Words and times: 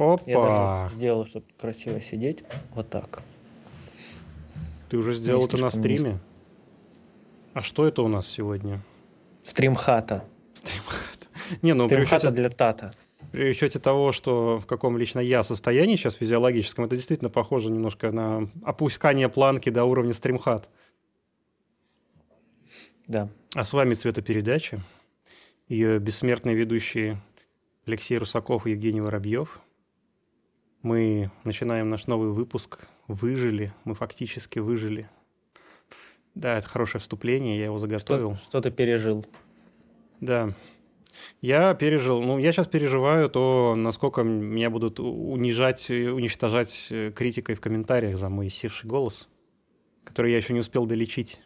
Опа! 0.00 0.22
Я 0.26 0.40
даже 0.40 0.94
сделал, 0.94 1.26
чтобы 1.26 1.44
красиво 1.58 2.00
сидеть. 2.00 2.42
Вот 2.74 2.88
так. 2.88 3.22
Ты 4.88 4.96
уже 4.96 5.12
сделал 5.12 5.44
это 5.44 5.58
на 5.58 5.70
стриме? 5.70 6.18
А 7.52 7.60
что 7.62 7.86
это 7.86 8.02
у 8.02 8.08
нас 8.08 8.26
сегодня? 8.26 8.80
Стрим 9.42 9.74
хата. 9.74 10.24
Стримхат. 10.54 11.28
Не, 11.62 11.74
ну 11.74 11.84
при 11.86 12.04
Стрим 12.04 12.18
учете, 12.18 12.30
для 12.30 12.48
тата. 12.48 12.94
при 13.30 13.50
учете 13.50 13.78
того, 13.78 14.12
что 14.12 14.58
в 14.58 14.66
каком 14.66 14.96
лично 14.96 15.20
я 15.20 15.42
состоянии 15.42 15.96
сейчас 15.96 16.14
физиологическом, 16.14 16.86
это 16.86 16.96
действительно 16.96 17.28
похоже 17.28 17.70
немножко 17.70 18.10
на 18.10 18.48
опускание 18.64 19.28
планки 19.28 19.68
до 19.68 19.84
уровня 19.84 20.14
стримхат. 20.14 20.68
Да. 23.06 23.28
А 23.54 23.64
с 23.64 23.72
вами 23.72 23.94
цветопередача. 23.94 24.82
Ее 25.68 25.98
бессмертные 25.98 26.56
ведущие 26.56 27.20
Алексей 27.84 28.16
Русаков 28.16 28.66
и 28.66 28.70
Евгений 28.70 29.00
Воробьев. 29.00 29.60
Мы 30.82 31.30
начинаем 31.44 31.90
наш 31.90 32.06
новый 32.06 32.30
выпуск. 32.30 32.86
Выжили. 33.06 33.72
Мы 33.84 33.94
фактически 33.94 34.60
выжили. 34.60 35.08
Да, 36.34 36.56
это 36.56 36.66
хорошее 36.66 37.00
вступление, 37.00 37.58
я 37.58 37.66
его 37.66 37.78
заготовил. 37.78 38.36
Что, 38.36 38.44
что 38.44 38.60
ты 38.60 38.70
пережил? 38.70 39.26
Да. 40.20 40.54
Я 41.40 41.74
пережил, 41.74 42.22
ну, 42.22 42.38
я 42.38 42.52
сейчас 42.52 42.66
переживаю 42.66 43.28
то, 43.28 43.74
насколько 43.76 44.22
меня 44.22 44.70
будут 44.70 45.00
унижать, 45.00 45.90
и 45.90 46.08
уничтожать 46.08 46.86
э, 46.90 47.12
критикой 47.14 47.56
в 47.56 47.60
комментариях 47.60 48.16
за 48.16 48.28
мой 48.28 48.48
севший 48.48 48.88
голос, 48.88 49.28
который 50.04 50.30
я 50.30 50.38
еще 50.38 50.54
не 50.54 50.60
успел 50.60 50.86
долечить. 50.86 51.40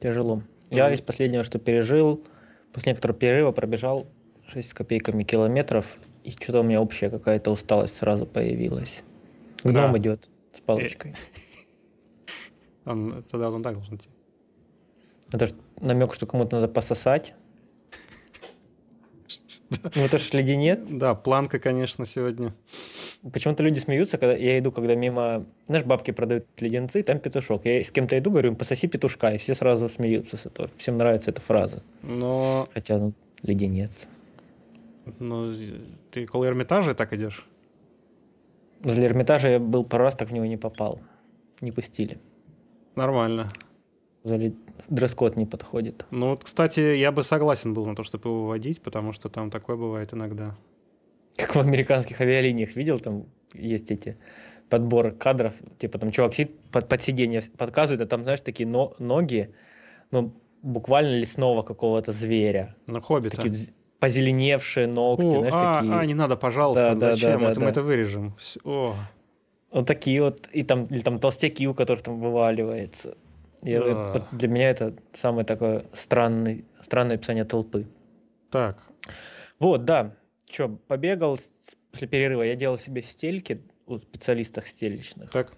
Тяжело. 0.00 0.42
Я 0.70 0.92
из 0.92 1.02
последнего, 1.02 1.44
что 1.44 1.58
пережил, 1.58 2.24
после 2.72 2.92
некоторого 2.92 3.18
перерыва 3.18 3.52
пробежал 3.52 4.06
6 4.48 4.70
с 4.70 4.74
копейками 4.74 5.22
километров, 5.22 5.98
и 6.24 6.30
что-то 6.32 6.60
у 6.60 6.62
меня 6.62 6.80
общая 6.80 7.10
какая-то 7.10 7.50
усталость 7.50 7.96
сразу 7.96 8.26
появилась. 8.26 9.02
Гном 9.64 9.92
Да. 9.92 9.98
идет 9.98 10.28
с 10.52 10.60
палочкой. 10.60 11.14
Он, 12.84 13.22
тогда 13.30 13.48
он 13.50 13.62
так 13.62 13.74
должен 13.74 13.94
идти. 13.96 14.08
Это 15.32 15.46
ж 15.46 15.52
намек, 15.80 16.14
что 16.14 16.26
кому-то 16.26 16.56
надо 16.56 16.68
пососать. 16.72 17.34
Ну 19.94 20.02
это 20.02 20.18
ж 20.18 20.32
леденец. 20.34 20.88
Да, 20.90 21.14
планка, 21.14 21.58
конечно, 21.58 22.04
сегодня. 22.04 22.52
Почему-то 23.32 23.62
люди 23.62 23.78
смеются, 23.78 24.18
когда 24.18 24.34
я 24.34 24.58
иду, 24.58 24.70
когда 24.72 24.94
мимо, 24.94 25.46
знаешь, 25.66 25.86
бабки 25.86 26.10
продают 26.10 26.44
леденцы, 26.60 27.02
там 27.02 27.20
петушок. 27.20 27.64
Я 27.64 27.82
с 27.82 27.90
кем-то 27.90 28.18
иду, 28.18 28.30
говорю, 28.30 28.54
пососи 28.56 28.86
петушка, 28.88 29.28
и 29.34 29.38
все 29.38 29.54
сразу 29.54 29.88
смеются 29.88 30.36
с 30.36 30.44
этого. 30.46 30.68
Всем 30.76 30.96
нравится 30.98 31.30
эта 31.30 31.40
фраза. 31.40 31.82
Но, 32.02 32.66
Хотя, 32.74 32.98
ну, 32.98 33.12
леденец. 33.42 34.08
Ну, 35.18 35.52
ты 36.10 36.24
около 36.24 36.46
Эрмитажа 36.46 36.94
так 36.94 37.12
идешь? 37.12 37.46
Возле 38.84 39.06
Эрмитажа 39.06 39.48
я 39.48 39.58
был 39.58 39.84
пару 39.84 40.04
раз, 40.04 40.16
так 40.16 40.28
в 40.28 40.32
него 40.32 40.44
не 40.46 40.56
попал. 40.56 41.00
Не 41.60 41.72
пустили. 41.72 42.18
Нормально. 42.96 43.48
Зали... 44.24 44.54
Дресс-код 44.88 45.36
не 45.36 45.46
подходит. 45.46 46.06
Ну, 46.10 46.30
вот, 46.30 46.44
кстати, 46.44 46.80
я 46.80 47.12
бы 47.12 47.24
согласен 47.24 47.74
был 47.74 47.86
на 47.86 47.94
то, 47.94 48.04
чтобы 48.04 48.28
его 48.28 48.46
вводить, 48.46 48.82
потому 48.82 49.12
что 49.12 49.28
там 49.28 49.50
такое 49.50 49.76
бывает 49.76 50.12
иногда. 50.12 50.56
Как 51.36 51.54
в 51.54 51.60
американских 51.60 52.20
авиалиниях 52.20 52.76
видел, 52.76 52.98
там 52.98 53.26
есть 53.54 53.90
эти 53.90 54.18
подборы 54.68 55.12
кадров, 55.12 55.54
типа 55.78 55.98
там 55.98 56.10
чувак 56.10 56.34
сидит 56.34 56.58
под, 56.70 56.88
под 56.88 57.02
сиденье, 57.02 57.42
подказывает, 57.56 58.00
а 58.00 58.06
там, 58.06 58.22
знаешь, 58.22 58.40
такие 58.40 58.68
но- 58.68 58.94
ноги, 58.98 59.54
ну, 60.10 60.34
буквально 60.62 61.18
лесного 61.18 61.62
какого-то 61.62 62.12
зверя. 62.12 62.74
На 62.86 63.00
Хоббита. 63.00 63.36
Такие 63.36 63.54
позеленевшие 64.02 64.88
ногти, 64.88 65.26
О, 65.26 65.38
знаешь, 65.38 65.54
а, 65.56 65.74
такие. 65.76 65.94
а, 65.94 66.04
не 66.06 66.14
надо, 66.14 66.34
пожалуйста, 66.36 66.96
Да, 66.96 67.12
зачем? 67.12 67.38
да, 67.38 67.38
да, 67.46 67.50
это 67.52 67.60
мы 67.60 67.66
да. 67.66 67.70
это 67.70 67.82
вырежем. 67.82 68.34
О, 68.64 68.96
Вот 69.70 69.86
такие 69.86 70.20
вот, 70.20 70.48
и 70.52 70.64
там, 70.64 70.86
или 70.86 70.98
там 71.02 71.20
толстяки, 71.20 71.68
у 71.68 71.72
которых 71.74 72.02
там 72.02 72.18
вываливается. 72.20 73.16
Я- 73.62 73.80
Да. 73.80 74.26
для 74.32 74.48
меня 74.48 74.70
это 74.70 74.92
самое 75.12 75.44
такое 75.46 75.84
странный, 75.92 76.64
странное 76.80 77.16
описание 77.16 77.44
толпы. 77.44 77.86
так. 78.50 78.76
Вот, 79.60 79.84
да. 79.84 80.16
Че, 80.46 80.68
побегал 80.88 81.38
после 81.92 82.08
перерыва, 82.08 82.42
я 82.42 82.56
делал 82.56 82.78
себе 82.78 83.02
стельки 83.02 83.60
у 83.86 83.98
специалистов 83.98 84.66
стелечных. 84.68 85.30
Так. 85.30 85.52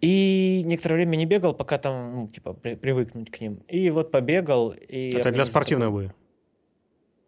И 0.00 0.62
некоторое 0.64 0.94
время 0.96 1.16
не 1.16 1.26
бегал, 1.26 1.52
пока 1.52 1.78
там, 1.78 2.14
ну, 2.14 2.28
типа, 2.28 2.52
при- 2.52 2.76
привыкнуть 2.76 3.30
к 3.32 3.40
ним. 3.40 3.56
И 3.66 3.90
вот 3.90 4.12
побегал. 4.12 4.70
И 4.70 5.10
Это 5.16 5.32
для 5.32 5.44
спортивной 5.44 5.88
такой, 5.88 6.04
обуви. 6.04 6.14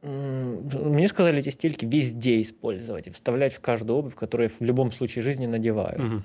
«М, 0.05 0.69
Мне 0.93 1.09
сказали 1.09 1.39
эти 1.39 1.49
стельки 1.49 1.85
везде 1.87 2.41
использовать 2.43 3.07
и 3.07 3.11
вставлять 3.11 3.55
в 3.55 3.61
каждую 3.61 3.99
обувь, 3.99 4.15
которую 4.15 4.51
я 4.51 4.55
в 4.57 4.61
любом 4.61 4.91
случае 4.91 5.23
жизни 5.23 5.47
надеваю. 5.47 6.01
Мгм. 6.03 6.25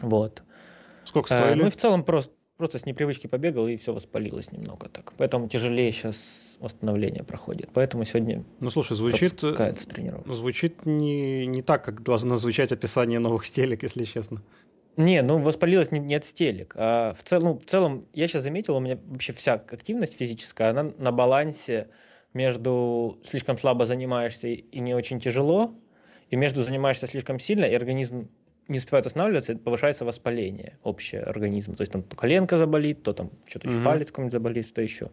Вот. 0.00 0.42
Сколько 1.04 1.34
А, 1.34 1.38
стоили? 1.38 1.60
ну 1.60 1.66
и 1.66 1.70
в 1.70 1.76
целом 1.76 2.04
просто, 2.04 2.32
просто 2.56 2.78
с 2.78 2.86
непривычки 2.86 3.26
побегал, 3.26 3.66
и 3.68 3.76
все 3.76 3.92
воспалилось 3.92 4.52
немного 4.52 4.88
так. 4.88 5.12
Поэтому 5.16 5.48
тяжелее 5.48 5.92
сейчас 5.92 6.56
восстановление 6.60 7.24
проходит. 7.24 7.68
Поэтому 7.72 8.04
сегодня 8.04 8.44
Ну, 8.60 8.70
слушай, 8.70 8.96
звучит, 8.96 9.42
э, 9.44 9.52
тренировка. 9.54 10.34
звучит 10.34 10.86
не, 10.86 11.46
не 11.46 11.62
так, 11.62 11.84
как 11.84 12.02
должно 12.02 12.36
звучать 12.36 12.72
описание 12.72 13.18
новых 13.18 13.44
стелек, 13.44 13.82
если 13.82 14.04
честно. 14.04 14.42
Не, 14.96 15.22
ну 15.22 15.38
воспалилось 15.38 15.92
не, 15.92 16.00
не 16.00 16.16
от 16.16 16.24
стелек. 16.24 16.74
А 16.76 17.14
в, 17.14 17.22
цел, 17.22 17.40
ну, 17.40 17.58
в 17.58 17.64
целом, 17.64 18.06
я 18.12 18.26
сейчас 18.26 18.42
заметил, 18.42 18.76
у 18.76 18.80
меня 18.80 18.98
вообще 19.06 19.32
вся 19.32 19.54
активность 19.54 20.16
физическая, 20.18 20.70
она 20.70 20.90
на 20.98 21.12
балансе 21.12 21.88
между 22.38 23.18
слишком 23.24 23.58
слабо 23.58 23.84
занимаешься 23.86 24.48
и- 24.48 24.80
не 24.80 24.94
очень 24.94 25.18
тяжело, 25.20 25.74
и 26.30 26.36
между 26.36 26.62
занимаешься 26.62 27.06
слишком 27.06 27.38
сильно, 27.38 27.64
и 27.64 27.74
организм 27.74 28.28
не 28.68 28.78
успевает 28.78 29.06
останавливаться, 29.06 29.52
и 29.52 29.56
повышается 29.56 30.04
воспаление 30.04 30.78
общее 30.82 31.22
организма. 31.22 31.74
То 31.74 31.82
есть 31.82 31.92
там 31.92 32.02
то 32.02 32.16
коленка 32.16 32.56
заболит, 32.58 33.02
то 33.02 33.12
там 33.14 33.30
что-то 33.46 33.66
еще 33.68 33.78
Мгм. 33.78 33.84
палец 33.86 34.08
какой-нибудь 34.08 34.32
заболит, 34.32 34.66
что 34.66 34.82
еще. 34.82 35.10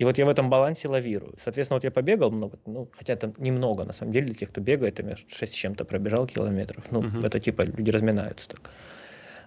И 0.00 0.04
вот 0.04 0.18
я 0.18 0.26
в 0.26 0.28
этом 0.28 0.50
балансе 0.50 0.88
лавирую. 0.88 1.34
Соответственно, 1.38 1.76
вот 1.76 1.84
я 1.84 1.90
побегал 1.92 2.30
много, 2.32 2.58
ну, 2.66 2.88
хотя 2.92 3.14
там 3.16 3.32
немного, 3.38 3.84
на 3.84 3.92
самом 3.92 4.12
деле, 4.12 4.26
для 4.26 4.34
тех, 4.34 4.48
кто 4.50 4.60
бегает, 4.60 4.96
там 4.96 5.08
я 5.08 5.16
6 5.16 5.52
с 5.52 5.56
чем-то 5.56 5.84
пробежал 5.84 6.26
километров. 6.26 6.90
Ну, 6.92 7.02
Мгм. 7.02 7.24
это 7.24 7.38
типа 7.38 7.62
люди 7.62 7.90
разминаются 7.90 8.48
так. 8.48 8.70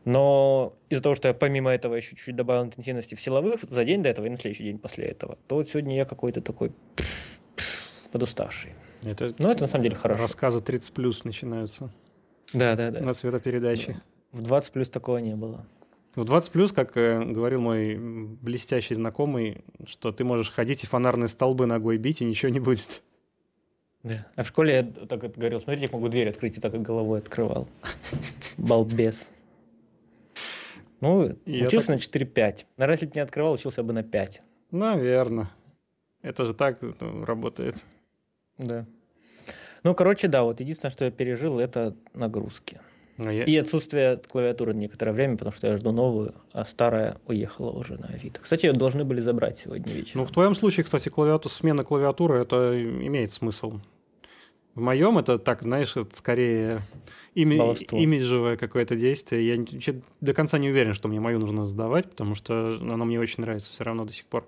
Но 0.06 0.74
из-за 0.90 1.04
того, 1.04 1.16
что 1.16 1.28
я 1.28 1.34
помимо 1.34 1.72
этого 1.72 1.96
еще 1.96 2.10
чуть-чуть 2.12 2.36
добавил 2.36 2.64
интенсивности 2.64 3.16
в 3.16 3.22
силовых 3.22 3.64
за 3.64 3.84
день 3.84 4.02
до 4.02 4.10
этого 4.10 4.26
и 4.26 4.30
на 4.30 4.38
следующий 4.38 4.64
день 4.64 4.80
после 4.80 5.06
этого, 5.06 5.38
то 5.48 5.56
вот 5.56 5.70
сегодня 5.70 5.96
я 5.96 6.04
какой-то 6.06 6.42
такой 6.42 6.72
подуставший. 8.12 8.74
Это 9.04 9.34
Ну, 9.40 9.50
это 9.52 9.62
на 9.62 9.68
самом 9.68 9.84
деле 9.84 9.96
хорошо. 9.96 10.24
рассказы 10.24 10.62
30 10.62 10.92
плюс 10.94 11.24
начинаются 11.24 11.92
Да, 12.54 12.76
да, 12.76 12.92
да. 12.92 13.00
на 13.02 13.14
цветопередаче. 13.14 14.02
В 14.32 14.42
20 14.42 14.74
плюс 14.74 14.90
такого 14.90 15.18
не 15.18 15.36
было. 15.36 15.66
В 16.16 16.26
20 16.26 16.52
плюс, 16.52 16.72
как 16.72 16.98
э, 16.98 17.24
говорил 17.24 17.62
мой 17.62 17.96
блестящий 17.98 18.96
знакомый, 18.96 19.64
что 19.86 20.12
ты 20.12 20.24
можешь 20.24 20.52
ходить 20.52 20.84
и 20.84 20.88
фонарные 20.88 21.28
столбы 21.28 21.66
ногой 21.66 21.98
бить, 21.98 22.22
и 22.22 22.26
ничего 22.26 22.50
не 22.52 22.60
будет. 22.60 23.04
Да. 24.04 24.26
А 24.36 24.44
в 24.44 24.48
школе 24.48 24.74
я 24.74 24.84
так 25.06 25.22
вот 25.24 25.38
говорил, 25.38 25.60
смотрите, 25.60 25.88
как 25.88 25.94
могу 25.94 26.10
дверь 26.10 26.30
открыть, 26.30 26.58
и 26.58 26.62
так 26.62 26.74
вот 26.74 26.81
головой 26.81 27.20
открывал. 27.20 27.68
Балбес. 28.58 29.31
Ну, 31.02 31.36
Я 31.46 31.68
учился 31.68 31.88
так- 31.88 31.96
на 31.96 32.00
4-5. 32.00 32.66
Наверное, 32.78 32.96
если 32.96 33.06
бы 33.06 33.12
не 33.16 33.22
открывал, 33.22 33.54
учился 33.54 33.84
бы 33.84 33.94
на 33.94 34.04
5. 34.04 34.42
Наверное. 34.72 35.50
Это 36.22 36.46
же 36.46 36.54
так 36.54 36.80
ну, 36.82 37.26
работает. 37.26 37.76
Да. 38.58 38.86
Ну, 39.84 39.96
короче, 39.96 40.28
да, 40.28 40.44
вот 40.44 40.60
единственное, 40.60 40.92
что 40.92 41.06
я 41.06 41.12
пережил, 41.12 41.60
это 41.60 41.96
нагрузки. 42.14 42.82
А 43.18 43.32
я- 43.32 43.44
И 43.44 43.56
отсутствие 43.58 44.18
клавиатуры 44.18 44.74
некоторое 44.74 45.12
время, 45.12 45.38
потому 45.38 45.54
что 45.54 45.68
я 45.68 45.78
жду 45.78 45.92
новую, 45.92 46.34
а 46.54 46.66
старая 46.66 47.18
уехала 47.28 47.72
уже 47.72 47.98
на 47.98 48.08
Авито. 48.08 48.40
Кстати, 48.42 48.66
ее 48.66 48.74
должны 48.74 49.04
были 49.04 49.22
забрать 49.22 49.60
сегодня 49.60 49.92
вечером. 49.92 50.22
Ну, 50.22 50.26
в 50.26 50.31
твоем 50.31 50.56
случае, 50.56 50.86
кстати, 50.86 51.10
клавиатура, 51.10 51.52
смена 51.52 51.84
клавиатуры, 51.84 52.40
это 52.42 52.81
имеет 52.81 53.34
смысл. 53.34 53.80
В 54.80 54.81
моем 54.81 55.18
это 55.18 55.38
так, 55.38 55.62
знаешь, 55.62 55.98
это 55.98 56.16
скорее 56.16 56.80
ими- 57.36 57.58
Баловство. 57.58 58.00
имиджевое 58.00 58.56
какое-то 58.56 58.96
действие. 58.96 59.46
Я 59.46 59.96
до 60.22 60.34
конца 60.34 60.58
не 60.58 60.70
уверен, 60.70 60.94
что 60.94 61.10
мне 61.10 61.20
мою 61.20 61.38
нужно 61.38 61.66
сдавать, 61.66 62.10
потому 62.10 62.34
что 62.34 62.78
оно 62.80 63.04
мне 63.04 63.20
очень 63.20 63.42
нравится 63.42 63.70
все 63.70 63.84
равно 63.84 64.06
до 64.06 64.14
сих 64.14 64.24
пор. 64.26 64.48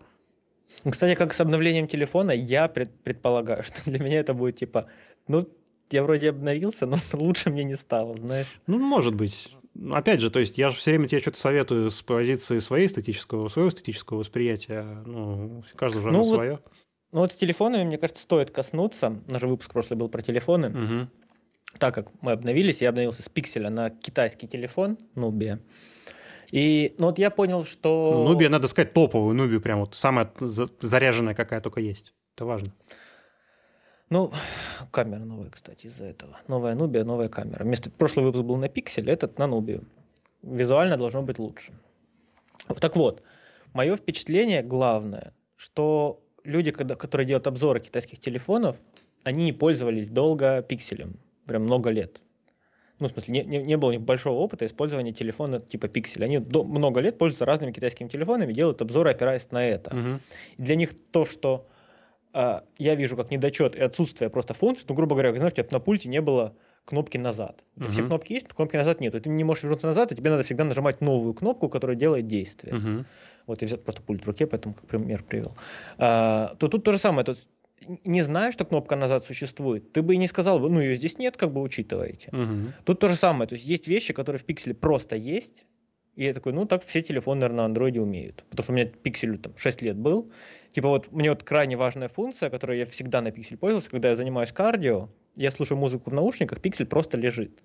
Ну, 0.85 0.91
Кстати, 0.91 1.17
как 1.17 1.33
с 1.33 1.41
обновлением 1.41 1.85
телефона, 1.85 2.31
я 2.31 2.69
пред- 2.69 2.93
предполагаю, 3.03 3.61
что 3.63 3.83
для 3.89 3.99
меня 3.99 4.21
это 4.21 4.33
будет 4.33 4.55
типа, 4.55 4.87
ну, 5.27 5.45
я 5.91 6.01
вроде 6.01 6.29
обновился, 6.29 6.85
но 6.85 6.95
лучше 7.13 7.49
мне 7.49 7.65
не 7.65 7.75
стало, 7.75 8.17
знаешь. 8.17 8.47
Ну, 8.67 8.79
может 8.79 9.13
быть. 9.13 9.49
Ну, 9.73 9.95
Опять 9.95 10.21
же, 10.21 10.31
то 10.31 10.39
есть 10.39 10.57
я 10.57 10.69
же 10.69 10.77
все 10.77 10.91
время 10.91 11.09
тебе 11.09 11.19
что-то 11.19 11.39
советую 11.39 11.91
с 11.91 12.01
позиции 12.01 12.59
своей 12.59 12.87
эстетического, 12.87 13.49
своего 13.49 13.67
эстетического 13.67 14.19
восприятия. 14.19 14.83
Ну, 15.05 15.65
каждый 15.75 15.97
же 15.97 16.03
Ну, 16.03 16.09
оно 16.09 16.23
вот 16.23 16.35
свое. 16.35 16.59
Ну 17.11 17.21
вот 17.21 17.31
с 17.31 17.35
телефонами, 17.35 17.83
мне 17.83 17.97
кажется, 17.97 18.23
стоит 18.23 18.51
коснуться. 18.51 19.19
Наш 19.27 19.41
выпуск 19.43 19.71
прошлый 19.71 19.97
был 19.97 20.09
про 20.09 20.21
телефоны. 20.21 20.69
Мгм. 20.69 21.09
Так 21.77 21.95
как 21.95 22.07
мы 22.21 22.31
обновились, 22.31 22.81
я 22.81 22.89
обновился 22.89 23.23
с 23.23 23.29
пикселя 23.29 23.69
на 23.69 23.89
китайский 23.89 24.47
телефон, 24.47 24.97
Nubia. 25.15 25.59
И 26.51 26.95
ну 26.99 27.07
вот 27.07 27.17
я 27.17 27.29
понял, 27.31 27.63
что... 27.63 28.11
Ну, 28.13 28.29
Нубия, 28.29 28.49
надо 28.49 28.67
сказать, 28.67 28.93
топовую 28.93 29.35
Нубию, 29.35 29.61
прям 29.61 29.79
вот 29.79 29.95
самая 29.95 30.31
за- 30.39 30.67
заряженная, 30.81 31.33
какая 31.33 31.61
только 31.61 31.79
есть. 31.79 32.13
Это 32.35 32.45
важно. 32.45 32.73
Ну, 34.09 34.33
камера 34.91 35.19
новая, 35.19 35.49
кстати, 35.49 35.87
из-за 35.87 36.03
этого. 36.05 36.37
Новая 36.47 36.75
Nubia, 36.75 37.05
новая 37.05 37.29
камера. 37.29 37.63
Вместо 37.63 37.89
прошлый 37.89 38.25
выпуск 38.25 38.43
был 38.43 38.57
на 38.57 38.67
пикселе, 38.67 39.13
этот 39.13 39.39
на 39.39 39.43
Nubia. 39.43 39.81
Визуально 40.43 40.97
должно 40.97 41.21
быть 41.21 41.39
лучше. 41.39 41.71
Так 42.81 42.97
вот, 42.97 43.23
мое 43.73 43.95
впечатление 43.95 44.61
главное, 44.61 45.33
что 45.55 46.21
люди, 46.43 46.71
когда, 46.71 46.95
которые 46.95 47.27
делают 47.27 47.47
обзоры 47.47 47.79
китайских 47.79 48.19
телефонов, 48.19 48.77
они 49.23 49.51
пользовались 49.53 50.09
долго 50.09 50.61
пикселем, 50.61 51.19
прям 51.45 51.63
много 51.63 51.89
лет. 51.89 52.21
Ну, 52.99 53.07
в 53.07 53.11
смысле, 53.11 53.33
не, 53.33 53.43
не, 53.43 53.63
не 53.63 53.77
было 53.77 53.89
у 53.89 53.93
них 53.93 54.01
большого 54.01 54.37
опыта 54.37 54.65
использования 54.65 55.11
телефона 55.11 55.59
типа 55.59 55.87
пиксель. 55.87 56.23
Они 56.23 56.37
до, 56.37 56.63
много 56.63 57.01
лет 57.01 57.17
пользуются 57.17 57.45
разными 57.45 57.71
китайскими 57.71 58.07
телефонами, 58.07 58.53
делают 58.53 58.81
обзоры, 58.81 59.09
опираясь 59.09 59.49
на 59.51 59.65
это. 59.65 59.91
И 60.57 60.61
для 60.61 60.75
них 60.75 60.91
то, 61.11 61.25
что 61.25 61.67
а, 62.33 62.63
я 62.77 62.95
вижу 62.95 63.17
как 63.17 63.31
недочет 63.31 63.75
и 63.75 63.81
отсутствие 63.81 64.29
просто 64.29 64.53
функций, 64.53 64.85
ну, 64.87 64.95
грубо 64.95 65.15
говоря, 65.15 65.31
у 65.31 65.35
тебя 65.35 65.65
на 65.71 65.79
пульте 65.79 66.09
не 66.09 66.21
было 66.21 66.55
кнопки 66.85 67.17
назад. 67.17 67.63
У 67.75 67.81
тебя 67.81 67.91
все 67.91 68.05
кнопки 68.05 68.33
есть, 68.33 68.47
но 68.49 68.55
кнопки 68.55 68.75
назад 68.75 69.01
нет. 69.01 69.15
И 69.15 69.19
ты 69.19 69.29
не 69.29 69.43
можешь 69.43 69.63
вернуться 69.63 69.87
назад, 69.87 70.11
и 70.11 70.15
тебе 70.15 70.29
надо 70.29 70.43
всегда 70.43 70.63
нажимать 70.63 71.01
новую 71.01 71.33
кнопку, 71.33 71.69
которая 71.69 71.95
делает 71.95 72.27
действие. 72.27 72.75
Мгм. 72.75 73.05
Вот 73.47 73.61
я 73.61 73.67
взял 73.67 73.79
просто 73.79 74.01
пульт 74.01 74.23
в 74.23 74.27
руке, 74.27 74.47
поэтому 74.47 74.75
как 74.75 74.85
пример 74.87 75.23
привел. 75.23 75.55
А, 75.97 76.55
то 76.59 76.67
тут 76.67 76.83
то 76.83 76.91
же 76.91 76.97
самое. 76.97 77.25
Тут 77.25 77.39
не 78.05 78.21
зная, 78.21 78.51
что 78.51 78.65
кнопка 78.65 78.95
назад 78.95 79.23
существует, 79.23 79.91
ты 79.91 80.01
бы 80.01 80.13
и 80.13 80.17
не 80.17 80.27
сказал 80.27 80.59
ну 80.59 80.79
ее 80.79 80.95
здесь 80.95 81.17
нет, 81.17 81.37
как 81.37 81.51
бы 81.51 81.61
учитываете. 81.61 82.29
Мгм. 82.31 82.73
Тут 82.85 82.99
то 82.99 83.09
же 83.09 83.15
самое. 83.15 83.47
То 83.47 83.55
есть 83.55 83.65
есть 83.65 83.87
вещи, 83.87 84.13
которые 84.13 84.39
в 84.39 84.45
пикселе 84.45 84.75
просто 84.75 85.15
есть. 85.15 85.65
И 86.15 86.25
я 86.25 86.33
такой, 86.33 86.51
ну 86.53 86.65
так 86.65 86.85
все 86.85 87.01
телефоны, 87.01 87.41
наверное, 87.41 87.57
на 87.59 87.65
андроиде 87.65 88.01
умеют. 88.01 88.43
Потому 88.49 88.63
что 88.63 88.73
у 88.73 88.75
меня 88.75 88.85
пикселю 88.85 89.37
там 89.37 89.57
6 89.57 89.81
лет 89.81 89.97
был. 89.97 90.31
Типа 90.71 90.89
вот 90.89 91.11
мне 91.11 91.29
вот 91.29 91.43
крайне 91.43 91.77
важная 91.77 92.09
функция, 92.09 92.49
которой 92.49 92.79
я 92.79 92.85
всегда 92.85 93.21
на 93.21 93.31
пиксель 93.31 93.57
пользовался, 93.57 93.89
когда 93.89 94.09
я 94.09 94.15
занимаюсь 94.15 94.51
кардио, 94.51 95.09
я 95.35 95.51
слушаю 95.51 95.77
музыку 95.77 96.09
в 96.09 96.13
наушниках, 96.13 96.61
пиксель 96.61 96.85
просто 96.85 97.17
лежит. 97.17 97.59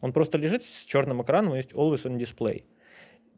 Он 0.00 0.12
просто 0.12 0.38
лежит 0.38 0.62
с 0.64 0.84
черным 0.84 1.22
экраном, 1.22 1.54
есть 1.54 1.72
Always 1.72 2.04
on 2.04 2.18
Display. 2.18 2.64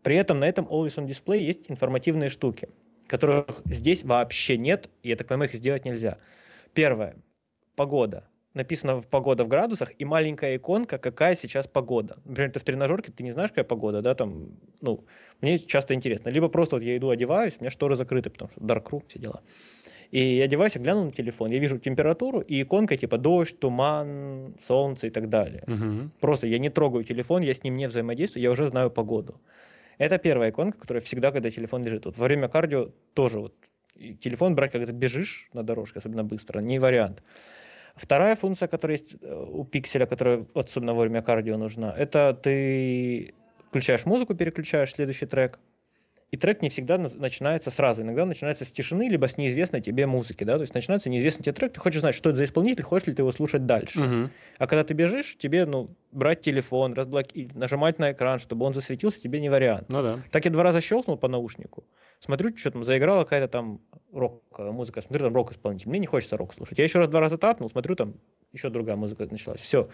При 0.03 0.17
этом 0.17 0.41
на 0.41 0.49
этом 0.49 0.67
Always 0.67 0.97
on 0.97 1.07
Display 1.07 1.39
есть 1.39 1.71
информативные 1.71 2.31
штуки, 2.31 2.69
которых 3.07 3.63
здесь 3.67 4.05
вообще 4.05 4.57
нет, 4.57 4.89
и 5.03 5.11
я 5.11 5.17
так 5.17 5.29
понимаю, 5.29 5.51
их 5.51 5.57
сделать 5.57 5.85
нельзя. 5.85 6.19
Первое. 6.73 7.17
Погода. 7.77 8.29
Написано 8.59 8.97
в 8.97 9.07
погода 9.07 9.45
в 9.45 9.49
градусах 9.49 9.93
и 10.01 10.05
маленькая 10.05 10.57
иконка, 10.57 10.99
какая 10.99 11.37
сейчас 11.37 11.69
погода. 11.69 12.19
Например, 12.25 12.51
ты 12.51 12.59
в 12.59 12.65
тренажерке, 12.65 13.13
ты 13.13 13.23
не 13.23 13.31
знаешь, 13.31 13.51
какая 13.51 13.65
погода, 13.65 14.03
да, 14.03 14.17
там, 14.17 14.49
ну, 14.81 15.05
мне 15.41 15.59
часто 15.59 15.95
интересно. 15.95 16.31
Либо 16.31 16.49
просто 16.49 16.75
вот 16.75 16.83
я 16.83 16.97
иду, 16.97 17.11
одеваюсь, 17.11 17.55
у 17.59 17.63
меня 17.63 17.71
шторы 17.71 17.95
закрыты, 17.95 18.31
потому 18.31 18.51
что 18.51 18.61
dark 18.61 18.91
room, 18.91 19.05
все 19.07 19.21
дела. 19.21 19.43
И 20.11 20.39
я 20.39 20.45
одеваюсь, 20.47 20.75
я 20.75 20.83
гляну 20.83 21.05
на 21.05 21.13
телефон, 21.13 21.53
я 21.53 21.61
вижу 21.61 21.79
температуру 21.79 22.41
и 22.41 22.61
иконка 22.61 22.97
типа 22.97 23.17
дождь, 23.17 23.57
туман, 23.61 24.57
солнце 24.59 25.07
и 25.07 25.11
так 25.11 25.29
далее. 25.29 25.63
Мгм. 25.69 26.11
Просто 26.19 26.49
я 26.49 26.59
не 26.59 26.69
трогаю 26.69 27.05
телефон, 27.05 27.43
я 27.43 27.55
с 27.55 27.63
ним 27.63 27.77
не 27.77 27.87
взаимодействую, 27.87 28.43
я 28.43 28.51
уже 28.51 28.67
знаю 28.67 28.91
погоду. 28.91 29.41
Это 29.99 30.19
первая 30.19 30.51
иконка, 30.51 30.81
которая 30.81 31.01
всегда, 31.01 31.31
когда 31.31 31.49
телефон 31.53 31.85
лежит. 31.85 32.07
Вот 32.07 32.19
во 32.19 32.25
время 32.25 32.49
кардио 32.49 32.89
тоже 33.15 33.39
вот 33.39 33.55
телефон 34.21 34.57
брать, 34.57 34.73
когда 34.73 34.87
ты 34.87 34.93
бежишь 34.93 35.49
на 35.53 35.63
дорожке, 35.63 36.01
особенно 36.01 36.25
быстро, 36.25 36.59
не 36.59 36.81
вариант. 36.81 37.23
Вторая 37.99 38.37
функция, 38.37 38.69
которая 38.69 38.99
есть 38.99 39.17
э, 39.21 39.45
у 39.49 39.65
пикселя, 39.65 40.07
которая 40.07 40.47
особенно 40.55 40.95
во 40.95 41.03
время 41.03 41.23
кардио 41.23 41.57
нужна, 41.57 41.95
это 41.97 42.39
ты 42.41 43.35
включаешь 43.69 44.07
музыку, 44.07 44.35
переключаешь 44.35 44.95
следующий 44.95 45.27
трек, 45.27 45.59
и 46.31 46.37
трек 46.37 46.61
не 46.61 46.69
всегда 46.69 46.99
начинается 46.99 47.71
сразу. 47.71 48.03
Иногда 48.03 48.27
начинается 48.27 48.67
с 48.67 48.71
тишины, 48.71 49.09
либо 49.09 49.29
с 49.29 49.39
неизвестной 49.39 49.81
тебе 49.81 50.07
музыки. 50.07 50.45
Да? 50.45 50.57
То 50.57 50.63
есть 50.63 50.75
начинается 50.75 51.09
неизвестный 51.09 51.45
тебе 51.45 51.55
трек, 51.55 51.73
ты 51.73 51.81
хочешь 51.81 52.01
знать, 52.01 52.15
что 52.15 52.29
это 52.31 52.37
за 52.37 52.45
исполнитель, 52.45 52.83
хочешь 52.83 53.09
ли 53.09 53.15
ты 53.15 53.23
его 53.23 53.33
слушать 53.33 53.65
дальше. 53.65 54.01
Мгм. 54.01 54.31
А 54.59 54.67
когда 54.67 54.85
ты 54.85 54.93
бежишь, 54.93 55.37
тебе 55.39 55.65
ну, 55.65 55.89
брать 56.13 56.43
телефон, 56.43 56.93
разблоки... 56.93 57.51
нажимать 57.55 57.99
на 57.99 58.13
экран, 58.13 58.39
чтобы 58.39 58.67
он 58.67 58.75
засветился, 58.75 59.23
тебе 59.23 59.41
не 59.41 59.49
вариант. 59.49 59.89
Ну 59.89 60.03
да. 60.03 60.17
Так 60.31 60.45
я 60.45 60.51
два 60.51 60.65
раза 60.65 60.83
щелкнул 60.83 61.17
по 61.17 61.29
наушнику, 61.29 61.85
смотрю, 62.21 62.57
что 62.57 62.71
там 62.71 62.85
заиграла 62.85 63.25
какая-то 63.25 63.49
там 63.49 63.81
рок-музыка, 64.13 65.03
смотрю, 65.03 65.27
там 65.27 65.35
рок-исполнитель. 65.35 65.89
Мне 65.89 65.99
не 65.99 66.07
хочется 66.07 66.37
рок 66.37 66.55
слушать. 66.55 66.79
Я 66.79 66.85
еще 66.85 66.99
раз 66.99 67.09
два 67.09 67.21
раза 67.21 67.39
тапнул, 67.39 67.71
смотрю, 67.71 67.95
там 67.95 68.15
еще 68.53 68.71
другая 68.71 68.97
музыка 68.97 69.27
началась. 69.31 69.61
Все. 69.61 69.89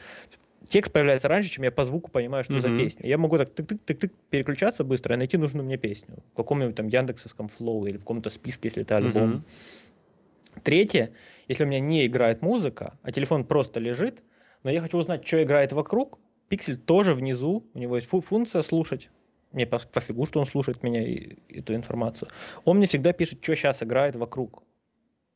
Текст 0.68 0.92
появляется 0.92 1.28
раньше, 1.28 1.50
чем 1.50 1.64
я 1.64 1.70
по 1.70 1.84
звуку 1.84 2.10
понимаю, 2.10 2.42
что 2.42 2.58
за 2.58 2.68
Мгм. 2.68 2.78
песня. 2.78 3.06
Я 3.06 3.18
могу 3.18 3.36
так 3.36 3.50
тык-тык-тык-тык 3.50 4.12
переключаться 4.30 4.82
быстро 4.82 5.14
и 5.14 5.18
найти 5.18 5.36
нужную 5.36 5.66
мне 5.66 5.76
песню. 5.76 6.16
В 6.32 6.36
каком-нибудь 6.36 6.74
там 6.74 6.86
Яндексовском 6.86 7.48
флоу 7.48 7.84
или 7.86 7.96
в 7.96 8.00
каком-то 8.00 8.30
списке, 8.30 8.68
если 8.68 8.82
это 8.82 8.96
альбом. 8.96 9.30
Мгм. 9.30 9.44
Третье, 10.62 11.12
если 11.48 11.64
у 11.64 11.66
меня 11.66 11.80
не 11.80 12.06
играет 12.06 12.40
музыка, 12.40 12.94
а 13.02 13.12
телефон 13.12 13.44
просто 13.44 13.80
лежит, 13.80 14.22
но 14.62 14.70
я 14.70 14.80
хочу 14.80 14.96
узнать, 14.96 15.26
что 15.26 15.42
играет 15.42 15.72
вокруг, 15.72 16.18
пиксель 16.48 16.76
тоже 16.76 17.12
внизу, 17.12 17.66
у 17.74 17.78
него 17.78 17.96
есть 17.96 18.08
фу- 18.08 18.20
функция 18.20 18.62
слушать. 18.62 19.10
Мне 19.54 19.66
пофигу, 19.66 20.26
что 20.26 20.40
он 20.40 20.46
слушает 20.46 20.82
меня 20.82 21.00
и 21.06 21.36
эту 21.48 21.74
информацию. 21.74 22.28
Он 22.64 22.78
мне 22.78 22.88
всегда 22.88 23.12
пишет, 23.12 23.42
что 23.42 23.54
сейчас 23.54 23.82
играет 23.82 24.16
вокруг. 24.16 24.58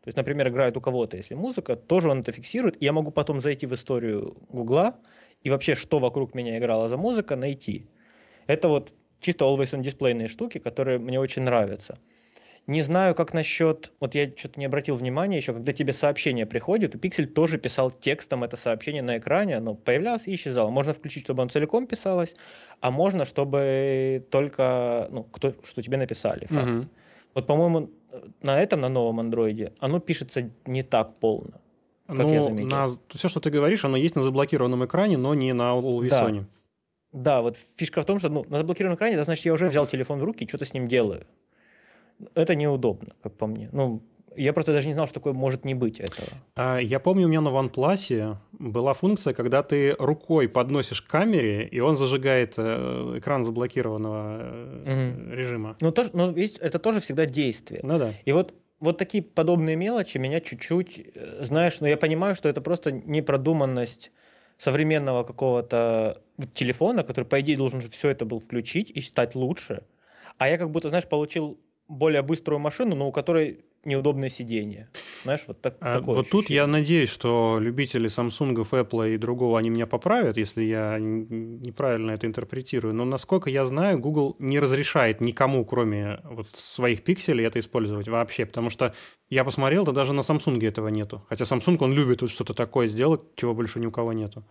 То 0.03 0.09
есть, 0.09 0.17
например, 0.17 0.49
играет 0.49 0.77
у 0.77 0.81
кого-то, 0.81 1.17
если 1.17 1.35
музыка, 1.35 1.77
тоже 1.77 2.11
он 2.11 2.21
это 2.21 2.33
фиксирует. 2.33 2.83
И 2.83 2.85
я 2.85 2.93
могу 2.93 3.13
потом 3.13 3.41
зайти 3.41 3.67
в 3.67 3.75
историю 3.75 4.37
Гугла 4.49 4.99
и 5.43 5.51
вообще, 5.51 5.77
что 5.77 6.01
вокруг 6.01 6.35
меня 6.35 6.59
играла 6.59 6.89
за 6.89 6.97
музыка, 6.97 7.37
найти. 7.37 7.89
Это 8.49 8.69
вот 8.69 8.93
чисто 9.21 9.45
always 9.45 9.73
on 9.73 9.83
дисплейные 9.83 10.27
штуки, 10.27 10.59
которые 10.59 10.99
мне 10.99 11.21
очень 11.21 11.43
нравятся. 11.43 11.99
Не 12.69 12.83
знаю, 12.83 13.15
как 13.15 13.33
насчет... 13.33 13.93
Вот 13.99 14.15
я 14.15 14.31
что-то 14.37 14.61
не 14.61 14.67
обратил 14.67 14.95
внимания 14.95 15.39
еще, 15.39 15.55
когда 15.55 15.73
тебе 15.73 15.95
сообщение 15.95 16.45
приходит, 16.45 16.95
у 16.95 16.99
Pixel 16.99 17.25
тоже 17.25 17.57
писал 17.57 17.91
текстом 17.91 18.45
это 18.45 18.59
сообщение 18.59 19.01
на 19.01 19.17
экране, 19.17 19.57
оно 19.57 19.75
появлялось 19.75 20.29
и 20.29 20.35
исчезало. 20.35 20.69
Можно 20.69 20.93
включить, 20.93 21.25
чтобы 21.25 21.41
оно 21.41 21.49
целиком 21.49 21.87
писалось, 21.87 22.37
а 22.81 22.91
можно, 22.91 23.25
чтобы 23.25 24.23
только, 24.31 25.09
ну, 25.11 25.25
кто, 25.25 25.55
что 25.65 25.83
тебе 25.83 25.97
написали. 25.97 26.45
Факт. 26.45 26.67
Мгм. 26.69 26.91
Вот, 27.35 27.47
по-моему, 27.47 27.91
на 28.43 28.61
этом, 28.61 28.83
на 28.83 28.91
новом 28.91 29.21
андроиде, 29.21 29.73
оно 29.79 29.99
пишется 29.99 30.51
не 30.67 30.83
так 30.83 31.17
полно. 31.17 31.63
Как 32.07 32.19
я 32.19 32.41
Ну, 32.41 32.43
заметил. 32.43 32.69
на... 32.69 32.87
все, 33.09 33.29
что 33.29 33.41
ты 33.41 33.49
говоришь, 33.49 33.85
оно 33.87 33.97
есть 33.97 34.15
на 34.15 34.23
заблокированном 34.23 34.85
экране, 34.85 35.17
но 35.17 35.33
не 35.35 35.55
на 35.55 35.75
Always 35.75 36.11
Да. 36.11 36.29
On. 36.29 36.45
Да, 37.13 37.41
вот 37.41 37.57
фишка 37.77 38.03
в 38.03 38.05
том, 38.05 38.19
что 38.19 38.29
ну, 38.29 38.45
на 38.51 38.59
заблокированном 38.59 38.97
экране, 38.97 39.15
это 39.15 39.25
значит, 39.25 39.47
я 39.47 39.55
уже 39.55 39.69
взял 39.69 39.87
телефон 39.87 40.21
в 40.21 40.25
руки 40.25 40.45
и 40.45 40.49
что-то 40.49 40.67
с 40.67 40.75
ним 40.75 40.87
делаю. 40.87 41.27
Это 42.35 42.55
неудобно, 42.55 43.15
как 43.23 43.37
по 43.37 43.47
мне. 43.47 43.69
Ну, 43.73 44.03
я 44.37 44.53
просто 44.53 44.73
даже 44.73 44.87
не 44.87 44.95
знал, 44.95 45.07
что 45.07 45.15
такое 45.15 45.33
может 45.33 45.65
не 45.65 45.75
быть 45.75 46.01
этого. 46.01 46.29
А, 46.55 46.79
Я 46.79 47.01
помню, 47.01 47.27
у 47.27 47.29
меня 47.29 47.41
на 47.41 47.49
OnePlus 47.49 48.37
была 48.53 48.93
функция, 48.95 49.35
когда 49.35 49.63
ты 49.63 49.95
рукой 49.99 50.49
подносишь 50.49 51.03
к 51.03 51.09
камере, 51.11 51.67
и 51.67 51.81
он 51.81 51.97
зажигает 51.97 52.55
э, 52.57 53.15
экран 53.19 53.45
заблокированного 53.45 54.83
Мгм. 54.87 55.33
режима. 55.33 55.77
Ну, 55.81 55.93
тоже, 55.93 56.11
но 56.13 56.31
видишь, 56.31 56.59
это 56.61 56.79
тоже 56.79 57.01
всегда 57.01 57.27
действие. 57.27 57.81
Ну 57.83 57.99
да. 57.99 58.13
И 58.25 58.33
вот, 58.33 58.55
вот 58.81 58.99
такие 58.99 59.23
подобные 59.23 59.77
мелочи 59.77 60.19
меня 60.19 60.41
чуть-чуть, 60.41 61.01
э, 61.15 61.39
знаешь, 61.45 61.81
но 61.81 61.89
я 61.89 61.97
понимаю, 61.97 62.35
что 62.37 62.49
это 62.49 62.61
просто 62.61 62.93
непродуманность 62.93 64.13
современного 64.57 65.23
какого-то 65.25 66.21
телефона, 66.55 67.03
который, 67.05 67.25
по 67.25 67.41
идее, 67.41 67.57
должен 67.57 67.81
же 67.81 67.89
все 67.89 68.11
это 68.11 68.25
был 68.25 68.41
включить 68.41 68.91
и 68.91 69.01
стать 69.01 69.35
лучше. 69.35 69.83
А 70.37 70.49
я 70.49 70.59
как 70.59 70.71
будто, 70.71 70.89
знаешь, 70.89 71.07
получил 71.09 71.59
более 71.89 72.23
быструю 72.23 72.59
машину, 72.59 72.95
но 72.95 73.09
у 73.09 73.13
которой 73.13 73.65
неудобное 73.85 74.29
сиденье. 74.29 74.89
Знаешь, 75.25 75.45
вот 75.47 75.61
так, 75.61 75.77
А 75.81 75.99
такое 75.99 76.17
вот 76.17 76.29
тут 76.29 76.41
ощущение. 76.41 76.57
я 76.63 76.67
надеюсь, 76.67 77.09
что 77.09 77.59
любители 77.61 78.09
Samsung, 78.09 78.55
Apple 78.55 79.15
и 79.15 79.17
другого, 79.17 79.59
они 79.59 79.71
меня 79.71 79.87
поправят, 79.87 80.37
если 80.37 80.65
я 80.65 80.99
неправильно 80.99 82.11
это 82.11 82.27
интерпретирую. 82.27 82.95
Но 82.95 83.05
насколько 83.05 83.51
я 83.51 83.65
знаю, 83.65 83.99
Google 83.99 84.37
не 84.39 84.59
разрешает 84.59 85.21
никому, 85.21 85.65
кроме 85.65 86.21
вот 86.25 86.49
своих 86.57 87.03
пикселей, 87.03 87.47
это 87.47 87.61
использовать 87.61 88.09
вообще. 88.09 88.47
Потому 88.47 88.69
что 88.69 88.95
я 89.31 89.45
посмотрел, 89.45 89.85
да 89.85 89.93
даже 89.93 90.13
на 90.13 90.21
Samsung 90.21 90.65
этого 90.67 90.89
нету. 90.89 91.25
Хотя 91.29 91.45
Samsung, 91.45 91.79
он 91.81 91.93
любит 91.95 92.21
вот 92.21 92.31
что-то 92.31 92.55
такое 92.55 92.89
сделать, 92.89 93.21
чего 93.37 93.55
больше 93.55 93.81
ни 93.81 93.87
у 93.87 93.91
кого 93.91 94.13
нету. 94.13 94.45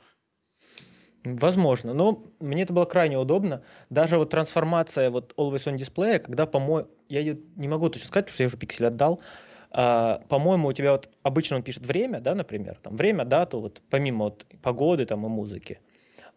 Возможно, 1.35 1.93
но 1.93 2.23
мне 2.39 2.63
это 2.63 2.73
было 2.73 2.85
крайне 2.85 3.17
удобно. 3.17 3.61
Даже 3.89 4.17
вот 4.17 4.29
трансформация 4.29 5.09
вот 5.09 5.33
Always 5.37 5.65
on 5.65 5.75
Display, 5.75 6.19
когда, 6.19 6.45
по-моему, 6.45 6.89
я 7.09 7.19
ее 7.19 7.37
не 7.55 7.67
могу 7.67 7.89
точно 7.89 8.07
сказать, 8.07 8.25
потому 8.25 8.33
что 8.33 8.43
я 8.43 8.47
уже 8.47 8.57
пиксель 8.57 8.85
отдал. 8.85 9.21
А, 9.71 10.21
по-моему, 10.29 10.69
у 10.69 10.73
тебя 10.73 10.93
вот 10.93 11.09
обычно 11.23 11.57
он 11.57 11.63
пишет 11.63 11.85
время, 11.85 12.21
да, 12.21 12.35
например, 12.35 12.77
там 12.81 12.95
время, 12.95 13.25
дату, 13.25 13.59
вот 13.59 13.81
помимо 13.89 14.25
вот 14.25 14.45
погоды 14.61 15.05
там 15.05 15.25
и 15.25 15.29
музыки. 15.29 15.79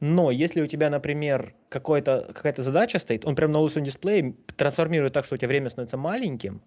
Но 0.00 0.30
если 0.30 0.62
у 0.62 0.66
тебя, 0.66 0.90
например, 0.90 1.54
какая-то 1.68 2.62
задача 2.62 2.99
стоит, 2.99 3.25
он 3.25 3.35
прям 3.37 3.52
на 3.52 3.59
Always 3.59 3.76
on 3.76 3.85
Display 3.85 4.35
трансформирует 4.56 5.12
так, 5.12 5.25
что 5.25 5.35
у 5.35 5.38
тебя 5.38 5.49
время 5.49 5.70
становится 5.70 5.97
маленьким, 5.97 6.62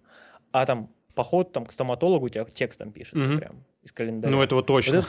а 0.52 0.64
там 0.66 0.90
поход 1.14 1.52
там, 1.52 1.66
к 1.66 1.72
стоматологу 1.72 2.26
у 2.26 2.28
тебя 2.28 2.44
текстом 2.44 2.92
пишется 2.92 3.18
Мгм. 3.18 3.38
прям 3.38 3.64
из 3.82 3.92
календаря. 3.92 4.34
Ну, 4.34 4.42
этого 4.42 4.62
точно. 4.62 4.96
Вот 4.96 5.04
Это, 5.04 5.08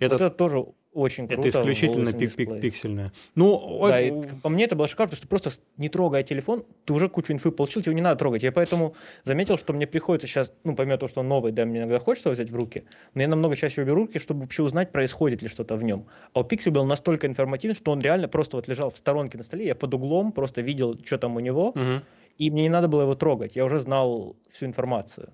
Вот 0.00 0.12
это 0.12 0.30
тоже 0.30 0.64
очень 0.92 1.28
круто. 1.28 1.48
Это 1.48 1.60
исключительно 1.60 2.12
пик 2.12 2.36
-пик 2.36 2.60
пиксельное. 2.60 3.12
Ну, 3.36 3.78
да, 3.86 4.00
и, 4.00 4.12
по 4.42 4.48
мне 4.48 4.64
это 4.64 4.74
было 4.74 4.88
шикарно, 4.88 5.14
что 5.14 5.28
просто 5.28 5.50
не 5.76 5.88
трогая 5.88 6.22
телефон, 6.22 6.64
ты 6.84 6.92
уже 6.92 7.08
кучу 7.08 7.32
инфы 7.32 7.52
получил, 7.52 7.82
тебе 7.82 7.94
не 7.94 8.02
надо 8.02 8.18
трогать. 8.18 8.42
Я 8.42 8.50
поэтому 8.50 8.94
заметил, 9.24 9.56
что 9.56 9.72
мне 9.72 9.86
приходится 9.86 10.26
сейчас, 10.26 10.52
ну, 10.64 10.74
помимо 10.74 10.96
того, 10.98 11.08
что 11.08 11.20
он 11.20 11.28
новый, 11.28 11.52
да, 11.52 11.64
мне 11.64 11.78
иногда 11.78 12.00
хочется 12.00 12.30
взять 12.30 12.50
в 12.50 12.56
руки, 12.56 12.84
но 13.14 13.22
я 13.22 13.28
намного 13.28 13.54
чаще 13.54 13.84
беру 13.84 14.02
руки, 14.02 14.18
чтобы 14.18 14.42
вообще 14.42 14.62
узнать, 14.62 14.90
происходит 14.90 15.42
ли 15.42 15.48
что-то 15.48 15.76
в 15.76 15.84
нем. 15.84 16.06
А 16.32 16.40
у 16.40 16.42
Pixel 16.42 16.72
был 16.72 16.84
настолько 16.84 17.26
информативен, 17.26 17.74
что 17.74 17.92
он 17.92 18.00
реально 18.00 18.26
просто 18.26 18.56
вот 18.56 18.66
лежал 18.66 18.90
в 18.90 18.96
сторонке 18.96 19.38
на 19.38 19.44
столе, 19.44 19.66
я 19.66 19.74
под 19.76 19.94
углом 19.94 20.32
просто 20.32 20.60
видел, 20.60 20.98
что 21.04 21.18
там 21.18 21.36
у 21.36 21.40
него, 21.40 21.68
угу. 21.68 22.02
и 22.36 22.50
мне 22.50 22.62
не 22.62 22.68
надо 22.68 22.88
было 22.88 23.02
его 23.02 23.14
трогать, 23.14 23.54
я 23.54 23.64
уже 23.64 23.78
знал 23.78 24.36
всю 24.50 24.66
информацию. 24.66 25.32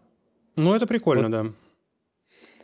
Ну, 0.57 0.75
это 0.75 0.87
прикольно, 0.87 1.29
вот. 1.29 1.31
да. 1.31 1.53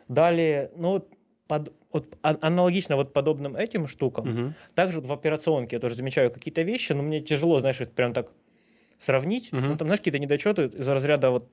Далее, 0.08 0.70
ну, 0.76 1.06
под, 1.46 1.72
вот, 1.92 2.16
а, 2.22 2.36
аналогично 2.40 2.96
вот 2.96 3.12
подобным 3.12 3.56
этим 3.56 3.86
штукам, 3.86 4.28
угу. 4.28 4.54
также 4.74 5.00
вот 5.00 5.06
в 5.06 5.12
операционке 5.12 5.76
я 5.76 5.80
тоже 5.80 5.94
замечаю 5.94 6.30
какие-то 6.30 6.62
вещи, 6.62 6.92
но 6.92 7.02
мне 7.02 7.20
тяжело, 7.20 7.58
знаешь, 7.58 7.80
это 7.80 7.92
прям 7.92 8.12
так 8.12 8.32
сравнить. 8.98 9.52
Угу. 9.52 9.60
Ну, 9.60 9.76
там, 9.76 9.88
знаешь, 9.88 10.00
какие-то 10.00 10.18
недочеты 10.18 10.66
из 10.66 10.88
разряда 10.88 11.30
вот, 11.30 11.52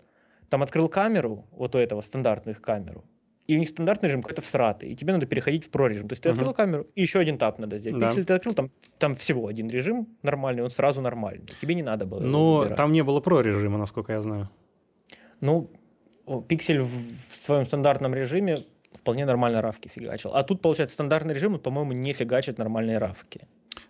там 0.50 0.64
открыл 0.64 0.88
камеру, 0.90 1.46
вот 1.52 1.76
у 1.76 1.78
этого, 1.78 2.02
стандартную 2.02 2.56
их 2.56 2.62
камеру, 2.62 3.04
и 3.48 3.56
у 3.56 3.60
них 3.60 3.70
стандартный 3.70 4.10
режим 4.10 4.22
какой-то 4.22 4.42
всратый, 4.42 4.92
и 4.92 4.96
тебе 4.96 5.14
надо 5.14 5.26
переходить 5.26 5.66
в 5.66 5.70
про 5.70 5.88
режим. 5.88 6.08
То 6.08 6.14
есть 6.14 6.24
ты 6.24 6.30
угу. 6.30 6.36
открыл 6.36 6.54
камеру, 6.54 6.88
и 6.96 7.02
еще 7.02 7.20
один 7.20 7.38
тап 7.38 7.60
надо 7.60 7.78
сделать. 7.78 8.00
Да. 8.00 8.08
Если 8.08 8.24
ты 8.24 8.34
открыл, 8.34 8.54
там, 8.54 8.70
там 8.98 9.16
всего 9.16 9.48
один 9.48 9.70
режим 9.70 10.08
нормальный, 10.22 10.64
он 10.64 10.70
сразу 10.70 11.02
нормальный. 11.02 11.48
Тебе 11.60 11.76
не 11.76 11.84
надо 11.84 12.06
было. 12.06 12.20
Но 12.20 12.66
там 12.66 12.92
не 12.92 13.04
было 13.04 13.20
про 13.20 13.42
режима, 13.42 13.78
насколько 13.78 14.14
я 14.14 14.22
знаю. 14.22 14.50
Ну, 15.42 15.70
пиксель 16.48 16.82
в 16.82 17.36
своем 17.36 17.66
стандартном 17.66 18.14
режиме 18.14 18.58
вполне 18.94 19.26
нормально 19.26 19.62
равки 19.62 19.88
фигачил. 19.88 20.32
А 20.34 20.44
тут, 20.44 20.62
получается, 20.62 20.94
стандартный 20.96 21.34
режим, 21.34 21.54
он, 21.54 21.60
по-моему, 21.60 21.94
не 21.94 22.14
фигачит 22.14 22.58
нормальные 22.58 22.98
равки. 22.98 23.48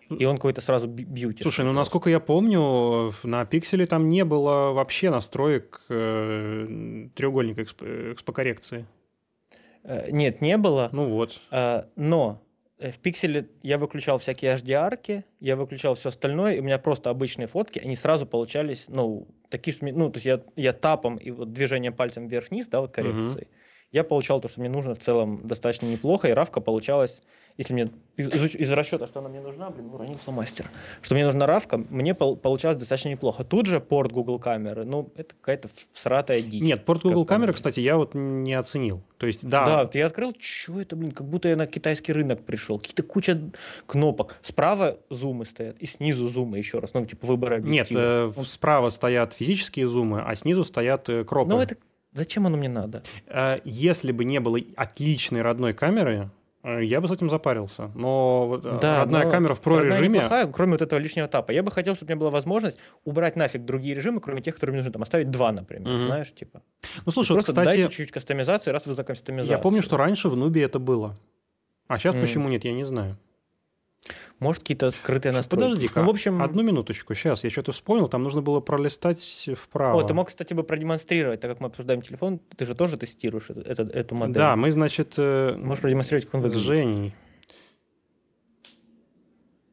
И 0.08 0.24
он 0.24 0.36
какой-то 0.36 0.60
сразу 0.60 0.88
бьюти. 0.88 1.42
Слушай, 1.42 1.64
ну 1.64 1.72
насколько 1.72 2.10
я 2.10 2.18
помню, 2.18 3.14
на 3.22 3.44
пикселе 3.44 3.86
там 3.86 4.08
не 4.08 4.24
было 4.24 4.72
вообще 4.72 5.08
настроек 5.08 5.82
э, 5.88 7.08
треугольника 7.14 7.62
экспокоррекции. 7.62 8.86
Э, 9.84 10.10
нет, 10.10 10.40
не 10.40 10.56
было. 10.56 10.88
Ну 10.92 11.10
вот. 11.10 11.40
Э, 11.52 11.84
но 11.94 12.42
в 12.80 12.98
пикселе 12.98 13.48
я 13.62 13.78
выключал 13.78 14.18
всякие 14.18 14.54
HDR, 14.56 15.22
я 15.38 15.56
выключал 15.56 15.94
все 15.94 16.08
остальное, 16.08 16.54
и 16.54 16.60
у 16.60 16.64
меня 16.64 16.78
просто 16.78 17.10
обычные 17.10 17.46
фотки, 17.46 17.78
они 17.78 17.94
сразу 17.94 18.26
получались, 18.26 18.86
ну, 18.88 19.28
такие, 19.48 19.76
что, 19.76 19.86
ну, 19.86 20.10
то 20.10 20.16
есть 20.16 20.26
я, 20.26 20.40
я 20.56 20.72
тапом 20.72 21.16
и 21.16 21.30
вот 21.30 21.52
движением 21.52 21.92
пальцем 21.92 22.26
вверх-вниз, 22.26 22.68
да, 22.68 22.80
вот 22.80 22.92
коррекцией, 22.92 23.44
uh-huh 23.44 23.59
я 23.92 24.04
получал 24.04 24.40
то, 24.40 24.48
что 24.48 24.60
мне 24.60 24.68
нужно 24.68 24.94
в 24.94 24.98
целом 24.98 25.40
достаточно 25.46 25.86
неплохо, 25.86 26.28
и 26.28 26.32
равка 26.32 26.60
получалась, 26.60 27.22
если 27.56 27.74
мне 27.74 27.88
из, 28.16 28.28
из, 28.28 28.54
из 28.54 28.72
расчета, 28.72 29.06
что 29.06 29.18
она 29.18 29.28
мне 29.28 29.40
нужна, 29.40 29.70
блин, 29.70 29.92
уронил 29.92 30.16
фломастер, 30.16 30.66
что 31.02 31.14
мне 31.14 31.24
нужна 31.24 31.46
равка, 31.46 31.76
мне 31.76 32.14
пол, 32.14 32.36
получалось 32.36 32.76
достаточно 32.76 33.08
неплохо. 33.08 33.42
Тут 33.42 33.66
же 33.66 33.80
порт 33.80 34.12
Google 34.12 34.38
камеры, 34.38 34.84
ну, 34.84 35.10
это 35.16 35.34
какая-то 35.34 35.68
всратая 35.92 36.40
дичь. 36.40 36.62
Нет, 36.62 36.84
порт 36.84 37.02
Google 37.02 37.24
камеры, 37.24 37.52
кстати, 37.52 37.80
я 37.80 37.96
вот 37.96 38.14
не 38.14 38.54
оценил. 38.54 39.02
То 39.18 39.26
есть, 39.26 39.46
да. 39.46 39.64
Да, 39.64 39.90
я 39.92 40.06
открыл, 40.06 40.34
что 40.38 40.80
это, 40.80 40.96
блин, 40.96 41.12
как 41.12 41.28
будто 41.28 41.48
я 41.48 41.56
на 41.56 41.66
китайский 41.66 42.12
рынок 42.12 42.44
пришел. 42.44 42.78
Какие-то 42.78 43.02
куча 43.02 43.38
кнопок. 43.86 44.38
Справа 44.40 44.96
зумы 45.10 45.44
стоят, 45.44 45.76
и 45.78 45.86
снизу 45.86 46.28
зумы 46.28 46.58
еще 46.58 46.78
раз. 46.78 46.94
Ну, 46.94 47.04
типа 47.04 47.26
выбора 47.26 47.56
объектива. 47.56 47.98
Нет, 47.98 48.36
э, 48.38 48.42
справа 48.46 48.88
стоят 48.88 49.34
физические 49.34 49.88
зумы, 49.88 50.22
а 50.22 50.34
снизу 50.36 50.64
стоят 50.64 51.08
э, 51.08 51.24
кропы. 51.24 51.50
Ну, 51.50 51.60
это 51.60 51.76
Зачем 52.12 52.46
оно 52.46 52.56
мне 52.56 52.68
надо? 52.68 53.02
Э, 53.26 53.58
если 53.64 54.12
бы 54.12 54.24
не 54.24 54.40
было 54.40 54.58
отличной 54.76 55.42
родной 55.42 55.72
камеры, 55.72 56.30
э, 56.64 56.84
я 56.84 57.00
бы 57.00 57.06
с 57.06 57.12
этим 57.12 57.30
запарился. 57.30 57.90
Но 57.94 58.60
э, 58.64 58.78
да, 58.80 59.00
родная 59.00 59.24
но 59.24 59.30
камера 59.30 59.54
в 59.54 59.60
про-режиме... 59.60 60.18
неплохая, 60.18 60.46
кроме 60.48 60.72
вот 60.72 60.82
этого 60.82 60.98
лишнего 60.98 61.26
этапа. 61.26 61.52
Я 61.52 61.62
бы 61.62 61.70
хотел, 61.70 61.94
чтобы 61.94 62.10
у 62.10 62.14
меня 62.14 62.20
была 62.20 62.30
возможность 62.30 62.78
убрать 63.04 63.36
нафиг 63.36 63.64
другие 63.64 63.94
режимы, 63.94 64.20
кроме 64.20 64.42
тех, 64.42 64.56
которые 64.56 64.74
мне 64.74 64.80
нужны. 64.80 64.92
Там 64.92 65.02
оставить 65.02 65.30
два, 65.30 65.52
например, 65.52 65.88
угу. 65.88 66.00
знаешь, 66.00 66.32
типа. 66.34 66.62
Ну, 67.06 67.12
слушай, 67.12 67.32
Просто 67.32 67.52
кстати... 67.52 67.66
дайте 67.66 67.82
чуть-чуть 67.84 68.10
кастомизации, 68.10 68.72
раз 68.72 68.86
вы 68.86 68.94
за 68.94 69.04
кастомизацию. 69.04 69.56
Я 69.56 69.58
помню, 69.58 69.82
что 69.82 69.96
раньше 69.96 70.28
в 70.28 70.36
Нубе 70.36 70.64
это 70.64 70.78
было. 70.78 71.16
А 71.86 71.98
сейчас 71.98 72.14
mm. 72.14 72.20
почему 72.20 72.48
нет, 72.48 72.64
я 72.64 72.72
не 72.72 72.84
знаю. 72.84 73.18
Может, 74.40 74.62
какие-то 74.62 74.90
скрытые 74.90 75.32
настройки. 75.32 75.66
Подожди-ка, 75.66 76.00
ну, 76.00 76.06
в 76.06 76.10
общем... 76.10 76.42
одну 76.42 76.62
минуточку, 76.62 77.14
сейчас, 77.14 77.44
я 77.44 77.50
что-то 77.50 77.72
вспомнил, 77.72 78.08
там 78.08 78.22
нужно 78.22 78.40
было 78.40 78.60
пролистать 78.60 79.50
вправо. 79.54 80.00
О, 80.00 80.02
ты 80.02 80.14
мог, 80.14 80.28
кстати, 80.28 80.54
бы 80.54 80.62
продемонстрировать, 80.64 81.40
так 81.40 81.50
как 81.50 81.60
мы 81.60 81.66
обсуждаем 81.66 82.00
телефон, 82.00 82.40
ты 82.56 82.64
же 82.64 82.74
тоже 82.74 82.96
тестируешь 82.96 83.50
эту, 83.50 83.60
эту, 83.60 83.82
эту 83.82 84.14
модель. 84.14 84.36
Да, 84.36 84.56
мы, 84.56 84.72
значит... 84.72 85.14
Э, 85.18 85.54
Можешь 85.56 85.82
продемонстрировать, 85.82 86.24
как 86.24 86.34
он 86.36 86.40
выглядит. 86.40 86.64
Женей. 86.64 87.14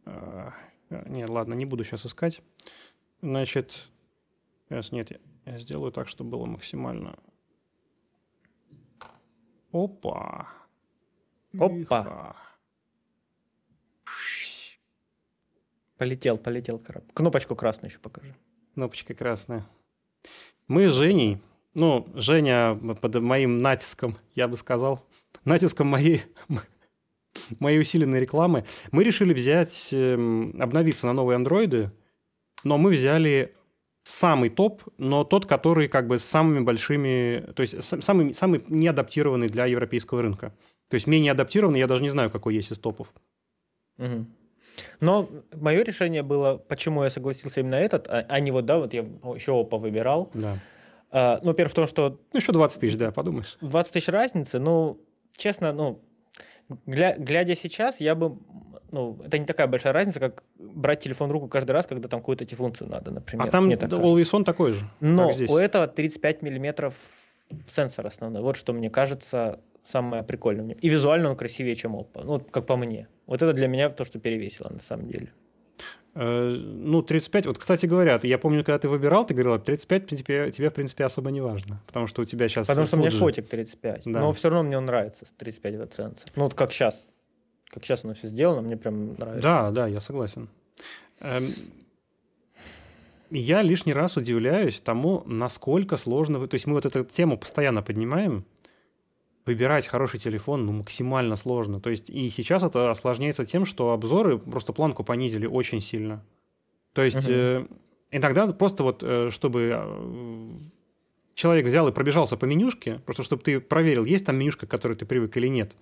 А, 0.06 0.54
нет, 0.90 1.30
ладно, 1.30 1.54
не 1.54 1.66
буду 1.66 1.86
сейчас 1.86 2.06
искать. 2.06 2.42
Значит, 3.22 3.90
сейчас 4.68 4.92
нет, 4.92 5.14
я 5.46 5.58
сделаю 5.60 5.94
так, 5.94 6.10
чтобы 6.10 6.32
было 6.32 6.46
максимально... 6.46 7.18
Опа! 9.72 10.50
Опа! 11.58 11.82
Иха. 11.82 12.36
Полетел, 15.98 16.38
полетел 16.38 16.80
коробка. 16.80 17.12
Кнопочку 17.14 17.56
красную 17.56 17.90
еще 17.90 18.00
покажи. 18.00 18.36
Кнопочка 18.76 19.14
красная. 19.14 19.66
Мы 20.68 20.90
с 20.90 20.94
Женей, 20.94 21.40
ну, 21.74 22.08
Женя 22.14 22.76
под 22.76 23.16
моим 23.16 23.62
натиском, 23.62 24.18
я 24.36 24.48
бы 24.48 24.58
сказал, 24.58 25.04
натиском 25.46 25.88
моей, 25.88 26.24
моей 27.60 27.80
усиленной 27.80 28.20
рекламы, 28.20 28.66
мы 28.92 29.04
решили 29.04 29.34
взять, 29.34 29.90
эм, 29.92 30.56
обновиться 30.62 31.08
на 31.08 31.14
новые 31.14 31.38
андроиды, 31.38 31.92
но 32.64 32.78
мы 32.78 32.92
взяли 32.92 33.56
самый 34.04 34.50
топ, 34.50 34.84
но 34.98 35.24
тот, 35.24 35.46
который 35.46 35.88
как 35.88 36.08
бы 36.08 36.20
с 36.20 36.26
самыми 36.26 36.62
большими, 36.62 37.52
то 37.56 37.62
есть 37.62 37.84
самый, 37.84 38.34
самый 38.34 38.64
неадаптированный 38.68 39.48
для 39.48 39.66
европейского 39.66 40.22
рынка. 40.22 40.54
То 40.90 40.96
есть 40.96 41.08
менее 41.08 41.32
адаптированный, 41.34 41.80
я 41.80 41.88
даже 41.88 42.04
не 42.04 42.10
знаю, 42.10 42.30
какой 42.30 42.56
есть 42.56 42.72
из 42.72 42.78
топов. 42.78 43.12
Угу. 43.98 44.26
Но 45.00 45.30
мое 45.54 45.84
решение 45.84 46.24
было, 46.24 46.58
почему 46.58 47.04
я 47.04 47.10
согласился 47.10 47.62
именно 47.62 47.76
этот, 47.76 48.08
а, 48.08 48.26
а 48.28 48.40
не 48.40 48.52
вот, 48.52 48.66
да, 48.66 48.78
вот 48.78 48.94
я 48.94 49.02
еще 49.02 49.60
опа 49.60 49.78
выбирал. 49.78 50.30
Да. 50.34 50.58
А, 51.12 51.40
ну, 51.42 51.50
во-первых, 51.50 51.72
в 51.72 51.76
том, 51.76 51.88
что... 51.88 52.20
Ну, 52.34 52.40
еще 52.40 52.52
20 52.52 52.80
тысяч, 52.80 52.98
да, 52.98 53.12
подумаешь. 53.12 53.58
20 53.62 53.94
тысяч 53.94 54.08
разницы, 54.10 54.60
ну, 54.60 55.00
честно, 55.36 55.72
ну, 55.72 56.02
гля, 56.86 57.16
глядя 57.18 57.56
сейчас, 57.56 58.02
я 58.02 58.16
бы, 58.16 58.38
ну, 58.92 59.20
это 59.24 59.38
не 59.38 59.46
такая 59.46 59.68
большая 59.68 59.94
разница, 59.94 60.20
как 60.20 60.44
брать 60.58 61.02
телефон 61.02 61.30
в 61.30 61.32
руку 61.32 61.48
каждый 61.48 61.72
раз, 61.72 61.88
когда 61.88 62.10
там 62.10 62.20
какую-то 62.20 62.46
функцию 62.56 62.90
надо, 62.90 63.12
например. 63.12 63.48
А 63.48 63.50
там 63.50 63.70
Always 63.70 64.32
On 64.32 64.44
такой 64.44 64.74
же, 64.74 64.90
Но 65.00 65.32
у 65.48 65.58
этого 65.58 65.88
35 65.88 66.42
миллиметров 66.42 66.96
сенсор 67.74 68.06
основной. 68.06 68.42
Вот 68.42 68.58
что 68.58 68.74
мне 68.74 68.90
кажется 68.90 69.60
самое 69.88 70.24
прикольное. 70.24 70.76
И 70.82 70.90
визуально 70.90 71.30
он 71.30 71.36
красивее, 71.36 71.76
чем 71.76 71.96
Oppo. 71.96 72.24
Ну, 72.24 72.40
как 72.40 72.66
по 72.66 72.76
мне. 72.76 73.08
Вот 73.26 73.42
это 73.42 73.54
для 73.54 73.68
меня 73.68 73.90
то, 73.90 74.06
что 74.06 74.20
перевесило 74.20 74.70
на 74.70 74.80
самом 74.80 75.08
деле. 75.08 75.32
Э, 76.16 76.50
ну, 76.50 77.02
35, 77.02 77.46
вот, 77.46 77.58
кстати 77.58 77.86
говоря, 77.86 78.20
я 78.24 78.38
помню, 78.38 78.64
когда 78.64 78.78
ты 78.78 78.90
выбирал, 78.90 79.26
ты 79.26 79.34
говорил, 79.34 79.60
35 79.60 80.10
тебе, 80.10 80.52
тебе 80.52 80.70
в 80.70 80.74
принципе, 80.74 81.06
особо 81.06 81.32
не 81.32 81.42
важно, 81.42 81.82
потому 81.86 82.08
что 82.08 82.24
у 82.24 82.26
тебя 82.26 82.50
сейчас... 82.50 82.68
Потому 82.68 82.88
что 82.88 82.98
у 82.98 83.00
меня 83.00 83.12
фотик 83.12 83.48
35, 83.48 84.02
да. 84.06 84.20
но 84.20 84.34
все 84.34 84.50
равно 84.50 84.64
мне 84.64 84.78
он 84.78 84.86
нравится, 84.86 85.26
35 85.38 85.92
в 85.92 85.96
сенсор. 85.96 86.32
Ну, 86.36 86.46
вот 86.46 86.56
как 86.56 86.72
сейчас, 86.72 87.06
как 87.70 87.86
сейчас 87.86 88.04
оно 88.04 88.14
все 88.16 88.28
сделано, 88.28 88.62
мне 88.62 88.78
прям 88.78 89.14
нравится. 89.14 89.42
Да, 89.42 89.72
да, 89.72 89.88
я 89.88 90.02
согласен. 90.02 90.50
Эм, 91.20 91.48
я 93.30 93.62
лишний 93.62 93.94
раз 93.94 94.18
удивляюсь 94.18 94.80
тому, 94.80 95.22
насколько 95.26 95.98
сложно... 95.98 96.48
То 96.48 96.56
есть 96.56 96.66
мы 96.66 96.74
вот 96.74 96.86
эту 96.86 97.04
тему 97.04 97.38
постоянно 97.38 97.84
поднимаем, 97.84 98.46
выбирать 99.48 99.88
хороший 99.88 100.20
телефон 100.20 100.66
ну, 100.66 100.74
максимально 100.74 101.36
сложно. 101.36 101.80
То 101.80 101.90
есть 101.90 102.10
и 102.10 102.30
сейчас 102.30 102.64
это 102.64 102.92
осложняется 102.92 103.46
тем, 103.46 103.66
что 103.66 103.92
обзоры 103.92 104.38
просто 104.38 104.74
планку 104.74 105.04
понизили 105.04 105.48
очень 105.48 105.82
сильно. 105.82 106.24
То 106.94 107.02
есть 107.02 107.18
uh-huh. 107.18 107.64
э, 107.64 107.68
иногда 108.12 108.48
просто 108.48 108.84
вот, 108.84 109.04
э, 109.04 109.30
чтобы 109.32 109.72
э, 109.74 110.58
человек 111.34 111.66
взял 111.66 111.88
и 111.88 111.92
пробежался 111.92 112.38
по 112.38 112.46
менюшке, 112.46 113.00
просто 113.06 113.24
чтобы 113.24 113.44
ты 113.44 113.60
проверил, 113.60 114.06
есть 114.06 114.26
там 114.26 114.36
менюшка, 114.36 114.68
к 114.68 114.70
которой 114.70 114.96
ты 114.96 115.06
привык 115.06 115.36
или 115.38 115.48
нет. 115.48 115.76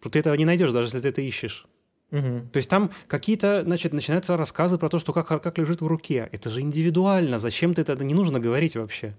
Ты 0.00 0.18
этого 0.18 0.34
не 0.34 0.44
найдешь, 0.44 0.70
даже 0.70 0.88
если 0.88 1.00
ты 1.00 1.08
это 1.08 1.20
ищешь. 1.20 1.66
Угу. 2.12 2.48
То 2.52 2.56
есть 2.56 2.68
там 2.68 2.90
какие-то, 3.08 3.62
значит, 3.62 3.92
начинаются 3.92 4.36
рассказы 4.36 4.78
про 4.78 4.88
то, 4.88 4.98
что 4.98 5.12
как, 5.12 5.26
как 5.26 5.58
лежит 5.58 5.80
в 5.80 5.86
руке. 5.86 6.28
Это 6.30 6.50
же 6.50 6.60
индивидуально. 6.60 7.38
Зачем 7.38 7.74
ты 7.74 7.82
это 7.82 8.04
не 8.04 8.14
нужно 8.14 8.38
говорить 8.38 8.76
вообще? 8.76 9.16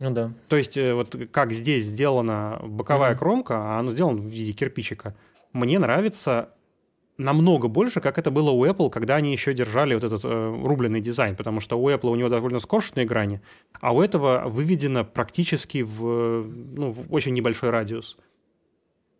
Ну 0.00 0.10
да. 0.10 0.32
То 0.48 0.56
есть 0.56 0.76
э, 0.76 0.94
вот 0.94 1.16
как 1.32 1.52
здесь 1.52 1.84
сделана 1.84 2.60
боковая 2.62 3.14
mm-hmm. 3.14 3.18
кромка, 3.18 3.56
а 3.56 3.78
оно 3.80 3.90
сделано 3.90 4.20
в 4.20 4.26
виде 4.26 4.52
кирпичика, 4.52 5.14
мне 5.52 5.78
нравится 5.78 6.50
намного 7.16 7.66
больше, 7.66 8.00
как 8.00 8.16
это 8.16 8.30
было 8.30 8.50
у 8.50 8.64
Apple, 8.64 8.90
когда 8.90 9.16
они 9.16 9.32
еще 9.32 9.52
держали 9.52 9.94
вот 9.94 10.04
этот 10.04 10.24
э, 10.24 10.60
рубленый 10.64 11.00
дизайн, 11.00 11.34
потому 11.34 11.60
что 11.60 11.78
у 11.78 11.90
Apple 11.90 12.10
у 12.10 12.14
него 12.14 12.28
довольно 12.28 12.60
скошенные 12.60 13.06
грани, 13.06 13.40
а 13.80 13.92
у 13.92 14.00
этого 14.00 14.44
выведено 14.46 15.04
практически 15.04 15.82
в, 15.82 16.44
ну, 16.44 16.90
в 16.90 17.12
очень 17.12 17.34
небольшой 17.34 17.70
радиус. 17.70 18.16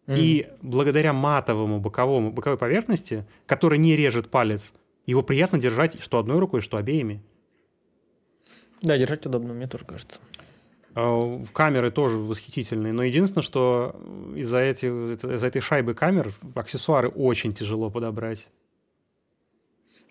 И 0.07 0.49
благодаря 0.63 1.13
матовому 1.13 1.81
боковому, 1.81 2.33
боковой 2.33 2.57
поверхности, 2.57 3.27
которая 3.45 3.79
не 3.79 3.95
режет 3.95 4.31
палец, 4.31 4.73
его 5.05 5.23
приятно 5.23 5.59
держать 5.59 6.01
что 6.01 6.19
одной 6.19 6.39
рукой, 6.39 6.63
что 6.63 6.79
обеими. 6.79 7.23
Да, 8.81 8.97
держать 8.97 9.27
удобно, 9.27 9.53
мне 9.53 9.67
тоже 9.67 9.85
кажется. 9.85 10.19
А, 11.01 11.45
камеры 11.53 11.93
тоже 11.93 12.19
восхитительные, 12.19 12.93
но 12.93 13.05
единственное, 13.05 13.45
что 13.45 13.95
из-за 14.35 14.71
из 14.71 15.45
этой 15.45 15.61
шайбы 15.61 15.95
камер 15.95 16.33
аксессуары 16.57 17.09
очень 17.09 17.55
тяжело 17.55 17.89
подобрать. 17.89 18.49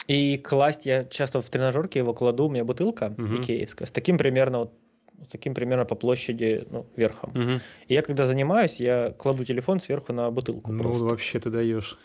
И 0.08 0.38
класть 0.38 0.86
я 0.86 1.04
часто 1.04 1.42
в 1.42 1.50
тренажерке 1.50 2.00
его 2.00 2.14
кладу, 2.14 2.46
у 2.46 2.50
меня 2.50 2.64
бутылка 2.64 3.14
угу. 3.18 3.36
икеевская, 3.36 3.86
с 3.86 3.92
таким 3.92 4.18
примерно 4.18 4.60
вот 4.60 4.74
с 5.26 5.28
таким 5.28 5.56
примерно 5.56 5.84
по 5.84 5.96
площади 5.96 6.66
ну, 6.70 6.86
верхом. 6.96 7.32
Угу. 7.32 7.60
И 7.88 7.94
я 7.94 8.02
когда 8.02 8.26
занимаюсь, 8.26 8.80
я 8.80 9.12
кладу 9.18 9.44
телефон 9.44 9.82
сверху 9.82 10.14
на 10.14 10.32
бутылку. 10.32 10.72
Ну, 10.72 10.84
просто. 10.84 11.04
вообще 11.04 11.40
ты 11.40 11.50
даешь. 11.50 11.98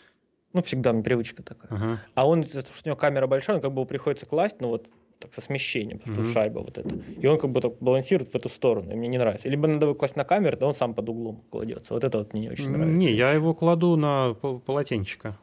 Ну, 0.51 0.61
всегда, 0.61 0.93
привычка 0.93 1.41
такая. 1.41 1.71
Ага. 1.71 2.01
А 2.15 2.27
он, 2.27 2.43
что 2.43 2.59
у 2.59 2.87
него 2.87 2.95
камера 2.97 3.27
большая, 3.27 3.57
он 3.57 3.61
как 3.61 3.71
бы 3.71 3.85
приходится 3.85 4.25
класть, 4.25 4.57
ну 4.59 4.69
вот 4.69 4.89
так 5.23 5.33
со 5.33 5.41
смещением, 5.41 5.99
mm-hmm. 6.05 6.33
шайба 6.33 6.59
вот 6.59 6.77
эта. 6.77 6.95
И 7.19 7.25
он 7.27 7.39
как 7.39 7.51
бы 7.51 7.61
так 7.61 7.73
балансирует 7.79 8.31
в 8.31 8.35
эту 8.35 8.49
сторону, 8.49 8.91
и 8.91 8.95
мне 8.95 9.07
не 9.07 9.17
нравится. 9.17 9.49
Либо 9.49 9.67
надо 9.67 9.87
его 9.87 9.95
класть 9.95 10.15
на 10.15 10.23
камеру, 10.23 10.57
да 10.57 10.67
он 10.67 10.73
сам 10.73 10.93
под 10.93 11.09
углом 11.09 11.43
кладется. 11.49 11.93
Вот 11.93 12.03
это 12.03 12.19
вот 12.19 12.33
мне 12.33 12.43
не 12.43 12.49
очень 12.49 12.69
нравится. 12.69 12.97
Не, 12.97 13.11
я 13.11 13.31
его 13.31 13.53
кладу 13.53 13.95
на 13.95 14.33
полотенчика. 14.33 15.37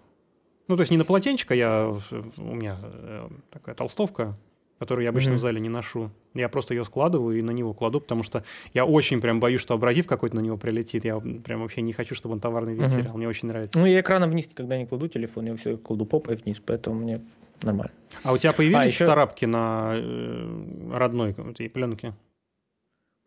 Ну, 0.69 0.77
то 0.77 0.83
есть 0.83 0.93
не 0.93 0.99
на 0.99 1.05
полотенчика, 1.05 1.55
я, 1.55 1.89
у 2.37 2.55
меня 2.55 2.79
э, 2.81 3.29
такая 3.51 3.75
толстовка, 3.75 4.39
которую 4.79 5.03
я 5.03 5.11
обычно 5.11 5.33
mm-hmm. 5.33 5.37
в 5.37 5.41
зале 5.41 5.61
не 5.61 5.69
ношу. 5.69 6.11
Я 6.33 6.49
просто 6.49 6.75
ее 6.75 6.85
складываю 6.85 7.39
и 7.39 7.43
на 7.43 7.51
него 7.51 7.75
кладу, 7.75 8.01
потому 8.01 8.23
что 8.23 8.45
я 8.73 8.87
очень 8.87 9.21
прям 9.21 9.41
боюсь, 9.41 9.61
что 9.61 9.75
абразив 9.75 10.07
какой-то 10.07 10.37
на 10.37 10.41
него 10.41 10.57
прилетит. 10.57 11.05
Я 11.05 11.19
прям 11.19 11.63
вообще 11.63 11.83
не 11.83 11.93
хочу, 11.93 12.15
чтобы 12.15 12.35
он 12.35 12.41
товарный 12.41 12.75
вид 12.75 12.85
mm-hmm. 12.85 13.03
терял. 13.03 13.17
Мне 13.17 13.29
очень 13.29 13.49
нравится. 13.49 13.79
Ну, 13.79 13.85
я 13.85 14.01
экраном 14.01 14.31
вниз 14.31 14.49
никогда 14.49 14.79
не 14.79 14.87
кладу 14.87 15.09
телефон, 15.09 15.47
я 15.47 15.57
все 15.57 15.77
кладу 15.77 16.07
попой 16.07 16.37
вниз, 16.37 16.63
поэтому 16.65 17.01
мне 17.01 17.21
нормально. 17.63 17.93
А 18.23 18.33
у 18.33 18.39
тебя 18.39 18.53
появились 18.53 18.81
а, 18.81 18.85
еще... 18.87 19.07
царапки 19.07 19.45
на 19.45 19.93
э, 19.95 20.91
родной 20.93 21.35
пленке? 21.35 22.15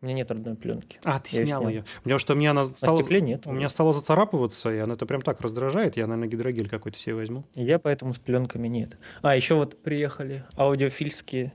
У 0.00 0.06
меня 0.06 0.16
нет 0.16 0.30
родной 0.30 0.54
пленки. 0.54 1.00
А, 1.02 1.18
ты 1.18 1.34
я 1.34 1.46
снял 1.46 1.66
ее. 1.66 1.84
Потому 2.02 2.18
что 2.18 2.34
у 2.34 2.36
меня 2.36 2.50
она 2.50 2.66
стала... 2.66 2.92
На 2.92 2.98
стекле 2.98 3.22
нет. 3.22 3.46
У 3.46 3.52
меня 3.52 3.70
стало 3.70 3.94
зацарапываться, 3.94 4.70
и 4.70 4.76
она 4.76 4.94
это 4.94 5.06
прям 5.06 5.22
так 5.22 5.40
раздражает. 5.40 5.96
Я, 5.96 6.06
наверное, 6.06 6.28
гидрогель 6.28 6.68
какой-то 6.68 6.98
себе 6.98 7.14
возьму. 7.14 7.44
Я 7.54 7.78
поэтому 7.78 8.12
с 8.12 8.18
пленками 8.18 8.68
нет. 8.68 8.98
А, 9.22 9.34
еще 9.34 9.54
вот 9.54 9.82
приехали 9.82 10.44
аудиофильские, 10.58 11.54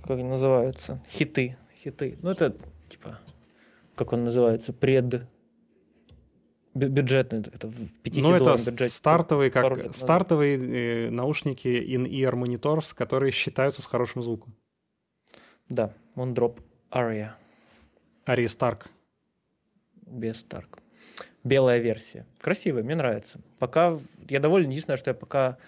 как 0.00 0.12
они 0.12 0.24
называются, 0.24 1.02
хиты. 1.10 1.58
Хиты. 1.76 2.16
Ну, 2.22 2.30
это, 2.30 2.56
типа, 2.88 3.18
как 3.94 4.14
он 4.14 4.24
называется, 4.24 4.72
пред 4.72 5.28
бюджетный, 6.76 7.40
это 7.40 7.68
в 7.68 8.00
50 8.02 8.22
Ну, 8.22 8.34
это 8.36 8.70
бюджете, 8.70 8.88
стартовые, 8.88 9.50
как, 9.50 9.94
стартовые 9.94 10.56
э, 11.06 11.10
наушники 11.10 11.68
in-ear 11.68 12.34
monitors, 12.34 12.94
которые 12.94 13.32
считаются 13.32 13.82
с 13.82 13.86
хорошим 13.86 14.22
звуком. 14.22 14.54
Да, 15.68 15.92
он 16.14 16.34
дроп 16.34 16.60
Aria. 16.90 17.30
Aria 18.26 18.46
Stark. 18.46 18.86
Без 20.06 20.44
Stark. 20.44 20.78
Белая 21.42 21.78
версия. 21.78 22.26
Красивая, 22.40 22.82
мне 22.82 22.94
нравится. 22.94 23.40
Пока 23.58 23.98
я 24.28 24.40
доволен. 24.40 24.68
Единственное, 24.68 24.96
что 24.96 25.10
я 25.10 25.14
пока... 25.14 25.58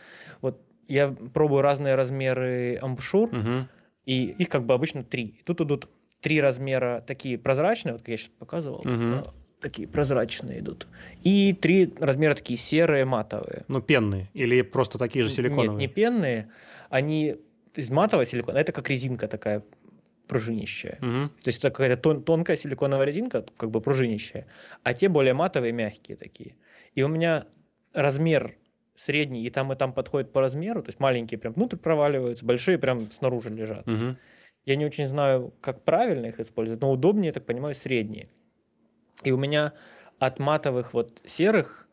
Вот 0.41 0.61
я 0.87 1.15
пробую 1.35 1.63
разные 1.63 1.95
размеры 1.95 2.79
амбушюр, 2.81 3.29
угу. 3.29 3.69
и 4.05 4.27
их 4.27 4.49
как 4.49 4.65
бы 4.65 4.75
обычно 4.75 5.05
три. 5.05 5.41
тут 5.45 5.61
идут 5.61 5.89
три 6.21 6.41
размера 6.41 7.05
такие 7.07 7.39
прозрачные, 7.39 7.93
вот 7.93 8.03
как 8.03 8.09
я 8.09 8.17
сейчас 8.17 8.31
показывал, 8.39 8.81
угу 8.81 9.23
такие 9.61 9.89
прозрачные 9.89 10.61
идут. 10.61 10.87
И 11.25 11.53
три 11.53 11.93
размера 11.99 12.35
такие 12.35 12.59
серые, 12.59 13.05
матовые. 13.05 13.65
Ну, 13.69 13.81
пенные 13.81 14.31
или 14.35 14.63
просто 14.63 14.99
такие 14.99 15.25
же 15.25 15.31
силиконовые? 15.31 15.71
Нет, 15.71 15.79
не 15.79 15.89
пенные. 15.89 16.51
Они 16.91 17.37
из 17.75 17.91
матового 17.91 18.27
силикона, 18.27 18.59
это 18.59 18.73
как 18.73 18.89
резинка 18.89 19.29
такая 19.29 19.63
пружинищая. 20.27 20.99
Угу. 21.01 21.29
То 21.43 21.49
есть 21.49 21.59
это 21.59 21.71
какая-то 21.71 22.01
тон, 22.01 22.23
тонкая 22.23 22.57
силиконовая 22.57 23.07
резинка, 23.07 23.45
как 23.57 23.71
бы 23.71 23.81
пружинищая. 23.81 24.47
А 24.83 24.95
те 24.95 25.09
более 25.09 25.35
матовые, 25.35 25.73
мягкие 25.73 26.17
такие. 26.17 26.55
И 26.95 27.03
у 27.03 27.09
меня 27.09 27.47
размер 27.93 28.57
средний, 28.95 29.45
и 29.45 29.51
там, 29.51 29.73
и 29.73 29.77
там 29.77 29.93
подходит 29.93 30.33
по 30.33 30.41
размеру. 30.41 30.83
То 30.83 30.91
есть 30.91 31.01
маленькие 31.01 31.39
прям 31.39 31.53
внутрь 31.55 31.77
проваливаются, 31.77 32.45
большие 32.45 32.79
прям 32.79 33.11
снаружи 33.11 33.49
лежат. 33.49 33.89
Угу. 33.89 34.17
Я 34.67 34.77
не 34.77 34.85
очень 34.85 35.07
знаю, 35.07 35.55
как 35.61 35.83
правильно 35.83 36.27
их 36.27 36.41
использовать, 36.41 36.83
но 36.83 36.93
удобнее, 36.93 37.29
я 37.29 37.33
так 37.33 37.47
понимаю, 37.47 37.75
средние. 37.75 38.29
И 39.23 39.33
у 39.33 39.37
меня 39.37 39.73
от 40.19 40.39
матовых 40.39 40.95
вот 40.95 41.21
серых 41.27 41.89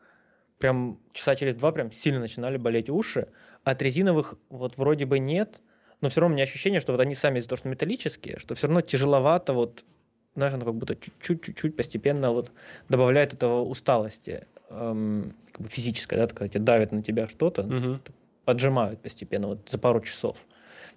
прям 0.58 0.98
часа 1.12 1.34
через 1.34 1.54
два 1.54 1.72
прям 1.72 1.92
сильно 1.92 2.20
начинали 2.20 2.56
болеть 2.56 2.88
уши. 2.88 3.28
От 3.64 3.82
резиновых 3.82 4.34
вот 4.48 4.76
вроде 4.76 5.06
бы 5.06 5.18
нет, 5.18 5.60
но 6.00 6.08
все 6.08 6.20
равно 6.20 6.34
у 6.34 6.36
меня 6.36 6.44
ощущение, 6.44 6.80
что 6.80 6.92
вот 6.92 7.00
они 7.00 7.14
сами 7.14 7.38
из-за 7.38 7.48
того, 7.48 7.58
что 7.58 7.68
металлические, 7.68 8.38
что 8.38 8.54
все 8.54 8.66
равно 8.66 8.80
тяжеловато 8.80 9.52
вот, 9.52 9.84
знаешь, 10.34 10.54
оно 10.54 10.64
как 10.64 10.74
будто 10.74 10.96
чуть-чуть 10.96 11.76
постепенно 11.76 12.32
вот 12.32 12.52
добавляет 12.88 13.34
этого 13.34 13.62
усталости 13.62 14.46
эм, 14.70 15.34
как 15.50 15.62
бы 15.62 15.68
физической, 15.68 16.16
да, 16.16 16.26
когда 16.28 16.48
тебе 16.48 16.64
давит 16.64 16.92
на 16.92 17.02
тебя 17.02 17.28
что-то, 17.28 17.62
угу. 17.62 18.00
поджимают 18.44 19.00
постепенно 19.00 19.48
вот 19.48 19.68
за 19.68 19.78
пару 19.78 20.00
часов. 20.00 20.46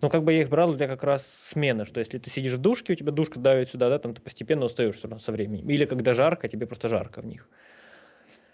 Ну, 0.01 0.09
как 0.09 0.23
бы 0.23 0.33
я 0.33 0.41
их 0.41 0.49
брал 0.49 0.73
для 0.73 0.87
как 0.87 1.03
раз 1.03 1.27
смены, 1.27 1.85
что 1.85 1.99
если 1.99 2.19
ты 2.19 2.29
сидишь 2.29 2.53
в 2.53 2.57
душке, 2.59 2.93
у 2.93 2.95
тебя 2.95 3.11
душка 3.11 3.39
давит 3.39 3.69
сюда, 3.69 3.89
да, 3.89 3.99
там 3.99 4.13
ты 4.13 4.21
постепенно 4.21 4.65
устаешь 4.65 4.95
все 4.95 5.07
равно 5.07 5.19
со 5.19 5.31
временем. 5.31 5.69
Или 5.69 5.85
когда 5.85 6.13
жарко, 6.13 6.47
тебе 6.47 6.65
просто 6.67 6.87
жарко 6.87 7.21
в 7.21 7.25
них. 7.25 7.47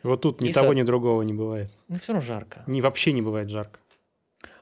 Вот 0.01 0.21
тут 0.21 0.41
ни 0.41 0.49
и 0.49 0.53
того, 0.53 0.69
со... 0.69 0.73
ни 0.73 0.83
другого 0.83 1.21
не 1.21 1.33
бывает. 1.33 1.71
Ну, 1.87 1.97
все 1.97 2.13
равно 2.13 2.25
жарко. 2.25 2.63
Не, 2.67 2.81
вообще 2.81 3.11
не 3.11 3.21
бывает 3.21 3.49
жарко. 3.49 3.79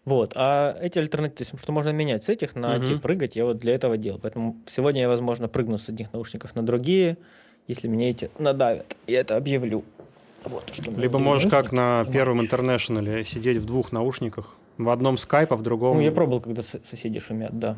Вот, 0.05 0.33
а 0.35 0.77
эти 0.81 0.99
альтернативы, 0.99 1.57
что 1.57 1.71
можно 1.71 1.89
менять 1.89 2.25
с 2.25 2.29
этих 2.29 2.55
на 2.55 2.75
угу. 2.75 2.85
те 2.85 2.97
прыгать, 2.97 3.37
я 3.37 3.45
вот 3.45 3.59
для 3.59 3.73
этого 3.73 3.97
делал. 3.97 4.19
Поэтому 4.21 4.57
сегодня 4.67 5.01
я, 5.01 5.07
возможно, 5.07 5.47
прыгну 5.47 5.77
с 5.77 5.87
одних 5.87 6.11
наушников 6.11 6.55
на 6.55 6.61
другие, 6.61 7.17
если 7.67 7.87
мне 7.87 8.09
эти 8.09 8.29
надавят. 8.37 8.97
Я 9.07 9.21
это 9.21 9.37
объявлю. 9.37 9.85
Вот, 10.43 10.69
что 10.73 10.91
Либо 10.91 11.19
можешь 11.19 11.49
как 11.49 11.71
на 11.71 12.03
первом 12.11 12.41
интернешнале 12.41 13.23
сидеть 13.23 13.57
в 13.57 13.65
двух 13.65 13.93
наушниках, 13.93 14.57
в 14.77 14.89
одном 14.89 15.17
скайп, 15.17 15.53
а 15.53 15.55
в 15.55 15.62
другом... 15.62 15.97
Ну, 15.97 16.01
я 16.01 16.12
пробовал, 16.12 16.41
когда 16.41 16.62
соседи 16.62 17.19
шумят, 17.19 17.57
да. 17.57 17.77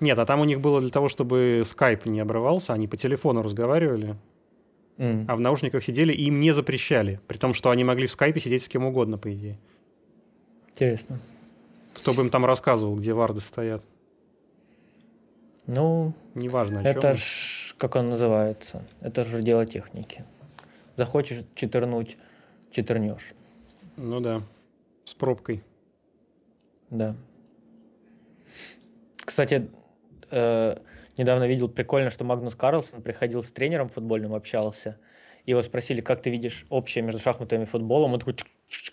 Нет, 0.00 0.18
а 0.18 0.26
там 0.26 0.40
у 0.40 0.44
них 0.44 0.60
было 0.60 0.80
для 0.80 0.90
того, 0.90 1.08
чтобы 1.08 1.62
скайп 1.66 2.06
не 2.06 2.20
обрывался, 2.20 2.72
они 2.72 2.86
по 2.86 2.96
телефону 2.96 3.42
разговаривали, 3.42 4.16
mm. 4.96 5.24
а 5.26 5.36
в 5.36 5.40
наушниках 5.40 5.82
сидели, 5.82 6.12
и 6.12 6.24
им 6.24 6.40
не 6.40 6.52
запрещали, 6.52 7.20
при 7.26 7.36
том, 7.36 7.54
что 7.54 7.70
они 7.70 7.84
могли 7.84 8.06
в 8.06 8.12
скайпе 8.12 8.40
сидеть 8.40 8.62
с 8.62 8.68
кем 8.68 8.84
угодно, 8.84 9.18
по 9.18 9.32
идее. 9.32 9.58
Интересно. 10.70 11.20
Кто 11.94 12.14
бы 12.14 12.22
им 12.22 12.30
там 12.30 12.44
рассказывал, 12.44 12.94
где 12.96 13.12
варды 13.12 13.40
стоят. 13.40 13.82
Ну, 15.66 16.14
неважно. 16.34 16.78
Это 16.78 17.12
ж, 17.12 17.74
как 17.76 17.96
он 17.96 18.08
называется, 18.08 18.86
это 19.00 19.24
же 19.24 19.42
дело 19.42 19.66
техники. 19.66 20.24
Захочешь 20.96 21.44
читернуть, 21.54 22.16
читернешь. 22.70 23.32
Ну 23.96 24.20
да, 24.20 24.42
с 25.08 25.14
пробкой. 25.14 25.64
Да. 26.90 27.16
Кстати, 29.16 29.70
э, 30.30 30.76
недавно 31.16 31.46
видел 31.46 31.68
прикольно, 31.68 32.10
что 32.10 32.24
Магнус 32.24 32.54
Карлсон 32.54 33.02
приходил 33.02 33.42
с 33.42 33.52
тренером 33.52 33.88
футбольным, 33.88 34.34
общался. 34.34 34.98
Его 35.46 35.62
спросили, 35.62 36.00
как 36.00 36.20
ты 36.20 36.30
видишь 36.30 36.66
общее 36.68 37.02
между 37.02 37.20
шахматами 37.20 37.62
и 37.62 37.66
футболом. 37.66 38.12
Он 38.12 38.20
такой 38.20 38.36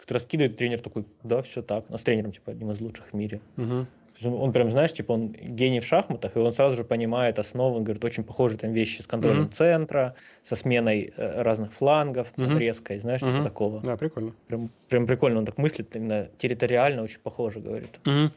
раскидывает, 0.08 0.54
и 0.54 0.58
тренер 0.58 0.80
такой, 0.80 1.06
да, 1.24 1.42
все 1.42 1.62
так. 1.62 1.90
Но 1.90 1.98
с 1.98 2.04
тренером, 2.04 2.32
типа, 2.32 2.52
одним 2.52 2.72
из 2.72 2.80
лучших 2.80 3.08
в 3.08 3.14
мире. 3.14 3.42
Угу. 3.58 3.88
Он 4.24 4.54
прям, 4.54 4.72
знаешь, 4.72 4.94
типа, 4.94 5.12
он 5.12 5.32
гений 5.32 5.82
в 5.82 5.86
шахматах, 5.86 6.36
и 6.36 6.40
он 6.40 6.52
сразу 6.52 6.78
же 6.78 6.84
понимает 6.84 7.38
основы, 7.38 7.78
он 7.78 7.84
говорит, 7.84 8.04
очень 8.06 8.24
похожие 8.24 8.58
там 8.58 8.72
вещи 8.72 9.02
с 9.02 9.08
контролем 9.08 9.44
mm-hmm. 9.44 9.52
центра, 9.52 10.16
со 10.42 10.56
сменой 10.56 11.14
э, 11.18 11.42
разных 11.42 11.74
флангов, 11.74 12.34
mm-hmm. 12.36 12.48
там, 12.48 12.58
резкой, 12.58 13.00
знаешь, 13.00 13.22
mm-hmm. 13.22 13.32
типа 13.32 13.44
такого. 13.44 13.82
Да, 13.82 13.98
прикольно. 13.98 14.34
Прям, 14.48 14.72
прям 14.88 15.06
прикольно, 15.06 15.40
он 15.40 15.46
так 15.46 15.58
мыслит, 15.58 15.96
именно 15.96 16.30
территориально 16.38 17.04
очень 17.04 17.20
похоже, 17.20 17.60
говорит. 17.60 18.00
Mm-hmm. 18.06 18.32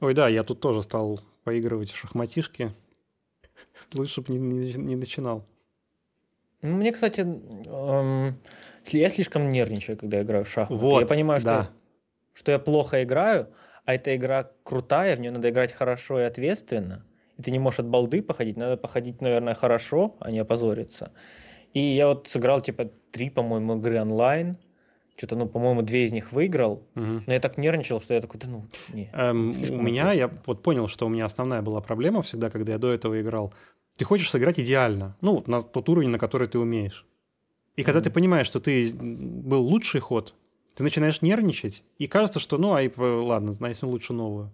Ой, 0.00 0.14
да, 0.14 0.28
я 0.28 0.44
тут 0.44 0.60
тоже 0.60 0.82
стал 0.82 1.20
поигрывать 1.44 1.90
в 1.90 1.96
шахматишки. 1.96 2.72
Лучше 3.94 4.20
бы 4.20 4.32
не, 4.32 4.38
не, 4.38 4.72
не 4.74 4.96
начинал. 4.96 5.44
Ну, 6.62 6.76
мне, 6.76 6.92
кстати, 6.92 7.20
эм, 7.20 8.38
я 8.86 9.08
слишком 9.10 9.50
нервничаю, 9.50 9.96
когда 9.96 10.22
играю 10.22 10.44
в 10.44 10.48
шахматы. 10.50 10.80
Вот, 10.80 11.00
я 11.00 11.06
понимаю, 11.06 11.40
что, 11.40 11.48
да. 11.48 11.70
что 12.34 12.52
я 12.52 12.58
плохо 12.58 13.02
играю, 13.02 13.48
а 13.88 13.94
эта 13.94 14.14
игра 14.14 14.46
крутая, 14.64 15.16
в 15.16 15.20
нее 15.20 15.30
надо 15.30 15.48
играть 15.48 15.72
хорошо 15.72 16.20
и 16.20 16.24
ответственно, 16.24 17.06
и 17.38 17.42
ты 17.42 17.50
не 17.50 17.58
можешь 17.58 17.80
от 17.80 17.86
балды 17.86 18.20
походить, 18.20 18.58
надо 18.58 18.76
походить, 18.76 19.22
наверное, 19.22 19.54
хорошо, 19.54 20.14
а 20.20 20.30
не 20.30 20.40
опозориться. 20.40 21.10
И 21.72 21.80
я 21.80 22.08
вот 22.08 22.26
сыграл, 22.28 22.60
типа, 22.60 22.90
три, 23.12 23.30
по-моему, 23.30 23.78
игры 23.78 23.98
онлайн, 23.98 24.58
что-то, 25.16 25.36
ну, 25.36 25.48
по-моему, 25.48 25.80
две 25.80 26.04
из 26.04 26.12
них 26.12 26.32
выиграл, 26.32 26.82
угу. 26.96 27.22
но 27.26 27.32
я 27.32 27.40
так 27.40 27.56
нервничал, 27.56 28.02
что 28.02 28.12
я 28.12 28.20
такой, 28.20 28.38
да 28.40 28.48
ну, 28.50 28.66
не. 28.92 29.08
Эм, 29.14 29.52
у 29.70 29.80
меня, 29.80 30.12
я 30.12 30.30
вот 30.44 30.62
понял, 30.62 30.86
что 30.86 31.06
у 31.06 31.08
меня 31.08 31.24
основная 31.24 31.62
была 31.62 31.80
проблема 31.80 32.20
всегда, 32.20 32.50
когда 32.50 32.72
я 32.72 32.78
до 32.78 32.92
этого 32.92 33.18
играл. 33.18 33.54
Ты 33.96 34.04
хочешь 34.04 34.30
сыграть 34.30 34.60
идеально, 34.60 35.16
ну, 35.22 35.42
на 35.46 35.62
тот 35.62 35.88
уровень, 35.88 36.10
на 36.10 36.18
который 36.18 36.46
ты 36.46 36.58
умеешь. 36.58 37.06
И 37.76 37.84
когда 37.84 38.02
ты 38.02 38.10
понимаешь, 38.10 38.48
что 38.48 38.60
ты 38.60 38.92
был 38.92 39.62
лучший 39.62 40.02
ход, 40.02 40.34
ты 40.78 40.84
начинаешь 40.84 41.22
нервничать, 41.22 41.82
и 41.98 42.06
кажется, 42.06 42.38
что 42.38 42.56
ну, 42.56 42.72
ай, 42.72 42.92
ладно, 42.96 43.52
значит, 43.52 43.82
лучше 43.82 44.12
новую. 44.12 44.52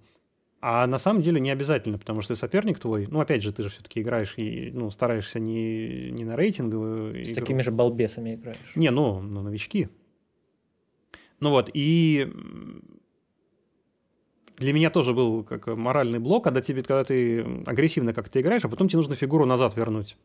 А 0.63 0.87
на 0.87 0.99
самом 0.99 1.21
деле 1.21 1.39
не 1.39 1.51
обязательно, 1.51 1.99
потому 1.99 2.23
что 2.23 2.35
соперник 2.35 2.79
твой, 2.79 3.07
ну, 3.07 3.21
опять 3.21 3.43
же, 3.43 3.53
ты 3.53 3.63
же 3.63 3.69
все-таки 3.69 4.01
играешь 4.01 4.33
и 4.39 4.71
ну, 4.73 4.91
стараешься 4.91 5.39
не, 5.39 6.11
не 6.13 6.25
на 6.25 6.35
рейтинговую 6.35 7.23
С 7.23 7.29
игру. 7.29 7.41
такими 7.43 7.61
же 7.61 7.73
балбесами 7.73 8.37
играешь. 8.37 8.75
Не, 8.75 8.91
ну, 8.91 9.21
ну, 9.21 9.43
новички. 9.43 9.91
Ну 11.41 11.51
вот, 11.51 11.69
и 11.75 12.33
для 14.57 14.73
меня 14.73 14.89
тоже 14.89 15.13
был 15.13 15.45
как 15.45 15.67
моральный 15.67 16.21
блок, 16.21 16.45
когда, 16.45 16.63
тебе, 16.63 16.83
когда 16.83 17.05
ты 17.05 17.43
агрессивно 17.67 18.15
как-то 18.15 18.41
играешь, 18.41 18.65
а 18.65 18.71
потом 18.71 18.89
тебе 18.89 18.97
нужно 18.97 19.15
фигуру 19.15 19.45
назад 19.45 19.77
вернуть. 19.77 20.17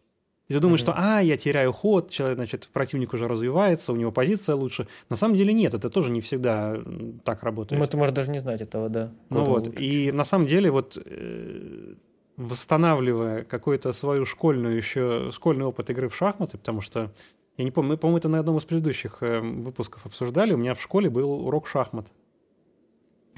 И 0.49 0.53
ты 0.53 0.59
думаешь, 0.59 0.81
mm-hmm. 0.81 0.83
что, 0.83 0.93
а, 0.97 1.21
я 1.21 1.37
теряю 1.37 1.71
ход, 1.71 2.09
человек, 2.09 2.37
значит, 2.37 2.69
противник 2.73 3.13
уже 3.13 3.27
развивается, 3.27 3.93
у 3.93 3.95
него 3.95 4.11
позиция 4.11 4.55
лучше. 4.55 4.87
На 5.07 5.15
самом 5.15 5.35
деле 5.35 5.53
нет, 5.53 5.75
это 5.75 5.91
тоже 5.91 6.11
не 6.11 6.21
всегда 6.21 6.75
так 7.23 7.43
работает. 7.43 7.79
Ну, 7.79 7.85
ты 7.85 7.97
можешь 7.97 8.15
даже 8.15 8.31
не 8.31 8.39
знать 8.39 8.59
этого, 8.59 8.89
да. 8.89 9.11
Ну 9.29 9.43
вот, 9.43 9.67
лучше. 9.67 9.85
и 9.85 10.11
на 10.11 10.25
самом 10.25 10.47
деле 10.47 10.71
вот 10.71 10.97
э, 10.97 11.93
восстанавливая 12.35 13.43
какой-то 13.43 13.93
свою 13.93 14.25
школьную 14.25 14.75
еще, 14.75 15.29
школьный 15.31 15.65
опыт 15.65 15.91
игры 15.91 16.09
в 16.09 16.15
шахматы, 16.15 16.57
потому 16.57 16.81
что, 16.81 17.11
я 17.57 17.63
не 17.63 17.69
помню, 17.69 17.91
мы, 17.91 17.97
по-моему, 17.97 18.17
это 18.17 18.29
на 18.29 18.39
одном 18.39 18.57
из 18.57 18.65
предыдущих 18.65 19.17
э, 19.21 19.41
выпусков 19.41 20.07
обсуждали, 20.07 20.53
у 20.53 20.57
меня 20.57 20.73
в 20.73 20.81
школе 20.81 21.11
был 21.11 21.31
урок 21.31 21.67
шахмат. 21.67 22.07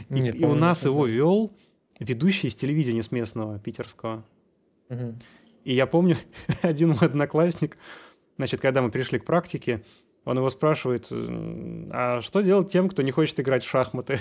Нет, 0.09 0.35
и, 0.35 0.45
у 0.45 0.55
нас 0.55 0.85
его 0.85 1.05
вел 1.05 1.51
ведущий 1.99 2.47
из 2.47 2.55
телевидения 2.55 3.03
с 3.03 3.11
местного, 3.11 3.59
питерского. 3.59 4.23
Угу. 4.89 5.15
И 5.63 5.73
я 5.73 5.87
помню, 5.87 6.17
один 6.61 6.89
мой 6.89 6.99
одноклассник, 7.01 7.77
значит, 8.37 8.61
когда 8.61 8.81
мы 8.81 8.91
пришли 8.91 9.19
к 9.19 9.25
практике, 9.25 9.83
он 10.25 10.37
его 10.37 10.49
спрашивает, 10.49 11.07
а 11.11 12.21
что 12.21 12.41
делать 12.41 12.71
тем, 12.71 12.89
кто 12.89 13.01
не 13.01 13.11
хочет 13.11 13.39
играть 13.39 13.63
в 13.63 13.69
шахматы? 13.69 14.19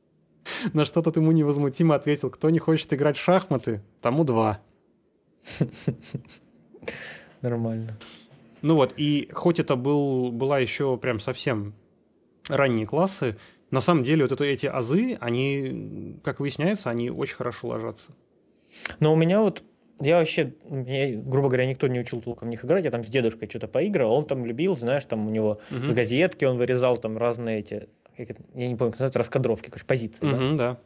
На 0.72 0.84
что 0.84 1.02
тот 1.02 1.16
ему 1.16 1.32
невозмутимо 1.32 1.94
ответил, 1.94 2.30
кто 2.30 2.48
не 2.50 2.58
хочет 2.58 2.92
играть 2.92 3.18
в 3.18 3.22
шахматы, 3.22 3.82
тому 4.00 4.24
два. 4.24 4.60
Нормально. 7.42 7.98
Ну 8.62 8.74
вот, 8.74 8.94
и 8.96 9.28
хоть 9.32 9.60
это 9.60 9.76
был, 9.76 10.32
была 10.32 10.58
еще 10.58 10.96
прям 10.96 11.20
совсем 11.20 11.74
ранние 12.48 12.86
классы, 12.86 13.36
на 13.70 13.80
самом 13.80 14.02
деле 14.02 14.24
вот 14.24 14.32
это, 14.32 14.44
эти 14.44 14.66
азы, 14.66 15.16
они, 15.20 16.18
как 16.24 16.40
выясняется, 16.40 16.88
они 16.88 17.10
очень 17.10 17.36
хорошо 17.36 17.68
ложатся. 17.68 18.12
Но 18.98 19.12
у 19.12 19.16
меня 19.16 19.40
вот 19.40 19.62
я 20.00 20.18
вообще, 20.18 20.52
меня, 20.68 21.20
грубо 21.20 21.48
говоря, 21.48 21.66
никто 21.66 21.88
не 21.88 22.00
учил 22.00 22.20
толком 22.20 22.48
в 22.48 22.50
них 22.50 22.64
играть, 22.64 22.84
я 22.84 22.90
там 22.90 23.04
с 23.04 23.08
дедушкой 23.08 23.48
что-то 23.48 23.68
поиграл, 23.68 24.12
он 24.12 24.26
там 24.26 24.46
любил, 24.46 24.76
знаешь, 24.76 25.04
там 25.04 25.26
у 25.26 25.30
него 25.30 25.60
угу. 25.70 25.86
с 25.86 25.92
газетки 25.92 26.44
он 26.44 26.56
вырезал 26.58 26.96
там 26.96 27.18
разные 27.18 27.60
эти, 27.60 27.88
я 28.16 28.68
не 28.68 28.76
помню, 28.76 28.92
как 28.92 29.00
называется, 29.00 29.18
раскадровки, 29.18 29.70
конечно, 29.70 29.86
позиции, 29.86 30.24
угу, 30.24 30.56
да? 30.56 30.56
да. 30.56 30.78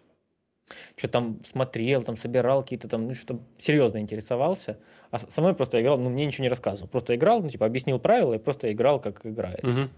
Что 0.97 1.09
там 1.09 1.41
смотрел, 1.45 2.03
там 2.03 2.17
собирал 2.17 2.63
какие-то 2.63 2.89
там, 2.89 3.09
ну, 3.09 3.15
что 3.15 3.41
серьезно 3.59 3.99
интересовался. 3.99 4.79
А 5.11 5.19
со 5.19 5.41
мной 5.41 5.55
просто 5.55 5.83
играл, 5.83 5.99
ну, 5.99 6.09
мне 6.09 6.25
ничего 6.25 6.45
не 6.45 6.49
рассказывал. 6.49 6.89
Просто 6.89 7.15
играл, 7.15 7.43
ну, 7.43 7.49
типа, 7.49 7.67
объяснил 7.67 7.99
правила 7.99 8.35
и 8.35 8.39
просто 8.39 8.73
играл, 8.73 9.01
как 9.01 9.27
играется. 9.27 9.83
Угу. 9.83 9.91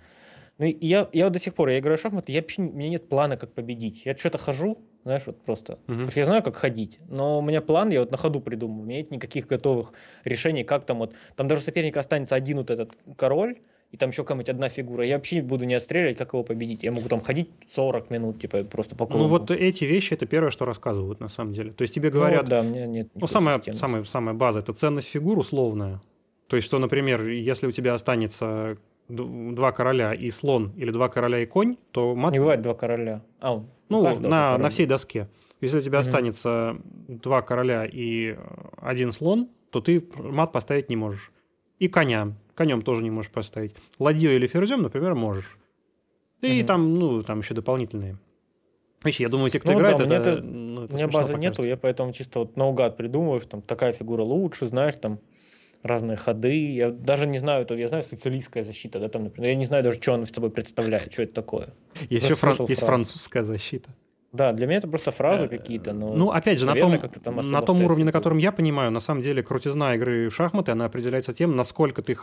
Ну, 0.59 0.67
и 0.67 0.87
я, 0.87 1.09
я 1.13 1.25
вот 1.25 1.33
до 1.33 1.39
сих 1.41 1.55
пор, 1.55 1.69
я 1.71 1.79
играю 1.79 1.99
в 1.99 2.01
шахматы, 2.01 2.31
я 2.31 2.41
вообще, 2.41 2.63
у 2.63 2.73
меня 2.73 2.89
нет 2.89 3.09
плана, 3.09 3.37
как 3.37 3.53
победить. 3.53 4.07
Я 4.07 4.17
что-то 4.17 4.39
хожу, 4.39 4.79
знаешь, 5.03 5.23
вот 5.27 5.43
просто. 5.45 5.73
Uh-huh. 5.73 5.87
Потому 5.87 6.11
что 6.11 6.21
я 6.21 6.27
знаю, 6.27 6.43
как 6.43 6.55
ходить, 6.55 6.99
но 7.09 7.39
у 7.39 7.43
меня 7.43 7.61
план, 7.61 7.91
я 7.91 8.01
вот 8.01 8.13
на 8.13 8.17
ходу 8.17 8.41
придумываю. 8.41 8.83
У 8.83 8.87
меня 8.87 8.99
нет 8.99 9.11
никаких 9.11 9.49
готовых 9.49 9.93
решений, 10.25 10.63
как 10.63 10.87
там 10.87 10.99
вот. 10.99 11.15
Там 11.35 11.49
даже 11.49 11.63
соперника 11.63 12.01
останется 12.01 12.37
один 12.37 12.59
вот 12.59 12.71
этот 12.71 12.93
король, 13.17 13.57
и 13.91 13.97
там 13.97 14.11
еще 14.11 14.23
какая-нибудь 14.23 14.49
одна 14.49 14.69
фигура. 14.69 15.05
Я 15.05 15.17
вообще 15.17 15.43
буду 15.43 15.67
не 15.67 15.75
отстреливать, 15.75 16.17
как 16.17 16.33
его 16.33 16.43
победить. 16.43 16.83
Я 16.83 16.91
могу 16.91 17.09
там 17.09 17.21
ходить 17.21 17.51
40 17.71 18.11
минут, 18.11 18.41
типа, 18.41 18.65
просто 18.65 18.97
по 18.97 19.07
кругу. 19.07 19.25
Ну 19.25 19.29
вот 19.29 19.51
эти 19.51 19.85
вещи, 19.85 20.15
это 20.15 20.27
первое, 20.27 20.51
что 20.51 20.65
рассказывают 20.65 21.21
на 21.21 21.29
самом 21.29 21.53
деле. 21.53 21.73
То 21.73 21.83
есть 21.83 21.95
тебе 21.95 22.11
говорят... 22.11 22.45
Ну, 22.45 22.51
да, 22.51 22.63
меня 22.63 22.87
нет 22.87 23.09
Ну, 23.15 23.27
самая, 23.27 23.61
самая, 23.75 24.05
самая 24.05 24.35
база, 24.35 24.61
это 24.61 24.73
ценность 24.73 25.09
фигур 25.09 25.39
условная. 25.39 26.01
То 26.49 26.57
есть, 26.57 26.67
что, 26.67 26.79
например, 26.79 27.27
если 27.27 27.69
у 27.69 27.73
тебя 27.73 27.95
останется 27.95 28.79
два 29.09 29.73
короля 29.73 30.15
и 30.15 30.31
слон 30.31 30.73
или 30.77 30.91
два 30.91 31.09
короля 31.09 31.43
и 31.43 31.47
конь, 31.47 31.77
то 31.91 32.15
мат... 32.15 32.33
Не 32.33 32.39
бывает 32.39 32.63
два 32.63 32.75
короля. 32.75 33.23
А, 33.41 33.63
ну, 33.89 34.21
на, 34.21 34.59
на 34.59 34.69
всей 34.71 34.87
доске. 34.87 35.29
Если 35.61 35.79
у 35.79 35.81
тебя 35.81 35.99
угу. 35.99 36.07
останется 36.07 36.77
два 37.09 37.43
короля 37.43 37.87
и 37.91 38.37
один 38.81 39.13
слон, 39.13 39.49
то 39.71 39.81
ты 39.81 40.07
мат 40.17 40.53
поставить 40.53 40.91
не 40.91 40.97
можешь. 40.97 41.33
И 41.79 41.89
коня. 41.89 42.35
Конем 42.55 42.83
тоже 42.83 43.03
не 43.03 43.11
можешь 43.11 43.33
поставить. 43.33 43.75
Ладьей 43.99 44.37
или 44.37 44.47
ферзем, 44.47 44.83
например, 44.83 45.15
можешь. 45.15 45.59
И 46.41 46.61
угу. 46.61 46.67
там, 46.67 46.95
ну, 46.95 47.23
там 47.23 47.41
еще 47.41 47.55
дополнительные. 47.55 48.19
Вообще, 49.03 49.25
я 49.25 49.29
думаю, 49.29 49.51
те, 49.51 49.61
кто 49.61 49.73
ну, 49.73 49.79
играет, 49.79 49.99
да, 49.99 50.05
это, 50.05 50.31
это, 50.31 50.43
ну, 50.43 50.85
это 50.85 50.95
у 50.95 50.97
меня 50.97 51.09
базы 51.09 51.35
покажется. 51.35 51.37
нету, 51.37 51.63
я 51.65 51.77
поэтому 51.77 52.13
чисто 52.13 52.39
вот 52.41 52.57
наугад 52.57 52.97
придумываю, 52.97 53.41
что 53.41 53.51
там 53.51 53.63
такая 53.63 53.93
фигура 53.93 54.23
лучше, 54.23 54.65
знаешь, 54.67 54.97
там 54.97 55.19
разные 55.85 56.17
ходы. 56.17 56.73
Я 56.73 56.91
даже 56.91 57.27
не 57.27 57.39
знаю, 57.39 57.67
я 57.71 57.87
знаю 57.87 58.03
социалистская 58.03 58.65
защита, 58.65 58.99
да, 58.99 59.09
там, 59.09 59.25
например, 59.25 59.51
я 59.51 59.57
не 59.57 59.67
знаю 59.67 59.85
даже, 59.85 60.01
что 60.01 60.15
она 60.15 60.27
собой 60.27 60.51
представляет, 60.51 61.13
что 61.13 61.23
это 61.23 61.35
такое. 61.35 61.75
Есть 62.09 62.25
еще 62.25 62.35
фран- 62.35 62.67
есть 62.69 62.81
французская 62.83 63.45
защита. 63.45 63.91
Да, 64.33 64.53
для 64.53 64.67
меня 64.67 64.79
это 64.79 64.89
просто 64.89 65.13
фразы 65.13 65.47
какие-то. 65.47 65.93
Но, 65.93 66.15
ну, 66.15 66.31
опять 66.31 66.59
же, 66.59 66.67
наверное, 66.67 66.99
на 67.01 67.09
том, 67.09 67.23
там 67.23 67.51
на 67.51 67.63
том 67.63 67.85
уровне, 67.85 68.05
на 68.05 68.11
котором 68.11 68.39
я 68.39 68.51
понимаю, 68.51 68.91
на 68.91 68.99
самом 69.01 69.23
деле 69.23 69.45
крутизна 69.45 69.95
игры 69.95 70.29
в 70.29 70.35
шахматы, 70.35 70.73
она 70.73 70.87
определяется 70.87 71.33
тем, 71.33 71.55
насколько 71.55 72.03
ты 72.03 72.17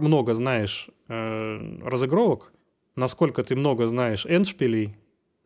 много 0.00 0.34
знаешь 0.34 0.88
э, 1.08 1.78
разыгровок, 1.84 2.52
насколько 2.96 3.44
ты 3.44 3.54
много 3.54 3.86
знаешь 3.86 4.26
эндшпилей, 4.26 4.96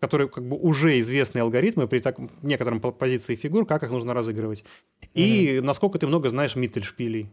которые 0.01 0.29
как 0.29 0.47
бы 0.47 0.57
уже 0.57 0.99
известные 1.01 1.43
алгоритмы 1.43 1.89
при 1.89 1.99
так, 1.99 2.17
некотором 2.43 2.81
позиции 2.81 3.35
фигур, 3.35 3.67
как 3.67 3.83
их 3.83 3.91
нужно 3.91 4.15
разыгрывать. 4.15 4.65
И 5.15 5.59
угу. 5.59 5.67
насколько 5.67 5.99
ты 5.99 6.07
много 6.07 6.29
знаешь 6.29 6.57
миттельшпилей. 6.57 7.29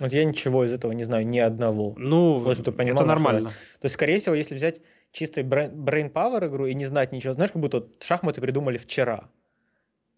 Вот 0.00 0.12
я 0.12 0.24
ничего 0.24 0.64
из 0.64 0.72
этого 0.72 0.92
не 0.92 1.04
знаю, 1.04 1.26
ни 1.26 1.38
одного. 1.38 1.94
Ну, 1.98 2.38
вот, 2.38 2.56
ты 2.64 2.72
понимал, 2.72 3.02
это 3.02 3.08
нормально. 3.08 3.48
То 3.50 3.84
есть, 3.84 3.94
скорее 3.94 4.18
всего, 4.18 4.34
если 4.34 4.54
взять 4.54 4.80
чистой 5.12 5.44
brain 5.44 6.10
power 6.10 6.46
игру 6.48 6.66
и 6.66 6.74
не 6.74 6.86
знать 6.86 7.12
ничего, 7.12 7.34
знаешь, 7.34 7.52
как 7.52 7.60
будто 7.60 7.86
шахматы 8.00 8.40
придумали 8.40 8.78
вчера. 8.78 9.28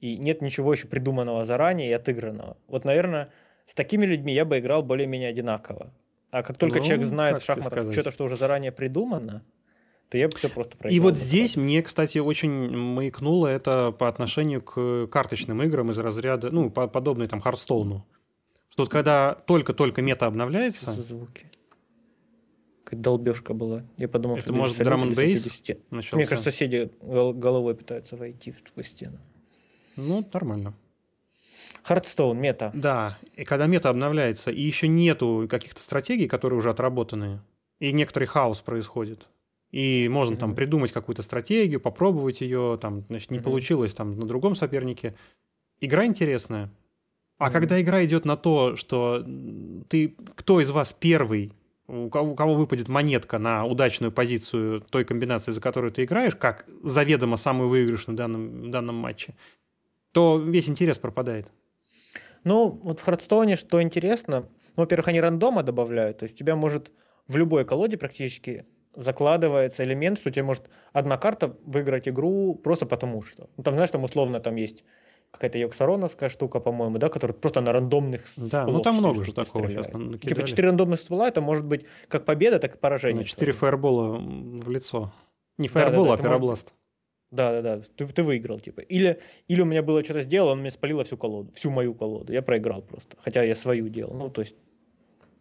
И 0.00 0.16
нет 0.16 0.42
ничего 0.42 0.72
еще 0.72 0.87
придуманного 0.87 1.44
заранее 1.44 1.90
и 1.90 1.92
отыгранного. 1.92 2.56
Вот, 2.68 2.84
наверное, 2.84 3.30
с 3.66 3.74
такими 3.74 4.06
людьми 4.06 4.32
я 4.32 4.44
бы 4.44 4.58
играл 4.58 4.82
более-менее 4.82 5.30
одинаково. 5.30 5.92
А 6.30 6.42
как 6.42 6.56
только 6.56 6.78
ну, 6.78 6.84
человек 6.84 7.06
знает 7.06 7.42
в 7.42 7.44
шахматах 7.44 7.92
что-то, 7.92 8.10
что 8.10 8.24
уже 8.24 8.37
заранее 8.37 8.72
придумано, 8.72 9.44
то 10.14 10.18
я 10.18 10.29
бы 10.29 10.37
все 10.37 10.48
просто 10.48 10.77
проиграл. 10.77 10.96
И 10.96 11.00
вот 11.00 11.18
здесь 11.18 11.57
мне, 11.57 11.83
кстати, 11.83 12.18
очень 12.18 12.70
маякнуло 12.70 13.48
это 13.48 13.90
по 13.90 14.07
отношению 14.09 14.62
к 14.62 15.09
карточным 15.09 15.61
играм 15.64 15.90
из 15.90 15.98
разряда, 15.98 16.53
ну, 16.53 16.70
подобной 16.70 17.27
там 17.27 17.40
Хардстоуну. 17.40 18.07
Что 18.68 18.85
вот 18.85 18.90
когда 18.90 19.35
только-только 19.35 20.03
мета 20.03 20.27
обновляется... 20.27 20.83
Что 20.83 20.92
за 20.92 21.03
звуки? 21.03 21.50
Какая 22.85 23.00
долбежка 23.00 23.55
была. 23.55 23.83
Я 23.96 24.07
подумал, 24.07 24.37
это 24.37 24.44
что 24.44 24.53
может 24.53 24.79
drum 24.78 25.12
bass 25.14 25.72
Мне 25.90 26.27
кажется, 26.27 26.53
соседи 26.53 26.92
головой 27.03 27.74
пытаются 27.74 28.16
войти 28.16 28.53
в 28.53 28.62
сквозь 28.68 28.87
стену. 28.87 29.18
Ну, 29.96 30.24
нормально. 30.33 30.74
Hearthstone, 31.82 32.38
мета. 32.38 32.70
Да, 32.72 33.18
и 33.35 33.42
когда 33.42 33.66
мета 33.66 33.88
обновляется, 33.88 34.53
и 34.53 34.62
еще 34.62 34.87
нету 34.87 35.48
каких-то 35.50 35.83
стратегий, 35.83 36.29
которые 36.29 36.57
уже 36.57 36.70
отработаны, 36.70 37.40
и 37.81 37.90
некоторый 37.90 38.27
хаос 38.27 38.61
происходит, 38.61 39.27
и 39.74 40.08
можно 40.08 40.34
mm-hmm. 40.34 40.38
там 40.38 40.54
придумать 40.54 40.92
какую-то 40.92 41.22
стратегию, 41.22 41.80
попробовать 41.80 42.42
ее, 42.42 42.78
там, 42.80 43.02
значит, 43.08 43.32
не 43.32 43.38
mm-hmm. 43.38 43.42
получилось 43.42 43.92
там 43.92 44.16
на 44.16 44.24
другом 44.24 44.54
сопернике. 44.54 45.16
Игра 45.80 46.06
интересная. 46.06 46.70
А 47.38 47.48
mm-hmm. 47.48 47.52
когда 47.52 47.82
игра 47.82 48.04
идет 48.04 48.24
на 48.24 48.37
то, 48.37 48.76
что 48.76 49.26
ты, 49.88 50.14
кто 50.37 50.60
из 50.60 50.70
вас 50.70 50.92
первый, 50.92 51.54
у 51.88 52.08
кого, 52.08 52.30
у 52.30 52.34
кого 52.37 52.54
выпадет 52.54 52.87
монетка 52.87 53.40
на 53.40 53.64
удачную 53.64 54.12
позицию 54.12 54.80
той 54.80 55.04
комбинации, 55.04 55.50
за 55.50 55.60
которую 55.60 55.92
ты 55.92 56.04
играешь, 56.04 56.37
как 56.37 56.66
заведомо 56.84 57.37
самую 57.37 57.68
выигрышную 57.68 58.14
в 58.14 58.16
данном, 58.16 58.62
в 58.62 58.70
данном 58.70 58.94
матче, 58.94 59.34
то 60.12 60.38
весь 60.38 60.68
интерес 60.68 60.98
пропадает. 60.98 61.50
Ну, 62.44 62.80
вот 62.84 63.00
в 63.00 63.04
Хардстоуне 63.04 63.56
что 63.56 63.82
интересно, 63.82 64.48
во-первых, 64.76 65.08
они 65.08 65.20
рандома 65.20 65.64
добавляют, 65.64 66.18
то 66.18 66.26
есть 66.26 66.37
у 66.37 66.38
тебя 66.38 66.54
может 66.54 66.92
в 67.26 67.37
любой 67.37 67.64
колоде 67.64 67.96
практически 67.96 68.66
закладывается 68.96 69.85
элемент, 69.85 70.18
что 70.18 70.30
тебе 70.30 70.42
может 70.42 70.70
одна 70.92 71.16
карта 71.16 71.57
выиграть 71.64 72.09
игру 72.09 72.54
просто 72.54 72.87
потому 72.87 73.22
что. 73.22 73.48
Ну, 73.57 73.62
там, 73.62 73.74
знаешь, 73.74 73.90
там 73.90 74.04
условно 74.04 74.40
там 74.40 74.57
есть 74.57 74.85
какая-то 75.30 75.59
йогг-сароновская 75.58 76.28
штука, 76.28 76.61
по-моему, 76.61 76.98
да, 76.98 77.09
которая 77.09 77.37
просто 77.37 77.61
на 77.61 77.72
рандомных 77.72 78.22
Да, 78.37 78.66
ну 78.66 78.80
там 78.80 78.96
много 78.96 79.24
же 79.24 79.33
такого 79.33 79.68
сейчас 79.68 79.87
Типа 80.20 80.44
четыре 80.44 80.68
рандомных 80.68 81.00
ствола, 81.00 81.28
это 81.28 81.40
может 81.40 81.64
быть 81.64 81.85
как 82.09 82.24
победа, 82.24 82.59
так 82.59 82.76
и 82.76 82.78
поражение. 82.78 83.24
Четыре 83.24 83.52
fireball 83.52 84.11
а 84.11 84.18
в 84.18 84.70
лицо. 84.70 85.12
Не 85.59 85.68
fireball, 85.68 86.04
да, 86.04 86.11
да, 86.11 86.14
а 86.14 86.16
pyroblast. 86.18 86.72
Да, 87.30 87.50
да, 87.50 87.62
да. 87.62 87.83
Ты, 87.96 88.07
ты 88.07 88.22
выиграл, 88.22 88.61
типа. 88.61 88.80
Или, 88.80 89.20
или 89.48 89.61
у 89.61 89.64
меня 89.64 89.83
было 89.83 90.04
что-то 90.04 90.20
сделано, 90.20 90.52
он 90.52 90.61
мне 90.61 90.70
спалило 90.70 91.02
всю 91.02 91.16
колоду, 91.16 91.52
всю 91.52 91.70
мою 91.70 91.94
колоду. 91.94 92.33
Я 92.33 92.42
проиграл 92.42 92.83
просто. 92.83 93.16
Хотя 93.20 93.42
я 93.42 93.57
свою 93.57 93.88
делал. 93.88 94.14
Ну, 94.14 94.30
то 94.30 94.40
есть 94.40 94.54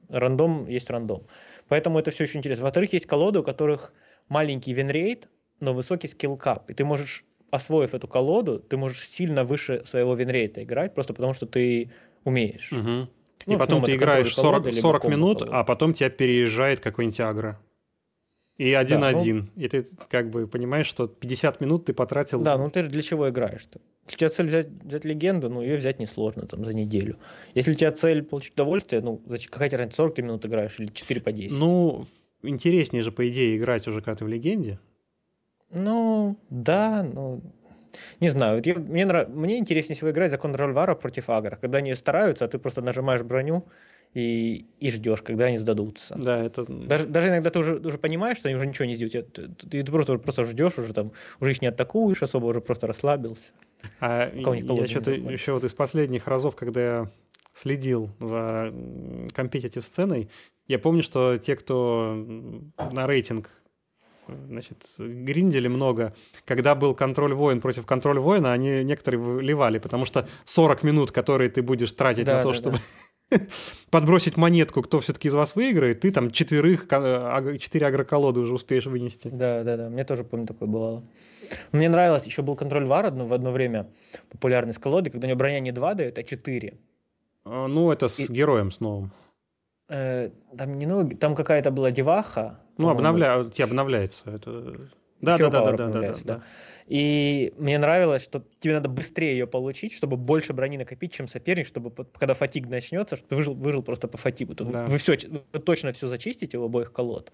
Рандом 0.10 0.68
есть 0.68 0.90
рандом. 0.90 1.24
Поэтому 1.68 2.00
это 2.00 2.12
все 2.12 2.24
очень 2.24 2.40
интересно. 2.40 2.64
Во-вторых, 2.66 2.94
есть 2.94 3.06
колоды, 3.06 3.40
у 3.40 3.44
которых 3.44 3.94
маленький 4.30 4.74
winrate, 4.74 5.28
но 5.60 5.74
высокий 5.74 6.08
скилл-кап. 6.08 6.70
И 6.70 6.74
ты 6.74 6.86
можешь, 6.86 7.26
освоив 7.52 7.94
эту 7.94 8.08
колоду, 8.08 8.60
ты 8.60 8.78
можешь 8.78 9.08
сильно 9.08 9.44
выше 9.44 9.84
своего 9.86 10.16
винрейта 10.16 10.64
играть, 10.64 10.94
просто 10.94 11.14
потому 11.14 11.34
что 11.34 11.46
ты 11.46 11.92
умеешь. 12.24 12.72
Угу. 12.72 13.08
Ну, 13.46 13.56
и 13.56 13.58
потом 13.58 13.84
ты 13.84 13.96
играешь 13.96 14.34
40, 14.34 14.74
40 14.74 15.04
минут, 15.06 15.40
колоды. 15.40 15.58
а 15.58 15.64
потом 15.64 15.94
тебя 15.94 16.10
переезжает 16.10 16.80
какой-нибудь 16.80 17.20
агро. 17.20 17.60
И 18.58 18.72
один-один. 18.74 19.46
Да, 19.46 19.52
ну... 19.56 19.64
И 19.64 19.68
ты 19.68 19.88
как 20.10 20.30
бы 20.30 20.48
понимаешь, 20.48 20.86
что 20.88 21.08
50 21.08 21.60
минут 21.62 21.86
ты 21.86 21.94
потратил... 21.94 22.42
Да, 22.42 22.58
ну 22.58 22.70
ты 22.70 22.84
же 22.84 22.90
для 22.90 23.02
чего 23.02 23.30
играешь-то? 23.30 23.82
Если 24.06 24.16
у 24.16 24.18
тебя 24.18 24.30
цель 24.30 24.48
взять, 24.48 24.68
взять 24.84 25.06
легенду, 25.06 25.50
ну 25.50 25.62
ее 25.62 25.78
взять 25.78 26.00
несложно 26.00 26.46
там 26.46 26.64
за 26.64 26.74
неделю. 26.74 27.18
Если 27.56 27.72
у 27.72 27.76
тебя 27.76 27.92
цель 27.92 28.22
получить 28.22 28.54
удовольствие, 28.54 29.02
ну 29.02 29.22
какая 29.50 29.70
тебе 29.70 29.80
разница, 29.80 29.98
40 29.98 30.16
ты 30.16 30.22
минут 30.22 30.46
играешь 30.46 30.80
или 30.80 30.88
4 30.88 31.22
по 31.22 31.32
10? 31.32 31.58
Ну, 31.58 32.06
интереснее 32.44 33.02
же, 33.02 33.12
по 33.12 33.28
идее, 33.28 33.58
играть 33.58 33.88
уже, 33.88 34.02
когда 34.02 34.18
ты 34.18 34.26
в 34.26 34.28
легенде. 34.28 34.80
Ну, 35.72 36.38
да, 36.52 37.02
ну, 37.02 37.42
не 38.20 38.30
знаю, 38.30 38.58
вот 38.58 38.66
я, 38.68 38.76
мне, 38.76 39.06
нрав... 39.06 39.30
мне 39.30 39.58
интереснее 39.58 39.96
всего 39.96 40.12
играть 40.12 40.30
за 40.30 40.38
контроль 40.38 40.74
вара 40.74 40.94
против 40.94 41.30
агро, 41.30 41.58
когда 41.60 41.80
они 41.80 41.96
стараются, 41.96 42.46
а 42.46 42.48
ты 42.48 42.60
просто 42.60 42.82
нажимаешь 42.82 43.24
броню 43.24 43.66
и, 44.14 44.66
и 44.80 44.92
ждешь, 44.92 45.22
когда 45.22 45.46
они 45.46 45.58
сдадутся. 45.58 46.16
Да, 46.18 46.44
это... 46.44 46.66
Даже, 46.68 47.08
даже 47.08 47.30
иногда 47.30 47.50
ты 47.50 47.60
уже, 47.60 47.76
уже 47.76 47.98
понимаешь, 47.98 48.38
что 48.38 48.48
они 48.48 48.58
уже 48.58 48.68
ничего 48.68 48.86
не 48.86 48.94
сделают, 48.94 49.34
ты, 49.34 49.48
ты, 49.48 49.84
ты 49.84 49.92
просто, 49.92 50.18
просто 50.18 50.44
ждешь 50.44 50.78
уже 50.78 50.94
там, 50.94 51.12
уже 51.40 51.52
их 51.52 51.62
не 51.62 51.68
атакуешь 51.68 52.22
особо, 52.22 52.46
уже 52.46 52.62
просто 52.62 52.88
расслабился. 52.88 53.52
А 54.00 54.32
я 54.34 54.88
что-то 54.88 55.12
еще 55.12 55.54
вот 55.54 55.64
из 55.64 55.74
последних 55.74 56.28
разов, 56.28 56.56
когда 56.56 56.82
я 56.82 57.12
следил 57.56 58.10
за 58.20 58.74
компетитив 59.34 59.84
сценой, 59.84 60.30
я 60.68 60.80
помню, 60.80 61.04
что 61.04 61.38
те, 61.38 61.56
кто 61.56 62.16
на 62.92 63.08
рейтинг 63.08 63.50
значит, 64.48 64.78
гриндили 64.98 65.68
много. 65.68 66.16
Когда 66.46 66.76
был 66.76 66.96
контроль 66.96 67.34
воин 67.34 67.60
против 67.60 67.86
контроль 67.86 68.20
воина, 68.20 68.54
они 68.54 68.84
некоторые 68.84 69.20
выливали, 69.20 69.80
потому 69.80 70.06
что 70.06 70.28
40 70.46 70.84
минут, 70.84 71.12
которые 71.12 71.50
ты 71.50 71.62
будешь 71.62 71.92
тратить 71.92 72.26
да, 72.26 72.38
на 72.38 72.44
то, 72.44 72.52
да, 72.52 72.58
чтобы 72.58 72.78
да. 72.78 72.84
подбросить 73.90 74.38
монетку, 74.38 74.82
кто 74.82 75.00
все-таки 75.00 75.28
из 75.28 75.34
вас 75.34 75.56
выиграет, 75.56 76.02
ты 76.02 76.12
там 76.12 76.32
четверых, 76.32 76.88
четыре 77.60 77.88
агроколоды 77.88 78.40
уже 78.40 78.54
успеешь 78.54 78.86
вынести. 78.86 79.30
Да, 79.30 79.64
да, 79.64 79.78
да. 79.78 79.90
Мне 79.90 80.04
тоже, 80.04 80.24
помню, 80.24 80.48
такое 80.48 80.68
бывало. 80.68 81.04
Мне 81.72 81.90
нравилось, 81.90 82.26
еще 82.26 82.42
был 82.42 82.56
контроль 82.56 82.86
вар 82.86 83.06
одно, 83.06 83.26
в 83.26 83.34
одно 83.34 83.52
время 83.52 83.90
популярный 84.30 84.74
с 84.74 84.80
колоды, 84.80 85.10
когда 85.10 85.28
у 85.28 85.30
него 85.30 85.38
броня 85.38 85.60
не 85.60 85.72
2 85.72 85.94
дает, 85.94 86.18
а 86.18 86.24
4. 86.24 86.78
А, 87.46 87.68
ну, 87.68 87.92
это 87.92 88.08
с 88.08 88.20
И... 88.20 88.32
героем 88.32 88.72
с 88.72 88.80
новым. 88.80 89.12
Э, 89.90 90.30
там 90.58 90.78
не 90.78 90.86
ну, 90.86 91.10
там 91.10 91.36
какая-то 91.36 91.72
была 91.72 91.92
деваха. 91.92 92.60
Ну, 92.78 92.90
обновля... 92.90 93.46
тебе 93.54 93.66
обновляется. 93.66 94.24
Это... 94.26 94.80
Да, 95.24 95.38
да, 95.38 95.50
да, 95.50 95.72
да, 95.72 95.88
да, 95.88 96.02
да, 96.02 96.14
да. 96.26 96.44
И 96.88 97.54
мне 97.58 97.78
нравилось, 97.78 98.24
что 98.24 98.44
тебе 98.60 98.74
надо 98.74 98.90
быстрее 98.90 99.32
ее 99.32 99.48
получить, 99.48 99.94
чтобы 99.94 100.18
больше 100.18 100.54
брони 100.54 100.78
накопить, 100.78 101.14
чем 101.14 101.28
соперник, 101.28 101.66
чтобы 101.66 101.92
когда 101.92 102.34
фатиг 102.34 102.68
начнется, 102.68 103.16
чтобы 103.16 103.30
ты 103.30 103.36
выжил, 103.38 103.54
выжил 103.54 103.84
просто 103.84 104.08
по 104.08 104.18
фатигу. 104.18 104.54
Да. 104.54 104.86
Вы, 104.86 104.98
все, 104.98 105.18
вы 105.30 105.60
точно 105.60 105.94
все 105.94 106.08
зачистите 106.08 106.58
у 106.58 106.66
обоих 106.66 106.92
колод. 106.92 107.32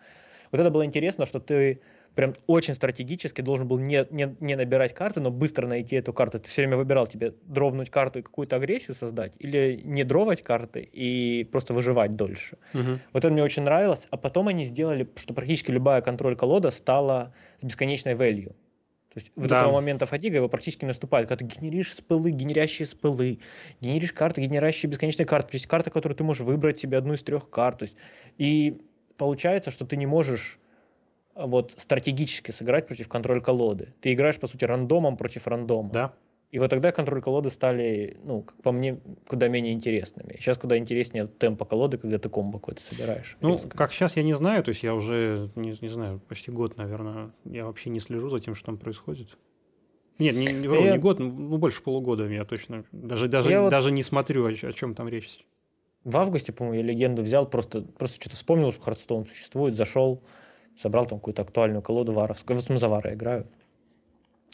Вот 0.52 0.62
это 0.62 0.70
было 0.70 0.86
интересно, 0.86 1.26
что 1.26 1.40
ты 1.40 1.82
прям 2.16 2.34
очень 2.48 2.74
стратегически 2.74 3.42
должен 3.42 3.68
был 3.68 3.80
не, 3.80 4.06
не, 4.10 4.36
не 4.40 4.56
набирать 4.56 4.94
карты, 4.94 5.22
но 5.22 5.32
быстро 5.32 5.68
найти 5.68 5.96
эту 5.96 6.14
карту. 6.14 6.40
Ты 6.40 6.48
все 6.48 6.62
время 6.64 6.78
выбирал 6.78 7.08
тебе 7.08 7.34
дровнуть 7.46 7.90
карту 7.90 8.20
и 8.20 8.22
какую-то 8.22 8.56
агрессию 8.56 8.96
создать, 8.96 9.34
или 9.40 9.80
не 9.84 10.04
дровать 10.04 10.42
карты 10.42 10.82
и 10.82 11.44
просто 11.52 11.74
выживать 11.74 12.16
дольше. 12.16 12.58
Угу. 12.74 13.00
Вот 13.14 13.26
это 13.26 13.34
мне 13.34 13.44
очень 13.44 13.64
нравилось. 13.64 14.08
А 14.10 14.18
потом 14.18 14.48
они 14.48 14.66
сделали, 14.66 15.08
что 15.16 15.34
практически 15.34 15.72
любая 15.72 16.02
контроль-колода 16.02 16.72
стала 16.72 17.34
с 17.60 17.64
бесконечной 17.64 18.14
value. 18.14 18.54
То 19.10 19.18
есть 19.18 19.32
вот 19.36 19.48
да. 19.48 19.60
этого 19.60 19.74
момента 19.74 20.06
фатига 20.06 20.36
его 20.36 20.48
практически 20.50 20.86
наступает, 20.86 21.28
когда 21.28 21.44
ты 21.44 21.60
генеришь 21.60 21.96
спылы, 21.96 22.30
генерящие 22.30 22.86
спылы, 22.86 23.40
генеришь 23.82 24.14
карты, 24.14 24.42
генерящие 24.42 24.90
бесконечные 24.90 25.26
карты. 25.26 25.50
То 25.50 25.56
есть 25.56 25.66
карта, 25.66 25.90
которую 25.90 26.16
ты 26.16 26.24
можешь 26.24 26.44
выбрать 26.44 26.80
себе 26.80 27.00
одну 27.00 27.14
из 27.14 27.24
трех 27.24 27.50
карт. 27.50 27.80
То 27.80 27.84
есть, 27.84 27.96
и 28.38 28.80
получается, 29.18 29.72
что 29.72 29.86
ты 29.86 29.98
не 29.98 30.06
можешь 30.06 30.60
вот 31.48 31.74
стратегически 31.78 32.52
сыграть 32.52 32.88
против 32.88 33.08
контроль 33.08 33.42
колоды. 33.42 33.94
Ты 34.02 34.14
играешь, 34.14 34.40
по 34.40 34.48
сути, 34.48 34.66
рандомом 34.66 35.18
против 35.18 35.48
рандома. 35.48 35.92
Да. 35.92 36.14
И 36.52 36.58
вот 36.58 36.72
тогда 36.72 36.92
контроль 36.92 37.22
колоды 37.22 37.52
стали, 37.52 38.18
ну, 38.24 38.42
как 38.42 38.60
по 38.64 38.72
мне, 38.72 39.00
куда 39.28 39.48
менее 39.48 39.74
интересными. 39.74 40.36
Сейчас 40.40 40.58
куда 40.58 40.78
интереснее 40.78 41.28
темпа 41.28 41.66
колоды, 41.66 42.00
когда 42.00 42.18
ты 42.18 42.28
комбо 42.28 42.58
какой-то 42.58 42.82
собираешь. 42.82 43.38
Ну, 43.40 43.52
резко. 43.52 43.78
как 43.78 43.94
сейчас 43.94 44.16
я 44.18 44.24
не 44.24 44.34
знаю, 44.34 44.64
то 44.64 44.70
есть 44.70 44.82
я 44.82 44.96
уже, 44.96 45.52
не, 45.56 45.78
не 45.80 45.90
знаю, 45.90 46.20
почти 46.28 46.50
год, 46.50 46.76
наверное, 46.76 47.32
я 47.46 47.66
вообще 47.66 47.92
не 47.92 48.00
слежу 48.00 48.30
за 48.30 48.40
тем, 48.40 48.56
что 48.56 48.66
там 48.66 48.78
происходит. 48.78 49.38
Нет, 50.18 50.36
не, 50.36 50.48
не, 50.48 50.84
я... 50.84 50.94
не 50.94 50.98
год, 50.98 51.20
ну, 51.20 51.58
больше 51.60 51.84
полугода 51.84 52.28
я 52.28 52.46
точно, 52.46 52.84
даже, 52.92 53.28
даже, 53.28 53.52
я 53.52 53.70
даже 53.70 53.90
вот... 53.90 53.96
не 53.96 54.04
смотрю, 54.04 54.46
о, 54.48 54.50
о 54.50 54.74
чем 54.74 54.96
там 54.96 55.08
речь. 55.08 55.46
В 56.04 56.18
августе, 56.18 56.52
по-моему, 56.52 56.82
я 56.82 56.84
легенду 56.84 57.22
взял, 57.22 57.48
просто, 57.48 57.82
просто 57.84 58.20
что-то 58.20 58.36
вспомнил, 58.36 58.72
что 58.72 58.82
Хардстоун 58.82 59.26
существует, 59.26 59.76
зашел, 59.76 60.24
собрал 60.80 61.06
там 61.06 61.20
какую-то 61.20 61.42
актуальную 61.42 61.82
колоду 61.82 62.14
варовскую. 62.14 62.58
В 62.58 62.62
основном 62.62 62.80
за 62.80 62.88
вара 62.88 63.14
играю. 63.14 63.46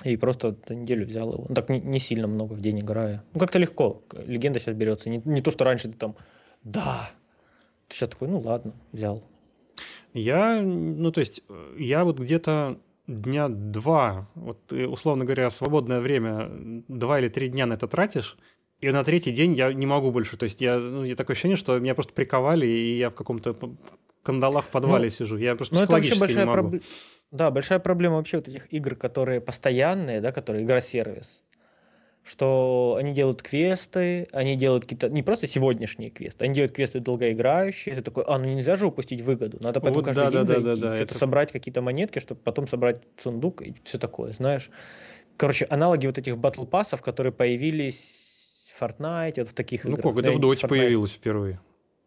И 0.03 0.17
просто 0.17 0.55
неделю 0.69 1.05
взял 1.05 1.31
его. 1.31 1.45
Ну, 1.47 1.53
так 1.53 1.69
не, 1.69 1.79
не 1.79 1.99
сильно 1.99 2.27
много 2.27 2.53
в 2.53 2.61
день 2.61 2.79
играю. 2.79 3.21
Ну, 3.33 3.39
как-то 3.39 3.59
легко. 3.59 4.01
Легенда 4.25 4.59
сейчас 4.59 4.75
берется. 4.75 5.09
Не, 5.09 5.21
не 5.23 5.41
то, 5.41 5.51
что 5.51 5.63
раньше 5.65 5.89
ты 5.89 5.97
там, 5.97 6.15
да. 6.63 7.11
Ты 7.87 7.95
сейчас 7.95 8.09
такой, 8.09 8.27
ну 8.27 8.39
ладно, 8.39 8.73
взял. 8.91 9.23
Я, 10.13 10.61
ну, 10.61 11.11
то 11.11 11.19
есть, 11.19 11.43
я 11.77 12.03
вот 12.03 12.19
где-то 12.19 12.79
дня 13.05 13.47
два, 13.47 14.27
вот, 14.33 14.73
условно 14.73 15.25
говоря, 15.25 15.51
свободное 15.51 15.99
время, 15.99 16.49
два 16.87 17.19
или 17.19 17.29
три 17.29 17.49
дня 17.49 17.67
на 17.67 17.73
это 17.73 17.87
тратишь, 17.87 18.37
и 18.79 18.89
на 18.89 19.03
третий 19.03 19.31
день 19.31 19.53
я 19.55 19.71
не 19.73 19.85
могу 19.85 20.11
больше. 20.11 20.37
То 20.37 20.45
есть 20.45 20.59
я, 20.59 20.79
ну, 20.79 21.03
я 21.03 21.15
такое 21.15 21.35
ощущение, 21.35 21.57
что 21.57 21.77
меня 21.77 21.93
просто 21.93 22.13
приковали, 22.13 22.65
и 22.65 22.97
я 22.97 23.11
в 23.11 23.15
каком-то 23.15 23.55
кандалах 24.25 24.65
в 24.65 24.69
подвале 24.69 25.05
ну, 25.05 25.09
сижу. 25.11 25.37
Я 25.37 25.55
просто 25.55 25.75
ну, 25.75 25.81
это 25.83 25.93
вообще 25.93 26.15
большая 26.15 26.45
проблема. 26.45 26.83
Да, 27.31 27.51
большая 27.51 27.79
проблема 27.79 28.15
вообще 28.17 28.37
вот 28.37 28.47
этих 28.47 28.71
игр, 28.73 28.95
которые 28.95 29.41
постоянные, 29.41 30.21
да, 30.21 30.31
которые 30.31 30.63
игра-сервис, 30.63 31.43
что 32.23 32.97
они 32.99 33.13
делают 33.13 33.41
квесты, 33.41 34.27
они 34.31 34.55
делают 34.55 34.85
какие-то, 34.85 35.09
не 35.09 35.21
просто 35.21 35.47
сегодняшние 35.47 36.09
квесты, 36.09 36.45
они 36.45 36.53
делают 36.53 36.73
квесты 36.73 36.99
долгоиграющие, 36.99 37.95
ты 37.95 38.01
такой, 38.01 38.23
а, 38.27 38.37
ну 38.37 38.45
нельзя 38.45 38.75
же 38.75 38.87
упустить 38.87 39.21
выгоду, 39.21 39.57
надо 39.61 39.79
поэтому 39.79 40.03
вот, 40.03 40.05
каждый 40.05 40.23
да, 40.23 40.31
день 40.31 40.39
да, 40.41 40.45
зайти, 40.45 40.81
да, 40.81 40.87
да, 40.89 40.95
что-то 40.95 41.11
это... 41.11 41.19
собрать 41.19 41.51
какие-то 41.51 41.81
монетки, 41.81 42.19
чтобы 42.19 42.41
потом 42.41 42.67
собрать 42.67 43.01
сундук 43.17 43.61
и 43.61 43.75
все 43.83 43.97
такое, 43.97 44.31
знаешь. 44.31 44.69
Короче, 45.37 45.65
аналоги 45.69 46.07
вот 46.07 46.17
этих 46.17 46.37
батл 46.37 46.63
пассов, 46.63 47.01
которые 47.01 47.33
появились 47.33 48.71
в 48.73 48.81
Fortnite, 48.81 49.39
вот 49.39 49.49
в 49.49 49.53
таких 49.53 49.83
ну, 49.83 49.91
играх. 49.91 50.05
Ну, 50.05 50.13
когда 50.13 50.29
да, 50.29 50.37
в 50.37 50.39
Доте 50.39 50.67
появилось 50.67 51.11
впервые. 51.11 51.59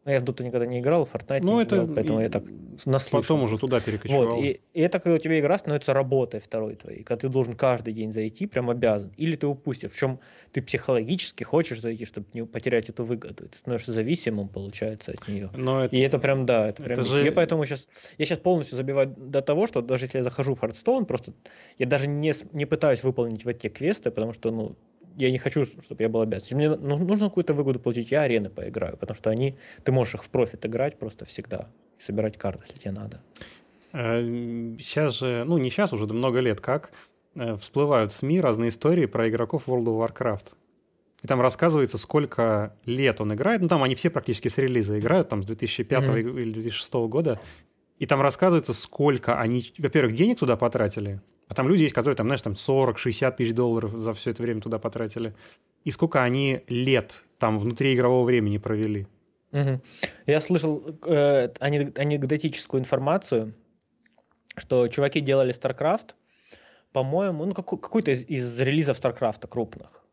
Но 0.08 0.14
я 0.14 0.20
в 0.20 0.24
Dota 0.24 0.42
никогда 0.42 0.64
не 0.64 0.80
играл, 0.80 1.04
в 1.04 1.14
Fortnite 1.14 1.40
ну, 1.42 1.56
не 1.58 1.64
это 1.64 1.76
играл, 1.76 1.88
поэтому 1.94 2.20
я 2.22 2.30
так 2.30 2.42
наслышал. 2.86 3.20
Потом 3.20 3.42
уже 3.42 3.58
туда 3.58 3.78
перекочевал. 3.78 4.36
Вот, 4.36 4.42
и, 4.42 4.62
и 4.72 4.80
это 4.80 5.00
когда 5.00 5.16
у 5.16 5.18
тебя 5.18 5.38
игра 5.38 5.58
становится 5.58 5.92
работой 5.92 6.40
второй 6.40 6.76
твоей, 6.76 7.02
когда 7.02 7.20
ты 7.20 7.28
должен 7.28 7.52
каждый 7.52 7.92
день 7.92 8.10
зайти, 8.10 8.46
прям 8.46 8.70
обязан. 8.70 9.12
Или 9.18 9.36
ты 9.36 9.46
упустишь, 9.46 9.90
в 9.90 9.98
чем 9.98 10.18
ты 10.50 10.62
психологически 10.62 11.44
хочешь 11.44 11.82
зайти, 11.82 12.06
чтобы 12.06 12.26
не 12.32 12.46
потерять 12.46 12.88
эту 12.88 13.04
выгоду. 13.04 13.50
Ты 13.50 13.58
становишься 13.58 13.92
зависимым, 13.92 14.48
получается, 14.48 15.12
от 15.12 15.28
нее. 15.28 15.50
Но 15.54 15.84
это, 15.84 15.94
и 15.94 15.98
это 16.00 16.18
прям, 16.18 16.46
да, 16.46 16.70
это 16.70 16.82
прям... 16.82 17.00
Это 17.00 17.06
же... 17.06 17.22
Я 17.22 17.30
поэтому 17.30 17.66
сейчас... 17.66 17.86
Я 18.16 18.24
сейчас 18.24 18.38
полностью 18.38 18.78
забиваю 18.78 19.14
до 19.14 19.42
того, 19.42 19.66
что 19.66 19.82
даже 19.82 20.06
если 20.06 20.16
я 20.16 20.24
захожу 20.24 20.54
в 20.54 20.62
Hearthstone, 20.62 21.04
просто 21.04 21.34
я 21.76 21.84
даже 21.84 22.08
не, 22.08 22.32
не 22.52 22.64
пытаюсь 22.64 23.04
выполнить 23.04 23.44
в 23.44 23.48
эти 23.48 23.68
квесты, 23.68 24.10
потому 24.10 24.32
что, 24.32 24.50
ну, 24.52 24.74
я 25.18 25.30
не 25.30 25.38
хочу, 25.38 25.64
чтобы 25.64 26.02
я 26.02 26.08
был 26.08 26.20
обязан. 26.20 26.56
Мне 26.56 26.70
ну, 26.70 26.96
нужно 26.96 27.28
какую-то 27.28 27.52
выгоду 27.52 27.80
получить, 27.80 28.10
я 28.10 28.22
арены 28.22 28.50
поиграю, 28.50 28.96
потому 28.96 29.16
что 29.16 29.30
они, 29.30 29.56
ты 29.82 29.92
можешь 29.92 30.14
их 30.14 30.24
в 30.24 30.30
профит 30.30 30.64
играть 30.64 30.98
просто 30.98 31.24
всегда 31.24 31.68
собирать 31.98 32.38
карты, 32.38 32.64
если 32.66 32.80
тебе 32.80 32.92
надо. 32.92 33.20
Сейчас 33.92 35.16
э, 35.16 35.18
же, 35.18 35.44
ну 35.44 35.58
не 35.58 35.70
сейчас 35.70 35.92
уже, 35.92 36.06
да 36.06 36.14
много 36.14 36.40
лет 36.40 36.60
как, 36.60 36.92
э, 37.34 37.56
всплывают 37.56 38.12
в 38.12 38.16
СМИ 38.16 38.40
разные 38.40 38.70
истории 38.70 39.06
про 39.06 39.28
игроков 39.28 39.64
World 39.66 39.84
of 39.84 40.08
Warcraft. 40.08 40.52
И 41.22 41.26
там 41.26 41.40
рассказывается, 41.40 41.98
сколько 41.98 42.76
лет 42.84 43.20
он 43.20 43.34
играет. 43.34 43.60
Ну, 43.60 43.66
там 43.66 43.82
они 43.82 43.96
все 43.96 44.08
практически 44.08 44.46
с 44.46 44.56
релиза 44.56 45.00
играют, 45.00 45.28
там, 45.28 45.42
с 45.42 45.46
2005 45.46 46.04
mm-hmm. 46.04 46.42
или 46.42 46.52
2006 46.52 46.92
года. 47.08 47.40
И 47.98 48.06
там 48.06 48.20
рассказывается, 48.20 48.72
сколько 48.72 49.40
они, 49.40 49.72
во-первых, 49.78 50.14
денег 50.14 50.38
туда 50.38 50.56
потратили, 50.56 51.20
а 51.48 51.54
там 51.54 51.68
люди 51.68 51.82
есть, 51.82 51.94
которые 51.94 52.16
там, 52.16 52.26
знаешь, 52.26 52.42
там 52.42 52.52
40-60 52.52 53.36
тысяч 53.36 53.54
долларов 53.54 53.92
за 53.92 54.12
все 54.12 54.30
это 54.30 54.42
время 54.42 54.60
туда 54.60 54.78
потратили. 54.78 55.34
И 55.84 55.90
сколько 55.90 56.22
они 56.22 56.62
лет 56.68 57.22
там 57.38 57.58
внутри 57.58 57.94
игрового 57.94 58.24
времени 58.24 58.58
провели. 58.58 59.06
Угу. 59.52 59.80
Я 60.26 60.40
слышал 60.40 60.84
э, 61.06 61.48
анекдотическую 61.58 62.80
информацию, 62.80 63.54
что 64.58 64.88
чуваки 64.88 65.20
делали 65.20 65.54
StarCraft, 65.54 66.14
по-моему, 66.92 67.46
ну 67.46 67.54
какой- 67.54 67.78
какой-то 67.78 68.10
из, 68.10 68.24
из 68.28 68.60
релизов 68.60 68.98
StarCraft 68.98 69.46
крупных. 69.48 70.04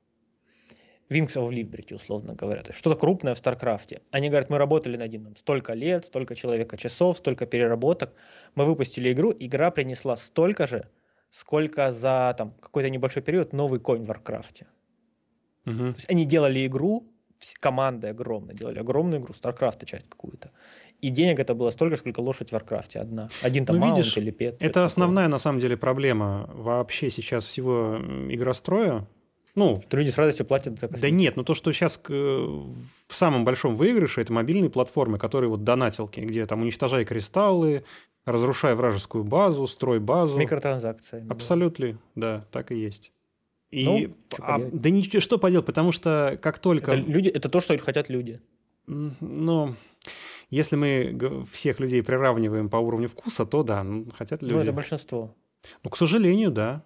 Wings 1.09 1.35
of 1.35 1.49
Liberty, 1.51 1.93
условно 1.93 2.33
говоря. 2.33 2.63
Что-то 2.71 2.95
крупное 2.95 3.35
в 3.35 3.37
Старкрафте. 3.37 4.01
Они 4.09 4.29
говорят, 4.29 4.49
мы 4.49 4.57
работали 4.57 4.97
над 4.97 5.11
ним 5.11 5.35
столько 5.37 5.73
лет, 5.73 6.05
столько 6.05 6.33
человеко-часов, 6.33 7.17
столько 7.19 7.45
переработок. 7.45 8.13
Мы 8.55 8.65
выпустили 8.65 9.11
игру, 9.11 9.31
игра 9.37 9.69
принесла 9.69 10.17
столько 10.17 10.65
же, 10.65 10.89
сколько 11.29 11.91
за 11.91 12.33
там, 12.37 12.51
какой-то 12.59 12.89
небольшой 12.89 13.21
период 13.21 13.53
новый 13.53 13.79
конь 13.79 14.03
в 14.03 14.07
Варкрафте. 14.07 14.67
Угу. 15.65 15.77
То 15.77 15.95
есть 15.95 16.09
они 16.09 16.25
делали 16.25 16.65
игру, 16.65 17.11
команды 17.59 18.07
огромные, 18.07 18.55
делали 18.55 18.79
огромную 18.79 19.21
игру, 19.21 19.33
Старкрафта 19.33 19.85
часть 19.85 20.07
какую-то. 20.09 20.51
И 21.01 21.09
денег 21.09 21.39
это 21.39 21.53
было 21.53 21.69
столько, 21.69 21.97
сколько 21.97 22.21
лошадь 22.21 22.49
в 22.49 22.53
Варкрафте 22.53 22.99
одна. 22.99 23.29
Один 23.41 23.65
там 23.65 23.75
ну, 23.75 23.81
mount 23.83 23.97
видишь, 23.97 24.17
или 24.17 24.31
pet. 24.31 24.61
Это 24.61 24.85
основная, 24.85 25.27
на 25.27 25.37
самом 25.37 25.59
деле, 25.59 25.77
проблема 25.77 26.49
вообще 26.53 27.09
сейчас 27.09 27.45
всего 27.45 27.99
игростроя, 28.29 29.07
ну, 29.55 29.75
что 29.81 29.97
люди 29.97 30.09
с 30.09 30.17
радостью 30.17 30.45
платят 30.45 30.77
за 30.79 30.87
косметику. 30.87 31.01
Да 31.01 31.09
нет, 31.09 31.37
но 31.37 31.43
то, 31.43 31.53
что 31.53 31.71
сейчас 31.71 31.99
в 32.07 32.75
самом 33.09 33.45
большом 33.45 33.75
выигрыше, 33.75 34.21
это 34.21 34.33
мобильные 34.33 34.69
платформы, 34.69 35.17
которые 35.17 35.49
вот 35.49 35.63
донатилки, 35.63 36.19
где 36.19 36.45
там 36.45 36.61
уничтожай 36.61 37.05
кристаллы, 37.05 37.85
разрушай 38.25 38.75
вражескую 38.75 39.23
базу, 39.23 39.67
строй 39.67 39.99
базу. 39.99 40.37
Микротранзакции. 40.37 41.25
Абсолютно, 41.29 41.97
да, 42.15 42.45
так 42.51 42.71
и 42.71 42.75
есть. 42.75 43.11
И, 43.71 43.85
ну, 43.85 44.15
а, 44.39 44.59
да 44.59 44.89
ничего, 44.89 45.19
что 45.19 45.37
поделать, 45.37 45.65
потому 45.65 45.91
что 45.91 46.39
как 46.41 46.59
только... 46.59 46.91
Это, 46.91 47.01
люди, 47.01 47.29
это 47.29 47.49
то, 47.49 47.59
что 47.61 47.77
хотят 47.77 48.09
люди. 48.09 48.41
Ну, 48.87 49.75
если 50.49 50.75
мы 50.75 51.45
всех 51.51 51.79
людей 51.79 52.03
приравниваем 52.03 52.69
по 52.69 52.77
уровню 52.77 53.09
вкуса, 53.09 53.45
то 53.45 53.63
да, 53.63 53.83
ну, 53.83 54.07
хотят 54.15 54.41
люди. 54.41 54.53
Ну, 54.53 54.59
это 54.59 54.71
большинство. 54.71 55.35
Ну, 55.83 55.89
к 55.89 55.97
сожалению, 55.97 56.51
да. 56.51 56.83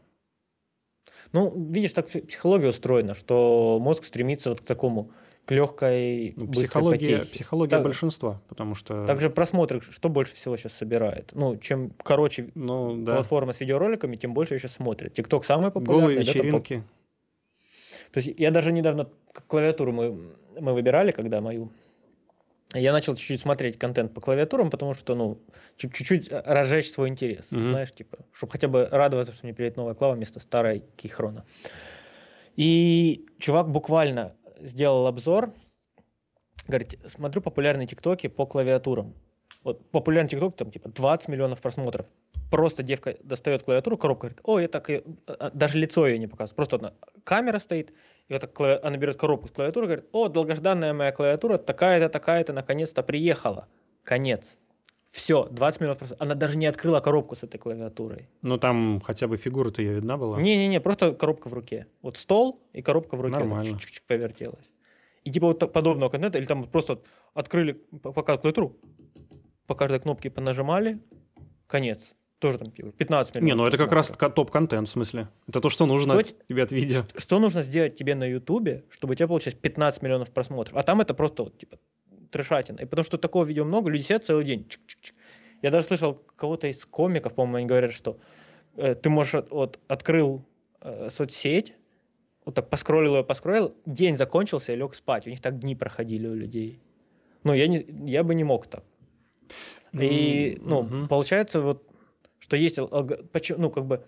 Ну, 1.32 1.54
видишь, 1.70 1.94
так 1.94 2.08
психология 2.08 2.70
устроена, 2.70 3.14
что 3.14 3.78
мозг 3.80 4.06
стремится 4.06 4.50
вот 4.50 4.62
к 4.62 4.66
такому, 4.66 5.12
к 5.50 5.52
легкой, 5.52 6.36
ну, 6.38 6.52
психология, 6.52 7.18
потехе. 7.18 7.34
Психология 7.34 7.72
так, 7.72 7.84
большинства, 7.84 8.40
потому 8.50 8.76
что... 8.76 9.08
Также 9.08 9.32
просмотры, 9.32 9.82
что 9.82 10.08
больше 10.08 10.36
всего 10.36 10.56
сейчас 10.58 10.74
собирает? 10.74 11.32
Ну, 11.34 11.58
чем 11.58 11.92
короче 12.04 12.52
ну, 12.54 12.96
да. 13.04 13.14
платформа 13.14 13.52
с 13.52 13.60
видеороликами, 13.60 14.16
тем 14.16 14.36
больше 14.36 14.60
сейчас 14.60 14.74
смотрят. 14.74 15.16
ТикТок 15.16 15.44
самый 15.46 15.72
популярный. 15.72 16.02
Голые 16.02 16.20
вечеринки. 16.20 16.76
Да, 16.76 18.12
То 18.12 18.20
есть 18.20 18.40
я 18.40 18.52
даже 18.52 18.72
недавно 18.72 19.10
клавиатуру 19.48 19.92
мы, 19.92 20.36
мы 20.60 20.74
выбирали, 20.76 21.10
когда 21.10 21.42
мою 21.42 21.72
я 22.76 22.94
начал 22.94 23.16
чуть-чуть 23.16 23.42
смотреть 23.42 23.80
контент 23.80 24.14
по 24.14 24.22
клавиатурам, 24.22 24.70
потому 24.70 24.94
что, 24.94 25.16
ну, 25.16 25.42
чуть-чуть 25.78 26.30
разжечь 26.32 26.92
свой 26.92 27.10
интерес, 27.10 27.52
mm-hmm. 27.52 27.72
знаешь, 27.72 27.92
типа, 27.92 28.20
чтобы 28.34 28.52
хотя 28.52 28.68
бы 28.68 28.88
радоваться, 28.92 29.34
что 29.34 29.48
мне 29.48 29.56
перейдет 29.56 29.78
новая 29.78 29.96
клава 29.96 30.14
вместо 30.14 30.40
старой 30.40 30.84
Кихрона. 30.96 31.44
И 32.60 33.26
чувак 33.40 33.72
буквально 33.72 34.36
сделал 34.62 35.08
обзор, 35.08 35.54
говорит, 36.68 37.00
смотрю 37.06 37.42
популярные 37.42 37.88
тиктоки 37.88 38.28
по 38.28 38.46
клавиатурам. 38.46 39.16
Вот 39.64 39.92
популярный 39.92 40.30
тикток, 40.30 40.56
там, 40.56 40.72
типа, 40.72 40.90
20 40.90 41.28
миллионов 41.28 41.62
просмотров. 41.62 42.06
Просто 42.50 42.82
девка 42.82 43.18
достает 43.24 43.64
клавиатуру, 43.64 43.98
коробка 43.98 44.28
говорит, 44.28 44.40
о, 44.44 44.60
я 44.60 44.68
так 44.68 44.90
и... 44.90 45.04
А, 45.28 45.34
а, 45.34 45.52
даже 45.52 45.78
лицо 45.78 46.08
ее 46.08 46.18
не 46.18 46.28
показывает. 46.28 46.56
Просто 46.56 46.78
одна 46.78 46.94
камера 47.24 47.60
стоит, 47.60 47.92
и 48.28 48.34
вот 48.34 48.42
так 48.42 48.84
она 48.84 48.98
берет 48.98 49.18
коробку 49.18 49.50
с 49.50 49.52
клавиатуры, 49.52 49.88
говорит, 49.88 50.06
о, 50.14 50.30
долгожданная 50.30 50.94
моя 50.94 51.12
клавиатура, 51.12 51.58
такая-то, 51.58 52.10
такая-то, 52.10 52.54
наконец-то 52.54 53.04
приехала. 53.04 53.68
Конец. 54.04 54.58
Все, 55.12 55.46
20 55.46 55.82
минут 55.82 55.98
просто. 55.98 56.16
Она 56.20 56.36
даже 56.36 56.58
не 56.58 56.68
открыла 56.68 57.00
коробку 57.00 57.36
с 57.36 57.44
этой 57.44 57.58
клавиатурой. 57.58 58.30
Ну 58.42 58.58
там 58.58 59.02
хотя 59.02 59.28
бы 59.28 59.38
фигура-то 59.38 59.82
ее 59.82 59.96
видна 59.96 60.18
была? 60.18 60.40
Не-не-не, 60.40 60.80
просто 60.80 61.14
коробка 61.14 61.50
в 61.50 61.54
руке. 61.54 61.88
Вот 62.02 62.18
стол 62.18 62.62
и 62.74 62.82
коробка 62.82 63.16
в 63.16 63.22
руке. 63.22 63.40
Нормально. 63.40 63.72
Так, 63.72 63.82
чик-чик 63.82 64.02
повертелась. 64.08 64.72
И 65.24 65.32
типа 65.32 65.48
вот 65.48 65.74
подобного 65.74 66.10
контента, 66.10 66.38
или 66.38 66.46
там 66.46 66.64
просто 66.66 67.02
открыли 67.34 67.74
пока 68.02 68.38
клавиатуру, 68.38 68.78
по 69.66 69.76
каждой 69.76 70.00
кнопке 70.00 70.30
понажимали, 70.30 71.00
конец 71.68 72.14
тоже 72.40 72.58
там 72.58 72.72
15 72.72 73.34
типа, 73.34 73.44
минут. 73.44 73.48
Не, 73.48 73.54
ну 73.54 73.68
это 73.68 73.78
как 73.78 73.92
раз 73.92 74.08
топ-контент, 74.08 74.88
в 74.88 74.92
смысле. 74.92 75.30
Это 75.48 75.60
то, 75.60 75.70
что 75.70 75.86
нужно 75.86 76.20
что, 76.20 76.34
тебе 76.48 76.64
от 76.64 76.72
видео. 76.72 77.04
Что, 77.04 77.20
что 77.20 77.40
нужно 77.40 77.64
сделать 77.64 77.96
тебе 77.96 78.16
на 78.16 78.24
Ютубе, 78.24 78.86
чтобы 78.90 79.12
у 79.12 79.16
тебя 79.16 79.28
получилось 79.28 79.58
15 79.62 80.02
миллионов 80.02 80.32
просмотров? 80.32 80.78
А 80.78 80.84
там 80.84 81.02
это 81.02 81.14
просто 81.14 81.44
вот, 81.44 81.58
типа, 81.58 81.78
трешатина. 82.30 82.80
И 82.80 82.86
потому 82.86 83.06
что 83.06 83.18
такого 83.18 83.46
видео 83.46 83.66
много, 83.66 83.90
люди 83.90 84.04
сидят 84.04 84.26
целый 84.26 84.46
день. 84.46 84.68
Чик-чик-чик. 84.70 85.14
Я 85.62 85.72
даже 85.72 85.88
слышал 85.88 86.16
кого-то 86.36 86.68
из 86.68 86.86
комиков, 86.86 87.34
по-моему, 87.34 87.58
они 87.58 87.66
говорят, 87.68 87.92
что 87.92 88.18
э, 88.78 88.96
ты 88.96 89.10
можешь, 89.10 89.44
вот, 89.50 89.80
открыл 89.88 90.46
э, 90.82 91.10
соцсеть, 91.10 91.76
вот 92.46 92.56
так 92.56 92.70
поскроллил 92.70 93.18
ее, 93.18 93.24
поскроллил, 93.24 93.76
день 93.86 94.18
закончился 94.18 94.74
и 94.74 94.76
лег 94.76 94.96
спать. 94.96 95.28
У 95.28 95.30
них 95.30 95.42
так 95.42 95.60
дни 95.60 95.76
проходили 95.76 96.28
у 96.28 96.34
людей. 96.34 96.80
Ну, 97.44 97.54
я, 97.54 97.68
не, 97.68 97.86
я 98.06 98.24
бы 98.24 98.36
не 98.36 98.44
мог 98.44 98.68
так. 98.68 98.84
И, 99.94 100.58
ну, 100.62 100.80
угу. 100.80 101.08
получается, 101.08 101.62
вот 101.62 101.84
что 102.40 102.56
есть, 102.56 102.78
ну, 102.78 103.70
как 103.70 103.86
бы 103.86 104.06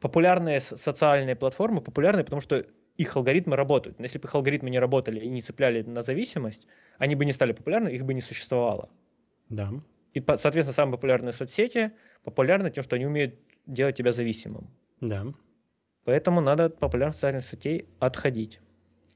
популярные 0.00 0.60
социальные 0.60 1.36
платформы, 1.36 1.80
популярные, 1.80 2.24
потому 2.24 2.40
что 2.40 2.64
их 2.96 3.16
алгоритмы 3.16 3.56
работают. 3.56 3.98
Но 3.98 4.04
если 4.04 4.18
бы 4.18 4.28
их 4.28 4.34
алгоритмы 4.34 4.70
не 4.70 4.78
работали 4.78 5.20
и 5.20 5.28
не 5.28 5.42
цепляли 5.42 5.82
на 5.82 6.02
зависимость, 6.02 6.66
они 6.98 7.14
бы 7.14 7.24
не 7.24 7.32
стали 7.32 7.52
популярны, 7.52 7.88
их 7.88 8.04
бы 8.04 8.14
не 8.14 8.20
существовало. 8.20 8.88
Да. 9.48 9.72
И, 10.14 10.20
соответственно, 10.20 10.72
самые 10.72 10.94
популярные 10.94 11.32
соцсети 11.32 11.92
популярны 12.24 12.70
тем, 12.70 12.84
что 12.84 12.96
они 12.96 13.06
умеют 13.06 13.34
делать 13.66 13.96
тебя 13.96 14.12
зависимым. 14.12 14.70
Да. 15.00 15.26
Поэтому 16.04 16.40
надо 16.40 16.66
от 16.66 16.78
популярных 16.78 17.14
социальных 17.14 17.44
сетей 17.44 17.86
отходить. 17.98 18.60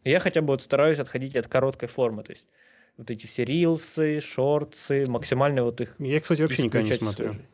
я 0.05 0.21
хотя 0.21 0.43
бы 0.43 0.49
вот 0.49 0.63
стараюсь 0.63 0.99
отходить 0.99 1.37
от 1.37 1.47
короткой 1.47 1.89
формы, 1.89 2.23
то 2.23 2.33
есть 2.33 2.47
вот 2.97 3.11
эти 3.11 3.27
все 3.27 3.45
рилсы, 3.45 4.21
шорты, 4.21 5.11
максимально 5.11 5.65
вот 5.65 5.81
их... 5.81 5.95
Я, 5.99 6.21
кстати, 6.21 6.43
вообще 6.43 6.65
никогда 6.65 6.87
не 6.87 6.95
смотрю. 6.97 7.33
Служить. 7.33 7.47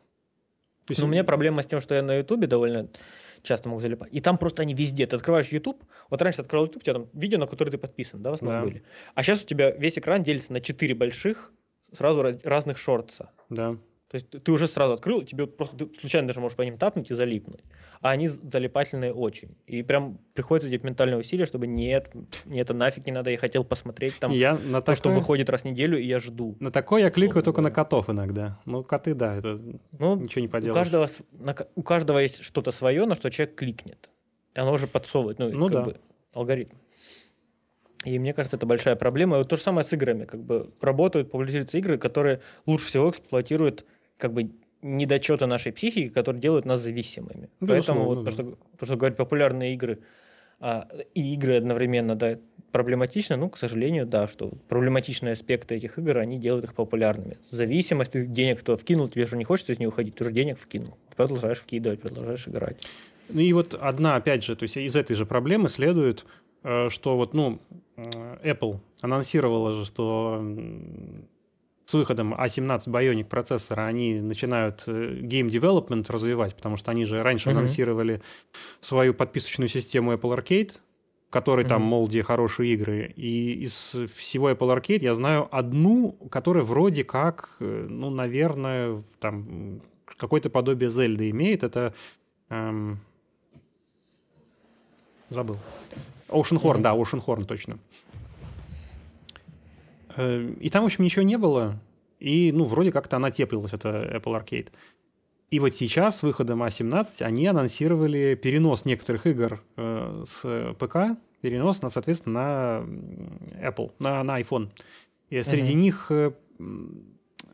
Но 0.97 1.05
у 1.05 1.07
меня 1.07 1.23
проблема 1.23 1.63
с 1.63 1.65
тем, 1.65 1.81
что 1.81 1.95
я 1.95 2.01
на 2.01 2.15
Ютубе 2.15 2.47
довольно 2.47 2.89
часто 3.43 3.69
могу 3.69 3.81
залипать. 3.81 4.09
И 4.11 4.19
там 4.19 4.37
просто 4.37 4.61
они 4.63 4.73
везде. 4.73 5.05
Ты 5.07 5.15
открываешь 5.15 5.47
YouTube, 5.47 5.83
вот 6.09 6.21
раньше 6.21 6.37
ты 6.37 6.41
открывал 6.43 6.65
YouTube, 6.65 6.81
у 6.81 6.85
тебя 6.85 6.93
там 6.93 7.09
видео, 7.13 7.39
на 7.39 7.47
которое 7.47 7.71
ты 7.71 7.77
подписан, 7.77 8.21
да, 8.21 8.31
в 8.31 8.33
основном 8.33 8.61
да. 8.61 8.67
были. 8.67 8.83
А 9.15 9.23
сейчас 9.23 9.43
у 9.43 9.45
тебя 9.45 9.71
весь 9.71 9.97
экран 9.97 10.23
делится 10.23 10.53
на 10.53 10.61
четыре 10.61 10.95
больших, 10.95 11.51
сразу 11.91 12.21
раз, 12.21 12.37
разных 12.43 12.77
шортса. 12.77 13.31
Да. 13.49 13.77
То 14.09 14.15
есть 14.15 14.29
ты 14.29 14.51
уже 14.53 14.67
сразу 14.67 14.93
открыл, 14.93 15.21
тебе 15.21 15.47
просто 15.47 15.85
ты 15.85 15.99
случайно 15.99 16.29
даже 16.29 16.39
можешь 16.39 16.55
по 16.55 16.61
ним 16.61 16.77
тапнуть 16.77 17.11
и 17.11 17.13
залипнуть. 17.13 17.59
А 17.99 18.11
они 18.11 18.27
залипательные 18.27 19.13
очень. 19.13 19.57
И 19.65 19.83
прям 19.83 20.19
приходится 20.33 20.69
делать 20.69 20.85
ментальное 20.85 21.17
усилие, 21.19 21.45
чтобы 21.45 21.67
нет, 21.67 22.13
мне 22.45 22.61
это 22.61 22.73
нафиг 22.73 23.05
не 23.05 23.11
надо, 23.11 23.31
я 23.31 23.37
хотел 23.37 23.65
посмотреть 23.65 24.17
там 24.19 24.31
я 24.31 24.53
на 24.53 24.79
то, 24.79 24.93
такое... 24.93 24.95
что 24.95 25.09
выходит 25.09 25.49
раз 25.49 25.63
в 25.63 25.65
неделю, 25.65 25.99
и 25.99 26.05
я 26.05 26.19
жду. 26.19 26.55
На 26.61 26.71
такое 26.71 27.01
я 27.03 27.09
кликаю 27.09 27.43
только 27.43 27.59
на 27.59 27.69
котов 27.69 28.09
иногда. 28.09 28.59
Ну, 28.65 28.81
коты, 28.81 29.13
да, 29.13 29.35
это 29.35 29.59
ну, 29.99 30.15
ничего 30.15 30.41
не 30.41 30.47
поделаешь. 30.47 30.75
У 30.75 30.79
каждого, 30.79 31.07
на, 31.31 31.55
у 31.75 31.83
каждого 31.83 32.19
есть 32.19 32.43
что-то 32.43 32.71
свое, 32.71 33.05
на 33.05 33.15
что 33.15 33.29
человек 33.29 33.55
кликнет. 33.55 34.11
И 34.55 34.59
оно 34.59 34.71
уже 34.71 34.87
подсовывает, 34.87 35.37
ну, 35.37 35.49
ну 35.49 35.67
как 35.67 35.75
да. 35.75 35.83
бы 35.83 35.97
алгоритм. 36.33 36.77
И 38.05 38.19
мне 38.19 38.33
кажется, 38.33 38.55
это 38.55 38.65
большая 38.65 38.95
проблема. 38.95 39.35
И 39.35 39.39
вот 39.39 39.49
то 39.49 39.57
же 39.57 39.61
самое 39.61 39.85
с 39.85 39.91
играми. 39.91 40.23
Как 40.23 40.41
бы 40.41 40.71
работают, 40.79 41.29
популяризируются 41.29 41.77
игры, 41.77 41.97
которые 41.97 42.39
лучше 42.65 42.85
всего 42.85 43.09
эксплуатируют 43.09 43.85
как 44.17 44.33
бы 44.33 44.51
недочеты 44.81 45.45
нашей 45.45 45.71
психики, 45.71 46.09
которые 46.09 46.41
делают 46.41 46.65
нас 46.65 46.81
зависимыми. 46.81 47.49
Безусловно, 47.59 47.67
Поэтому 47.67 48.05
вот 48.05 48.23
да. 48.23 48.25
то, 48.25 48.31
что, 48.31 48.57
то, 48.77 48.85
что 48.85 48.95
говорят 48.95 49.17
популярные 49.17 49.73
игры 49.73 49.99
а, 50.59 50.87
и 51.13 51.33
игры 51.33 51.57
одновременно, 51.57 52.15
да, 52.15 52.37
проблематично, 52.71 53.37
ну, 53.37 53.49
к 53.49 53.57
сожалению, 53.57 54.05
да, 54.05 54.27
что 54.27 54.51
проблематичные 54.67 55.33
аспекты 55.33 55.75
этих 55.75 55.97
игр, 55.97 56.17
они 56.17 56.37
делают 56.37 56.65
их 56.65 56.73
популярными. 56.73 57.37
Зависимость, 57.49 58.11
ты 58.11 58.25
денег 58.25 58.59
кто 58.59 58.77
вкинул, 58.77 59.07
тебе 59.07 59.25
же 59.25 59.37
не 59.37 59.45
хочется 59.45 59.73
из 59.73 59.79
нее 59.79 59.89
уходить, 59.89 60.15
ты 60.15 60.23
же 60.25 60.31
денег 60.31 60.59
вкинул. 60.59 60.97
Ты 61.09 61.15
продолжаешь 61.15 61.59
вкидывать, 61.59 62.01
продолжаешь 62.01 62.47
играть. 62.47 62.87
Ну 63.29 63.41
и 63.41 63.51
вот 63.53 63.73
одна, 63.73 64.15
опять 64.15 64.43
же, 64.43 64.55
то 64.55 64.63
есть 64.63 64.77
из 64.77 64.95
этой 64.95 65.15
же 65.15 65.25
проблемы 65.25 65.69
следует, 65.69 66.25
э, 66.63 66.89
что 66.89 67.17
вот, 67.17 67.33
ну, 67.33 67.59
Apple 67.97 68.79
анонсировала 69.01 69.73
же, 69.73 69.85
что 69.85 70.41
с 71.87 71.93
выходом 71.93 72.33
A17 72.33 72.87
Bionic 72.87 73.23
процессора 73.23 73.85
они 73.85 74.19
начинают 74.19 74.83
э, 74.87 75.21
game 75.21 75.47
development 75.47 76.05
развивать, 76.09 76.53
потому 76.53 76.75
что 76.75 76.91
они 76.91 77.05
же 77.05 77.23
раньше 77.23 77.47
mm-hmm. 77.47 77.51
анонсировали 77.53 78.21
свою 78.81 79.13
подписочную 79.13 79.69
систему 79.69 80.11
Apple 80.11 80.37
Arcade, 80.37 80.73
в 81.29 81.31
которой 81.31 81.63
mm-hmm. 81.63 81.69
там, 81.69 81.81
мол, 81.83 82.07
где 82.09 82.23
хорошие 82.23 82.73
игры. 82.73 83.13
И 83.15 83.53
из 83.63 83.95
всего 84.17 84.51
Apple 84.51 84.77
Arcade 84.77 84.99
я 84.99 85.15
знаю 85.15 85.47
одну, 85.49 86.11
которая 86.29 86.65
вроде 86.65 87.05
как, 87.05 87.55
э, 87.61 87.87
ну, 87.89 88.09
наверное, 88.09 89.01
там 89.21 89.79
какое-то 90.17 90.49
подобие 90.49 90.89
Зельды 90.89 91.29
имеет. 91.29 91.63
Это... 91.63 91.93
Эм... 92.49 92.99
Забыл. 95.29 95.57
Ocean 96.27 96.61
Horn, 96.61 96.79
mm-hmm. 96.79 96.81
да, 96.81 96.95
Ocean 96.95 97.23
Horn, 97.25 97.45
точно. 97.45 97.79
Э, 100.17 100.41
и 100.59 100.69
там, 100.69 100.83
в 100.83 100.87
общем, 100.87 101.03
ничего 101.03 101.23
не 101.23 101.37
было. 101.37 101.79
И, 102.19 102.51
ну, 102.51 102.65
вроде 102.65 102.91
как-то 102.91 103.15
она 103.15 103.31
теплилась, 103.31 103.73
это 103.73 103.89
Apple 103.89 104.43
Arcade. 104.43 104.69
И 105.49 105.59
вот 105.59 105.75
сейчас 105.75 106.17
с 106.17 106.23
выходом 106.23 106.61
A17 106.63 107.21
они 107.21 107.47
анонсировали 107.47 108.35
перенос 108.35 108.83
некоторых 108.83 109.25
игр 109.25 109.63
э, 109.77 110.23
с 110.27 110.75
ПК 110.77 111.17
перенос, 111.41 111.81
на, 111.81 111.89
соответственно, 111.89 112.83
на 112.83 113.67
Apple, 113.69 113.93
на, 113.99 114.23
на 114.23 114.41
iPhone. 114.41 114.71
И 115.29 115.41
среди 115.43 115.71
uh-huh. 115.71 115.75
них 115.75 116.07
э, 116.09 116.31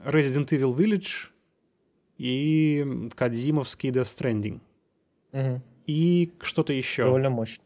Resident 0.06 0.48
Evil 0.50 0.76
Village 0.76 1.28
и 2.18 3.10
Кадзимовский 3.16 3.90
Death 3.92 4.18
Stranding. 4.18 4.60
Uh-huh. 5.34 5.60
И 5.86 6.32
что-то 6.42 6.74
еще. 6.74 7.04
Довольно 7.04 7.30
мощно. 7.30 7.64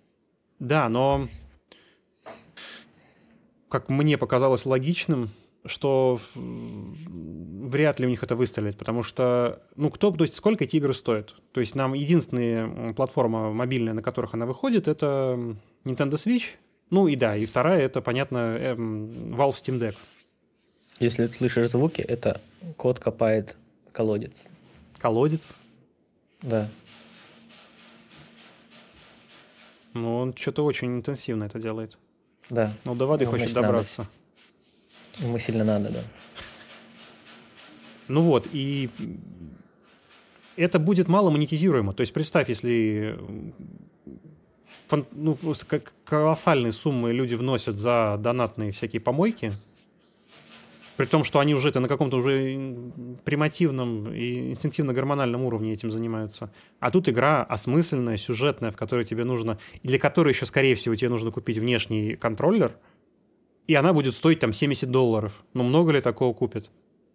Да, 0.59 0.89
но 0.89 1.27
как 3.70 3.89
мне 3.89 4.18
показалось 4.18 4.65
логичным, 4.65 5.30
что 5.65 6.20
вряд 6.36 7.99
ли 7.99 8.05
у 8.05 8.09
них 8.09 8.24
это 8.24 8.36
выстрелит, 8.36 8.78
потому 8.78 9.03
что, 9.03 9.61
ну, 9.76 9.89
кто, 9.89 10.11
то 10.11 10.24
есть 10.24 10.36
сколько 10.36 10.63
эти 10.63 10.78
игры 10.78 10.93
стоят? 10.93 11.36
То 11.51 11.59
есть 11.59 11.76
нам 11.76 11.93
единственная 11.93 12.93
платформа 12.93 13.51
мобильная, 13.51 13.93
на 13.93 14.01
которых 14.01 14.34
она 14.34 14.45
выходит, 14.45 14.88
это 14.88 15.38
Nintendo 15.84 16.13
Switch, 16.13 16.43
ну 16.89 17.07
и 17.07 17.15
да, 17.15 17.36
и 17.36 17.45
вторая, 17.45 17.82
это, 17.82 18.01
понятно, 18.01 18.55
эм, 18.57 19.07
Valve 19.34 19.55
Steam 19.55 19.80
Deck. 19.80 19.95
Если 20.99 21.28
ты 21.28 21.34
слышишь 21.34 21.70
звуки, 21.70 22.01
это 22.01 22.41
кот 22.78 22.99
копает 22.99 23.57
колодец. 23.91 24.45
Колодец? 24.99 25.49
Да. 26.41 26.70
Ну, 29.93 30.18
он 30.18 30.36
что-то 30.36 30.63
очень 30.63 30.95
интенсивно 30.95 31.43
это 31.43 31.59
делает. 31.59 31.97
Да. 32.49 32.71
Ну, 32.83 32.95
до 32.95 33.05
воды 33.05 33.25
хочет 33.25 33.53
добраться. 33.53 34.01
Надо. 35.17 35.27
Ему 35.27 35.39
сильно 35.39 35.63
надо, 35.63 35.89
да. 35.89 35.99
Ну 38.07 38.21
вот, 38.21 38.47
и 38.53 38.89
это 40.55 40.79
будет 40.79 41.07
мало 41.07 41.29
монетизируемо. 41.29 41.93
То 41.93 42.01
есть 42.01 42.13
представь, 42.13 42.49
если 42.49 43.19
ну, 45.11 45.37
как 45.67 45.93
колоссальные 46.05 46.71
суммы 46.71 47.11
люди 47.11 47.35
вносят 47.35 47.75
за 47.75 48.17
донатные 48.19 48.71
всякие 48.71 49.01
помойки, 49.01 49.51
при 50.97 51.05
том, 51.05 51.23
что 51.23 51.39
они 51.39 51.55
уже 51.55 51.69
это 51.69 51.79
на 51.79 51.87
каком-то 51.87 52.17
уже 52.17 52.57
примативном 53.23 54.13
и 54.13 54.51
инстинктивно-гормональном 54.51 55.45
уровне 55.45 55.73
этим 55.73 55.91
занимаются. 55.91 56.51
А 56.79 56.91
тут 56.91 57.07
игра 57.07 57.43
осмысленная, 57.43 58.17
сюжетная, 58.17 58.71
в 58.71 58.75
которой 58.75 59.05
тебе 59.05 59.23
нужно, 59.23 59.59
и 59.81 59.87
для 59.87 59.99
которой 59.99 60.33
еще, 60.33 60.45
скорее 60.45 60.75
всего, 60.75 60.95
тебе 60.95 61.09
нужно 61.09 61.31
купить 61.31 61.57
внешний 61.57 62.15
контроллер– 62.15 62.75
и 63.67 63.75
она 63.75 63.93
будет 63.93 64.15
стоить 64.15 64.39
там 64.39 64.53
70 64.53 64.89
долларов. 64.89 65.43
Ну, 65.53 65.63
много 65.63 65.91
ли 65.91 66.01
такого 66.01 66.33
купят? 66.33 66.69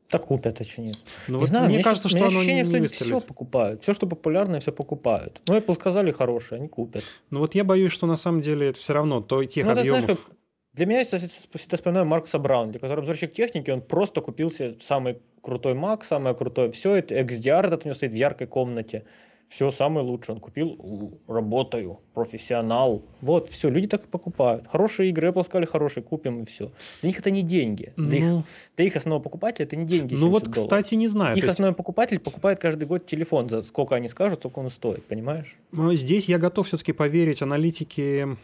Так 0.08 0.26
купят, 0.26 0.60
а 0.60 0.64
что 0.64 0.82
нет? 0.82 0.98
Ну, 1.26 1.34
не 1.34 1.40
вот 1.40 1.48
знаю, 1.48 1.70
мне 1.70 1.82
кажется, 1.82 2.10
что 2.10 2.18
оно 2.18 2.26
ощущение, 2.26 2.64
что 2.64 2.78
выстрелит. 2.78 3.06
все 3.06 3.20
покупают. 3.22 3.82
Все, 3.82 3.94
что 3.94 4.06
популярное, 4.06 4.60
все 4.60 4.70
покупают. 4.70 5.40
Ну, 5.46 5.56
Apple 5.56 5.74
сказали 5.74 6.10
хорошее, 6.10 6.58
они 6.58 6.68
купят. 6.68 7.04
Ну, 7.30 7.38
вот 7.38 7.54
я 7.54 7.64
боюсь, 7.64 7.92
что 7.92 8.06
на 8.06 8.18
самом 8.18 8.42
деле 8.42 8.68
это 8.68 8.78
все 8.78 8.92
равно 8.92 9.22
то 9.22 9.42
тех 9.44 9.64
ну, 9.64 9.72
объемов... 9.72 10.02
Знаешь, 10.02 10.18
как... 10.18 10.36
Для 10.74 10.86
меня 10.86 11.00
я 11.00 11.04
всегда 11.04 11.76
вспоминаю 11.76 12.06
Маркуса 12.06 12.38
Брауна, 12.38 12.72
который 12.72 13.00
обзорщик 13.00 13.34
техники, 13.34 13.70
он 13.70 13.82
просто 13.82 14.20
купил 14.22 14.50
себе 14.50 14.76
самый 14.80 15.18
крутой 15.42 15.74
Mac, 15.74 16.02
самое 16.02 16.34
крутое 16.34 16.70
все, 16.70 16.94
это 16.96 17.14
XDR 17.14 17.66
этот 17.66 17.84
у 17.84 17.88
него 17.88 17.94
стоит 17.94 18.12
в 18.12 18.16
яркой 18.16 18.46
комнате 18.46 19.04
все 19.52 19.70
самое 19.70 20.06
лучшее. 20.06 20.36
Он 20.36 20.40
купил, 20.40 21.20
работаю, 21.28 22.00
профессионал. 22.14 23.02
Вот, 23.20 23.50
все, 23.50 23.68
люди 23.68 23.86
так 23.86 24.04
и 24.04 24.06
покупают. 24.06 24.66
Хорошие 24.66 25.10
игры, 25.10 25.28
Apple 25.28 25.44
сказали, 25.44 25.66
хорошие, 25.66 26.02
купим 26.02 26.40
и 26.40 26.46
все. 26.46 26.72
Для 27.02 27.08
них 27.08 27.18
это 27.18 27.30
не 27.30 27.42
деньги. 27.42 27.92
Для, 27.98 28.20
ну, 28.20 28.38
их, 28.38 28.44
для 28.76 28.86
их 28.86 28.96
основного 28.96 29.22
покупателя 29.22 29.66
это 29.66 29.76
не 29.76 29.84
деньги. 29.84 30.14
Ну 30.14 30.30
вот, 30.30 30.44
долларов. 30.44 30.64
кстати, 30.64 30.94
не 30.94 31.08
знаю. 31.08 31.36
Их 31.36 31.42
есть... 31.44 31.52
основной 31.52 31.74
покупатель 31.74 32.18
покупает 32.18 32.60
каждый 32.60 32.86
год 32.86 33.04
телефон, 33.04 33.50
за 33.50 33.62
сколько 33.62 33.94
они 33.94 34.08
скажут, 34.08 34.38
сколько 34.38 34.60
он 34.60 34.70
стоит, 34.70 35.04
понимаешь? 35.04 35.58
Но 35.70 35.92
здесь 35.94 36.30
я 36.30 36.38
готов 36.38 36.66
все-таки 36.66 36.92
поверить 36.92 37.42
аналитике 37.42 38.38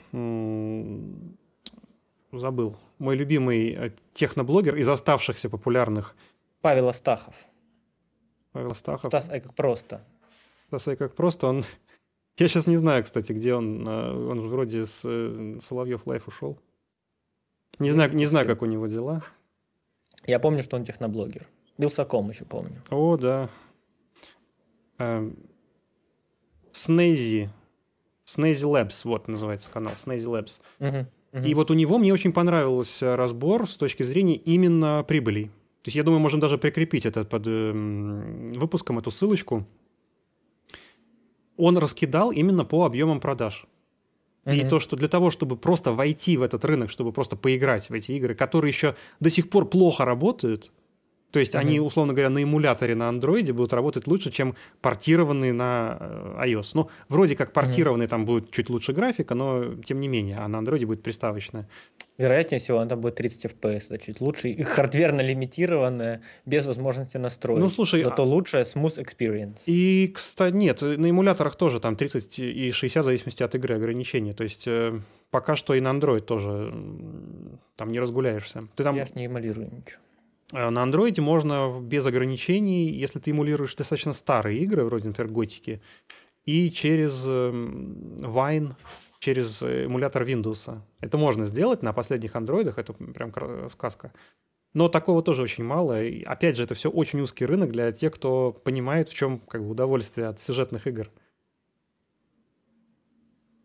забыл. 2.33 2.77
Мой 2.99 3.17
любимый 3.17 3.73
э, 3.73 3.91
техноблогер 4.15 4.77
из 4.77 4.89
оставшихся 4.89 5.49
популярных. 5.49 6.15
Павел 6.61 6.89
Астахов. 6.89 7.47
Павел 8.53 8.73
Астахов. 8.73 9.11
Стас 9.11 9.23
Ай 9.23 9.29
как 9.29 9.55
просто. 9.55 10.05
Стас 10.69 10.88
Ай 10.88 10.97
как 10.97 11.15
просто. 11.15 11.47
Он... 11.47 11.65
Я 12.37 12.49
сейчас 12.49 12.67
не 12.67 12.77
знаю, 12.77 13.05
кстати, 13.05 13.33
где 13.33 13.55
он. 13.55 13.85
А, 13.89 14.13
он 14.13 14.49
вроде 14.49 14.87
с 14.87 15.01
э, 15.05 15.59
Соловьев 15.67 16.07
Live 16.07 16.29
ушел. 16.29 16.59
Не 17.79 17.91
знаю, 17.91 18.15
не 18.15 18.27
знаю, 18.27 18.47
как 18.47 18.63
у 18.63 18.67
него 18.67 18.87
дела. 18.87 19.23
Я 20.27 20.39
помню, 20.41 20.63
что 20.63 20.77
он 20.77 20.85
техноблогер. 20.85 21.47
Wylsacom 21.79 22.29
еще 22.31 22.45
помню. 22.45 22.83
О, 22.91 23.17
да. 23.17 23.49
Snazzy. 26.73 27.51
Snazzy 28.25 28.65
Labs, 28.65 29.01
вот 29.05 29.29
называется 29.29 29.71
канал, 29.71 29.95
Снейзи 29.97 30.27
Labs. 30.27 30.61
Угу, 30.81 31.07
угу. 31.33 31.45
И 31.45 31.55
вот 31.55 31.71
у 31.71 31.75
него 31.75 31.99
мне 31.99 32.13
очень 32.13 32.33
понравился 32.33 33.17
разбор 33.17 33.69
с 33.69 33.77
точки 33.77 34.03
зрения 34.03 34.37
именно 34.37 35.05
прибылей. 35.07 35.47
То 35.83 35.89
есть 35.89 35.97
я 35.97 36.03
думаю, 36.03 36.21
можем 36.21 36.41
даже 36.41 36.59
прикрепить 36.59 37.07
это 37.07 37.25
под 37.25 37.47
э, 37.47 37.73
выпуском, 38.57 38.99
эту 38.99 39.11
ссылочку 39.11 39.67
он 41.59 41.77
раскидал 41.77 42.31
именно 42.31 42.65
по 42.65 42.87
объемам 42.87 43.21
продаж. 43.21 43.67
И 44.47 44.65
то, 44.65 44.81
что 44.81 44.97
для 44.97 45.09
того, 45.09 45.31
чтобы 45.31 45.59
просто 45.59 45.93
войти 45.93 46.39
в 46.39 46.43
этот 46.43 46.65
рынок, 46.65 46.89
чтобы 46.89 47.13
просто 47.13 47.37
поиграть 47.37 47.91
в 47.91 47.93
эти 47.93 48.13
игры, 48.13 48.35
которые 48.35 48.71
еще 48.71 48.97
до 49.21 49.29
сих 49.29 49.51
пор 49.51 49.69
плохо 49.69 50.07
работают, 50.07 50.73
то 51.31 51.41
есть 51.41 51.55
mm-hmm. 51.55 51.59
они, 51.59 51.81
условно 51.81 52.15
говоря, 52.15 52.31
на 52.31 52.43
эмуляторе 52.43 52.95
на 52.95 53.09
андроиде 53.09 53.53
будут 53.53 53.73
работать 53.73 54.07
лучше, 54.07 54.31
чем 54.31 54.55
портированные 54.81 55.53
на 55.53 55.99
э, 56.01 56.45
iOS. 56.47 56.71
Ну, 56.75 56.89
вроде 57.09 57.37
как 57.37 57.53
портированные 57.53 58.07
mm-hmm. 58.07 58.11
там 58.11 58.25
будет 58.25 58.51
чуть 58.51 58.71
лучше 58.71 58.93
графика, 58.93 59.35
но 59.35 59.75
тем 59.85 60.01
не 60.01 60.09
менее, 60.09 60.39
а 60.39 60.49
на 60.49 60.59
андроиде 60.59 60.87
будет 60.87 61.03
приставочная. 61.03 61.69
Вероятнее 62.17 62.59
всего, 62.59 62.79
она 62.79 62.97
будет 62.97 63.15
30 63.17 63.53
FPS, 63.53 63.87
это 63.91 63.99
чуть 63.99 64.21
лучше. 64.21 64.49
И 64.49 64.63
хардверно 64.63 65.21
лимитированная, 65.21 66.23
без 66.47 66.67
возможности 66.67 67.17
настроить. 67.17 67.61
Ну, 67.61 67.71
слушай, 67.71 68.03
Зато 68.03 68.23
а... 68.23 68.27
лучшая 68.27 68.65
smooth 68.65 68.99
experience. 68.99 69.61
И, 69.67 70.11
кстати, 70.13 70.55
нет, 70.55 70.81
на 70.81 71.11
эмуляторах 71.11 71.57
тоже 71.57 71.79
там 71.79 71.95
30 71.95 72.39
и 72.39 72.73
60 72.73 73.03
в 73.03 73.05
зависимости 73.05 73.43
от 73.43 73.55
игры 73.55 73.77
ограничения. 73.77 74.33
То 74.33 74.45
есть 74.45 74.67
э, 74.67 74.99
пока 75.31 75.55
что 75.55 75.75
и 75.75 75.81
на 75.81 75.91
Android 75.91 76.23
тоже 76.23 76.75
там 77.77 77.93
не 77.93 78.01
разгуляешься. 78.01 78.63
Ты 78.75 78.83
там... 78.83 78.97
Я 78.97 79.07
не 79.15 79.27
эмулирую 79.27 79.71
ничего. 79.71 80.01
Э, 80.53 80.71
на 80.71 80.83
андроиде 80.83 81.21
можно 81.21 81.81
без 81.81 82.07
ограничений, 82.07 82.91
если 82.91 83.19
ты 83.19 83.31
эмулируешь 83.31 83.75
достаточно 83.75 84.13
старые 84.13 84.59
игры, 84.61 84.85
вроде, 84.85 85.09
например, 85.09 85.31
Готики, 85.33 85.83
и 86.45 86.71
через 86.71 87.25
эм, 87.27 88.17
Wine 88.21 88.75
через 89.19 89.63
э, 89.63 89.85
эмулятор 89.85 90.23
Windows. 90.25 90.81
Это 91.01 91.19
можно 91.19 91.45
сделать 91.45 91.83
на 91.83 91.93
последних 91.93 92.37
андроидах, 92.37 92.79
это 92.79 92.93
прям 92.93 93.33
сказка. 93.71 94.13
Но 94.75 94.89
такого 94.89 95.23
тоже 95.23 95.43
очень 95.43 95.65
мало. 95.65 96.03
И, 96.03 96.23
опять 96.23 96.57
же, 96.57 96.65
это 96.65 96.75
все 96.75 96.91
очень 96.91 97.21
узкий 97.21 97.47
рынок 97.47 97.73
для 97.73 97.91
тех, 97.93 98.15
кто 98.15 98.53
понимает, 98.65 99.09
в 99.09 99.15
чем 99.15 99.41
как 99.41 99.63
бы, 99.63 99.71
удовольствие 99.71 100.29
от 100.29 100.43
сюжетных 100.43 100.87
игр. 100.87 101.11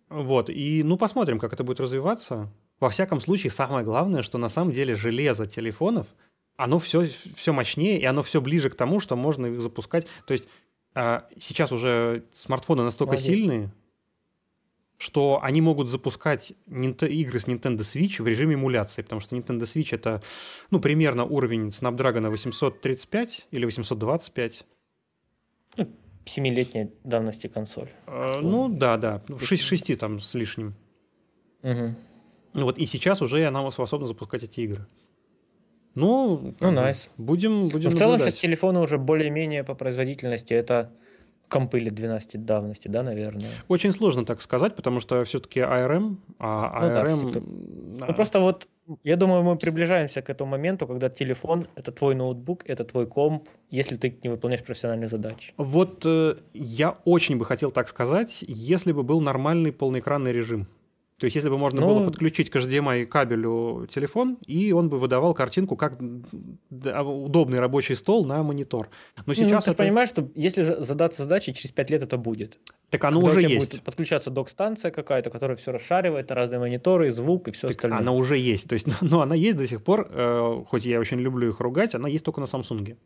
Вот, 0.09 0.49
и 0.49 0.84
ну 0.84 0.97
посмотрим, 0.97 1.39
как 1.39 1.53
это 1.53 1.63
будет 1.63 1.79
развиваться. 1.79 2.51
Во 2.79 2.89
всяком 2.89 3.19
случае, 3.19 3.51
самое 3.51 3.84
главное, 3.84 4.21
что 4.21 4.38
на 4.38 4.49
самом 4.49 4.71
деле 4.71 4.95
железо 4.95 5.47
телефонов, 5.47 6.07
оно 6.56 6.80
все, 6.80 7.10
все 7.36 7.54
мощнее, 7.54 7.99
и 7.99 8.06
оно 8.06 8.24
все 8.24 8.41
ближе 8.41 8.70
к 8.70 8.76
тому, 8.76 8.99
что 8.99 9.16
можно 9.16 9.47
их 9.47 9.62
запускать. 9.62 10.08
То 10.26 10.34
есть 10.34 10.47
а, 10.93 11.28
сейчас 11.39 11.72
уже 11.72 12.26
смартфоны 12.34 12.84
настолько 12.84 13.14
Молодец. 13.14 13.28
сильные, 13.28 13.74
что 14.97 15.39
они 15.41 15.62
могут 15.62 15.89
запускать 15.89 16.54
игры 16.68 17.39
с 17.39 17.47
Nintendo 17.47 17.80
Switch 17.80 18.22
в 18.22 18.28
режиме 18.28 18.56
эмуляции, 18.56 19.01
потому 19.01 19.22
что 19.22 19.36
Nintendo 19.36 19.64
Switch 19.64 19.89
это 19.91 20.22
ну, 20.70 20.80
примерно 20.80 21.26
уровень 21.26 21.70
Snapdragon 21.70 22.30
835 22.30 23.47
или 23.51 23.66
825. 23.66 24.66
Ну, 25.78 25.89
семилетняя 26.26 26.91
давности 27.04 27.47
консоль. 27.47 27.89
Э, 28.06 28.39
ну 28.41 28.70
да, 28.70 28.97
да, 28.97 29.24
6, 29.39 29.64
6 29.64 29.97
там 29.97 30.20
с 30.20 30.34
лишним. 30.36 30.76
Угу. 31.64 31.95
Ну 32.54 32.64
вот 32.66 32.78
и 32.78 32.86
сейчас 32.86 33.22
уже 33.22 33.45
она 33.47 33.70
способна 33.72 34.08
запускать 34.08 34.43
эти 34.43 34.62
игры. 34.62 34.86
Ну, 35.96 36.54
ну 36.60 36.72
nice. 36.72 37.10
будем, 37.18 37.68
будем 37.70 37.89
Но 37.89 37.96
в 37.96 38.00
целом 38.00 38.20
сейчас 38.20 38.36
телефоны 38.36 38.80
уже 38.80 38.98
более-менее 38.98 39.64
по 39.64 39.76
производительности 39.76 40.54
это 40.54 40.91
компы 41.50 41.78
лет 41.80 41.94
12 41.94 42.46
давности, 42.46 42.88
да, 42.88 43.04
наверное? 43.04 43.50
Очень 43.68 43.91
сложно 43.91 44.26
так 44.26 44.41
сказать, 44.41 44.76
потому 44.76 45.00
что 45.00 45.24
все-таки 45.24 45.60
ARM, 45.60 46.18
а 46.39 47.04
ARM... 47.04 47.20
Ну, 47.22 47.32
да, 48.00 48.08
ну, 48.08 48.14
просто 48.14 48.39
вот 48.39 48.68
я 49.04 49.16
думаю, 49.16 49.44
мы 49.44 49.56
приближаемся 49.56 50.22
к 50.22 50.30
этому 50.30 50.52
моменту, 50.52 50.88
когда 50.88 51.10
телефон— 51.10 51.68
это 51.76 51.91
твой 51.91 52.16
ноутбук, 52.16 52.64
это 52.66 52.84
твой 52.84 53.08
комп, 53.08 53.48
если 53.70 53.96
ты 53.96 54.18
не 54.24 54.30
выполняешь 54.30 54.64
профессиональные 54.64 55.08
задачи. 55.08 55.54
Вот 55.58 56.02
э, 56.06 56.36
я 56.54 56.98
очень 57.06 57.38
бы 57.38 57.46
хотел 57.46 57.72
так 57.72 57.88
сказать, 57.88 58.44
если 58.48 58.91
бы 58.91 59.04
был 59.04 59.22
нормальный 59.22 59.72
полноэкранный 59.72 60.34
режим. 60.34 60.68
То 61.24 61.28
есть, 61.28 61.36
если 61.36 61.47
бы 61.47 61.57
можно 61.57 61.80
ну, 61.80 61.88
было 61.88 62.05
подключить 62.07 62.49
к 62.49 62.57
HDMI 62.57 63.05
кабелю 63.05 63.88
телефон, 63.89 64.38
и 64.45 64.74
он 64.74 64.89
бы 64.89 64.99
выдавал 64.99 65.34
картинку 65.34 65.78
как 65.78 65.97
удобный 66.69 67.59
рабочий 67.59 67.95
стол 67.95 68.26
на 68.26 68.43
монитор. 68.43 68.89
Но 69.15 69.24
ну, 69.28 69.34
сейчас 69.34 69.51
ну, 69.51 69.59
ты 69.61 69.69
это... 69.69 69.78
понимаешь, 69.78 70.09
что 70.09 70.30
если 70.36 70.63
задаться 70.63 71.24
задачей, 71.24 71.53
через 71.53 71.71
5 71.71 71.89
лет 71.91 72.01
это 72.01 72.17
будет. 72.17 72.59
Так 72.89 73.05
оно 73.05 73.21
Когда 73.21 73.39
уже 73.39 73.41
есть. 73.47 73.71
Будет 73.71 73.84
подключаться 73.84 74.32
док-станция 74.32 74.91
какая-то, 74.91 75.30
которая 75.30 75.55
все 75.55 75.71
расшаривает 75.71 76.28
на 76.28 76.36
разные 76.36 76.59
мониторы, 76.59 77.09
звук 77.09 77.47
и 77.47 77.51
все 77.51 77.69
так 77.69 77.78
остальное. 77.78 77.99
Она 77.99 78.11
уже 78.11 78.38
есть. 78.38 78.67
То 78.67 78.74
есть, 78.74 78.88
ну, 79.01 79.21
она 79.21 79.34
есть 79.34 79.55
до 79.55 79.65
сих 79.65 79.82
пор, 79.82 80.09
э, 80.11 80.63
хоть 80.67 80.84
я 80.84 80.99
очень 80.99 81.21
люблю 81.21 81.51
их 81.51 81.61
ругать, 81.61 81.95
она 81.95 82.09
есть 82.09 82.26
только 82.26 82.41
на 82.41 82.47
Samsung. 82.47 82.97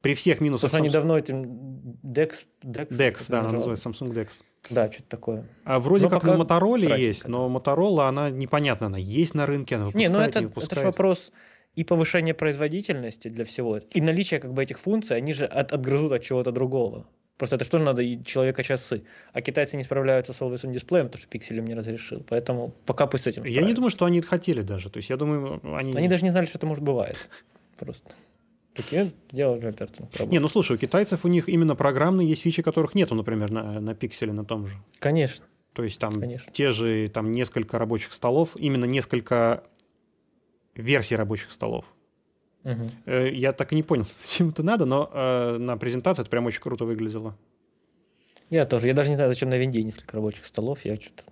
При 0.00 0.14
всех 0.14 0.40
минусах... 0.40 0.70
Потому 0.70 0.88
что 0.88 0.98
Samsung... 0.98 1.10
они 1.12 1.12
давно 1.12 1.18
этим 1.18 1.42
DeX... 2.02 2.46
DeX, 2.64 2.88
DeX 2.88 3.24
да, 3.28 3.40
она 3.40 3.52
называется 3.52 3.90
Samsung 3.90 4.14
DeX. 4.14 4.28
Да, 4.68 4.90
что-то 4.90 5.08
такое. 5.08 5.48
А 5.64 5.80
вроде 5.80 6.04
но 6.04 6.10
как 6.10 6.24
на 6.24 6.36
Motorola 6.36 6.98
есть, 6.98 7.26
но 7.26 7.48
Motorola, 7.48 8.08
она 8.08 8.30
непонятна, 8.30 8.86
она 8.86 8.98
есть 8.98 9.34
на 9.34 9.46
рынке, 9.46 9.76
она 9.76 9.90
Не, 9.94 10.08
ну 10.08 10.18
это, 10.18 10.40
не 10.44 10.50
это 10.50 10.74
же 10.74 10.82
вопрос 10.82 11.32
и 11.74 11.84
повышения 11.84 12.34
производительности 12.34 13.28
для 13.28 13.44
всего, 13.44 13.78
и 13.78 14.00
наличие 14.00 14.40
как 14.40 14.52
бы 14.52 14.62
этих 14.62 14.78
функций, 14.78 15.16
они 15.16 15.32
же 15.32 15.46
от, 15.46 15.72
отгрызут 15.72 16.12
от 16.12 16.22
чего-то 16.22 16.52
другого. 16.52 17.06
Просто 17.40 17.56
это 17.56 17.64
что 17.64 17.78
надо 17.78 18.02
и 18.02 18.22
человека 18.22 18.62
часы. 18.62 19.02
А 19.32 19.40
китайцы 19.40 19.78
не 19.78 19.82
справляются 19.82 20.34
с 20.34 20.42
Always 20.42 20.62
On 20.66 20.74
Display, 20.74 21.04
потому 21.04 21.16
что 21.16 21.26
пикселем 21.26 21.64
не 21.64 21.72
разрешил. 21.72 22.22
Поэтому 22.28 22.74
пока 22.84 23.06
пусть 23.06 23.24
с 23.24 23.28
этим 23.28 23.42
справятся. 23.42 23.60
Я 23.62 23.66
не 23.66 23.72
думаю, 23.72 23.90
что 23.90 24.04
они 24.04 24.18
это 24.18 24.28
хотели 24.28 24.60
даже. 24.60 24.90
То 24.90 24.98
есть 24.98 25.08
я 25.08 25.16
думаю, 25.16 25.58
они... 25.74 25.94
Они 25.96 26.06
даже 26.06 26.22
не 26.22 26.28
знали, 26.28 26.44
что 26.44 26.58
это 26.58 26.66
может 26.66 26.84
бывает. 26.84 27.16
Просто. 27.78 28.12
Такие 28.82 29.10
делали 29.30 29.66
операционных 29.66 30.30
Не, 30.30 30.38
ну 30.38 30.48
слушай, 30.48 30.76
у 30.76 30.78
китайцев 30.78 31.24
у 31.24 31.28
них 31.28 31.48
именно 31.48 31.74
программные 31.74 32.28
есть 32.28 32.42
фичи, 32.42 32.62
которых 32.62 32.94
нету, 32.94 33.14
например, 33.14 33.50
на, 33.50 33.80
на 33.80 33.94
пикселе 33.94 34.32
на 34.32 34.44
том 34.44 34.66
же. 34.66 34.76
Конечно. 34.98 35.44
То 35.72 35.84
есть 35.84 35.98
там 35.98 36.18
Конечно. 36.18 36.52
те 36.52 36.70
же 36.70 37.08
там 37.08 37.30
несколько 37.30 37.78
рабочих 37.78 38.12
столов, 38.12 38.50
именно 38.56 38.84
несколько 38.84 39.64
версий 40.74 41.16
рабочих 41.16 41.52
столов. 41.52 41.84
Угу. 42.64 43.12
Я 43.12 43.52
так 43.52 43.72
и 43.72 43.76
не 43.76 43.82
понял, 43.82 44.06
зачем 44.22 44.50
это 44.50 44.62
надо, 44.62 44.84
но 44.84 45.10
э, 45.12 45.58
на 45.58 45.76
презентации 45.76 46.22
это 46.22 46.30
прям 46.30 46.46
очень 46.46 46.60
круто 46.60 46.84
выглядело. 46.84 47.36
Я 48.50 48.66
тоже. 48.66 48.88
Я 48.88 48.94
даже 48.94 49.10
не 49.10 49.16
знаю, 49.16 49.30
зачем 49.30 49.48
на 49.48 49.56
винде 49.56 49.82
несколько 49.82 50.16
рабочих 50.16 50.44
столов. 50.44 50.84
Я 50.84 50.96
что-то 50.96 51.24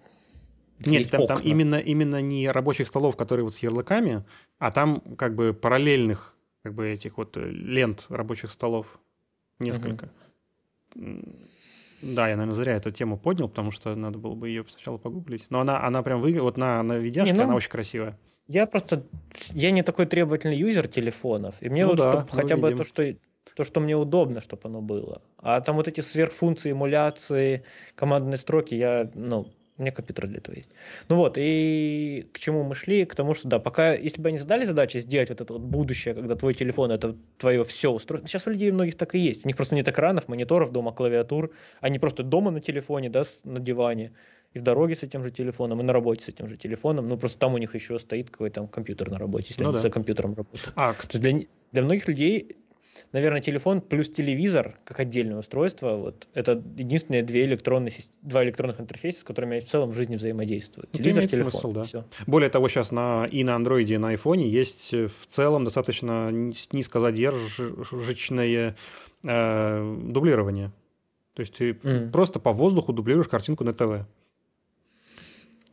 нет, 0.86 1.10
там, 1.10 1.26
там 1.26 1.38
именно, 1.40 1.76
именно 1.76 2.20
не 2.20 2.48
рабочих 2.48 2.88
столов, 2.88 3.16
которые 3.16 3.44
вот 3.44 3.54
с 3.54 3.58
ярлыками, 3.58 4.24
а 4.58 4.70
там 4.70 5.00
как 5.16 5.34
бы 5.34 5.52
параллельных 5.52 6.36
как 6.62 6.74
бы 6.74 6.88
этих 6.88 7.18
вот 7.18 7.36
э, 7.36 7.48
лент 7.48 8.06
рабочих 8.08 8.52
столов 8.52 8.98
несколько. 9.58 10.10
Да, 10.94 12.28
я, 12.28 12.36
наверное, 12.36 12.54
зря 12.54 12.76
эту 12.76 12.90
тему 12.92 13.18
поднял, 13.18 13.48
потому 13.48 13.72
что 13.72 13.94
надо 13.94 14.18
было 14.18 14.34
бы 14.34 14.48
ее 14.48 14.64
сначала 14.68 14.98
погуглить. 14.98 15.46
Но 15.50 15.60
она, 15.60 15.84
она 15.84 16.02
прям 16.02 16.20
выглядит, 16.20 16.42
вот 16.42 16.56
на, 16.56 16.82
на 16.82 16.96
видяшке 16.96 17.32
не, 17.32 17.38
ну, 17.38 17.44
она 17.44 17.56
очень 17.56 17.70
красивая. 17.70 18.16
Я 18.46 18.66
просто, 18.66 19.04
я 19.52 19.72
не 19.72 19.82
такой 19.82 20.06
требовательный 20.06 20.56
юзер 20.56 20.86
телефонов, 20.86 21.56
и 21.60 21.68
мне 21.68 21.84
ну 21.84 21.90
вот, 21.90 21.98
да, 21.98 22.12
чтобы 22.12 22.28
хотя 22.30 22.54
видим. 22.54 22.60
бы 22.60 22.74
то, 22.76 22.84
что 22.84 23.02
то, 23.54 23.64
что 23.64 23.80
мне 23.80 23.96
удобно, 23.96 24.40
чтобы 24.40 24.62
оно 24.66 24.80
было. 24.80 25.20
А 25.38 25.60
там 25.60 25.74
вот 25.74 25.88
эти 25.88 26.00
сверхфункции, 26.00 26.70
эмуляции, 26.70 27.64
командные 27.96 28.38
строки, 28.38 28.74
я, 28.74 29.10
ну, 29.14 29.48
у 29.78 29.82
меня 29.82 29.92
компьютер 29.92 30.26
для 30.26 30.38
этого 30.38 30.56
есть. 30.56 30.70
Ну 31.08 31.16
вот, 31.16 31.34
и 31.38 32.28
к 32.32 32.38
чему 32.38 32.64
мы 32.64 32.74
шли? 32.74 33.04
К 33.04 33.14
тому, 33.14 33.34
что 33.34 33.48
да, 33.48 33.58
пока, 33.60 33.94
если 33.94 34.20
бы 34.20 34.28
они 34.28 34.38
задали 34.38 34.64
задачу 34.64 34.98
сделать 34.98 35.30
вот 35.30 35.40
это 35.40 35.52
вот 35.52 35.62
будущее, 35.62 36.14
когда 36.14 36.34
твой 36.34 36.54
телефон 36.54 36.90
это 36.90 37.16
твое 37.38 37.62
все 37.64 37.90
устройство. 37.90 38.28
Сейчас 38.28 38.46
у 38.46 38.50
людей 38.50 38.72
многих 38.72 38.96
так 38.96 39.14
и 39.14 39.18
есть. 39.18 39.44
У 39.44 39.48
них 39.48 39.56
просто 39.56 39.76
нет 39.76 39.88
экранов, 39.88 40.28
мониторов, 40.28 40.72
дома 40.72 40.92
клавиатур. 40.92 41.52
Они 41.80 41.98
просто 41.98 42.24
дома 42.24 42.50
на 42.50 42.60
телефоне, 42.60 43.08
да, 43.08 43.24
на 43.44 43.60
диване. 43.60 44.12
И 44.54 44.58
в 44.58 44.62
дороге 44.62 44.96
с 44.96 45.02
этим 45.02 45.22
же 45.22 45.30
телефоном, 45.30 45.80
и 45.80 45.84
на 45.84 45.92
работе 45.92 46.24
с 46.24 46.28
этим 46.28 46.48
же 46.48 46.56
телефоном. 46.56 47.08
Ну, 47.08 47.16
просто 47.16 47.38
там 47.38 47.54
у 47.54 47.58
них 47.58 47.74
еще 47.74 47.98
стоит 47.98 48.30
какой-то 48.30 48.66
компьютер 48.66 49.10
на 49.10 49.18
работе, 49.18 49.48
если 49.50 49.62
ну, 49.62 49.68
они 49.68 49.76
да. 49.76 49.82
за 49.82 49.90
компьютером 49.90 50.34
работают. 50.34 50.72
А, 50.74 50.94
кстати. 50.94 51.20
Для, 51.20 51.40
для 51.72 51.82
многих 51.82 52.08
людей 52.08 52.56
наверное, 53.12 53.40
телефон 53.40 53.80
плюс 53.80 54.08
телевизор 54.08 54.78
как 54.84 55.00
отдельное 55.00 55.38
устройство, 55.38 55.96
вот 55.96 56.28
это 56.34 56.62
единственные 56.76 57.22
две 57.22 57.44
электронные, 57.44 57.92
два 58.22 58.44
электронных 58.44 58.80
интерфейса, 58.80 59.20
с 59.20 59.24
которыми 59.24 59.56
я 59.56 59.60
в 59.60 59.64
целом 59.64 59.90
в 59.90 59.94
жизни 59.94 60.16
взаимодействую. 60.16 60.88
Ну, 60.92 60.98
телевизор, 60.98 61.26
телефон, 61.26 61.52
смысл, 61.52 61.72
да. 61.72 61.82
все. 61.82 62.04
Более 62.26 62.50
того, 62.50 62.68
сейчас 62.68 62.90
на, 62.90 63.26
и 63.30 63.44
на 63.44 63.56
андроиде, 63.56 63.94
и 63.94 63.98
на 63.98 64.08
айфоне 64.08 64.48
есть 64.48 64.92
э, 64.92 65.08
в 65.08 65.26
целом 65.28 65.64
достаточно 65.64 66.30
низкозадержечное 66.30 68.76
э, 69.24 69.96
дублирование. 70.04 70.72
То 71.34 71.40
есть 71.40 71.54
ты 71.54 71.70
mm. 71.70 72.10
просто 72.10 72.40
по 72.40 72.52
воздуху 72.52 72.92
дублируешь 72.92 73.28
картинку 73.28 73.64
на 73.64 73.72
ТВ. 73.72 74.04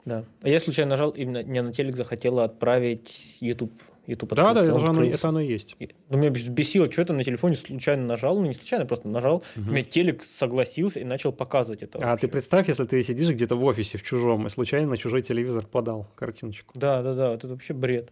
Да. 0.05 0.23
А 0.43 0.49
я 0.49 0.59
случайно 0.59 0.91
нажал, 0.91 1.09
именно 1.09 1.41
не 1.41 1.61
на 1.61 1.73
телек 1.73 1.95
захотела 1.95 2.43
отправить 2.43 3.39
YouTube 3.41 3.73
YouTube 4.07 4.33
Да, 4.33 4.53
да, 4.53 4.61
это, 4.61 4.75
оно, 4.75 5.03
это 5.03 5.29
оно 5.29 5.39
есть. 5.39 5.75
И, 5.79 5.89
ну, 6.09 6.17
меня 6.17 6.29
бесило, 6.29 6.91
что 6.91 7.01
это 7.01 7.13
на 7.13 7.23
телефоне 7.23 7.55
случайно 7.55 8.05
нажал, 8.05 8.39
ну 8.39 8.45
не 8.45 8.53
случайно, 8.53 8.85
просто 8.85 9.07
нажал, 9.07 9.37
угу. 9.55 9.69
у 9.69 9.71
меня 9.71 9.83
телек 9.83 10.23
согласился 10.23 10.99
и 10.99 11.03
начал 11.03 11.31
показывать 11.31 11.83
это. 11.83 11.99
А 11.99 12.07
вообще. 12.07 12.27
ты 12.27 12.31
представь, 12.31 12.67
если 12.67 12.85
ты 12.85 13.03
сидишь 13.03 13.29
где-то 13.29 13.55
в 13.55 13.63
офисе 13.63 13.97
в 13.97 14.03
чужом 14.03 14.47
и 14.47 14.49
случайно 14.49 14.89
на 14.89 14.97
чужой 14.97 15.21
телевизор 15.21 15.65
подал 15.65 16.07
картиночку. 16.15 16.73
Да, 16.75 17.01
да, 17.01 17.13
да, 17.13 17.33
это 17.33 17.47
вообще 17.47 17.73
бред. 17.73 18.11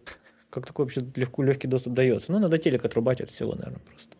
Как 0.50 0.66
такой 0.66 0.84
вообще 0.84 1.02
легко, 1.16 1.42
легкий 1.42 1.66
доступ 1.66 1.94
дается? 1.94 2.30
Ну, 2.30 2.38
надо 2.38 2.58
телек 2.58 2.84
отрубать 2.84 3.20
от 3.20 3.30
всего, 3.30 3.54
наверное, 3.54 3.80
просто. 3.88 4.16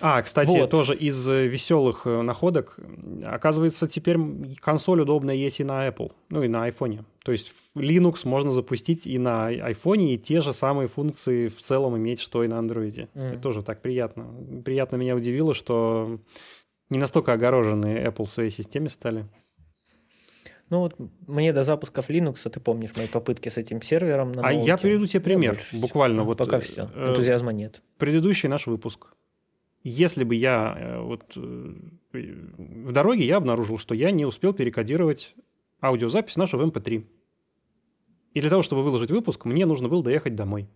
А, 0.00 0.22
кстати, 0.22 0.50
вот. 0.50 0.70
тоже 0.70 0.94
из 0.94 1.28
э, 1.28 1.46
веселых 1.46 2.06
э, 2.06 2.22
находок, 2.22 2.78
оказывается, 3.24 3.88
теперь 3.88 4.18
консоль 4.60 5.00
удобная 5.00 5.34
есть 5.34 5.60
и 5.60 5.64
на 5.64 5.88
Apple, 5.88 6.12
ну 6.30 6.42
и 6.42 6.48
на 6.48 6.68
iPhone. 6.68 7.04
То 7.24 7.32
есть 7.32 7.52
Linux 7.76 8.20
можно 8.24 8.52
запустить 8.52 9.06
и 9.06 9.18
на 9.18 9.52
iPhone, 9.52 10.14
и 10.14 10.18
те 10.18 10.40
же 10.40 10.52
самые 10.52 10.88
функции 10.88 11.48
в 11.48 11.60
целом 11.60 11.96
иметь, 11.96 12.20
что 12.20 12.44
и 12.44 12.48
на 12.48 12.54
Android. 12.54 13.08
Mm. 13.14 13.32
Это 13.32 13.38
тоже 13.38 13.62
так 13.62 13.82
приятно. 13.82 14.26
Приятно 14.64 14.96
меня 14.96 15.14
удивило, 15.14 15.54
что 15.54 16.18
не 16.90 16.98
настолько 16.98 17.32
огороженные 17.32 18.06
Apple 18.06 18.26
в 18.26 18.30
своей 18.30 18.50
системе 18.50 18.90
стали. 18.90 19.26
Ну 20.70 20.80
вот 20.80 20.96
мне 21.26 21.52
до 21.52 21.62
запусков 21.62 22.08
Linux, 22.10 22.48
ты 22.48 22.58
помнишь 22.58 22.96
мои 22.96 23.06
попытки 23.06 23.48
с 23.48 23.58
этим 23.58 23.82
сервером 23.82 24.32
на 24.32 24.42
А 24.42 24.52
ноуте, 24.52 24.66
я 24.66 24.76
приведу 24.76 25.06
тебе 25.06 25.20
пример, 25.20 25.60
буквально. 25.74 26.16
Всего. 26.16 26.26
Вот, 26.26 26.38
Пока 26.38 26.58
все, 26.58 26.88
э, 26.94 27.10
энтузиазма 27.10 27.52
нет. 27.52 27.82
Предыдущий 27.98 28.48
наш 28.48 28.66
выпуск 28.66 29.08
если 29.84 30.24
бы 30.24 30.34
я 30.34 30.74
э, 30.76 31.00
вот 31.00 31.36
э, 31.36 31.74
в 32.12 32.92
дороге 32.92 33.26
я 33.26 33.36
обнаружил, 33.36 33.78
что 33.78 33.94
я 33.94 34.10
не 34.10 34.24
успел 34.24 34.54
перекодировать 34.54 35.34
аудиозапись 35.80 36.36
нашу 36.36 36.58
в 36.58 36.66
MP3. 36.66 36.96
Эм 36.96 37.06
И 38.32 38.40
для 38.40 38.50
того, 38.50 38.62
чтобы 38.62 38.82
выложить 38.82 39.10
выпуск, 39.10 39.44
мне 39.44 39.66
нужно 39.66 39.88
было 39.88 40.02
доехать 40.02 40.34
домой. 40.34 40.68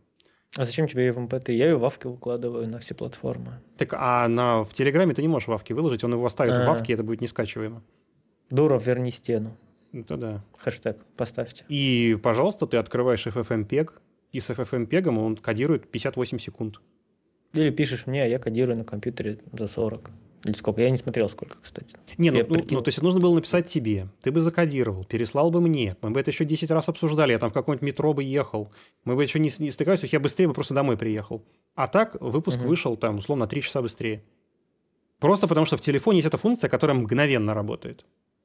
А 0.57 0.65
зачем 0.65 0.87
тебе 0.89 1.07
ее 1.07 1.13
в 1.13 1.19
MP3? 1.19 1.49
Эм 1.49 1.57
я 1.57 1.67
ее 1.69 1.77
в 1.77 1.85
Авке 1.85 2.09
выкладываю 2.11 2.69
на 2.69 2.79
все 2.81 2.95
платформы. 2.95 3.61
Так, 3.79 3.95
а 3.95 4.29
на, 4.29 4.63
в 4.63 4.75
Телеграме 4.75 5.15
ты 5.15 5.23
не 5.23 5.29
можешь 5.29 5.49
в 5.49 5.53
Авке 5.53 5.73
выложить, 5.73 6.05
он 6.05 6.13
его 6.13 6.27
оставит 6.27 6.53
А-а-а. 6.53 6.67
в 6.67 6.71
Авке, 6.71 6.93
это 6.93 7.03
будет 7.03 7.23
не 7.23 7.29
скачиваемо. 7.29 7.83
Дуров, 8.51 8.87
верни 8.87 9.11
стену. 9.11 9.57
Это 9.93 10.17
да. 10.19 10.45
Хэштег 10.59 11.03
поставьте. 11.17 11.65
И, 11.69 12.19
пожалуйста, 12.23 12.67
ты 12.67 12.77
открываешь 12.77 13.27
FFmpeg, 13.27 13.91
и 14.33 14.41
с 14.41 14.51
FFmpeg 14.51 15.09
он 15.09 15.37
кодирует 15.37 15.91
58 15.91 16.39
секунд. 16.39 16.81
Или 17.55 17.71
пишешь 17.71 18.07
мне, 18.07 18.23
а 18.23 18.27
я 18.27 18.39
кодирую 18.39 18.77
на 18.77 18.85
компьютере 18.85 19.39
за 19.53 19.67
40. 19.67 20.11
Или 20.45 20.53
сколько? 20.53 20.81
Я 20.81 20.91
не 20.91 20.97
смотрел, 20.97 21.29
сколько, 21.29 21.57
кстати. 21.61 21.97
Не, 22.17 22.31
ну, 22.31 22.45
ну, 22.49 22.65
ну, 22.71 22.81
то 22.81 22.89
есть 22.89 23.03
нужно 23.03 23.21
было 23.21 23.35
написать 23.35 23.67
тебе, 23.67 24.09
ты 24.23 24.31
бы 24.31 24.41
закодировал, 24.41 25.05
переслал 25.05 25.51
бы 25.51 25.61
мне, 25.61 25.97
мы 26.01 26.11
бы 26.11 26.21
это 26.21 26.31
еще 26.31 26.45
10 26.45 26.71
раз 26.71 26.89
обсуждали, 26.89 27.33
я 27.33 27.39
там 27.39 27.51
в 27.51 27.53
какое-нибудь 27.53 27.87
метро 27.87 28.13
бы 28.13 28.23
ехал, 28.23 28.71
мы 29.05 29.17
бы 29.17 29.23
еще 29.23 29.41
не, 29.41 29.51
не 29.59 29.71
стыкались, 29.71 30.01
то 30.01 30.05
есть 30.05 30.13
я 30.13 30.21
быстрее 30.21 30.47
бы 30.47 30.55
просто 30.55 30.75
домой 30.75 30.97
приехал. 30.97 31.45
А 31.75 31.89
так 31.89 32.21
выпуск 32.21 32.61
угу. 32.61 32.69
вышел 32.69 32.97
там, 32.97 33.17
условно, 33.17 33.47
на 33.47 33.49
3 33.49 33.63
часа 33.63 33.83
быстрее. 33.83 34.23
Просто 35.19 35.49
потому 35.49 35.67
что 35.67 35.77
в 35.77 35.81
телефоне 35.81 36.19
есть 36.19 36.29
эта 36.29 36.39
функция, 36.39 36.71
которая 36.71 36.97
мгновенно 36.97 37.53
работает. 37.53 37.99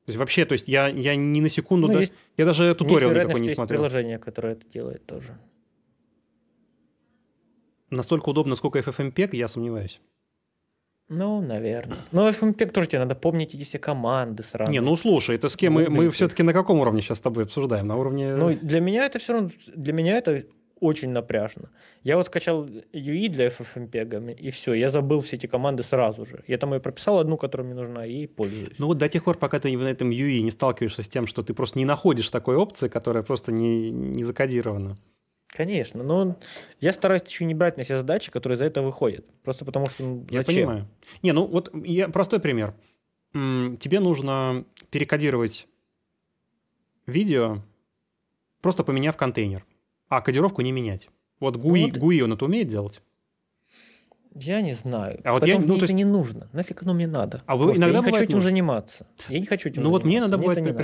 То 0.05 0.09
есть 0.09 0.17
вообще, 0.17 0.45
то 0.45 0.53
есть 0.53 0.67
я, 0.67 0.87
я 0.87 1.15
ни 1.15 1.39
на 1.39 1.49
секунду, 1.49 1.87
ну, 1.87 1.93
да, 1.93 1.99
есть, 1.99 2.13
я 2.37 2.45
даже 2.45 2.73
туториал 2.73 3.11
никакой 3.11 3.39
не 3.41 3.51
смотрел. 3.51 3.83
Есть 3.83 3.93
приложение, 3.93 4.17
которое 4.17 4.53
это 4.53 4.67
делает 4.67 5.05
тоже 5.05 5.37
настолько 7.95 8.29
удобно, 8.29 8.55
сколько 8.55 8.79
FFmpeg, 8.79 9.35
я 9.35 9.47
сомневаюсь. 9.47 10.01
Ну, 11.09 11.41
наверное. 11.41 11.97
Но 12.11 12.29
FFmpeg 12.29 12.71
тоже 12.71 12.87
тебе 12.87 12.99
надо 12.99 13.15
помнить 13.15 13.53
эти 13.53 13.63
все 13.63 13.77
команды 13.77 14.41
сразу. 14.41 14.71
Не, 14.71 14.79
ну 14.79 14.95
слушай, 14.95 15.35
это 15.35 15.49
с 15.49 15.55
кем 15.55 15.73
мы, 15.73 15.89
мы 15.89 16.09
все-таки 16.11 16.43
на 16.43 16.53
каком 16.53 16.79
уровне 16.79 17.01
сейчас 17.01 17.17
с 17.17 17.21
тобой 17.21 17.43
обсуждаем? 17.43 17.87
На 17.87 17.97
уровне... 17.97 18.35
Ну, 18.35 18.53
для 18.53 18.79
меня 18.79 19.05
это 19.05 19.19
все 19.19 19.33
равно, 19.33 19.49
для 19.75 19.93
меня 19.93 20.17
это 20.17 20.43
очень 20.79 21.09
напряжно. 21.09 21.69
Я 22.03 22.17
вот 22.17 22.25
скачал 22.25 22.65
UI 22.65 23.29
для 23.29 23.47
FFmpeg, 23.47 24.33
и 24.33 24.51
все, 24.51 24.73
я 24.73 24.89
забыл 24.89 25.19
все 25.19 25.37
эти 25.37 25.47
команды 25.47 25.83
сразу 25.83 26.25
же. 26.25 26.43
Я 26.47 26.57
там 26.57 26.75
и 26.75 26.79
прописал 26.79 27.19
одну, 27.19 27.37
которая 27.37 27.65
мне 27.67 27.75
нужна, 27.75 28.05
и 28.05 28.27
пользуюсь. 28.27 28.73
Ну 28.77 28.87
вот 28.87 28.97
до 28.97 29.07
тех 29.07 29.23
пор, 29.23 29.37
пока 29.37 29.59
ты 29.59 29.75
на 29.77 29.87
этом 29.87 30.09
UI 30.09 30.41
не 30.41 30.51
сталкиваешься 30.51 31.03
с 31.03 31.07
тем, 31.07 31.27
что 31.27 31.41
ты 31.41 31.53
просто 31.53 31.79
не 31.79 31.85
находишь 31.85 32.29
такой 32.29 32.55
опции, 32.55 32.89
которая 32.89 33.23
просто 33.23 33.51
не, 33.51 33.91
не 33.91 34.23
закодирована. 34.23 34.97
Конечно, 35.55 36.03
но 36.03 36.35
я 36.81 36.91
стараюсь 36.93 37.21
еще 37.27 37.45
не 37.45 37.53
брать 37.53 37.77
на 37.77 37.83
себя 37.83 37.97
задачи, 37.99 38.31
которые 38.31 38.57
за 38.57 38.65
это 38.65 38.81
выходят. 38.81 39.23
Просто 39.43 39.65
потому 39.65 39.85
что 39.85 40.03
ну, 40.03 40.25
Я 40.31 40.41
понимаю. 40.43 40.87
Не, 41.21 41.31
ну 41.31 41.45
вот 41.45 41.71
я, 41.85 42.09
простой 42.09 42.39
пример. 42.39 42.73
Тебе 43.33 43.99
нужно 43.99 44.65
перекодировать 44.89 45.67
видео 47.05 47.61
просто 48.61 48.83
поменяв 48.83 49.15
контейнер, 49.17 49.65
а 50.09 50.21
кодировку 50.21 50.61
не 50.61 50.71
менять. 50.71 51.09
Вот 51.39 51.57
GUI, 51.57 51.91
Вот. 51.91 51.97
GUI 51.97 52.21
он 52.21 52.33
это 52.33 52.45
умеет 52.45 52.69
делать? 52.69 53.01
Я 54.35 54.61
не 54.61 54.73
знаю. 54.73 55.19
А 55.23 55.33
вот 55.33 55.41
Потом 55.41 55.49
я- 55.49 55.59
ну, 55.61 55.67
мне 55.67 55.79
то 55.79 55.85
это 55.85 55.93
есть- 55.93 55.93
не 55.93 56.05
нужно. 56.05 56.49
Нафиг 56.53 56.81
оно 56.81 56.93
мне 56.93 57.05
надо? 57.05 57.43
А 57.45 57.55
вы- 57.55 57.65
Просто 57.65 57.81
иногда 57.83 57.99
я 57.99 58.03
не 58.05 58.09
хочу 58.11 58.23
этим 58.23 58.35
нужно. 58.37 58.49
заниматься. 58.49 59.07
Я 59.29 59.39
не 59.39 59.45
хочу 59.45 59.69
этим 59.69 59.83
Ну 59.83 59.89
вот 59.91 60.03
мне 60.05 60.13
заниматься. 60.15 60.29
иногда 60.31 60.37
бывает 60.41 60.57
это 60.57 60.65
не 60.65 60.71
надо. 60.71 60.83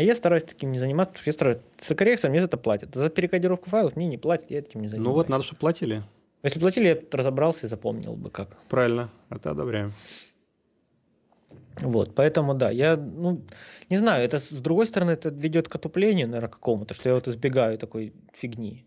А 0.00 0.02
я 0.02 0.14
стараюсь 0.14 0.44
таким 0.44 0.72
не 0.72 0.78
заниматься, 0.78 1.10
потому 1.12 1.20
что 1.20 1.28
я 1.28 1.32
стараюсь... 1.34 1.58
За 1.78 1.94
коррекцию 1.94 2.30
мне 2.30 2.40
за 2.40 2.46
это 2.46 2.56
платят. 2.56 2.94
За 2.94 3.10
перекодировку 3.10 3.68
файлов 3.68 3.96
мне 3.96 4.06
не 4.06 4.16
платят, 4.16 4.50
я 4.50 4.60
этим 4.60 4.80
не 4.80 4.88
занимаюсь. 4.88 5.08
Ну 5.08 5.12
вот 5.12 5.28
надо, 5.28 5.44
чтобы 5.44 5.58
платили. 5.58 6.02
Если 6.42 6.58
платили, 6.58 6.88
я 6.88 6.98
разобрался 7.12 7.66
и 7.66 7.68
запомнил 7.68 8.14
бы 8.16 8.30
как. 8.30 8.56
Правильно, 8.70 9.10
это 9.28 9.50
одобряем. 9.50 9.92
Вот, 11.82 12.14
поэтому 12.14 12.54
да, 12.54 12.70
я, 12.70 12.96
ну, 12.96 13.42
не 13.90 13.98
знаю, 13.98 14.24
это 14.24 14.38
с 14.38 14.62
другой 14.62 14.86
стороны, 14.86 15.10
это 15.10 15.28
ведет 15.28 15.68
к 15.68 15.74
отуплению, 15.74 16.28
наверное, 16.28 16.48
какому-то, 16.48 16.94
что 16.94 17.10
я 17.10 17.14
вот 17.14 17.28
избегаю 17.28 17.76
такой 17.76 18.14
фигни. 18.32 18.86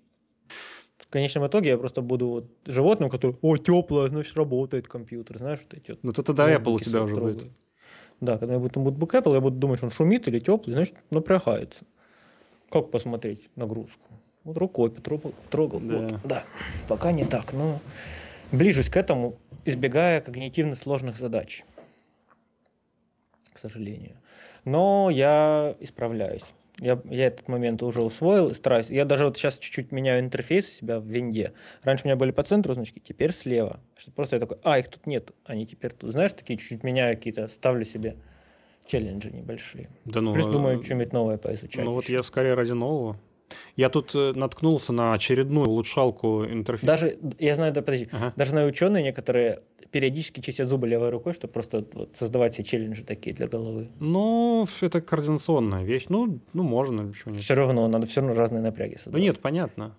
В 0.97 1.07
конечном 1.09 1.45
итоге 1.45 1.69
я 1.69 1.77
просто 1.77 2.01
буду 2.01 2.27
вот 2.27 2.45
животным, 2.65 3.11
который, 3.11 3.37
о, 3.43 3.57
теплое, 3.57 4.09
значит, 4.09 4.35
работает 4.35 4.87
компьютер, 4.87 5.37
знаешь, 5.37 5.59
вот 5.59 5.75
эти 5.75 5.91
вот 5.91 5.99
Ну 6.01 6.11
то 6.11 6.23
тогда 6.23 6.51
Apple 6.51 6.71
у 6.71 6.79
тебя 6.79 7.03
уже 7.03 7.13
трогаю. 7.13 7.35
будет. 7.35 7.51
Да, 8.23 8.37
когда 8.37 8.53
я 8.53 8.59
буду 8.59 8.79
ноутбук 8.79 9.15
Apple, 9.15 9.33
я 9.33 9.41
буду 9.41 9.57
думать, 9.57 9.79
что 9.79 9.87
он 9.87 9.91
шумит 9.91 10.29
или 10.29 10.39
теплый, 10.39 10.73
значит, 10.73 10.95
напрягается. 11.11 11.83
Как 12.69 12.89
посмотреть 12.89 13.49
нагрузку? 13.57 14.07
Вот 14.45 14.57
рукой 14.57 14.91
потрогал, 14.91 15.33
трогал. 15.49 15.81
Да. 15.81 15.97
Вот, 15.97 16.19
да, 16.23 16.43
пока 16.87 17.11
не 17.11 17.25
так, 17.25 17.51
но 17.51 17.81
ближусь 18.53 18.89
к 18.89 18.95
этому, 18.95 19.35
избегая 19.65 20.21
когнитивно 20.21 20.75
сложных 20.75 21.17
задач. 21.17 21.65
К 23.51 23.59
сожалению. 23.59 24.15
Но 24.63 25.09
я 25.09 25.75
исправляюсь. 25.81 26.53
Я, 26.79 26.99
я 27.05 27.27
этот 27.27 27.47
момент 27.47 27.83
уже 27.83 28.01
усвоил 28.01 28.49
и 28.49 28.53
стараюсь. 28.53 28.89
Я 28.89 29.05
даже 29.05 29.25
вот 29.25 29.37
сейчас 29.37 29.59
чуть-чуть 29.59 29.91
меняю 29.91 30.21
интерфейс 30.23 30.67
у 30.67 30.71
себя 30.71 30.99
в 30.99 31.05
винде. 31.05 31.53
Раньше 31.83 32.05
у 32.05 32.07
меня 32.07 32.15
были 32.15 32.31
по 32.31 32.43
центру 32.43 32.73
значки, 32.73 32.99
теперь 32.99 33.31
слева. 33.31 33.79
Просто 34.15 34.37
я 34.37 34.39
такой, 34.39 34.57
а, 34.63 34.79
их 34.79 34.87
тут 34.87 35.05
нет, 35.05 35.31
они 35.45 35.67
теперь 35.67 35.91
тут. 35.91 36.11
Знаешь, 36.11 36.33
такие 36.33 36.57
чуть-чуть 36.57 36.83
меняю 36.83 37.15
какие-то, 37.15 37.47
ставлю 37.47 37.85
себе 37.85 38.17
челленджи 38.85 39.31
небольшие. 39.31 39.89
Да 40.05 40.21
ну, 40.21 40.33
Плюс 40.33 40.47
э, 40.47 40.51
думаю, 40.51 40.81
что-нибудь 40.81 41.13
новое 41.13 41.37
поизучать. 41.37 41.85
Ну 41.85 41.91
вот 41.91 42.05
ещё. 42.05 42.17
я 42.17 42.23
скорее 42.23 42.55
ради 42.55 42.71
нового. 42.71 43.19
Я 43.75 43.89
тут 43.89 44.13
э, 44.15 44.33
наткнулся 44.35 44.93
на 44.93 45.13
очередную 45.13 45.67
улучшалку 45.67 46.45
интерфейса. 46.45 46.85
Даже, 46.85 47.19
я 47.39 47.55
знаю, 47.55 47.73
да, 47.73 47.81
подожди, 47.81 48.07
Ага. 48.11 48.33
даже 48.35 48.51
знаю 48.51 48.67
ученые 48.69 49.03
некоторые 49.03 49.61
периодически 49.91 50.39
чистят 50.39 50.67
зубы 50.69 50.87
левой 50.87 51.09
рукой, 51.09 51.33
чтобы 51.33 51.53
просто 51.53 51.85
вот 51.93 52.15
создавать 52.15 52.53
себе 52.53 52.63
челленджи 52.63 53.03
такие 53.03 53.35
для 53.35 53.47
головы. 53.47 53.89
Ну, 53.99 54.67
это 54.81 55.01
координационная 55.01 55.83
вещь. 55.83 56.05
Ну, 56.09 56.39
ну 56.53 56.63
можно, 56.63 57.07
почему 57.11 57.33
нет. 57.33 57.43
Все 57.43 57.53
равно, 57.53 57.87
надо 57.87 58.07
все 58.07 58.21
равно 58.21 58.35
разные 58.35 58.61
напряги 58.61 58.93
Ну 58.93 58.97
создавать. 58.97 59.21
нет, 59.21 59.39
понятно. 59.39 59.95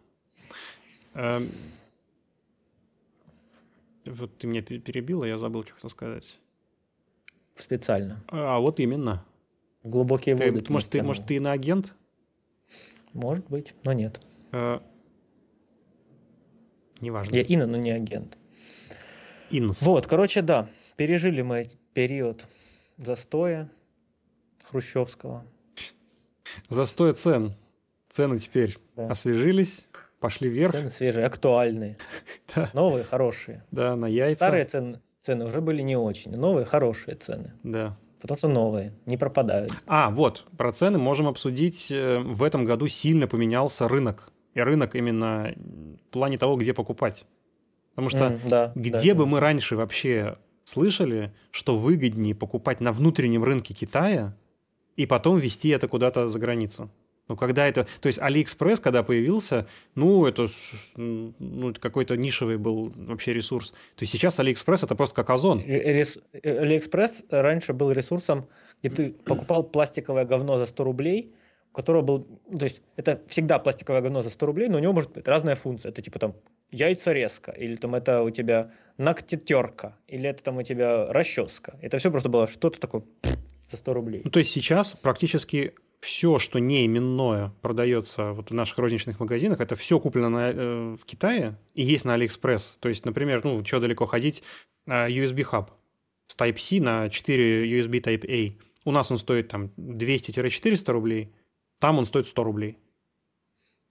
Эм, 1.15 1.49
Вот 4.07 4.37
ты 4.37 4.47
меня 4.47 4.63
пе- 4.63 4.79
перебила, 4.79 5.25
я 5.25 5.39
забыл, 5.39 5.63
что 5.65 5.75
хотел 5.75 5.91
сказать. 5.91 6.39
Специально. 7.55 8.23
А 8.29 8.59
вот 8.59 8.79
именно. 8.81 9.25
Глубокие 9.83 10.37
Ты- 10.37 10.51
воды. 10.51 10.73
может, 10.73 10.91
ты, 10.91 11.03
может, 11.03 11.27
ты 11.27 11.37
иноагент? 11.37 11.95
Может 13.15 13.49
быть, 13.49 13.75
но 13.85 13.93
нет. 13.93 14.21
Э, 14.53 14.81
Неважно. 17.01 17.35
Я 17.35 17.43
Ина, 17.47 17.67
но 17.67 17.77
не 17.79 17.91
агент. 17.91 18.37
Инс. 19.51 19.81
Вот, 19.83 20.07
короче, 20.07 20.43
да, 20.43 20.69
пережили 20.97 21.43
мы 21.43 21.67
период 21.93 22.47
застоя 22.97 23.71
хрущевского. 24.65 25.45
Застой 26.69 27.13
цен. 27.13 27.55
Цены 28.13 28.39
теперь 28.39 28.79
Да. 28.97 29.09
освежились, 29.09 29.85
пошли 30.21 30.49
вверх. 30.49 30.73
Цены 30.73 30.91
свежие, 30.91 31.27
актуальные, 31.27 31.99
Да, 32.55 32.71
новые, 32.73 33.05
хорошие. 33.05 33.65
да, 33.73 33.97
на 33.97 34.07
яйца. 34.07 34.37
Старые 34.37 34.65
цены, 34.65 35.01
цены 35.21 35.45
уже 35.47 35.61
были 35.61 35.83
не 35.83 35.97
очень, 35.97 36.31
новые, 36.37 36.65
хорошие 36.65 37.17
цены. 37.17 37.53
Да. 37.65 37.97
Потому 38.25 38.39
что 38.39 38.49
новые, 38.49 38.95
не 39.05 39.19
пропадают. 39.19 39.71
А, 39.87 40.09
вот, 40.09 40.47
про 40.57 40.73
цены 40.73 40.97
можем 40.97 41.29
обсудить. 41.29 41.91
Э, 41.91 42.21
В 42.21 42.43
этом 42.43 42.65
году 42.65 42.89
сильно 42.89 43.27
поменялся 43.27 43.87
рынок. 43.87 44.31
И 44.55 44.61
рынок 44.63 44.95
именно 44.97 45.53
в 45.57 46.11
плане 46.11 46.39
того, 46.39 46.57
где 46.57 46.73
покупать. 46.73 47.27
Потому 47.91 48.09
что 48.09 48.25
М, 48.25 48.41
да, 48.49 48.73
где 48.75 49.13
да, 49.13 49.19
бы 49.19 49.27
мы 49.27 49.41
раньше 49.41 49.77
вообще 49.77 50.39
слышали, 50.65 51.35
что 51.51 51.77
выгоднее 51.77 52.35
покупать 52.35 52.81
на 52.81 52.93
внутреннем 52.93 53.45
рынке 53.45 53.75
Китая 53.75 54.35
и 54.97 55.05
потом 55.05 55.39
везти 55.39 55.69
это 55.69 55.87
куда-то 55.87 56.27
за 56.27 56.39
границу? 56.39 56.89
Ну, 57.29 57.37
когда 57.37 57.67
это... 57.67 57.87
То 58.01 58.09
есть 58.09 58.19
Алиэкспресс, 58.19 58.81
когда 58.81 59.03
появился, 59.03 59.67
ну, 59.95 60.27
это 60.27 60.49
ну, 60.97 61.75
какой-то 61.81 62.17
нишевый 62.17 62.59
был 62.59 62.93
вообще 62.95 63.33
ресурс. 63.33 63.71
То 63.71 64.03
есть 64.03 64.13
сейчас 64.13 64.39
Алиэкспресс— 64.39 64.83
это 64.85 64.95
просто 64.95 65.15
как 65.15 65.31
Озон. 65.31 65.61
Ре- 65.61 65.95
рес- 65.95 66.23
э, 66.33 66.59
Алиэкспресс 66.59 67.25
раньше 67.31 67.73
был 67.73 67.93
ресурсом, 67.93 68.47
где 68.83 68.95
ты 68.95 69.13
покупал 69.13 69.63
пластиковое 69.63 70.27
говно 70.27 70.59
за 70.59 70.67
100 70.67 70.85
рублей, 70.85 71.33
у 71.73 71.75
которого 71.75 72.03
был... 72.03 72.41
То 72.59 72.65
есть 72.65 72.83
это 72.97 73.23
всегда 73.27 73.59
пластиковое 73.59 74.03
говно 74.03 74.21
за 74.21 74.29
100 74.29 74.47
рублей, 74.47 74.69
но 74.69 74.77
у 74.77 74.81
него 74.81 74.93
может 74.93 75.13
быть 75.13 75.27
разная 75.27 75.57
функция. 75.57 75.93
Это 75.93 76.03
типа 76.03 76.19
там 76.19 76.35
яйцерезка, 76.71 77.53
или 77.53 77.77
там 77.77 77.95
это 77.95 78.23
у 78.23 78.31
тебя 78.31 78.71
ногтетерка, 78.99 79.97
или 80.09 80.29
это 80.29 80.43
там 80.43 80.59
у 80.59 80.63
тебя 80.63 81.11
расческа. 81.11 81.79
Это 81.81 81.97
все 81.97 82.11
просто 82.11 82.29
было 82.29 82.47
что-то 82.47 82.79
такое 82.79 83.03
за 83.71 83.79
100 83.79 83.95
рублей. 83.95 84.21
Ну, 84.25 84.31
то 84.31 84.41
есть 84.41 84.53
сейчас 84.53 84.93
практически 84.93 85.75
все, 86.01 86.39
что 86.39 86.59
не 86.59 86.85
именное, 86.87 87.53
продается 87.63 88.33
вот 88.33 88.51
в 88.51 88.55
наших 88.55 88.79
розничных 88.79 89.21
магазинах, 89.21 89.61
это 89.61 89.77
все 89.77 89.99
куплено 89.99 90.29
на, 90.29 90.51
э, 90.51 90.97
в 91.01 91.05
Китае 91.05 91.59
и 91.75 91.83
есть 91.83 92.05
на 92.05 92.15
Алиэкспресс. 92.15 92.77
То 92.81 92.89
есть, 92.89 93.05
например, 93.05 93.43
ну, 93.45 93.65
что 93.65 93.81
далеко 93.81 94.07
ходить, 94.07 94.43
э, 94.87 95.09
USB-хаб 95.09 95.71
с 96.27 96.37
Type-C 96.37 96.81
на 96.81 97.09
4 97.09 97.81
USB 97.81 98.01
Type-A. 98.03 98.59
У 98.85 98.91
нас 98.93 99.11
он 99.11 99.19
стоит 99.19 99.49
там 99.49 99.71
200-400 99.77 100.93
рублей, 100.93 101.33
там 101.79 101.99
он 101.99 102.07
стоит 102.07 102.27
100 102.27 102.45
рублей. 102.45 102.79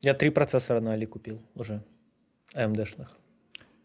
Я 0.02 0.14
три 0.14 0.30
процессора 0.30 0.82
на 0.82 0.94
Али 0.94 1.06
купил 1.06 1.42
уже, 1.56 1.84
AMD-шных. 2.54 3.08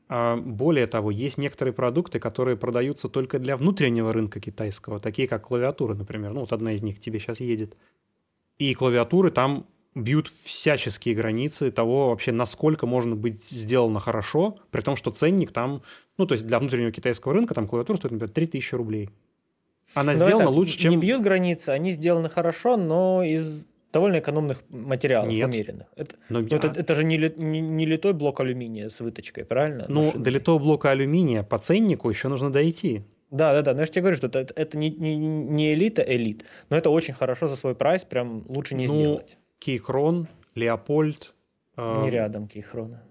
А, 0.08 0.36
Более 0.36 0.86
того, 0.86 1.10
есть 1.10 1.38
некоторые 1.38 1.72
продукты, 1.72 2.18
которые 2.18 2.56
продаются 2.56 3.08
только 3.08 3.38
для 3.38 3.56
внутреннего 3.56 4.12
рынка 4.12 4.40
китайского, 4.40 5.00
такие 5.00 5.28
как 5.28 5.46
клавиатуры, 5.46 5.94
например. 5.94 6.32
Ну, 6.32 6.40
вот 6.40 6.52
одна 6.52 6.72
из 6.72 6.82
них 6.82 7.00
тебе 7.00 7.20
сейчас 7.20 7.40
едет. 7.40 7.76
И 8.58 8.74
клавиатуры 8.74 9.30
там 9.30 9.66
бьют 9.94 10.28
всяческие 10.28 11.14
границы 11.14 11.70
того 11.70 12.10
вообще, 12.10 12.32
насколько 12.32 12.86
можно 12.86 13.16
быть 13.16 13.44
сделано 13.44 14.00
хорошо, 14.00 14.58
при 14.70 14.80
том, 14.80 14.96
что 14.96 15.10
ценник 15.10 15.52
там, 15.52 15.82
ну, 16.18 16.26
то 16.26 16.34
есть 16.34 16.46
для 16.46 16.58
внутреннего 16.58 16.92
китайского 16.92 17.34
рынка 17.34 17.54
там 17.54 17.66
клавиатура 17.66 17.96
стоит, 17.96 18.12
например, 18.12 18.32
3000 18.32 18.74
рублей. 18.74 19.10
Она 19.94 20.12
Но 20.12 20.16
сделана 20.16 20.42
это 20.42 20.50
лучше, 20.50 20.76
Не 20.76 20.82
чем... 20.82 21.00
бьют 21.00 21.22
границы, 21.22 21.70
они 21.70 21.90
сделаны 21.90 22.28
хорошо, 22.28 22.76
но 22.76 23.22
из 23.22 23.66
довольно 23.92 24.18
экономных 24.18 24.62
материалов, 24.68 25.30
Нет. 25.30 25.48
умеренных. 25.48 25.86
Это, 25.96 26.16
Но- 26.28 26.40
ну, 26.40 26.46
это, 26.46 26.68
а, 26.70 26.74
это 26.78 26.94
же 26.94 27.04
не, 27.04 27.16
ли- 27.16 27.32
не, 27.36 27.60
не 27.60 27.86
литой 27.86 28.12
блок 28.12 28.40
алюминия 28.40 28.90
с 28.90 29.00
выточкой, 29.00 29.44
правильно? 29.46 29.86
ну, 29.88 30.12
до 30.14 30.30
литого 30.30 30.58
блока 30.58 30.90
алюминия 30.90 31.42
по 31.42 31.58
ценнику 31.58 32.10
еще 32.10 32.28
нужно 32.28 32.50
дойти. 32.50 33.02
Да, 33.30 33.52
да, 33.52 33.62
да. 33.62 33.74
Но 33.74 33.80
я 33.80 33.86
же 33.86 33.92
тебе 33.92 34.02
говорю, 34.02 34.16
что 34.16 34.26
это, 34.26 34.52
это 34.54 34.76
не, 34.78 34.90
не, 34.90 35.16
не 35.16 35.74
элита, 35.74 36.02
элит. 36.02 36.44
Но 36.70 36.76
это 36.76 36.90
очень 36.90 37.14
хорошо 37.14 37.46
за 37.46 37.56
свой 37.56 37.74
прайс, 37.74 38.04
прям 38.04 38.44
лучше 38.48 38.74
не 38.74 38.86
Ну, 38.86 38.94
сделать. 38.96 39.36
Кейхрон, 39.58 40.28
Леопольд. 40.54 41.34
э, 41.76 42.02
Не 42.02 42.10
рядом 42.10 42.48
Кейхрона. 42.48 43.02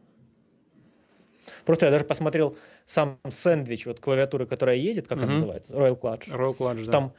Просто 1.66 1.86
я 1.86 1.92
даже 1.92 2.06
посмотрел 2.06 2.58
сам 2.86 3.20
сэндвич, 3.30 3.86
вот 3.86 4.00
клавиатуры, 4.00 4.46
которая 4.46 4.76
едет, 4.76 5.08
как 5.08 5.18
Мгм. 5.18 5.26
она 5.26 5.34
называется, 5.36 5.76
Royal 5.76 6.00
Clutch. 6.00 6.28
Royal 6.30 6.58
Clutch, 6.58 6.86
да. 6.86 6.92
Там 6.92 7.14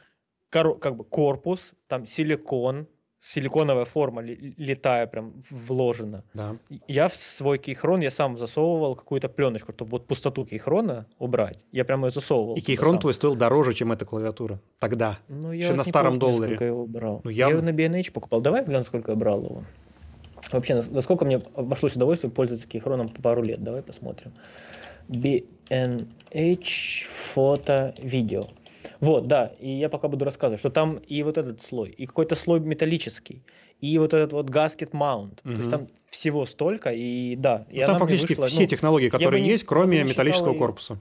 коро- 0.51 0.77
как 0.77 0.95
бы 0.95 1.03
корпус, 1.03 1.73
там 1.87 2.05
силикон, 2.05 2.87
силиконовая 3.21 3.85
форма 3.85 4.21
летая 4.21 5.05
прям 5.07 5.33
вложена. 5.49 6.23
да. 6.33 6.55
Я 6.87 7.07
в 7.09 7.15
свой 7.15 7.57
кейхрон 7.57 7.99
я 8.01 8.11
сам 8.11 8.37
засовывал 8.37 8.95
какую-то 8.95 9.27
пленочку, 9.29 9.71
чтобы 9.73 9.91
вот 9.91 10.07
пустоту 10.07 10.45
кейхрона 10.45 11.05
убрать. 11.17 11.59
Я 11.71 11.83
прямо 11.85 12.07
ее 12.07 12.11
засовывал. 12.11 12.55
И 12.55 12.61
кейхрон 12.61 12.93
сам. 12.93 12.99
твой 13.01 13.13
стоил 13.13 13.35
дороже, 13.35 13.73
чем 13.73 13.91
эта 13.91 14.05
клавиатура. 14.05 14.61
Тогда. 14.79 15.19
Ну, 15.27 15.51
Еще 15.51 15.67
вот 15.69 15.77
на 15.77 15.81
не 15.83 15.89
старом 15.89 16.19
помню, 16.19 16.31
долларе. 16.33 16.47
Сколько 16.55 16.63
я 16.63 16.69
его 16.69 16.85
брал. 16.87 17.21
Ну, 17.23 17.29
я 17.29 17.47
явно. 17.49 17.57
его 17.57 17.65
на 17.65 17.73
B&H 17.73 18.11
покупал. 18.13 18.41
Давай 18.41 18.63
глянем, 18.63 18.85
сколько 18.85 19.11
я 19.11 19.17
брал 19.17 19.43
его. 19.43 19.63
Вообще, 20.53 20.75
нас- 20.75 20.89
насколько 20.89 21.25
мне 21.25 21.41
обошлось 21.55 21.95
удовольствие 21.95 22.31
пользоваться 22.31 22.67
кейхроном 22.67 23.09
пару 23.09 23.43
лет. 23.43 23.61
Давай 23.61 23.81
посмотрим. 23.83 24.33
B&H 25.09 27.05
фото, 27.09 27.93
видео. 27.97 28.47
Вот, 28.99 29.27
да, 29.27 29.53
и 29.59 29.69
я 29.71 29.89
пока 29.89 30.07
буду 30.07 30.25
рассказывать, 30.25 30.59
что 30.59 30.69
там 30.69 30.97
и 30.97 31.23
вот 31.23 31.37
этот 31.37 31.61
слой, 31.61 31.89
и 31.89 32.05
какой-то 32.05 32.35
слой 32.35 32.59
металлический, 32.59 33.43
и 33.79 33.97
вот 33.97 34.13
этот 34.13 34.33
вот 34.33 34.49
gasket 34.49 34.91
mount. 34.91 35.41
То 35.41 35.49
Мгм. 35.49 35.57
есть 35.57 35.69
там 35.69 35.87
всего 36.09 36.45
столько, 36.45 36.91
и 36.91 37.35
да. 37.35 37.65
И 37.69 37.79
Ну, 37.79 37.85
там 37.87 37.99
фактически 37.99 38.33
вышла, 38.33 38.47
все 38.47 38.61
ну, 38.61 38.67
технологии, 38.67 39.09
которые 39.09 39.41
не- 39.41 39.49
есть, 39.49 39.63
кроме 39.65 39.99
не 40.03 40.09
металлического 40.09 40.49
её- 40.51 40.59
корпуса. 40.59 40.99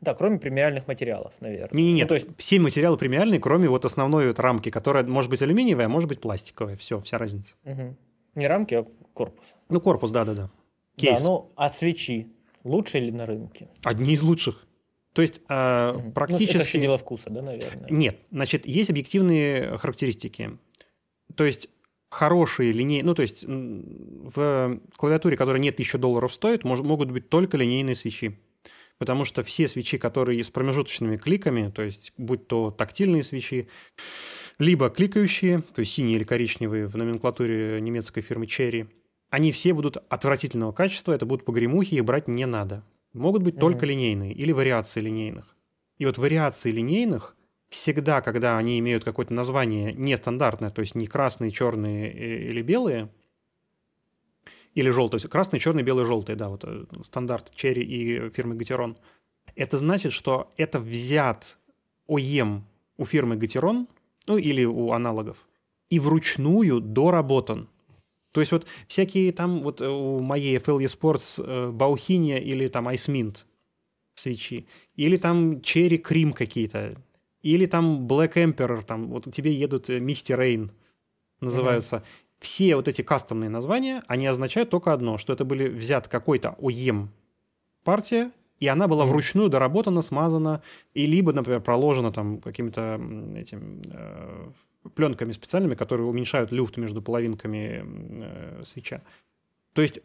Да, 0.00 0.14
кроме 0.14 0.38
премиальных 0.38 0.86
материалов, 0.86 1.32
наверное. 1.40 1.76
Не-не-не, 1.76 2.02
Ну, 2.02 2.08
то 2.08 2.14
есть, 2.14 2.28
все 2.38 2.58
материалы 2.58 2.96
премиальные, 2.98 3.40
кроме 3.40 3.68
вот 3.68 3.84
основной 3.84 4.26
вот 4.28 4.38
рамки, 4.40 4.70
которая 4.70 5.04
может 5.04 5.30
быть 5.30 5.40
алюминиевая, 5.42 5.86
а 5.86 5.88
может 5.88 6.08
быть 6.08 6.20
пластиковая. 6.20 6.76
Все, 6.76 7.00
вся 7.00 7.16
разница. 7.18 7.54
Мгм. 7.64 7.96
Не 8.34 8.46
рамки, 8.48 8.74
а 8.74 8.86
корпус. 9.14 9.56
Ну, 9.70 9.80
корпус, 9.80 10.10
да-да-да. 10.10 10.50
Кейс. 10.96 11.22
Да, 11.22 11.28
ну, 11.28 11.52
а 11.56 11.70
свечи 11.70 12.26
лучше 12.64 12.98
ли 12.98 13.12
на 13.12 13.24
рынке? 13.26 13.68
Одни 13.82 14.12
из 14.14 14.22
лучших. 14.22 14.66
То 15.14 15.22
есть 15.22 15.40
э, 15.48 15.92
угу. 15.96 16.12
практически... 16.12 16.52
Ну, 16.52 16.60
это 16.60 16.68
еще 16.68 16.80
дело 16.80 16.98
вкуса, 16.98 17.30
да, 17.30 17.40
наверное? 17.40 17.88
Нет, 17.88 18.18
значит, 18.30 18.66
есть 18.66 18.90
объективные 18.90 19.78
характеристики. 19.78 20.58
То 21.36 21.44
есть 21.44 21.68
хорошие 22.10 22.72
линейные, 22.72 23.04
ну 23.04 23.14
то 23.14 23.22
есть 23.22 23.44
в 23.44 24.80
клавиатуре, 24.96 25.36
которая 25.36 25.60
нет 25.60 25.74
1000 25.74 25.98
долларов 25.98 26.32
стоит, 26.32 26.64
мож, 26.64 26.80
могут 26.80 27.12
быть 27.12 27.28
только 27.28 27.56
линейные 27.56 27.94
свечи. 27.94 28.38
Потому 28.98 29.24
что 29.24 29.42
все 29.42 29.66
свечи, 29.68 29.98
которые 29.98 30.42
с 30.42 30.50
промежуточными 30.50 31.16
кликами, 31.16 31.70
то 31.70 31.82
есть 31.82 32.12
будь 32.16 32.46
то 32.48 32.72
тактильные 32.72 33.22
свечи, 33.22 33.68
либо 34.58 34.90
кликающие, 34.90 35.62
то 35.74 35.80
есть 35.80 35.92
синие 35.92 36.16
или 36.16 36.24
коричневые 36.24 36.86
в 36.86 36.96
номенклатуре 36.96 37.80
немецкой 37.80 38.20
фирмы 38.20 38.46
Cherry, 38.46 38.88
они 39.30 39.52
все 39.52 39.74
будут 39.74 39.96
отвратительного 40.08 40.72
качества, 40.72 41.12
это 41.12 41.24
будут 41.24 41.44
погремухи, 41.44 41.94
их 41.94 42.04
брать 42.04 42.28
не 42.28 42.46
надо. 42.46 42.84
Могут 43.14 43.42
быть 43.42 43.54
mm-hmm. 43.54 43.60
только 43.60 43.86
линейные 43.86 44.32
или 44.32 44.52
вариации 44.52 45.00
линейных. 45.00 45.56
И 45.98 46.04
вот 46.04 46.18
вариации 46.18 46.70
линейных 46.70 47.36
всегда, 47.68 48.20
когда 48.20 48.58
они 48.58 48.78
имеют 48.78 49.04
какое-то 49.04 49.32
название 49.32 49.92
нестандартное, 49.94 50.70
то 50.70 50.80
есть 50.80 50.94
не 50.94 51.06
красные, 51.06 51.50
черные 51.50 52.48
или 52.48 52.60
белые, 52.62 53.08
или 54.74 54.90
желтые, 54.90 55.20
то 55.20 55.24
есть 55.24 55.30
красный, 55.30 55.60
черный, 55.60 55.82
белый, 55.82 56.04
желтый, 56.04 56.34
да, 56.34 56.48
вот 56.48 56.64
э, 56.64 56.84
стандарт 57.04 57.52
Cherry 57.56 57.82
и 57.82 58.30
фирмы 58.30 58.56
Gateron. 58.56 58.96
Это 59.54 59.78
значит, 59.78 60.12
что 60.12 60.52
это 60.56 60.80
взят 60.80 61.56
OEM 62.08 62.62
у 62.96 63.04
фирмы 63.04 63.36
Gateron, 63.36 63.86
ну 64.26 64.36
или 64.36 64.64
у 64.64 64.90
аналогов, 64.92 65.36
и 65.90 66.00
вручную 66.00 66.80
доработан. 66.80 67.68
То 68.34 68.40
есть 68.40 68.50
вот 68.50 68.66
всякие 68.88 69.32
там 69.32 69.62
вот 69.62 69.80
э, 69.80 69.88
у 69.88 70.18
моей 70.18 70.56
FLE 70.56 70.86
Sports 70.86 71.40
э, 71.40 71.70
Баухиния 71.70 72.38
или 72.38 72.66
там 72.66 72.88
Ice 72.88 73.08
Mint 73.08 73.44
свечи, 74.16 74.66
или 74.96 75.16
там 75.16 75.58
Cherry 75.58 76.02
Cream 76.02 76.32
какие-то, 76.32 76.96
или 77.42 77.66
там 77.66 78.08
Black 78.08 78.34
Emperor, 78.34 78.82
там 78.82 79.06
вот 79.06 79.32
тебе 79.32 79.54
едут 79.54 79.88
Misty 79.88 80.36
Rain 80.36 80.70
называются. 81.40 81.96
Mm-hmm. 81.96 82.02
Все 82.40 82.74
вот 82.74 82.88
эти 82.88 83.02
кастомные 83.02 83.50
названия, 83.50 84.02
они 84.08 84.26
означают 84.26 84.68
только 84.68 84.92
одно, 84.92 85.16
что 85.16 85.32
это 85.32 85.44
были 85.44 85.68
взят 85.68 86.08
какой-то 86.08 86.56
OEM 86.58 87.06
партия, 87.84 88.32
и 88.58 88.66
она 88.66 88.88
была 88.88 89.04
вручную 89.04 89.48
доработана, 89.48 90.02
смазана, 90.02 90.60
и 90.92 91.06
либо, 91.06 91.32
например, 91.32 91.60
проложена 91.60 92.10
там 92.10 92.40
какими-то 92.40 93.00
этим 93.36 93.80
э, 93.92 94.50
пленками 94.94 95.32
специальными, 95.32 95.74
которые 95.74 96.06
уменьшают 96.06 96.52
люфт 96.52 96.76
между 96.76 97.02
половинками 97.02 97.84
э, 97.84 98.62
свеча. 98.64 99.02
То 99.72 99.82
есть 99.82 100.00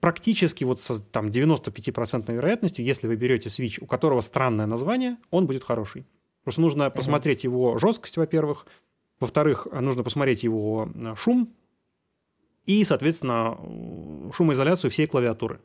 практически 0.00 0.64
вот 0.64 0.82
с 0.82 1.00
там 1.12 1.28
95% 1.28 2.32
вероятностью, 2.32 2.84
если 2.84 3.06
вы 3.06 3.16
берете 3.16 3.50
свич, 3.50 3.78
у 3.80 3.86
которого 3.86 4.20
странное 4.20 4.66
название, 4.66 5.16
он 5.30 5.46
будет 5.46 5.64
хороший. 5.64 6.06
Просто 6.42 6.60
нужно 6.60 6.84
mm-hmm. 6.84 6.90
посмотреть 6.90 7.44
его 7.44 7.78
жесткость, 7.78 8.16
во-первых. 8.16 8.66
Во-вторых, 9.20 9.66
нужно 9.72 10.02
посмотреть 10.02 10.42
его 10.42 10.90
э, 10.94 11.14
шум 11.16 11.54
и, 12.66 12.84
соответственно, 12.84 13.58
шумоизоляцию 14.32 14.90
всей 14.90 15.06
клавиатуры. 15.06 15.60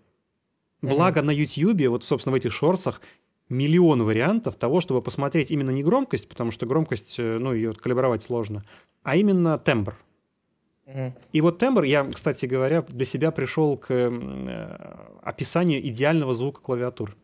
Благо 0.82 1.20
mm-hmm. 1.20 1.24
на 1.24 1.32
YouTube, 1.32 1.88
вот, 1.90 2.06
собственно, 2.06 2.32
в 2.32 2.36
этих 2.36 2.54
шорцах 2.54 3.02
миллион 3.50 4.04
вариантов 4.04 4.56
того, 4.56 4.80
чтобы 4.80 5.02
посмотреть 5.02 5.52
именно 5.52 5.72
не 5.72 5.84
громкость, 5.84 6.30
потому 6.30 6.52
что 6.52 6.66
громкость, 6.66 7.16
э, 7.18 7.38
ну, 7.40 7.54
ее 7.54 7.74
калибровать 7.74 8.24
сложно, 8.24 8.64
а 9.04 9.16
именно 9.16 9.58
тембр. 9.58 9.98
И 11.34 11.42
вот 11.42 11.60
тембр, 11.60 11.84
я, 11.84 12.04
кстати 12.04 12.48
говоря, 12.48 12.82
для 12.82 13.06
себя 13.06 13.30
пришел 13.30 13.78
к 13.78 13.92
э, 13.92 15.06
описанию 15.22 15.86
идеального 15.88 16.34
звука 16.34 16.62
клавиатур. 16.62 17.16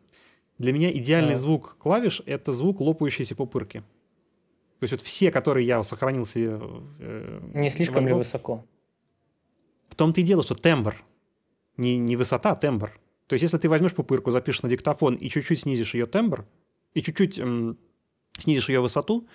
Для 0.59 0.71
меня 0.71 0.91
идеальный 0.91 1.33
yeah. 1.33 1.37
звук 1.37 1.75
клавиш— 1.79 2.21
это 2.25 2.53
звук 2.53 2.79
лопающейся 2.79 3.35
пупырки. 3.35 3.79
То 4.79 4.83
есть 4.83 4.93
вот 4.93 5.01
все, 5.01 5.31
которые 5.31 5.65
я 5.65 5.81
сохранил 5.83 6.25
себе... 6.25 6.59
Э, 6.99 7.39
не 7.53 7.69
слишком 7.71 8.07
ли 8.07 8.13
высоко? 8.13 8.63
В 9.89 9.95
том-то 9.95 10.21
и 10.21 10.23
дело, 10.23 10.43
что 10.43 10.53
тембр. 10.53 11.03
Не, 11.77 11.97
не 11.97 12.15
высота, 12.15 12.51
а 12.51 12.55
тембр. 12.55 12.91
То 13.27 13.33
есть, 13.33 13.43
если 13.43 13.57
ты 13.57 13.69
возьмешь 13.69 13.95
пупырку, 13.95 14.31
запишешь 14.31 14.61
на 14.61 14.69
диктофон 14.69 15.15
и 15.15 15.29
чуть-чуть 15.29 15.61
снизишь 15.61 15.93
ее 15.93 16.05
тембр, 16.05 16.45
и 16.93 17.01
чуть-чуть 17.01 17.39
эм, 17.39 17.77
снизишь 18.37 18.69
ее 18.69 18.81
высоту, 18.81 19.27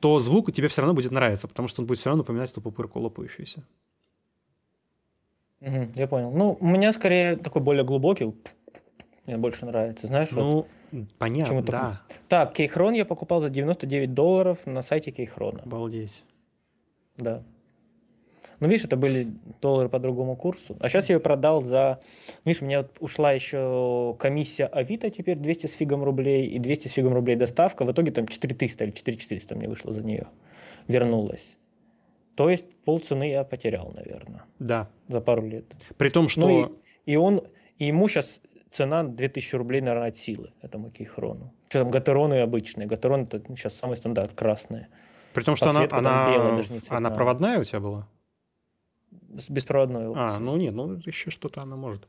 то 0.00 0.18
звук 0.18 0.52
тебе 0.52 0.68
все 0.68 0.82
равно 0.82 0.94
будет 0.94 1.12
нравиться, 1.12 1.48
потому 1.48 1.68
что 1.68 1.80
он 1.80 1.86
будет 1.86 1.98
все 1.98 2.10
равно 2.10 2.22
напоминать 2.22 2.50
эту 2.50 2.60
пупырку 2.60 3.00
лопающуюся. 3.00 3.64
Угу, 5.60 5.92
я 5.94 6.08
понял. 6.08 6.32
Ну, 6.32 6.58
у 6.60 6.66
меня 6.66 6.92
скорее 6.92 7.36
такой 7.36 7.62
более 7.62 7.84
глубокий. 7.84 8.34
Мне 9.26 9.38
больше 9.38 9.64
нравится. 9.64 10.08
Знаешь, 10.08 10.32
ну, 10.32 10.66
вот 10.90 11.08
понятно, 11.18 11.62
да. 11.62 12.02
Такой... 12.08 12.22
Так, 12.28 12.52
Кейхрон 12.54 12.94
я 12.94 13.04
покупал 13.04 13.40
за 13.40 13.48
99 13.48 14.12
долларов 14.12 14.66
на 14.66 14.82
сайте 14.82 15.12
Кейхрона. 15.12 15.62
Обалдеть. 15.62 16.24
Да. 17.16 17.44
Ну, 18.62 18.68
видишь, 18.68 18.84
это 18.84 18.96
были 18.96 19.26
доллары 19.60 19.88
по 19.88 19.98
другому 19.98 20.36
курсу. 20.36 20.76
А 20.78 20.88
сейчас 20.88 21.08
я 21.08 21.16
ее 21.16 21.20
продал 21.20 21.62
за... 21.62 21.98
Видишь, 22.44 22.62
у 22.62 22.64
меня 22.64 22.86
ушла 23.00 23.32
еще 23.32 24.14
комиссия 24.20 24.66
Авито 24.66 25.10
теперь 25.10 25.36
200 25.36 25.66
с 25.66 25.72
фигом 25.72 26.04
рублей 26.04 26.46
и 26.46 26.60
200 26.60 26.86
с 26.86 26.92
фигом 26.92 27.12
рублей 27.12 27.34
доставка. 27.34 27.84
В 27.84 27.90
итоге 27.90 28.12
там 28.12 28.28
4300 28.28 28.84
или 28.84 28.90
4400 28.92 29.56
мне 29.56 29.68
вышло 29.68 29.90
за 29.90 30.04
нее. 30.04 30.28
Вернулась. 30.86 31.58
То 32.36 32.48
есть 32.48 32.76
полцены 32.84 33.30
я 33.30 33.42
потерял, 33.42 33.90
наверное. 33.96 34.44
Да. 34.60 34.88
За 35.08 35.20
пару 35.20 35.44
лет. 35.44 35.64
При 35.96 36.10
том, 36.10 36.28
что... 36.28 36.42
Ну, 36.42 36.66
и, 37.04 37.14
и 37.14 37.16
он... 37.16 37.42
И 37.78 37.86
ему 37.86 38.06
сейчас 38.06 38.42
цена 38.70 39.02
2000 39.02 39.56
рублей, 39.56 39.80
наверное, 39.80 40.10
от 40.10 40.16
силы, 40.16 40.52
этому 40.62 40.88
кейхрону. 40.88 41.52
Что 41.68 41.80
там, 41.80 41.90
гатероны 41.90 42.42
обычные. 42.42 42.86
Гатерон 42.86 43.22
это 43.22 43.42
сейчас 43.56 43.74
самый 43.74 43.96
стандарт, 43.96 44.34
красные. 44.34 44.86
При 45.34 45.42
том, 45.42 45.56
что 45.56 45.66
Подсветка 45.66 45.96
она, 45.96 46.26
она, 46.26 46.36
белая, 46.36 46.80
она 46.90 47.10
проводная 47.10 47.58
у 47.58 47.64
тебя 47.64 47.80
была? 47.80 48.08
Беспроводной. 49.48 50.12
А, 50.14 50.38
ну 50.38 50.56
нет, 50.56 50.74
ну 50.74 50.94
еще 50.94 51.30
что-то 51.30 51.62
она 51.62 51.76
может. 51.76 52.06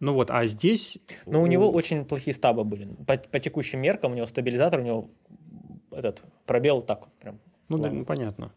Ну 0.00 0.14
вот, 0.14 0.30
а 0.30 0.46
здесь... 0.46 0.98
Ну, 1.26 1.42
у 1.42 1.46
него 1.46 1.70
очень 1.70 2.06
плохие 2.06 2.34
стабы 2.34 2.64
были. 2.64 2.88
По, 3.06 3.18
по 3.18 3.38
текущим 3.38 3.80
меркам 3.80 4.12
у 4.12 4.14
него 4.14 4.26
стабилизатор, 4.26 4.80
у 4.80 4.82
него 4.82 5.10
этот 5.90 6.24
пробел 6.46 6.80
так 6.80 7.12
прям. 7.20 7.38
Ну, 7.68 7.76
да, 7.76 7.90
ну 7.90 8.04
понятно. 8.06 8.52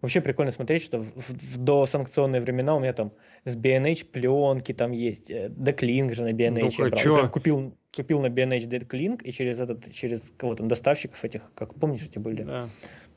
Вообще 0.00 0.20
прикольно 0.20 0.50
смотреть, 0.50 0.82
что 0.82 0.98
в, 1.00 1.12
в 1.16 1.58
досанкционные 1.58 2.40
времена 2.40 2.74
у 2.76 2.80
меня 2.80 2.92
там 2.92 3.12
с 3.44 3.56
B&H 3.56 4.06
пленки 4.06 4.72
там 4.72 4.92
есть, 4.92 5.30
Declink 5.30 6.14
же 6.14 6.24
на 6.24 6.32
B&H 6.32 6.78
ну, 6.78 6.84
я 6.84 6.90
брал. 6.90 7.16
Прям 7.16 7.30
купил, 7.30 7.76
купил 7.94 8.20
на 8.20 8.28
B&H 8.28 8.66
Declink 8.66 9.22
и 9.22 9.32
через 9.32 9.60
этот, 9.60 9.90
через 9.92 10.32
кого-то 10.36 10.64
доставщиков 10.64 11.24
этих, 11.24 11.52
как 11.54 11.74
помнишь, 11.74 12.04
эти 12.04 12.18
были? 12.18 12.42
Да 12.42 12.68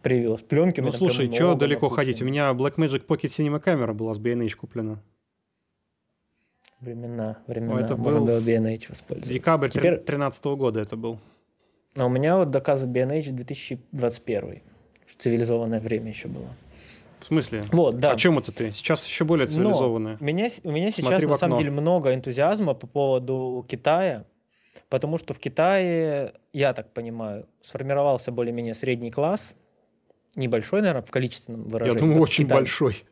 привез. 0.02 0.41
Пленки 0.41 0.82
Ну, 0.82 0.91
слушай, 0.91 1.32
что 1.32 1.56
далеко 1.56 1.89
ходить? 1.89 2.22
У 2.22 2.26
меня 2.26 2.52
Blackmagic 2.52 3.06
Pocket 3.06 3.28
Cinema 3.28 3.60
камера 3.60 3.93
была 3.93 4.14
с 4.14 4.18
B&H 4.18 4.56
куплена. 4.56 5.02
Времена, 6.80 7.38
времена. 7.45 7.80
это 7.80 7.95
Можно 7.95 8.22
был 8.22 8.26
было 8.26 8.41
B&H 8.41 8.89
воспользоваться. 8.89 9.32
Декабрь 9.32 9.70
2013 9.70 10.41
Теперь... 10.41 10.56
года 10.56 10.80
это 10.80 10.95
был. 10.95 11.20
А 11.95 12.06
у 12.06 12.10
меня 12.10 12.38
вот 12.38 12.49
доказы 12.49 12.88
B&H 12.88 13.32
2021. 13.32 14.62
Цивилизованное 15.18 15.80
время 15.80 16.10
еще 16.10 16.28
было. 16.28 16.47
В 17.20 17.26
смысле? 17.26 17.62
Вот, 17.72 17.99
да. 17.99 18.12
О 18.12 18.16
чем 18.16 18.39
это 18.39 18.52
ты? 18.52 18.72
Сейчас 18.72 19.06
еще 19.06 19.26
более 19.26 19.47
цивилизованное. 19.47 20.18
Но 20.20 20.26
меня, 20.26 20.49
у 20.64 20.72
меня 20.72 20.91
сейчас 20.91 21.10
Смотри 21.10 21.28
на 21.28 21.38
самом 21.38 21.60
деле 21.60 21.70
много 21.70 22.16
энтузиазма 22.16 22.74
по 22.74 22.88
поводу 22.88 23.64
Китая, 23.68 24.26
потому 24.89 25.20
что 25.20 25.36
в 25.36 25.39
Китае, 25.39 26.34
я 26.52 26.74
так 26.74 26.91
понимаю, 26.93 27.47
сформировался 27.62 28.32
более-менее 28.32 28.74
средний 28.74 29.12
класс, 29.12 29.54
небольшой, 30.36 30.82
наверное, 30.82 31.03
в 31.03 31.11
количественном 31.11 31.67
выражении. 31.67 31.93
Я 31.93 31.99
думаю, 31.99 32.21
очень 32.21 32.45
Китай. 32.45 32.57
большой. 32.57 33.03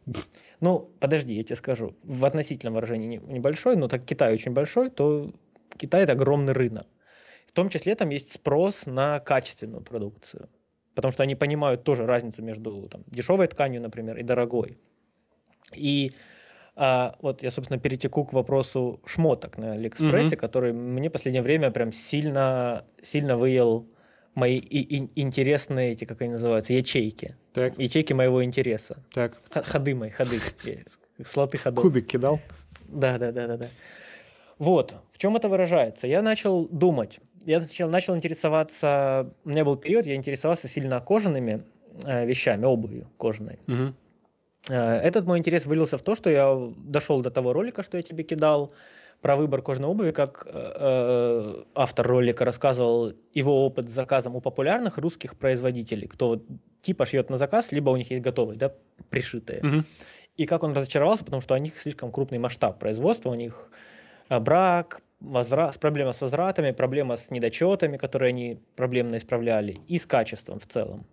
Ну, 0.62 0.92
подожди, 1.00 1.34
я 1.34 1.44
тебе 1.44 1.56
скажу. 1.56 1.96
В 2.04 2.26
относительном 2.26 2.76
выражении 2.76 3.22
небольшой, 3.26 3.76
но 3.76 3.88
так 3.88 4.06
Китай 4.06 4.34
очень 4.34 4.52
большой, 4.52 4.90
то 4.90 5.32
Китай– 5.78 6.04
это 6.04 6.14
огромный 6.14 6.54
рынок. 6.54 6.88
В 7.48 7.52
том 7.54 7.70
числе 7.70 7.96
там 7.96 8.10
есть 8.10 8.32
спрос 8.32 8.86
на 8.86 9.20
качественную 9.20 9.82
продукцию. 9.82 10.50
Потому 10.96 11.12
что 11.12 11.24
они 11.24 11.36
понимают 11.36 11.84
тоже 11.84 12.06
разницу 12.06 12.42
между 12.42 12.88
там, 12.90 13.04
дешевой 13.08 13.48
тканью, 13.48 13.82
например, 13.82 14.18
и 14.18 14.24
дорогой. 14.24 14.78
И 15.74 16.12
а, 16.76 17.16
вот 17.22 17.44
я, 17.44 17.52
собственно, 17.52 17.80
перетеку 17.80 18.26
к 18.26 18.34
вопросу 18.34 19.02
шмоток 19.06 19.58
на 19.58 19.74
Алиэкспрессе, 19.74 20.36
mm-hmm. 20.36 20.40
который 20.40 20.74
мне 20.74 21.10
в 21.10 21.12
последнее 21.12 21.44
время 21.44 21.72
прям 21.72 21.92
сильно, 21.92 22.86
сильно 23.02 23.38
выел 23.38 23.88
мои 24.40 24.58
и, 24.58 24.98
и, 24.98 25.22
интересные 25.22 25.92
эти, 25.92 26.06
как 26.06 26.22
они 26.22 26.32
называются, 26.32 26.74
ячейки. 26.74 27.36
Так. 27.54 27.78
Ячейки 27.78 28.14
моего 28.14 28.44
интереса. 28.44 28.98
Так. 29.14 29.38
ходы 29.52 29.96
мои, 29.96 30.10
ходы. 30.10 30.40
Слоты 31.24 31.58
ходов. 31.58 31.82
Кубик 31.82 32.08
кидал? 32.08 32.40
Да, 32.88 33.18
да, 33.18 33.32
да, 33.32 33.48
да, 33.48 33.58
да. 33.58 33.68
Вот, 34.58 34.96
в 35.12 35.18
чем 35.18 35.36
это 35.36 35.48
выражается? 35.48 36.08
Я 36.08 36.22
начал 36.22 36.68
думать. 36.68 37.20
Я 37.46 37.60
начал, 37.60 37.90
начал 37.90 38.16
интересоваться, 38.16 39.34
у 39.46 39.50
меня 39.50 39.64
был 39.64 39.78
период, 39.78 40.06
я 40.06 40.16
интересовался 40.16 40.68
сильно 40.68 41.00
кожаными 41.00 41.64
э, 42.06 42.26
вещами, 42.26 42.66
обувью 42.66 43.08
кожаной. 43.18 43.60
Э, 44.68 44.98
Этот 44.98 45.26
мой 45.26 45.38
интерес 45.38 45.66
вылился 45.66 45.98
в 45.98 46.02
то, 46.02 46.16
что 46.16 46.30
я 46.30 46.58
дошел 46.78 47.22
до 47.22 47.32
того 47.32 47.54
ролика, 47.54 47.84
что 47.84 47.98
я 47.98 48.04
тебе 48.04 48.24
кидал, 48.24 48.74
про 49.22 49.36
выбор 49.36 49.62
кожаной 49.62 49.90
обуви, 49.90 50.12
как 50.12 50.48
э, 50.48 50.52
э, 50.54 51.64
автор 51.76 52.08
ролика 52.08 52.46
рассказывал 52.46 53.14
его 53.34 53.66
опыт 53.66 53.90
с 53.90 53.92
заказом 53.92 54.36
у 54.36 54.42
популярных 54.42 54.98
русских 54.98 55.38
производителей, 55.38 56.08
кто 56.08 56.30
вот 56.30 56.44
типа 56.82 57.06
шьет 57.06 57.30
на 57.30 57.38
заказ, 57.38 57.72
либо 57.72 57.90
у 57.90 57.98
них 57.98 58.12
есть 58.12 58.24
готовые, 58.24 58.58
да, 58.58 58.74
пришитые. 59.10 59.62
Мгм. 59.62 59.86
И 60.38 60.46
как 60.46 60.64
он 60.64 60.74
разочаровался, 60.74 61.26
потому 61.26 61.42
что 61.42 61.54
у 61.54 61.58
них 61.58 61.78
слишком 61.78 62.12
крупный 62.12 62.40
масштаб 62.40 62.80
производства, 62.80 63.30
у 63.30 63.36
них 63.36 63.72
э, 64.30 64.40
брак, 64.40 65.02
возврат, 65.20 65.80
проблема 65.80 66.14
с 66.14 66.22
возвратами, 66.22 66.72
проблема 66.72 67.18
с 67.18 67.30
недочетами, 67.30 67.98
которые 67.98 68.30
они 68.30 68.60
проблемно 68.76 69.18
исправляли, 69.18 69.80
и 69.88 69.98
с 69.98 70.06
качеством 70.06 70.60
в 70.60 70.66
целом. 70.66 71.06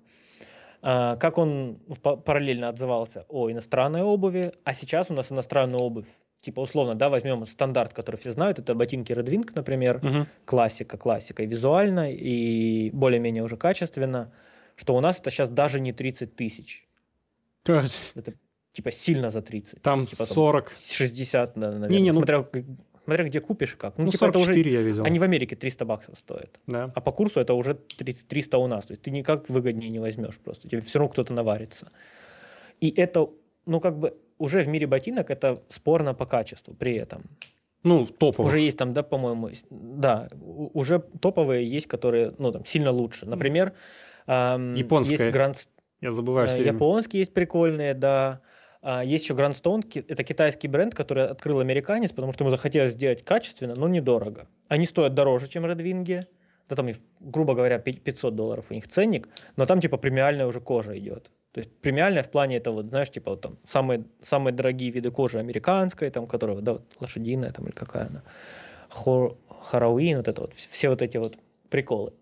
А, 0.82 1.16
Как 1.16 1.38
он 1.38 1.78
параллельно 2.24 2.68
отзывался 2.68 3.24
о 3.28 3.50
иностранной 3.50 4.02
обуви, 4.02 4.52
а 4.64 4.72
сейчас 4.72 5.10
у 5.10 5.14
нас 5.14 5.32
иностранную 5.32 5.82
обувь, 5.82 6.06
типа 6.40 6.60
условно, 6.60 6.94
да, 6.94 7.08
возьмем 7.08 7.44
стандарт, 7.46 7.92
который 7.92 8.16
все 8.16 8.30
знают, 8.30 8.58
это 8.58 8.74
ботинки 8.74 9.12
Red 9.12 9.26
Wing, 9.26 9.50
например, 9.54 10.00
Мгм. 10.02 10.26
классика, 10.44 10.96
классика, 10.96 11.42
и 11.42 11.46
визуально, 11.46 12.12
и 12.12 12.90
более-менее 12.90 13.42
уже 13.42 13.56
качественно, 13.56 14.32
что 14.76 14.94
у 14.94 15.00
нас 15.00 15.20
это 15.20 15.30
сейчас 15.30 15.48
даже 15.48 15.80
не 15.80 15.92
30 15.92 16.36
тысяч, 16.36 16.86
То 17.62 17.82
это 18.14 18.34
типа 18.72 18.92
сильно 18.92 19.30
за 19.30 19.42
30. 19.42 19.82
Там 19.82 20.06
типа, 20.06 20.24
40. 20.24 20.72
60, 20.76 21.52
да, 21.56 21.60
наверное, 21.72 21.88
Не-не, 21.88 22.12
ну- 22.12 22.18
смотря, 22.18 22.46
смотря 23.04 23.24
где 23.24 23.40
купишь 23.40 23.72
и 23.74 23.76
как. 23.76 23.96
Ну, 23.98 24.04
Ну, 24.04 24.10
типа 24.10 24.26
это 24.26 24.38
уже, 24.38 24.48
44 24.52 24.72
я 24.72 24.82
видел. 24.82 25.04
они 25.04 25.18
в 25.18 25.22
Америке 25.22 25.56
300 25.56 25.84
баксов 25.84 26.16
стоят, 26.18 26.60
Да. 26.66 26.92
а 26.94 27.00
по 27.00 27.10
курсу 27.10 27.40
это 27.40 27.54
уже 27.54 27.74
30, 27.74 28.28
300 28.28 28.58
у 28.58 28.66
нас, 28.68 28.84
то 28.84 28.92
есть 28.92 29.02
ты 29.02 29.10
никак 29.10 29.48
выгоднее 29.48 29.90
не 29.90 29.98
возьмешь 29.98 30.38
просто, 30.38 30.68
тебе 30.68 30.80
все 30.82 30.98
равно 30.98 31.12
кто-то 31.12 31.32
наварится. 31.32 31.90
И 32.80 32.90
это, 32.90 33.28
ну, 33.64 33.80
как 33.80 33.98
бы 33.98 34.14
уже 34.38 34.60
в 34.62 34.68
мире 34.68 34.86
ботинок 34.86 35.30
это 35.30 35.62
спорно 35.68 36.14
по 36.14 36.26
качеству 36.26 36.74
при 36.74 36.94
этом. 36.96 37.24
Ну, 37.82 38.04
топовых. 38.04 38.48
Уже 38.48 38.60
есть 38.60 38.76
там, 38.78 38.92
да, 38.94 39.02
по-моему, 39.02 39.50
да, 39.70 40.28
уже 40.40 40.98
топовые 40.98 41.64
есть, 41.64 41.86
которые, 41.86 42.34
ну, 42.38 42.50
там, 42.50 42.64
сильно 42.64 42.90
лучше. 42.90 43.26
Например, 43.26 43.74
ам, 44.26 44.74
Японская 44.74 45.16
есть 45.16 45.36
Grand, 45.36 45.68
Я 46.00 46.10
забываю 46.10 46.46
э, 46.46 46.48
все 46.48 46.58
время. 46.60 46.72
японские 46.74 47.20
есть 47.20 47.32
прикольные, 47.32 47.94
да. 47.94 48.40
А, 48.82 49.04
Есть 49.04 49.24
еще 49.24 49.34
Grand 49.34 49.54
Stone, 49.60 50.04
это 50.08 50.22
китайский 50.24 50.68
бренд, 50.68 50.94
который 50.94 51.26
открыл 51.26 51.60
американец, 51.60 52.10
потому 52.12 52.32
что 52.32 52.44
ему 52.44 52.50
захотелось 52.50 52.92
сделать 52.92 53.24
качественно, 53.24 53.74
но 53.74 53.88
недорого. 53.88 54.48
Они 54.68 54.86
стоят 54.86 55.14
дороже, 55.14 55.48
чем 55.48 55.64
Red 55.66 55.78
Wing, 55.78 56.24
да 56.68 56.76
там, 56.76 56.88
грубо 57.20 57.54
говоря, 57.54 57.78
пи- 57.78 57.92
500 57.96 58.34
долларов 58.34 58.66
у 58.70 58.74
них 58.74 58.88
ценник, 58.88 59.28
но 59.56 59.66
там 59.66 59.80
типа 59.80 59.96
премиальная 59.96 60.46
уже 60.46 60.60
кожа 60.60 60.96
идет. 60.98 61.30
То 61.56 61.60
есть 61.60 61.72
премиальная 61.80 62.22
в 62.22 62.28
плане 62.30 62.58
это 62.58 62.70
вот, 62.70 62.88
знаешь, 62.88 63.10
типа 63.10 63.30
вот 63.30 63.40
там 63.40 63.56
самые, 63.66 64.04
самые 64.20 64.52
дорогие 64.52 64.90
виды 64.90 65.10
кожи 65.10 65.38
американской, 65.38 66.10
там, 66.10 66.26
которая, 66.26 66.60
да, 66.60 66.74
вот, 66.74 66.82
лошадиная 67.00 67.50
там 67.50 67.64
или 67.64 67.72
какая 67.72 68.08
она, 68.08 68.22
Хор, 68.90 69.38
Харауин, 69.62 70.18
вот 70.18 70.28
это 70.28 70.42
вот, 70.42 70.52
вс- 70.52 70.68
все 70.70 70.90
вот 70.90 71.00
эти 71.00 71.16
вот 71.16 71.38
приколы. 71.70 72.12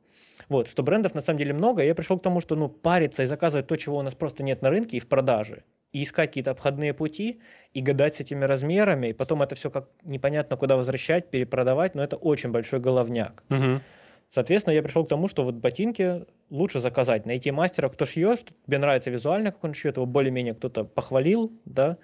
Вот, 0.48 0.68
что 0.68 0.84
брендов 0.84 1.16
на 1.16 1.20
самом 1.20 1.40
деле 1.40 1.52
много, 1.52 1.82
и 1.82 1.86
я 1.88 1.96
пришел 1.96 2.16
к 2.16 2.22
тому, 2.22 2.40
что, 2.40 2.54
ну, 2.54 2.68
париться 2.68 3.24
и 3.24 3.26
заказывать 3.26 3.66
то, 3.66 3.76
чего 3.76 3.98
у 3.98 4.02
нас 4.02 4.14
просто 4.14 4.44
нет 4.44 4.62
на 4.62 4.70
рынке 4.70 4.98
и 4.98 5.00
в 5.00 5.08
продаже, 5.08 5.64
и 5.90 6.04
искать 6.04 6.28
какие-то 6.30 6.52
обходные 6.52 6.94
пути, 6.94 7.40
и 7.72 7.80
гадать 7.80 8.14
с 8.14 8.20
этими 8.20 8.44
размерами, 8.44 9.08
и 9.08 9.12
потом 9.12 9.42
это 9.42 9.56
все 9.56 9.68
как 9.68 9.88
непонятно 10.04 10.56
куда 10.56 10.76
возвращать, 10.76 11.28
перепродавать, 11.28 11.96
но 11.96 12.04
это 12.04 12.14
очень 12.14 12.52
большой 12.52 12.78
головняк. 12.78 13.42
Мгм. 13.48 13.82
Соответственно, 14.26 14.74
я 14.74 14.82
пришел 14.82 15.04
к 15.04 15.08
тому, 15.08 15.28
что 15.28 15.44
вот 15.44 15.56
ботинки 15.56 16.24
лучше 16.50 16.80
заказать, 16.80 17.26
найти 17.26 17.50
мастера, 17.50 17.88
кто 17.88 18.06
шьет, 18.06 18.40
что 18.40 18.52
тебе 18.66 18.78
нравится 18.78 19.10
визуально, 19.10 19.52
как 19.52 19.62
он 19.64 19.74
шьет, 19.74 19.96
его 19.96 20.06
более-менее 20.06 20.54
кто-то 20.54 20.84
похвалил, 20.84 21.52
да, 21.64 21.98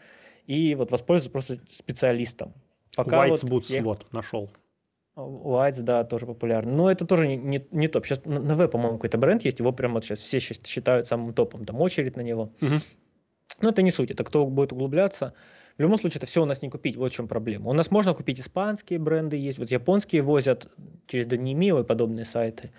и 0.46 0.74
вот 0.74 0.90
воспользоваться 0.90 1.30
просто 1.30 1.58
специалистом. 1.70 2.52
Пока 2.96 3.26
White's 3.26 3.38
вот 3.42 3.44
Boots, 3.44 3.72
я- 3.72 3.82
вот, 3.82 4.12
нашел. 4.12 4.50
Whites, 5.16 5.82
да, 5.82 6.04
тоже 6.04 6.26
популярный. 6.26 6.72
Но 6.72 6.90
это 6.90 7.06
тоже 7.06 7.26
не, 7.28 7.36
не, 7.36 7.66
не 7.72 7.88
топ. 7.88 8.06
Сейчас 8.06 8.24
на 8.24 8.54
V, 8.54 8.68
по-моему, 8.68 8.96
какой-то 8.96 9.18
бренд 9.18 9.42
есть, 9.44 9.58
его 9.58 9.72
прямо 9.72 9.94
вот 9.94 10.04
сейчас 10.04 10.20
все 10.20 10.38
считают 10.38 11.06
самым 11.06 11.34
топом. 11.34 11.64
Там 11.64 11.80
очередь 11.80 12.16
на 12.16 12.22
него. 12.22 12.52
Мгм. 12.60 12.80
Но 13.60 13.70
это 13.70 13.82
не 13.82 13.90
суть, 13.90 14.10
это 14.10 14.24
кто 14.24 14.46
будет 14.46 14.72
углубляться. 14.72 15.34
В 15.80 15.82
любом 15.82 15.98
случае, 15.98 16.18
это 16.18 16.26
все 16.26 16.42
у 16.42 16.44
нас 16.44 16.60
не 16.60 16.68
купить, 16.68 16.96
вот 16.96 17.10
в 17.10 17.16
чем 17.16 17.26
проблема. 17.26 17.70
У 17.70 17.72
нас 17.72 17.90
можно 17.90 18.12
купить 18.12 18.38
испанские 18.38 18.98
бренды, 18.98 19.38
есть 19.38 19.58
вот 19.58 19.70
японские 19.70 20.20
возят 20.20 20.68
через 21.06 21.24
Данимио 21.24 21.80
и 21.80 21.84
подобные 21.84 22.26
сайты. 22.26 22.70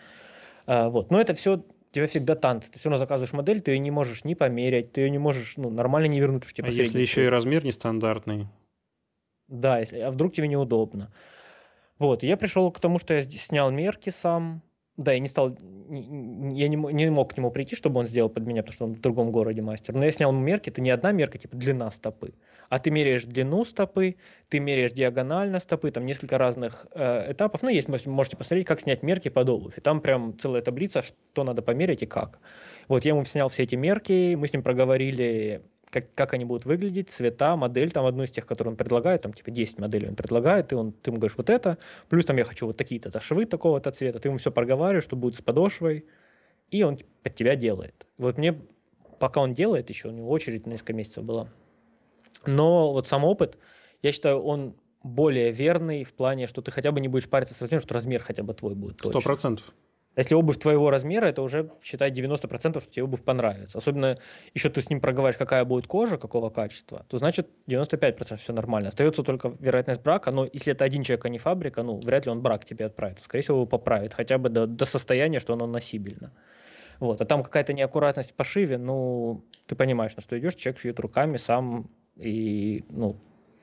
А, 0.68 0.88
вот. 0.88 1.10
Но 1.10 1.20
это 1.20 1.34
все 1.34 1.66
тебя 1.92 2.06
всегда 2.06 2.36
танцы. 2.36 2.72
Ты 2.72 2.78
все 2.78 2.90
равно 2.90 3.00
заказываешь 3.00 3.34
модель, 3.34 3.60
ты 3.60 3.72
ее 3.72 3.80
не 3.80 3.90
можешь 3.90 4.24
ни 4.24 4.36
померять, 4.36 4.92
ты 4.92 5.02
ее 5.02 5.10
не 5.10 5.18
можешь 5.18 5.58
ну, 5.58 5.72
нормально 5.72 6.06
не 6.06 6.20
вернуть. 6.20 6.44
что, 6.44 6.54
типа, 6.54 6.68
А 6.68 6.72
если 6.72 7.02
еще 7.02 7.26
и 7.26 7.28
размер 7.28 7.66
нестандартный? 7.66 8.48
Да, 9.48 9.80
если, 9.80 9.98
а 9.98 10.12
вдруг 10.12 10.36
тебе 10.36 10.48
неудобно. 10.48 11.12
Вот, 11.98 12.22
я 12.22 12.38
пришел 12.38 12.72
к 12.72 12.80
тому, 12.80 13.00
что 13.00 13.16
я 13.16 13.24
снял 13.24 13.72
мерки 13.72 14.12
сам. 14.12 14.62
Да, 14.98 15.14
я 15.14 15.20
не 15.20 15.30
стал, 15.30 15.58
я 15.90 16.68
не, 16.68 16.76
не 16.76 17.10
мог 17.10 17.34
к 17.34 17.38
нему 17.38 17.50
прийти, 17.50 17.76
чтобы 17.76 18.02
он 18.02 18.06
сделал 18.06 18.30
под 18.30 18.46
меня, 18.46 18.62
потому 18.62 18.74
что 18.74 18.86
он 18.86 18.94
в 18.94 19.00
другом 19.00 19.32
городе 19.32 19.62
мастер. 19.62 19.94
Но 19.94 20.04
я 20.04 20.12
снял 20.12 20.34
мерки, 20.34 20.70
это 20.70 20.82
не 20.82 20.90
одна 20.90 21.14
мерка, 21.14 21.38
типа 21.38 21.56
длина 21.56 21.90
стопы, 21.92 22.34
а 22.68 22.78
ты 22.78 22.92
меряешь 22.92 23.24
длину 23.24 23.64
стопы, 23.64 24.18
ты 24.50 24.60
меряешь 24.60 24.92
диагонально 24.92 25.62
стопы, 25.62 25.92
там 25.92 26.06
несколько 26.06 26.38
разных 26.38 26.88
э, 26.94 27.32
этапов. 27.32 27.62
Ну, 27.62 27.70
есть, 27.70 27.88
можете 27.88 28.36
посмотреть, 28.36 28.68
как 28.68 28.82
снять 28.82 29.02
мерки 29.02 29.30
под 29.30 29.48
обувь. 29.50 29.78
И 29.78 29.82
там 29.82 30.02
прям 30.02 30.38
целая 30.38 30.62
таблица, 30.62 31.02
что 31.02 31.44
надо 31.46 31.62
померить 31.62 32.04
и 32.04 32.06
как. 32.06 32.40
Вот, 32.90 33.06
я 33.06 33.12
ему 33.12 33.24
снял 33.24 33.48
все 33.48 33.64
эти 33.64 33.76
мерки, 33.76 34.36
мы 34.36 34.48
с 34.48 34.54
ним 34.54 34.62
проговорили, 34.62 35.62
как, 35.92 36.14
как 36.16 36.34
они 36.34 36.46
будут 36.46 36.66
выглядеть, 36.66 37.10
цвета, 37.10 37.56
модель, 37.56 37.92
там 37.92 38.06
одну 38.06 38.24
из 38.24 38.32
тех, 38.32 38.46
которые 38.46 38.72
он 38.72 38.78
предлагает, 38.78 39.22
там 39.22 39.34
типа 39.34 39.52
10 39.52 39.80
моделей 39.80 40.08
он 40.08 40.16
предлагает, 40.16 40.72
и 40.72 40.76
он, 40.76 40.94
ты 40.94 41.12
ему 41.12 41.18
говоришь 41.20 41.38
вот 41.38 41.50
это, 41.50 41.78
плюс 42.10 42.26
там 42.26 42.38
я 42.38 42.46
хочу 42.46 42.66
вот 42.66 42.78
такие-то 42.78 43.20
швы 43.20 43.46
такого-то 43.46 43.92
цвета, 43.92 44.20
ты 44.20 44.30
ему 44.30 44.38
все 44.38 44.52
проговариваешь, 44.52 45.04
что 45.04 45.16
будет 45.16 45.36
с 45.36 45.42
подошвой, 45.42 46.06
и 46.72 46.84
он 46.84 46.98
под 47.22 47.36
тебя 47.36 47.56
делает. 47.56 48.08
Вот 48.18 48.38
мне, 48.38 48.60
пока 49.20 49.42
он 49.42 49.54
делает 49.54 49.90
еще, 49.90 50.08
у 50.08 50.12
него 50.12 50.30
очередь 50.30 50.66
несколько 50.66 50.94
месяцев 50.94 51.24
была. 51.24 51.50
Но 52.46 52.94
вот 52.94 53.08
сам 53.08 53.24
опыт, 53.26 53.58
я 54.02 54.12
считаю, 54.12 54.42
он 54.42 54.76
более 55.04 55.52
верный 55.52 56.04
в 56.04 56.14
плане, 56.14 56.48
что 56.48 56.62
ты 56.62 56.72
хотя 56.72 56.92
бы 56.92 57.02
не 57.02 57.08
будешь 57.08 57.30
париться 57.30 57.54
с 57.54 57.62
размером, 57.62 57.84
что 57.84 57.94
размер 57.94 58.22
хотя 58.22 58.44
бы 58.44 58.54
твой 58.54 58.76
будет 58.76 58.96
Сто 59.00 59.12
точно. 59.12 59.28
процентов. 59.28 59.74
Если 60.18 60.36
обувь 60.36 60.58
твоего 60.58 60.90
размера, 60.90 61.26
это 61.26 61.42
уже, 61.42 61.72
считай, 61.82 62.12
90%, 62.12 62.82
что 62.82 62.92
тебе 62.92 63.04
обувь 63.04 63.24
понравится. 63.24 63.78
Особенно 63.78 64.18
еще 64.54 64.70
ты 64.70 64.82
с 64.82 64.90
ним 64.90 65.00
проговариваешь, 65.00 65.38
какая 65.38 65.64
будет 65.64 65.88
кожа, 65.88 66.18
какого 66.18 66.50
качества, 66.50 67.06
то 67.08 67.18
значит 67.18 67.48
95% 67.68 68.38
все 68.38 68.54
нормально. 68.54 68.90
Остается 68.90 69.24
только 69.24 69.56
вероятность 69.60 70.02
брака, 70.02 70.32
но 70.32 70.48
если 70.52 70.74
это 70.74 70.84
один 70.84 71.04
человек, 71.04 71.26
а 71.26 71.30
не 71.30 71.38
фабрика, 71.38 71.84
ну, 71.84 72.00
вряд 72.00 72.26
ли 72.26 72.32
он 72.32 72.42
брак 72.42 72.66
тебе 72.66 72.86
отправит. 72.86 73.20
Скорее 73.20 73.44
всего, 73.44 73.58
его 73.58 73.66
поправит 73.66 74.14
хотя 74.14 74.38
бы 74.38 74.50
до, 74.50 74.68
до 74.68 74.86
состояния, 74.86 75.40
что 75.40 75.54
оно 75.54 75.66
носибельно. 75.66 76.34
Вот. 77.00 77.22
А 77.22 77.26
там 77.26 77.42
какая-то 77.42 77.72
неаккуратность 77.72 78.32
в 78.32 78.34
пошиве, 78.34 78.78
ну, 78.78 79.46
ты 79.66 79.76
понимаешь, 79.76 80.16
на 80.18 80.22
что 80.22 80.38
идешь, 80.38 80.56
человек 80.56 80.82
шьет 80.82 81.00
руками 81.00 81.38
сам, 81.38 81.90
и, 82.18 82.84
ну, 82.90 83.16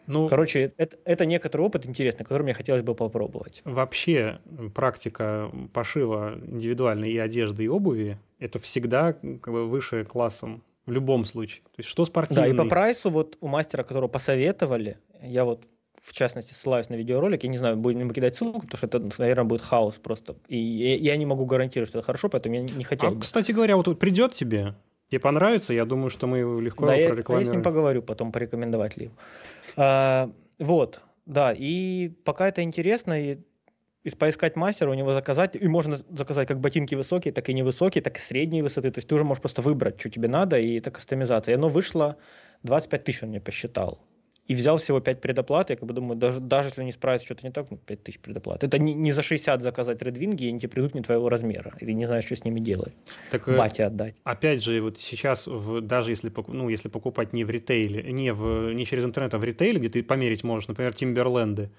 Ну, 0.08 0.28
короче, 0.28 0.72
это, 0.76 0.96
это 1.04 1.26
некоторый 1.26 1.60
опыт 1.62 1.86
интересный, 1.86 2.24
который 2.24 2.42
мне 2.42 2.54
хотелось 2.54 2.82
бы 2.82 2.94
попробовать. 2.94 3.60
вообще 3.64 4.40
практика 4.74 5.50
пошива 5.72 6.34
индивидуальной 6.46 7.10
и 7.12 7.18
одежды, 7.18 7.64
и 7.64 7.68
обуви– 7.68 8.18
это 8.40 8.58
всегда 8.58 9.12
как 9.12 9.52
бы 9.52 9.66
выше 9.68 10.04
классом 10.04 10.62
в 10.86 10.90
любом 10.92 11.24
случае. 11.26 11.60
То 11.66 11.80
есть 11.80 11.88
что 11.90 12.04
Да, 12.04 12.06
спортивный? 12.10 12.50
и 12.50 12.54
по 12.56 12.64
прайсу 12.64 13.10
вот 13.10 13.36
у 13.40 13.48
мастера, 13.48 13.82
которого 13.82 14.08
посоветовали, 14.08 14.96
я 15.22 15.44
вот 15.44 15.64
в 16.02 16.12
частности 16.14 16.54
ссылаюсь 16.54 16.88
на 16.88 16.94
видеоролик, 16.94 17.42
я 17.44 17.50
не 17.50 17.58
знаю, 17.58 17.76
будем 17.76 18.06
мы 18.06 18.14
кидать 18.14 18.34
ссылку, 18.34 18.62
потому 18.62 18.78
что 18.78 18.86
это, 18.86 19.00
наверное, 19.18 19.44
будет 19.44 19.60
хаос 19.60 19.96
просто. 19.96 20.36
И 20.48 20.56
я, 20.56 20.94
я 20.96 21.16
не 21.18 21.26
могу 21.26 21.44
гарантировать, 21.44 21.90
что 21.90 21.98
это 21.98 22.06
хорошо, 22.06 22.30
поэтому 22.30 22.54
я 22.54 22.62
не 22.62 22.84
хотел 22.84 23.10
А, 23.10 23.12
бы. 23.12 23.20
кстати 23.20 23.52
говоря, 23.52 23.76
вот 23.76 23.98
придет 23.98 24.32
тебе, 24.34 24.74
тебе 25.10 25.20
понравится, 25.20 25.74
я 25.74 25.84
думаю, 25.84 26.08
что 26.08 26.26
мы 26.26 26.38
его 26.38 26.60
легко 26.60 26.86
Да, 26.86 26.94
я, 26.94 26.98
а 26.98 27.00
я 27.00 27.06
с 27.08 27.10
прорекламируем. 27.10 27.52
ним 27.56 27.62
поговорю, 27.62 28.00
потом 28.02 28.32
порекомендовать 28.32 28.96
ли. 28.96 29.04
его. 29.06 29.14
А, 29.80 30.32
вот, 30.58 31.00
да, 31.24 31.52
и 31.56 32.08
пока 32.24 32.48
это 32.48 32.64
интересно, 32.64 33.12
и, 33.12 33.38
и 34.02 34.10
поискать 34.10 34.56
мастера, 34.56 34.90
у 34.90 34.94
него 34.94 35.12
заказать, 35.12 35.54
и 35.54 35.68
можно 35.68 35.96
заказать 35.96 36.48
как 36.48 36.58
ботинки 36.58 36.96
высокие, 36.96 37.32
так 37.32 37.48
и 37.48 37.54
невысокие, 37.54 38.02
так 38.02 38.16
и 38.16 38.20
средней 38.20 38.62
высоты, 38.62 38.90
то 38.90 38.98
есть 38.98 39.08
ты 39.08 39.14
уже 39.14 39.22
можешь 39.22 39.40
просто 39.40 39.62
выбрать, 39.62 40.00
что 40.00 40.10
тебе 40.10 40.26
надо, 40.28 40.58
и 40.58 40.78
это 40.78 40.90
кастомизация. 40.90 41.52
И 41.52 41.56
оно 41.56 41.68
вышло 41.68 42.16
25 42.64 43.04
тысяч, 43.04 43.22
он 43.22 43.28
мне 43.28 43.40
посчитал. 43.40 44.00
И 44.48 44.54
взял 44.54 44.78
всего 44.78 44.98
5 45.00 45.20
предоплат, 45.20 45.68
я 45.70 45.76
как 45.76 45.86
бы 45.86 45.92
думаю, 45.94 46.16
даже, 46.18 46.40
даже 46.40 46.68
если 46.70 46.82
не 46.82 46.92
справится 46.92 47.26
что-то 47.26 47.46
не 47.46 47.52
так, 47.52 47.70
ну, 47.70 47.76
5 47.76 48.02
тысяч 48.02 48.18
предоплат. 48.18 48.64
Это 48.64 48.78
не, 48.78 48.94
не 48.94 49.12
за 49.12 49.22
60 49.22 49.60
заказать 49.62 50.00
редвинги, 50.02 50.44
и 50.44 50.48
они 50.48 50.58
тебе 50.58 50.70
придут 50.70 50.94
не 50.94 51.02
твоего 51.02 51.28
размера, 51.28 51.74
и 51.80 51.84
ты 51.84 51.92
не 51.92 52.06
знаешь, 52.06 52.24
что 52.24 52.34
с 52.34 52.44
ними 52.44 52.58
делать. 52.58 52.94
Так, 53.30 53.46
э, 53.46 53.56
Бате 53.58 53.84
отдать. 53.84 54.14
опять 54.24 54.62
же, 54.64 54.80
вот 54.80 55.00
сейчас, 55.00 55.46
в- 55.46 55.82
даже 55.82 56.10
если, 56.12 56.32
ну, 56.48 56.70
если 56.70 56.88
покупать 56.88 57.34
не 57.34 57.44
в 57.44 57.50
ритейле, 57.50 58.10
не, 58.10 58.32
в, 58.32 58.72
не 58.72 58.86
через 58.86 59.04
интернет, 59.04 59.34
а 59.34 59.38
в 59.38 59.44
ритейле, 59.44 59.78
где 59.80 59.90
ты 59.90 60.02
померить 60.02 60.42
можешь, 60.44 60.66
например, 60.68 60.94
Тимберленды, 60.94 61.70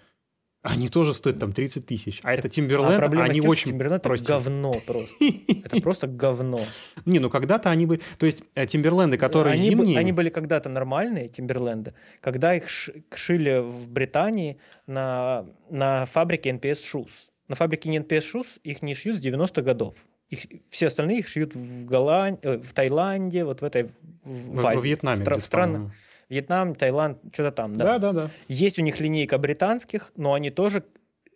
Они 0.61 0.89
тоже 0.89 1.13
стоят 1.13 1.39
там 1.39 1.53
30 1.53 1.85
тысяч. 1.85 2.19
А 2.21 2.35
так, 2.35 2.39
это 2.39 2.47
Timberland, 2.49 2.99
а 2.99 3.23
они 3.23 3.39
тем, 3.39 3.49
очень 3.49 3.71
Timberland 3.71 3.95
это 3.95 4.23
говно 4.23 4.75
просто. 4.85 5.15
Это 5.63 5.81
просто 5.81 6.07
говно. 6.07 6.61
Не, 7.05 7.19
ну 7.19 7.29
когда-то 7.29 7.69
они 7.69 7.85
бы... 7.85 8.01
То 8.17 8.25
есть 8.25 8.43
Тимберленды, 8.67 9.17
которые 9.17 9.53
они 9.53 9.69
зимние... 9.69 9.97
Они 9.97 10.11
были 10.11 10.29
когда-то 10.29 10.67
нормальные, 10.67 11.29
Тимберленды, 11.29 11.93
когда 12.19 12.53
их 12.53 12.67
шили 12.69 13.59
в 13.59 13.89
Британии 13.89 14.59
на, 14.85 15.45
на 15.69 16.05
фабрике 16.05 16.49
NPS 16.49 16.79
Shoes. 16.93 17.11
На 17.47 17.55
фабрике 17.55 17.89
NPS 17.95 18.23
Shoes 18.33 18.47
их 18.63 18.81
не 18.81 18.95
шьют 18.95 19.15
с 19.15 19.25
90-х 19.25 19.61
годов. 19.61 19.95
Их, 20.29 20.41
все 20.69 20.87
остальные 20.87 21.19
их 21.19 21.29
шьют 21.29 21.55
в, 21.55 21.85
Голланд... 21.85 22.45
Э, 22.45 22.57
в 22.57 22.73
Таиланде, 22.73 23.45
вот 23.45 23.61
в 23.61 23.63
этой... 23.63 23.85
В, 24.23 24.55
в, 24.55 24.65
Азии, 24.65 24.77
во 24.77 24.83
Вьетнаме. 24.83 25.25
В, 25.25 25.41
в 25.41 25.45
странах. 25.45 25.91
Вьетнам, 26.29 26.75
Таиланд, 26.75 27.17
что-то 27.33 27.51
там, 27.51 27.75
да. 27.75 27.97
Да, 27.97 27.99
да, 27.99 28.21
да. 28.21 28.29
Есть 28.47 28.79
у 28.79 28.83
них 28.83 28.99
линейка 28.99 29.37
британских, 29.37 30.11
но 30.15 30.33
они 30.33 30.51
тоже 30.51 30.83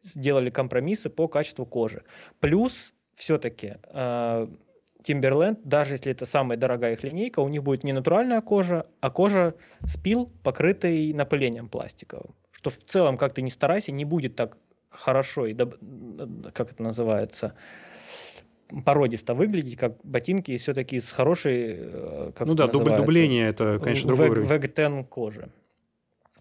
сделали 0.03 0.49
компромиссы 0.49 1.09
по 1.09 1.27
качеству 1.27 1.65
кожи. 1.65 2.03
Плюс 2.39 2.93
все-таки 3.15 3.77
э, 3.85 4.47
Timberland, 5.03 5.59
даже 5.63 5.93
если 5.93 6.11
это 6.11 6.25
самая 6.25 6.57
дорогая 6.57 6.93
их 6.93 7.03
линейка, 7.03 7.39
у 7.39 7.49
них 7.49 7.63
будет 7.63 7.83
не 7.83 7.93
натуральная 7.93 8.41
кожа, 8.41 8.85
а 9.01 9.09
кожа 9.09 9.55
спил, 9.87 10.31
покрытый 10.43 11.13
напылением 11.13 11.69
пластиковым. 11.69 12.35
Что 12.51 12.69
в 12.69 12.77
целом, 12.77 13.17
как 13.17 13.33
ты 13.33 13.41
ни 13.41 13.49
старайся, 13.49 13.91
не 13.91 14.05
будет 14.05 14.35
так 14.35 14.57
хорошо 14.89 15.47
и, 15.47 15.55
как 15.55 16.71
это 16.71 16.83
называется, 16.83 17.55
породисто 18.81 19.33
выглядеть, 19.33 19.77
как 19.77 19.97
ботинки 20.03 20.55
все-таки 20.57 20.99
с 20.99 21.11
хорошей, 21.11 21.75
э, 21.77 22.31
как 22.35 22.47
Ну 22.47 22.55
да, 22.55 22.67
дубль, 22.67 22.95
дубление 22.95 23.49
это, 23.49 23.79
конечно, 23.79 24.07
другой 24.07 24.29
уровень. 24.29 24.47
Вегтен 24.47 25.05
кожи. 25.05 25.49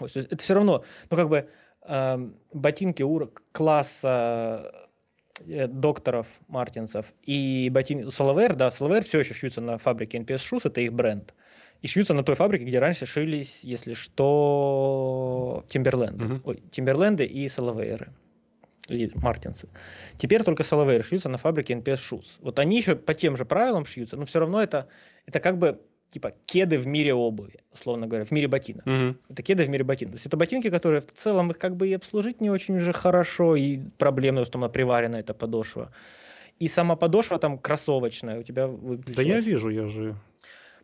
Это 0.00 0.36
все 0.38 0.54
равно, 0.54 0.84
ну 1.10 1.16
как 1.16 1.28
бы 1.28 1.48
э, 1.86 2.28
ботинки 2.52 3.04
класса 3.52 4.72
э, 5.46 5.66
докторов 5.66 6.26
Мартинсов 6.48 7.12
и 7.22 7.68
ботинки 7.70 8.10
Соловер, 8.10 8.54
да, 8.54 8.70
Соловер 8.70 9.04
все 9.04 9.20
еще 9.20 9.34
шьются 9.34 9.60
на 9.60 9.78
фабрике 9.78 10.18
NPS 10.18 10.40
Shoes, 10.50 10.62
это 10.64 10.80
их 10.80 10.92
бренд. 10.92 11.34
И 11.82 11.88
шьются 11.88 12.14
на 12.14 12.22
той 12.22 12.36
фабрике, 12.36 12.64
где 12.64 12.78
раньше 12.78 13.06
шились, 13.06 13.64
если 13.64 13.94
что, 13.94 15.64
Тимберленды. 15.68 16.24
Uh-huh. 16.24 16.40
Ой, 16.44 16.62
Тимберленды 16.70 17.24
и 17.24 17.48
Соловейры 17.48 18.12
и 18.88 19.10
Мартинсы. 19.14 19.68
Теперь 20.16 20.42
только 20.42 20.64
Соловейр 20.64 21.04
шьются 21.04 21.28
на 21.28 21.38
фабрике 21.38 21.74
NPS 21.74 21.94
Shoes. 22.10 22.26
Вот 22.40 22.58
они 22.58 22.76
еще 22.76 22.96
по 22.96 23.14
тем 23.14 23.36
же 23.36 23.44
правилам 23.44 23.84
шьются, 23.84 24.16
но 24.16 24.26
все 24.26 24.40
равно 24.40 24.62
это, 24.62 24.88
это 25.26 25.40
как 25.40 25.58
бы 25.58 25.80
типа 26.08 26.34
кеды 26.46 26.78
в 26.78 26.86
мире 26.86 27.14
обуви, 27.14 27.60
условно 27.72 28.06
говоря, 28.06 28.24
в 28.24 28.30
мире 28.32 28.48
ботинок. 28.48 28.86
Угу. 28.86 29.16
Это 29.30 29.42
кеды 29.42 29.64
в 29.64 29.70
мире 29.70 29.84
ботинок. 29.84 30.14
То 30.14 30.16
есть 30.16 30.26
это 30.26 30.36
ботинки, 30.36 30.68
которые 30.68 31.00
в 31.00 31.12
целом 31.12 31.50
их 31.50 31.58
как 31.58 31.76
бы 31.76 31.88
и 31.88 31.94
обслужить 31.94 32.40
не 32.40 32.50
очень 32.50 32.76
уже 32.76 32.92
хорошо, 32.92 33.56
и 33.56 33.78
проблемно, 33.98 34.44
что 34.44 34.58
она 34.58 34.68
приварена, 34.68 35.16
эта 35.16 35.32
подошва. 35.32 35.90
И 36.58 36.68
сама 36.68 36.96
подошва 36.96 37.38
там 37.38 37.58
кроссовочная 37.58 38.40
у 38.40 38.42
тебя 38.42 38.66
выглядит. 38.66 39.16
Да 39.16 39.22
я 39.22 39.40
вижу, 39.40 39.70
я 39.70 39.86
же 39.86 40.16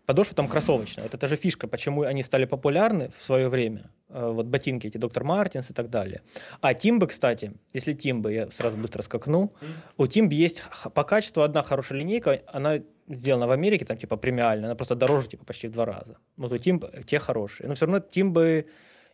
подошва 0.09 0.35
там 0.35 0.49
кроссовочная. 0.49 1.05
Вот 1.05 1.15
это 1.15 1.29
же 1.29 1.37
фишка, 1.37 1.69
почему 1.69 2.01
они 2.01 2.23
стали 2.23 2.47
популярны 2.47 3.11
в 3.15 3.23
свое 3.23 3.51
время. 3.51 3.91
Э, 4.09 4.31
вот 4.33 4.47
ботинки 4.47 4.87
эти, 4.87 4.97
доктор 4.97 5.23
Мартинс 5.23 5.71
и 5.71 5.75
так 5.75 5.91
далее. 5.91 6.23
А 6.63 6.73
Тимбы, 6.73 7.09
кстати, 7.09 7.53
если 7.75 7.93
Тимбы, 7.93 8.33
я 8.33 8.51
сразу 8.51 8.79
быстро 8.79 9.03
скакну, 9.03 9.53
у 9.99 10.07
Тимбы 10.07 10.33
есть 10.33 10.63
по 10.95 11.05
качеству 11.05 11.43
одна 11.43 11.63
хорошая 11.63 11.99
линейка, 11.99 12.41
она 12.47 12.79
сделана 13.07 13.47
в 13.47 13.51
Америке, 13.51 13.85
там 13.85 13.99
типа 13.99 14.17
премиальная, 14.17 14.69
она 14.69 14.75
просто 14.77 14.95
дороже 14.95 15.29
типа 15.29 15.45
почти 15.45 15.69
в 15.69 15.73
два 15.73 15.85
раза. 15.85 16.17
Вот 16.39 16.53
у 16.53 16.59
Тимбы 16.59 17.03
те 17.07 17.19
хорошие. 17.19 17.69
Но 17.69 17.75
все 17.75 17.85
равно 17.85 18.01
Тимбы 18.01 18.65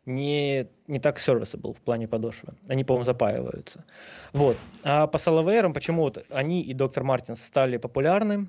не, 0.06 0.68
не 0.86 1.00
так 1.00 1.18
serviceable 1.18 1.74
в 1.74 1.80
плане 1.80 2.06
подошвы. 2.06 2.54
Они, 2.68 2.84
по-моему, 2.84 3.04
запаиваются. 3.04 3.84
Вот. 4.32 4.56
А 4.84 5.08
по 5.08 5.18
Салавейрам 5.18 5.72
почему 5.72 6.02
вот 6.02 6.24
они 6.30 6.62
и 6.62 6.72
доктор 6.72 7.02
Мартинс 7.02 7.42
стали 7.42 7.78
популярны? 7.78 8.46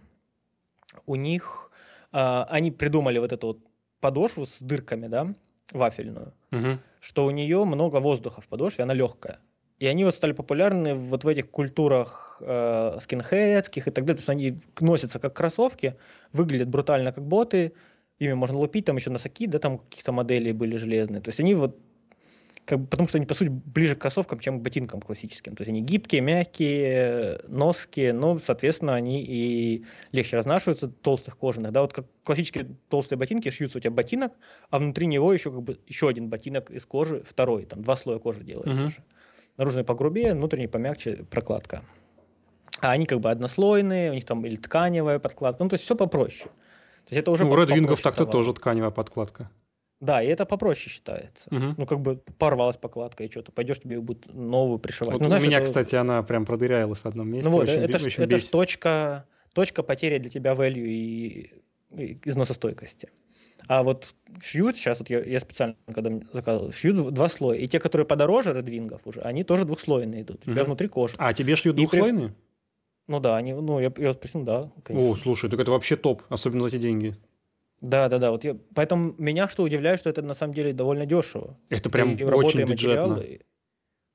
У 1.08 1.16
них 1.16 1.65
они 2.16 2.72
придумали 2.72 3.20
вот 3.20 3.34
эту 3.34 3.48
вот 3.48 3.60
подошву 4.00 4.46
с 4.46 4.62
дырками, 4.62 5.08
да, 5.08 5.28
вафельную, 5.72 6.34
угу. 6.52 6.80
что 7.00 7.26
у 7.26 7.32
нее 7.32 7.66
много 7.66 7.98
воздуха 7.98 8.42
в 8.42 8.48
подошве, 8.48 8.84
она 8.84 8.94
легкая. 8.94 9.40
И 9.80 9.88
они 9.88 10.06
вот 10.06 10.16
стали 10.16 10.32
популярны 10.32 10.96
вот 10.96 11.26
в 11.26 11.28
этих 11.28 11.50
культурах 11.50 12.38
э, 12.40 12.98
скинхедских 13.02 13.88
и 13.88 13.92
так 13.92 14.06
далее, 14.06 14.22
потому 14.22 14.24
что 14.24 14.32
они 14.32 14.60
носятся 14.80 15.20
как 15.20 15.34
кроссовки, 15.34 15.96
выглядят 16.32 16.70
брутально 16.70 17.12
как 17.12 17.28
боты, 17.28 17.74
ими 18.20 18.34
можно 18.34 18.58
лупить, 18.58 18.86
там 18.86 18.96
еще 18.96 19.10
носоки, 19.10 19.48
да, 19.48 19.60
там 19.60 19.80
каких-то 19.80 20.14
моделей 20.14 20.54
были 20.54 20.78
железные. 20.78 21.22
То 21.22 21.30
есть 21.30 21.42
они 21.42 21.56
вот 21.56 21.78
как 22.66 22.80
бы, 22.80 22.88
потому 22.88 23.08
что 23.08 23.18
они, 23.18 23.28
по 23.28 23.34
сути, 23.34 23.50
ближе 23.50 23.96
к 23.96 24.00
кроссовкам, 24.00 24.40
чем 24.40 24.60
к 24.60 24.64
ботинкам 24.64 25.00
классическим. 25.00 25.56
То 25.56 25.62
есть 25.62 25.70
они 25.70 25.82
гибкие, 25.82 26.22
мягкие, 26.22 27.40
носки, 27.48 28.12
но, 28.12 28.40
соответственно, 28.40 28.96
они 28.96 29.24
и 29.24 29.86
легче 30.12 30.38
разнашиваются, 30.38 30.88
толстых 30.88 31.38
кожаных. 31.38 31.72
Да, 31.72 31.82
вот 31.82 31.94
как 31.94 32.06
классические 32.24 32.76
толстые 32.90 33.20
ботинки 33.20 33.50
шьются 33.50 33.78
у 33.78 33.82
тебя 33.82 33.92
ботинок, 33.92 34.34
а 34.72 34.80
внутри 34.80 35.06
него 35.06 35.32
еще 35.32 35.52
как 35.52 35.62
бы 35.62 35.80
еще 35.88 36.10
один 36.10 36.30
ботинок 36.30 36.72
из 36.72 36.86
кожи, 36.86 37.22
второй, 37.24 37.66
там 37.66 37.84
два 37.84 37.96
слоя 37.96 38.18
кожи 38.18 38.44
делается 38.44 38.86
uh-huh. 38.86 38.90
же. 38.90 39.04
Наружный 39.58 39.84
погрубее, 39.84 40.34
внутренний 40.34 40.68
помягче, 40.68 41.26
прокладка. 41.30 41.84
А 42.82 42.92
они 42.92 43.06
как 43.06 43.20
бы 43.20 43.30
однослойные, 43.30 44.12
у 44.12 44.16
них 44.16 44.26
там 44.26 44.44
или 44.46 44.56
тканевая 44.56 45.20
подкладка, 45.20 45.64
ну 45.64 45.70
то 45.70 45.76
есть 45.76 45.86
все 45.86 45.96
попроще. 45.96 46.50
То 47.06 47.12
есть 47.12 47.22
это 47.22 47.32
уже 47.32 47.46
ну, 47.46 47.52
у 47.52 47.56
Red 47.56 47.68
Wing 47.68 48.02
так-то 48.02 48.26
тоже 48.26 48.54
тканевая 48.54 48.92
подкладка. 48.92 49.52
Да, 50.02 50.22
и 50.22 50.28
это 50.28 50.46
попроще 50.46 50.90
считается. 50.90 51.50
Угу. 51.50 51.76
Ну, 51.78 51.86
как 51.86 52.02
бы 52.02 52.18
порвалась 52.38 52.78
покладка, 52.78 53.24
и 53.24 53.32
что-то 53.32 53.52
пойдешь, 53.52 53.80
тебе 53.80 54.00
будет 54.00 54.32
новую 54.34 54.78
пришивать. 54.78 55.14
Вот 55.14 55.22
ну, 55.22 55.28
знаешь, 55.28 55.44
у 55.44 55.48
меня, 55.48 55.58
это... 55.58 55.68
кстати, 55.68 55.96
она 55.96 56.22
прям 56.24 56.46
продырявилась 56.46 57.00
в 57.00 57.06
одном 57.06 57.30
месте. 57.30 57.50
Ну 57.50 57.56
вот, 57.56 57.64
очень, 57.64 57.74
это, 57.74 58.04
очень 58.04 58.24
это 58.24 58.38
ж 58.38 58.44
точка, 58.46 59.26
точка 59.54 59.84
потери 59.84 60.18
для 60.18 60.30
тебя 60.30 60.54
value 60.54 60.86
и, 60.86 61.52
и 61.96 62.20
износостойкости. 62.26 63.10
А 63.68 63.84
вот 63.84 64.14
шьют, 64.44 64.76
сейчас 64.78 65.00
вот 65.00 65.10
я, 65.10 65.24
я 65.24 65.40
специально, 65.40 65.76
когда 65.92 66.12
заказывал, 66.34 66.72
шьют 66.72 67.14
два 67.14 67.30
слоя. 67.30 67.58
И 67.58 67.68
те, 67.68 67.80
которые 67.80 68.06
подороже 68.06 68.54
редвингов 68.54 69.02
уже, 69.08 69.22
они 69.22 69.44
тоже 69.44 69.66
двухслойные 69.66 70.22
идут. 70.22 70.42
У 70.46 70.52
тебя 70.52 70.62
угу. 70.62 70.68
внутри 70.68 70.88
кожа. 70.88 71.16
А, 71.18 71.34
тебе 71.34 71.56
шьют 71.56 71.78
двухслойные? 71.78 72.30
При... 72.30 72.36
Ну 73.08 73.20
да, 73.20 73.38
они, 73.38 73.54
ну 73.54 73.80
я, 73.80 73.92
я 73.98 74.14
спросил, 74.14 74.44
да, 74.44 74.72
конечно. 74.84 75.12
О, 75.12 75.16
слушай, 75.16 75.50
так 75.50 75.60
это 75.60 75.72
вообще 75.72 75.96
топ, 75.96 76.24
особенно 76.30 76.62
за 76.62 76.76
эти 76.76 76.80
деньги. 76.80 77.16
Да, 77.82 78.10
да, 78.10 78.18
да. 78.18 78.32
Вот 78.32 78.44
я, 78.44 78.58
поэтому 78.74 79.14
меня 79.18 79.48
что 79.48 79.64
удивляет, 79.64 80.00
что 80.00 80.10
это 80.10 80.22
на 80.22 80.34
самом 80.34 80.54
деле 80.54 80.74
довольно 80.74 81.06
дешево. 81.06 81.58
Это 81.70 81.90
прям 81.90 82.16
и, 82.16 82.24
очень 82.24 82.64
бюджетно. 82.64 83.08
Материалы. 83.08 83.42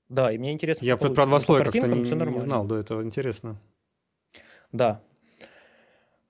Да, 0.09 0.33
и 0.33 0.39
мне 0.39 0.53
интересно. 0.53 0.85
Я 0.85 0.97
про 0.97 1.09
два 1.09 1.39
слоя 1.41 1.65
как-то 1.65 1.87
не, 1.87 2.03
не 2.03 2.39
знал 2.41 2.65
до 2.65 2.77
этого. 2.77 3.03
Интересно. 3.03 3.61
Да. 4.73 5.03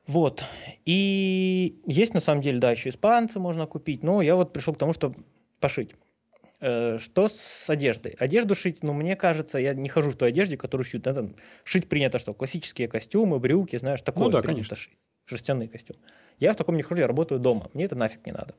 Вот. 0.07 0.45
И 0.85 1.81
есть 1.87 2.15
на 2.15 2.21
самом 2.21 2.43
деле, 2.43 2.59
да, 2.59 2.73
еще 2.73 2.91
испанцы 2.91 3.39
можно 3.39 3.67
купить, 3.67 4.03
но 4.03 4.23
я 4.23 4.35
вот 4.35 4.53
пришел 4.53 4.75
к 4.75 4.79
тому, 4.79 4.93
что 4.93 5.15
пошить. 5.61 5.95
Э, 6.61 6.99
что 6.99 7.29
с 7.29 7.71
одеждой? 7.71 8.17
Одежду 8.19 8.55
шить, 8.55 8.83
ну, 8.83 8.93
мне 8.93 9.17
кажется, 9.17 9.59
я 9.59 9.73
не 9.73 9.89
хожу 9.89 10.11
в 10.11 10.17
той 10.17 10.31
одежде, 10.31 10.57
которую 10.57 10.85
шьют. 10.85 11.05
Да, 11.05 11.15
там, 11.15 11.35
шить 11.65 11.89
принято 11.89 12.19
что? 12.19 12.35
Классические 12.35 12.89
костюмы, 12.89 13.39
брюки, 13.39 13.77
знаешь, 13.77 14.03
такое 14.03 14.27
ну, 14.27 14.31
да, 14.33 14.43
принято 14.43 14.71
конечно. 14.71 14.77
шить. 14.77 14.99
Шерстяный 15.25 15.69
костюм. 15.69 15.97
Я 16.39 16.53
в 16.53 16.57
таком 16.57 16.77
не 16.77 16.83
хожу, 16.83 17.01
я 17.01 17.07
работаю 17.07 17.41
дома. 17.41 17.71
Мне 17.75 17.85
это 17.85 17.97
нафиг 17.97 18.25
не 18.27 18.33
надо. 18.33 18.55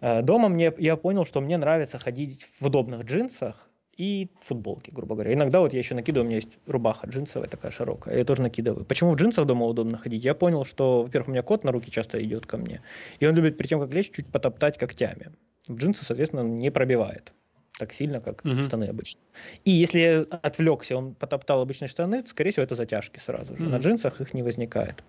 Э, 0.00 0.22
дома 0.22 0.48
мне, 0.48 0.72
я 0.78 0.96
понял, 0.96 1.24
что 1.24 1.40
мне 1.40 1.58
нравится 1.58 1.98
ходить 1.98 2.44
в 2.44 2.66
удобных 2.66 3.04
джинсах 3.04 3.68
и 3.96 4.30
футболке, 4.40 4.92
грубо 4.92 5.16
говоря. 5.16 5.34
Иногда 5.34 5.60
вот 5.60 5.72
я 5.72 5.80
еще 5.80 5.94
накидываю, 5.94 6.24
у 6.24 6.28
меня 6.28 6.36
есть 6.36 6.56
рубаха 6.66 7.08
джинсовая 7.08 7.48
такая 7.48 7.72
широкая, 7.72 8.16
я 8.16 8.24
тоже 8.24 8.42
накидываю. 8.42 8.84
Почему 8.84 9.12
в 9.12 9.16
джинсах 9.16 9.44
дома 9.46 9.66
удобно 9.66 9.98
ходить? 9.98 10.24
Я 10.24 10.34
понял, 10.34 10.64
что, 10.64 11.02
во-первых, 11.02 11.28
у 11.28 11.30
меня 11.32 11.42
кот 11.42 11.64
на 11.64 11.72
руки 11.72 11.90
часто 11.90 12.22
идет 12.22 12.46
ко 12.46 12.56
мне, 12.56 12.80
и 13.18 13.26
он 13.26 13.34
любит 13.34 13.56
перед 13.56 13.70
тем, 13.70 13.80
как 13.80 13.92
лечь, 13.92 14.12
чуть 14.12 14.28
потоптать 14.28 14.78
когтями. 14.78 15.32
В 15.66 15.76
джинсы, 15.76 16.04
соответственно, 16.04 16.42
не 16.42 16.70
пробивает 16.70 17.32
так 17.78 17.92
сильно, 17.92 18.20
как 18.20 18.44
угу. 18.44 18.62
штаны 18.62 18.84
обычно. 18.84 19.20
И 19.64 19.70
если 19.70 20.26
отвлекся, 20.42 20.96
он 20.96 21.14
потоптал 21.14 21.60
обычные 21.60 21.88
штаны, 21.88 22.22
то, 22.22 22.28
скорее 22.30 22.50
всего, 22.50 22.64
это 22.64 22.74
затяжки 22.74 23.18
сразу 23.18 23.56
же. 23.56 23.62
Угу. 23.62 23.70
На 23.70 23.76
джинсах 23.76 24.20
их 24.20 24.34
не 24.34 24.42
возникает. 24.42 25.02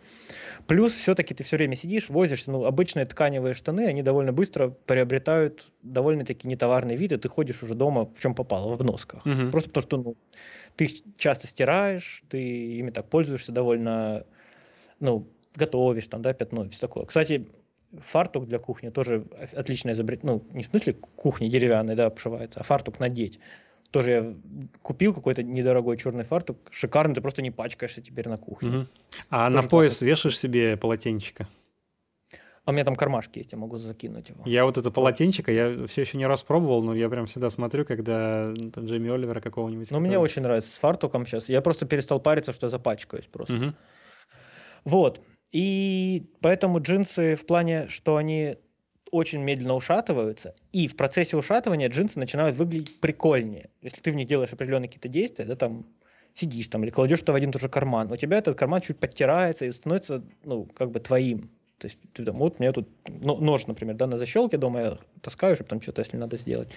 Плюс 0.68 0.94
все-таки 0.94 1.34
ты 1.34 1.44
все 1.44 1.58
время 1.58 1.76
сидишь, 1.76 2.10
возишься, 2.10 2.52
ну, 2.52 2.66
обычные 2.66 3.06
тканевые 3.06 3.56
штаны, 3.56 3.88
они 3.88 4.04
довольно 4.04 4.32
быстро 4.32 4.70
приобретают 4.70 5.72
довольно-таки 5.82 6.48
нетоварный 6.48 6.96
вид, 6.96 7.12
и 7.12 7.18
ты 7.18 7.28
ходишь 7.28 7.64
уже 7.64 7.76
дома 7.76 8.06
в 8.06 8.22
чем 8.22 8.36
попало, 8.36 8.70
в 8.70 8.74
обносках. 8.74 9.26
Угу. 9.26 9.52
Просто 9.52 9.70
потому 9.70 9.82
что 9.82 9.98
ну, 9.98 10.18
ты 10.76 10.88
часто 11.18 11.48
стираешь, 11.48 12.24
ты 12.30 12.40
ими 12.78 12.92
так 12.92 13.10
пользуешься 13.10 13.52
довольно, 13.52 14.26
ну, 15.00 15.28
готовишь 15.56 16.08
там, 16.08 16.22
да, 16.22 16.34
пятно 16.34 16.66
и 16.66 16.70
все 16.70 16.82
такое. 16.82 17.06
Кстати, 17.06 17.48
фартук 18.02 18.48
для 18.48 18.60
кухни 18.60 18.90
тоже 18.90 19.26
отличное 19.54 19.94
изобретение. 19.94 20.36
Ну, 20.36 20.56
не 20.56 20.64
в 20.64 20.68
смысле 20.68 20.94
кухни 20.94 21.48
деревянной, 21.48 21.96
да, 21.96 22.08
обшивается, 22.08 22.60
а 22.60 22.64
фартук 22.64 23.00
надеть. 23.00 23.40
Тоже 23.92 24.12
я 24.12 24.36
купил 24.84 25.14
какой-то 25.14 25.42
недорогой 25.42 25.98
черный 25.98 26.24
фартук, 26.24 26.58
шикарный, 26.70 27.16
ты 27.16 27.22
просто 27.22 27.42
не 27.42 27.50
пачкаешься 27.50 28.02
теперь 28.02 28.30
на 28.30 28.38
кухне. 28.38 28.70
Угу. 28.70 28.88
А 29.32 29.48
тоже 29.48 29.56
на 29.62 29.68
пояс 29.68 29.92
классно. 29.94 30.06
вешаешь 30.06 30.40
себе 30.40 30.78
полотенчика? 30.78 31.48
А 32.66 32.72
у 32.72 32.74
меня 32.74 32.86
там 32.86 32.96
кармашки 32.96 33.40
есть, 33.40 33.52
я 33.52 33.58
могу 33.58 33.78
закинуть 33.78 34.30
его. 34.30 34.44
Я 34.46 34.64
вот 34.66 34.78
это 34.78 34.92
полотенчика, 34.92 35.52
я 35.52 35.88
все 35.88 36.02
еще 36.02 36.20
не 36.20 36.28
раз 36.28 36.44
пробовал, 36.44 36.84
но 36.84 36.94
я 36.94 37.10
прям 37.10 37.26
всегда 37.26 37.50
смотрю, 37.50 37.84
когда 37.84 38.54
там, 38.74 38.86
Джейми 38.86 39.10
Оливера 39.10 39.42
какого-нибудь. 39.42 39.90
Ну, 39.90 39.98
который... 39.98 40.08
мне 40.08 40.20
очень 40.20 40.44
нравится 40.44 40.72
с 40.72 40.78
фартуком 40.78 41.26
сейчас. 41.26 41.50
Я 41.50 41.62
просто 41.62 41.88
перестал 41.88 42.20
париться, 42.20 42.54
что 42.54 42.68
я 42.68 42.70
запачкаюсь 42.70 43.26
просто. 43.26 43.56
Угу. 43.56 43.74
Вот. 44.86 45.20
И 45.52 46.32
поэтому 46.42 46.80
джинсы 46.80 47.36
в 47.36 47.46
плане, 47.46 47.88
что 47.90 48.18
они 48.18 48.58
очень 49.12 49.42
медленно 49.42 49.74
ушатываются, 49.74 50.54
и 50.72 50.88
в 50.88 50.96
процессе 50.96 51.36
ушатывания 51.36 51.90
джинсы 51.90 52.20
начинают 52.20 52.56
выглядеть 52.56 53.00
прикольнее. 53.00 53.72
Если 53.82 54.02
ты 54.02 54.12
в 54.12 54.16
них 54.16 54.28
делаешь 54.28 54.54
определенные 54.54 54.88
какие-то 54.88 55.08
действия, 55.08 55.46
да, 55.46 55.56
там 55.56 55.88
сидишь 56.34 56.68
там 56.68 56.84
или 56.84 56.92
кладешь 56.92 57.20
что 57.20 57.32
в 57.32 57.36
один 57.36 57.50
и 57.50 57.54
тот 57.54 57.62
же 57.62 57.70
карман, 57.70 58.12
у 58.12 58.16
тебя 58.16 58.38
этот 58.38 58.58
карман 58.58 58.82
чуть 58.82 59.00
подтирается 59.00 59.66
и 59.66 59.72
становится, 59.72 60.24
ну, 60.44 60.66
как 60.66 60.92
бы 60.92 61.00
твоим. 61.00 61.50
То 61.80 61.88
есть 61.88 61.98
ты 62.14 62.26
там, 62.26 62.38
вот 62.38 62.56
у 62.60 62.62
меня 62.62 62.74
тут 62.74 62.90
нож, 63.08 63.66
например, 63.66 63.96
да, 63.96 64.06
на 64.06 64.18
защелке 64.18 64.58
дома 64.58 64.82
я 64.82 65.00
таскаю, 65.22 65.56
чтобы 65.56 65.70
там 65.70 65.82
что-то, 65.82 66.02
если 66.02 66.18
надо 66.18 66.38
сделать. 66.38 66.70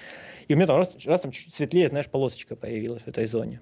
И 0.49 0.55
у 0.55 0.57
меня 0.57 0.67
там 0.67 0.77
раз, 0.77 0.95
раз 1.05 1.21
там 1.21 1.33
чуть 1.33 1.55
светлее, 1.55 1.89
знаешь, 1.89 2.09
полосочка 2.09 2.57
появилась 2.57 3.03
в 3.03 3.09
этой 3.09 3.27
зоне. 3.27 3.61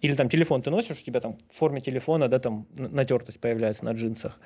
Или 0.00 0.14
там 0.14 0.28
телефон 0.28 0.62
ты 0.62 0.70
носишь, 0.70 1.00
у 1.00 1.04
тебя 1.04 1.20
там 1.20 1.38
в 1.50 1.56
форме 1.56 1.80
телефона, 1.80 2.28
да, 2.28 2.38
там 2.38 2.66
натертость 2.76 3.40
появляется 3.40 3.84
на 3.84 3.92
джинсах. 3.92 4.40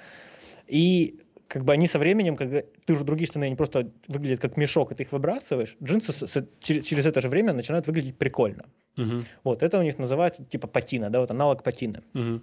И 0.67 1.21
как 1.49 1.65
бы 1.65 1.73
они 1.73 1.87
со 1.87 1.99
временем, 1.99 2.37
когда 2.37 2.63
ты 2.85 2.93
уже 2.95 3.05
другие 3.05 3.27
штаны, 3.27 3.45
они 3.45 3.55
просто 3.55 3.91
выглядят 4.09 4.41
как 4.41 4.57
мешок, 4.57 4.93
и 4.93 4.95
ты 4.95 5.05
их 5.05 5.13
выбрасываешь, 5.13 5.77
джинсы 5.83 6.13
с, 6.13 6.27
с, 6.27 6.49
через, 6.59 6.85
через 6.85 7.07
это 7.07 7.21
же 7.21 7.29
время 7.29 7.53
начинают 7.53 7.87
выглядеть 7.87 8.17
прикольно. 8.17 8.65
Угу. 8.97 9.23
Вот, 9.45 9.63
это 9.63 9.79
у 9.79 9.83
них 9.83 9.99
называется 9.99 10.45
типа 10.45 10.67
патина, 10.67 11.11
да, 11.11 11.21
вот 11.21 11.31
аналог 11.31 11.63
патины. 11.63 12.03
Угу. 12.15 12.41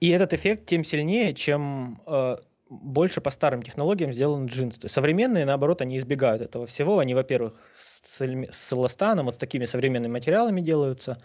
И 0.00 0.08
этот 0.10 0.32
эффект 0.32 0.66
тем 0.66 0.84
сильнее, 0.84 1.34
чем 1.34 2.00
э, 2.06 2.36
больше 2.68 3.20
по 3.20 3.30
старым 3.30 3.62
технологиям 3.62 4.12
сделаны 4.12 4.46
джинсы. 4.48 4.80
То 4.80 4.84
есть 4.86 4.94
современные, 4.94 5.44
наоборот, 5.44 5.80
они 5.80 5.98
избегают 5.98 6.42
этого 6.42 6.66
всего. 6.66 6.98
Они, 6.98 7.14
во-первых, 7.14 7.54
с, 7.76 8.20
с 8.20 8.72
эластаном, 8.72 9.26
вот 9.26 9.36
с 9.36 9.38
такими 9.38 9.64
современными 9.64 10.12
материалами 10.12 10.60
делаются. 10.60 11.18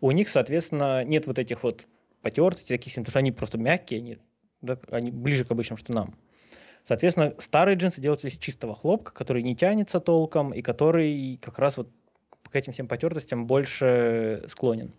У 0.00 0.10
них, 0.10 0.28
соответственно, 0.28 1.04
нет 1.04 1.26
вот 1.26 1.38
этих 1.38 1.62
вот 1.62 1.86
потертостей, 2.22 2.76
таких, 2.76 2.94
потому 2.94 3.10
что 3.10 3.18
они 3.18 3.32
просто 3.32 3.58
мягкие, 3.58 4.00
они 4.00 4.18
да, 4.64 4.78
они 4.90 5.10
ближе 5.10 5.44
к 5.44 5.50
обычным 5.50 5.76
штанам. 5.76 6.14
Соответственно, 6.82 7.34
старые 7.38 7.76
джинсы 7.76 8.00
делаются 8.00 8.28
из 8.28 8.36
чистого 8.36 8.74
хлопка, 8.74 9.12
который 9.12 9.42
не 9.42 9.56
тянется 9.56 10.00
толком 10.00 10.52
и 10.52 10.62
который 10.62 11.38
как 11.42 11.58
раз 11.58 11.78
вот 11.78 11.88
к 12.50 12.56
этим 12.56 12.72
всем 12.72 12.88
потертостям 12.88 13.46
больше 13.46 14.44
склонен. 14.48 14.92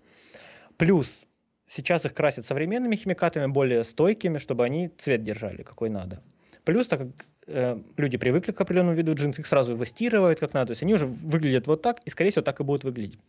Плюс 0.77 1.25
сейчас 1.67 2.05
их 2.05 2.13
красят 2.13 2.45
современными 2.45 2.95
химикатами, 2.95 3.51
более 3.51 3.83
стойкими, 3.83 4.39
чтобы 4.39 4.65
они 4.65 4.89
цвет 4.97 5.23
держали, 5.23 5.63
какой 5.63 5.89
надо. 5.89 6.21
Плюс, 6.63 6.87
так 6.87 6.99
как 6.99 7.09
э, 7.47 7.79
люди 7.97 8.17
привыкли 8.17 8.51
к 8.51 8.59
определенному 8.59 8.97
виду 8.97 9.13
джинсов, 9.13 9.39
их 9.39 9.47
сразу 9.47 9.75
выстирывают 9.75 10.39
как 10.39 10.53
надо, 10.53 10.67
то 10.67 10.71
есть 10.71 10.83
они 10.83 10.95
уже 10.95 11.05
выглядят 11.05 11.67
вот 11.67 11.83
так, 11.83 12.01
и, 12.05 12.09
скорее 12.09 12.31
всего, 12.31 12.43
так 12.43 12.59
и 12.59 12.63
будут 12.63 12.83
выглядеть. 12.83 13.19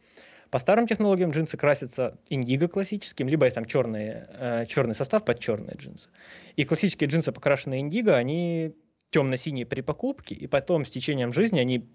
По 0.51 0.59
старым 0.59 0.87
технологиям 0.87 1.33
джинсы 1.33 1.57
красятся 1.57 2.19
индиго 2.29 2.69
классическим, 2.69 3.29
либо 3.29 3.47
есть 3.47 3.57
там 3.57 3.65
черный, 3.65 4.13
э, 4.29 4.67
черный 4.69 4.95
состав 4.95 5.25
под 5.25 5.41
черные 5.41 5.77
джинсы. 5.77 6.09
И 6.55 6.65
классические 6.65 7.09
джинсы, 7.09 7.33
покрашенные 7.33 7.81
индиго, 7.81 8.17
они 8.17 8.75
темно-синие 9.11 9.67
при 9.67 9.81
покупке, 9.81 10.35
и 10.35 10.47
потом 10.47 10.85
с 10.85 10.91
течением 10.91 11.33
жизни 11.33 11.59
они 11.59 11.89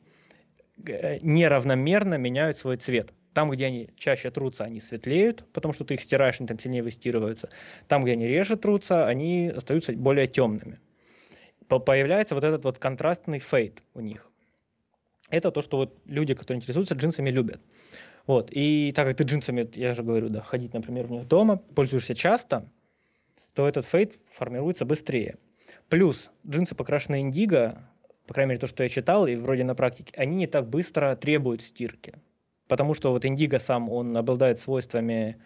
э, 0.86 1.20
неравномерно 1.22 2.16
меняют 2.16 2.58
свой 2.58 2.78
цвет. 2.78 3.14
Там, 3.34 3.50
где 3.50 3.68
они 3.68 3.90
чаще 3.96 4.30
трутся, 4.30 4.66
они 4.66 4.82
светлеют, 4.82 5.46
потому 5.54 5.74
что 5.74 5.86
ты 5.86 5.94
их 5.94 6.02
стираешь, 6.02 6.40
они 6.40 6.48
там 6.48 6.60
сильнее 6.60 6.84
выстирываются. 6.84 7.50
Там, 7.88 8.04
где 8.04 8.14
они 8.14 8.28
реже 8.28 8.58
трутся, 8.58 9.08
они 9.08 9.52
остаются 9.56 9.94
более 9.94 10.28
темными. 10.28 10.80
Появляется 11.70 12.36
вот 12.36 12.44
этот 12.44 12.66
вот 12.66 12.80
контрастный 12.80 13.40
фейд 13.40 13.82
у 13.94 14.02
них. 14.02 14.30
Это 15.30 15.52
то, 15.52 15.62
что 15.62 15.78
вот 15.78 15.98
люди, 16.06 16.34
которые 16.34 16.58
интересуются 16.58 16.96
джинсами, 16.96 17.30
любят. 17.30 17.62
Вот. 18.28 18.50
И 18.52 18.92
так 18.96 19.08
как 19.08 19.16
ты 19.16 19.24
джинсами, 19.24 19.70
я 19.76 19.94
же 19.94 20.04
говорю, 20.04 20.30
да, 20.30 20.42
ходить, 20.42 20.74
например, 20.74 21.08
в 21.08 21.12
них 21.12 21.28
дома, 21.28 21.58
пользуешься 21.58 22.16
часто, 22.16 22.66
то 23.54 23.68
этот 23.68 23.86
фейд 23.86 24.14
формируется 24.30 24.86
быстрее. 24.86 25.38
Плюс 25.90 26.30
джинсы, 26.48 26.76
покрашенные 26.76 27.22
индиго, 27.22 27.82
по 28.28 28.34
крайней 28.34 28.52
мере, 28.52 28.62
то, 28.62 28.68
что 28.68 28.84
я 28.84 28.90
читал, 28.90 29.28
и 29.28 29.36
вроде 29.36 29.64
на 29.64 29.76
практике, 29.76 30.14
они 30.16 30.36
не 30.36 30.48
так 30.48 30.70
быстро 30.70 31.16
требуют 31.16 31.62
стирки. 31.62 32.14
Потому 32.68 32.94
что 32.94 33.12
вот 33.12 33.26
индиго 33.26 33.60
сам, 33.60 33.90
он 33.90 34.16
обладает 34.16 34.60
свойствами 34.60 35.42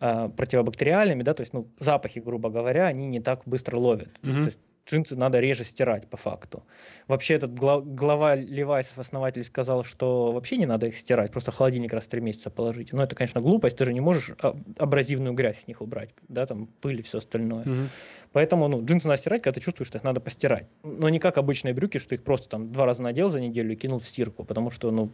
э, 0.00 0.30
противобактериальными, 0.34 1.22
да, 1.22 1.34
то 1.34 1.42
есть, 1.42 1.52
ну, 1.52 1.68
запахи, 1.78 2.20
грубо 2.20 2.48
говоря, 2.48 2.86
они 2.86 3.06
не 3.06 3.20
так 3.20 3.42
быстро 3.44 3.76
ловят. 3.76 4.08
Mm-hmm. 4.22 4.40
То 4.40 4.44
есть 4.44 4.58
джинсы 4.86 5.16
надо 5.16 5.40
реже 5.40 5.64
стирать 5.64 6.08
по 6.08 6.16
факту. 6.16 6.64
Вообще 7.08 7.34
этот 7.34 7.54
глава 7.54 8.34
Левайсов, 8.34 8.98
основатель, 8.98 9.44
сказал, 9.44 9.84
что 9.84 10.32
вообще 10.32 10.56
не 10.56 10.66
надо 10.66 10.86
их 10.86 10.96
стирать, 10.96 11.30
просто 11.30 11.52
в 11.52 11.56
холодильник 11.56 11.92
раз 11.92 12.04
в 12.04 12.08
три 12.08 12.20
месяца 12.20 12.50
положить. 12.50 12.92
Но 12.92 13.02
это, 13.02 13.14
конечно, 13.14 13.40
глупость, 13.40 13.76
ты 13.76 13.84
же 13.84 13.92
не 13.92 14.00
можешь 14.00 14.32
абразивную 14.78 15.34
грязь 15.34 15.62
с 15.62 15.68
них 15.68 15.80
убрать, 15.80 16.10
да, 16.28 16.46
там 16.46 16.66
пыль 16.80 17.00
и 17.00 17.02
все 17.02 17.18
остальное. 17.18 17.62
Угу. 17.62 17.88
Поэтому, 18.32 18.68
ну, 18.68 18.84
джинсы 18.84 19.06
надо 19.06 19.20
стирать, 19.20 19.42
когда 19.42 19.58
ты 19.58 19.64
чувствуешь, 19.64 19.88
что 19.88 19.98
их 19.98 20.04
надо 20.04 20.20
постирать. 20.20 20.66
Но 20.82 21.08
не 21.08 21.18
как 21.18 21.38
обычные 21.38 21.74
брюки, 21.74 21.98
что 21.98 22.14
их 22.14 22.24
просто 22.24 22.48
там 22.48 22.72
два 22.72 22.86
раза 22.86 23.02
надел 23.02 23.28
за 23.28 23.40
неделю 23.40 23.72
и 23.72 23.76
кинул 23.76 23.98
в 23.98 24.06
стирку, 24.06 24.44
потому 24.44 24.70
что, 24.70 24.90
ну, 24.90 25.10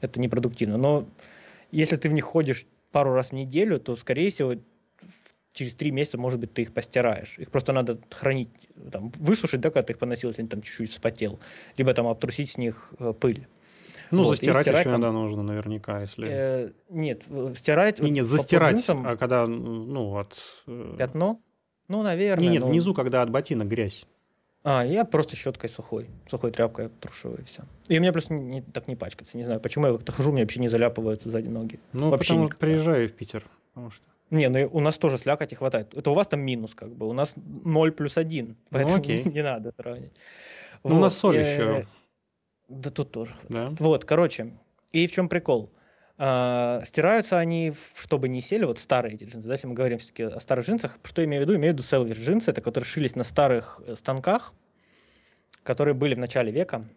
это 0.00 0.20
непродуктивно. 0.20 0.76
Но 0.76 1.08
если 1.70 1.96
ты 1.96 2.08
в 2.08 2.12
них 2.12 2.24
ходишь 2.24 2.66
пару 2.92 3.12
раз 3.12 3.30
в 3.30 3.32
неделю, 3.32 3.78
то, 3.78 3.96
скорее 3.96 4.30
всего, 4.30 4.54
через 5.56 5.74
три 5.74 5.90
месяца, 5.90 6.18
может 6.18 6.38
быть, 6.38 6.52
ты 6.52 6.62
их 6.62 6.72
постираешь. 6.72 7.38
Их 7.38 7.50
просто 7.50 7.72
надо 7.72 7.98
хранить, 8.10 8.50
там, 8.92 9.10
высушить, 9.16 9.60
да, 9.60 9.70
когда 9.70 9.82
ты 9.82 9.94
их 9.94 9.98
поносил, 9.98 10.30
если 10.30 10.42
они 10.42 10.48
там 10.48 10.62
чуть-чуть 10.62 10.90
вспотел. 10.90 11.40
Либо 11.76 11.92
там 11.94 12.06
обтрусить 12.06 12.50
с 12.50 12.58
них 12.58 12.92
э, 12.98 13.12
пыль. 13.12 13.46
Ну, 14.10 14.22
вот, 14.22 14.30
застирать, 14.30 14.66
стирать 14.66 14.80
еще 14.80 14.90
там, 14.92 15.00
иногда 15.00 15.12
нужно, 15.12 15.42
наверняка, 15.42 16.02
если... 16.02 16.28
Э, 16.30 16.70
нет, 16.90 17.24
стирать... 17.54 18.00
Не, 18.00 18.10
нет, 18.10 18.26
застирать, 18.26 18.76
джинсам... 18.76 19.06
а 19.06 19.16
когда, 19.16 19.46
ну, 19.46 20.18
от... 20.18 20.36
Э... 20.66 20.94
Пятно? 20.98 21.40
Ну, 21.88 22.02
наверное. 22.02 22.44
Не, 22.44 22.50
нет, 22.50 22.62
но... 22.62 22.68
внизу, 22.68 22.94
когда 22.94 23.22
от 23.22 23.30
ботинок 23.30 23.68
грязь. 23.68 24.06
А, 24.62 24.84
я 24.84 25.04
просто 25.04 25.36
щеткой 25.36 25.70
сухой, 25.70 26.08
сухой 26.28 26.50
тряпкой 26.50 26.88
трушиваю 26.88 27.38
и 27.38 27.44
все. 27.44 27.62
И 27.88 27.98
у 27.98 28.00
меня 28.00 28.12
просто 28.12 28.34
не, 28.34 28.62
так 28.62 28.88
не 28.88 28.96
пачкается, 28.96 29.36
не 29.36 29.44
знаю, 29.44 29.60
почему 29.60 29.86
я 29.86 29.92
как-то 29.92 30.10
хожу, 30.10 30.30
у 30.30 30.32
меня 30.32 30.42
вообще 30.42 30.60
не 30.60 30.66
заляпываются 30.66 31.30
сзади 31.30 31.46
ноги. 31.46 31.78
Ну, 31.92 32.10
вообще 32.10 32.30
потому 32.30 32.44
никогда. 32.46 32.66
приезжаю 32.66 33.08
в 33.08 33.12
Питер, 33.12 33.44
потому 33.72 33.92
что... 33.92 34.04
Не, 34.30 34.48
ну 34.48 34.68
у 34.72 34.80
нас 34.80 34.98
тоже 34.98 35.18
слякоти 35.18 35.54
хватает. 35.54 35.94
Это 35.94 36.10
у 36.10 36.14
вас 36.14 36.26
там 36.26 36.40
минус, 36.40 36.74
как 36.74 36.94
бы. 36.94 37.08
У 37.08 37.12
нас 37.12 37.34
0 37.36 37.92
плюс 37.92 38.16
1. 38.16 38.48
Ну, 38.48 38.54
поэтому 38.70 38.96
ну, 38.96 39.02
окей. 39.02 39.24
Не, 39.32 39.42
надо 39.42 39.70
сравнивать. 39.70 40.12
Ну, 40.82 40.90
вот. 40.90 40.96
у 40.96 41.00
нас 41.00 41.16
соль 41.16 41.36
еще. 41.36 41.86
Да 42.68 42.90
тут 42.90 43.12
тоже. 43.12 43.36
Да. 43.48 43.72
Вот, 43.78 44.04
короче. 44.04 44.52
И 44.92 45.06
в 45.06 45.12
чем 45.12 45.28
прикол? 45.28 45.70
А, 46.18 46.82
стираются 46.84 47.38
они, 47.38 47.74
чтобы 47.94 48.28
не 48.28 48.40
сели, 48.40 48.64
вот 48.64 48.78
старые 48.78 49.14
эти 49.14 49.24
джинсы. 49.24 49.46
Да, 49.46 49.52
если 49.52 49.66
мы 49.66 49.74
говорим 49.74 49.98
все-таки 49.98 50.24
о 50.24 50.40
старых 50.40 50.66
джинсах, 50.66 50.98
что 51.04 51.24
имею 51.24 51.42
в 51.42 51.44
виду? 51.44 51.56
Имею 51.56 51.74
в 51.74 51.76
виду 51.76 51.82
селвер 51.82 52.16
джинсы, 52.16 52.50
это 52.50 52.60
которые 52.60 52.88
шились 52.88 53.14
на 53.16 53.24
старых 53.24 53.80
э, 53.86 53.94
станках, 53.94 54.54
которые 55.62 55.94
были 55.94 56.14
в 56.14 56.18
начале 56.18 56.50
века. 56.50 56.88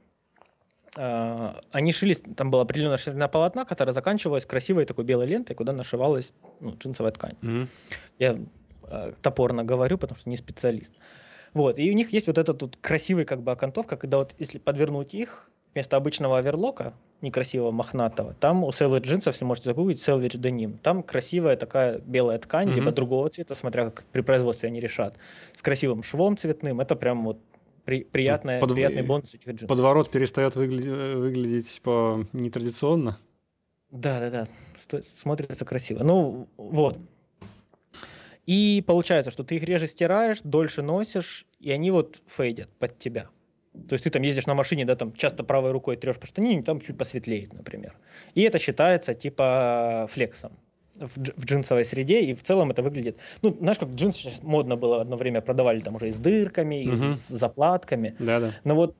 А, 0.97 1.61
они 1.71 1.91
шились, 1.91 2.21
там 2.35 2.51
была 2.51 2.63
определенная 2.63 2.97
ширина 2.97 3.27
полотна, 3.27 3.65
которая 3.65 3.93
заканчивалась 3.93 4.45
красивой 4.45 4.85
такой 4.85 5.05
белой 5.05 5.27
лентой, 5.27 5.55
куда 5.55 5.73
нашивалась 5.73 6.33
ну, 6.59 6.75
джинсовая 6.75 7.11
ткань. 7.11 7.35
Mm-hmm. 7.41 7.67
Я 8.19 8.39
э, 8.89 9.13
топорно 9.21 9.63
говорю, 9.63 9.97
потому 9.97 10.17
что 10.17 10.29
не 10.29 10.37
специалист. 10.37 10.93
Вот, 11.53 11.79
и 11.79 11.89
у 11.91 11.93
них 11.93 12.13
есть 12.13 12.27
вот 12.27 12.37
этот 12.37 12.61
вот 12.61 12.77
красивый 12.79 13.25
как 13.25 13.41
бы 13.41 13.51
окантовка, 13.51 13.97
когда 13.97 14.17
вот 14.17 14.33
если 14.37 14.59
подвернуть 14.59 15.13
их 15.13 15.49
вместо 15.73 15.97
обычного 15.97 16.39
оверлока, 16.39 16.93
некрасивого 17.21 17.71
мохнатого, 17.71 18.33
там 18.33 18.63
у 18.63 18.69
Savage 18.69 19.01
джинсов, 19.01 19.35
если 19.35 19.45
можете 19.45 19.69
загуглить, 19.69 19.99
Savage 19.99 20.39
Denim, 20.39 20.77
там 20.81 21.03
красивая 21.03 21.57
такая 21.57 21.99
белая 21.99 22.39
ткань, 22.39 22.69
mm-hmm. 22.69 22.75
либо 22.75 22.91
другого 22.91 23.29
цвета, 23.29 23.55
смотря 23.55 23.85
как 23.85 24.03
при 24.11 24.21
производстве 24.21 24.67
они 24.67 24.79
решат, 24.79 25.15
с 25.53 25.61
красивым 25.61 26.01
швом 26.01 26.37
цветным, 26.37 26.79
это 26.79 26.95
прям 26.95 27.25
вот 27.25 27.39
при, 27.89 28.03
приятная, 28.03 28.59
Под, 28.59 28.75
приятный 28.75 29.01
бонус 29.01 29.33
этих 29.33 29.47
джинсов. 29.47 29.67
Подворот 29.67 30.11
перестает 30.11 30.55
выглядеть, 30.55 31.15
выглядеть 31.15 31.81
по 31.81 32.23
нетрадиционно. 32.33 33.17
Да, 33.89 34.19
да, 34.19 34.29
да. 34.29 35.01
Смотрится 35.01 35.65
красиво. 35.65 36.03
Ну, 36.03 36.47
вот. 36.55 36.99
И 38.45 38.83
получается, 38.85 39.31
что 39.31 39.43
ты 39.43 39.55
их 39.55 39.63
реже 39.63 39.87
стираешь, 39.87 40.41
дольше 40.43 40.83
носишь, 40.83 41.47
и 41.59 41.71
они 41.71 41.89
вот 41.89 42.21
фейдят 42.27 42.69
под 42.77 42.99
тебя. 42.99 43.27
То 43.87 43.93
есть 43.93 44.03
ты 44.03 44.11
там 44.11 44.21
ездишь 44.21 44.45
на 44.45 44.53
машине, 44.53 44.85
да, 44.85 44.95
там 44.95 45.11
часто 45.13 45.43
правой 45.43 45.71
рукой 45.71 45.97
трешь 45.97 46.19
по 46.19 46.27
штанине, 46.27 46.61
там 46.61 46.81
чуть 46.81 46.95
посветлеет, 46.95 47.53
например. 47.53 47.97
И 48.35 48.41
это 48.43 48.59
считается 48.59 49.15
типа 49.15 50.07
флексом 50.11 50.51
в, 50.99 51.17
в 51.17 51.45
джинсовой 51.45 51.85
среде, 51.85 52.21
и 52.21 52.33
в 52.33 52.43
целом 52.43 52.71
это 52.71 52.83
выглядит... 52.83 53.19
Ну, 53.41 53.55
знаешь, 53.59 53.79
как 53.79 53.89
джинсы 53.89 54.19
сейчас 54.19 54.43
модно 54.43 54.75
было 54.75 55.01
одно 55.01 55.17
время, 55.17 55.41
продавали 55.41 55.79
там 55.79 55.95
уже 55.95 56.07
и 56.07 56.11
с 56.11 56.17
дырками, 56.17 56.83
и 56.83 56.89
угу. 56.89 56.97
с 56.97 57.27
заплатками. 57.27 58.15
Да-да. 58.19 58.51
Но 58.63 58.75
вот 58.75 58.95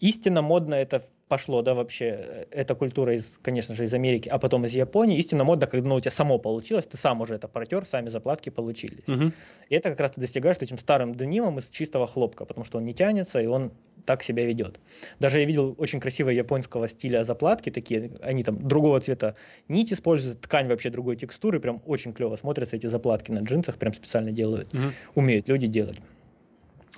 истинно 0.00 0.42
модно 0.42 0.74
это 0.74 1.02
пошло, 1.28 1.62
да, 1.62 1.74
вообще, 1.74 2.04
э, 2.04 2.44
эта 2.50 2.74
культура, 2.74 3.14
из, 3.14 3.38
конечно 3.42 3.74
же, 3.74 3.84
из 3.84 3.94
Америки, 3.94 4.28
а 4.28 4.38
потом 4.38 4.64
из 4.66 4.72
Японии. 4.72 5.18
Истинно 5.18 5.44
модно, 5.44 5.66
когда 5.66 5.88
ну, 5.88 5.96
у 5.96 6.00
тебя 6.00 6.10
само 6.10 6.38
получилось, 6.38 6.86
ты 6.86 6.96
сам 6.96 7.20
уже 7.20 7.34
это 7.34 7.48
протер, 7.48 7.84
сами 7.84 8.08
заплатки 8.08 8.50
получились. 8.50 9.08
Угу. 9.08 9.32
И 9.70 9.74
это 9.74 9.90
как 9.90 10.00
раз 10.00 10.12
ты 10.12 10.20
достигаешь 10.20 10.58
этим 10.58 10.78
старым 10.78 11.14
денимом 11.14 11.58
из 11.58 11.70
чистого 11.70 12.06
хлопка, 12.06 12.44
потому 12.44 12.64
что 12.64 12.78
он 12.78 12.84
не 12.84 12.94
тянется, 12.94 13.40
и 13.40 13.46
он 13.46 13.72
так 14.04 14.22
себя 14.22 14.44
ведет. 14.44 14.78
Даже 15.18 15.38
я 15.38 15.44
видел 15.46 15.74
очень 15.78 16.00
красивые 16.00 16.36
японского 16.36 16.88
стиля 16.88 17.24
заплатки, 17.24 17.70
такие, 17.70 18.12
они 18.22 18.44
там 18.44 18.58
другого 18.58 19.00
цвета 19.00 19.34
нить 19.68 19.92
используют, 19.92 20.40
ткань 20.42 20.68
вообще 20.68 20.90
другой 20.90 21.16
текстуры, 21.16 21.58
прям 21.60 21.82
очень 21.86 22.12
клево 22.12 22.36
смотрятся 22.36 22.76
эти 22.76 22.86
заплатки 22.86 23.30
на 23.30 23.40
джинсах, 23.40 23.76
прям 23.76 23.92
специально 23.92 24.30
делают, 24.30 24.72
угу. 24.74 24.92
умеют 25.14 25.48
люди 25.48 25.66
делать. 25.66 25.98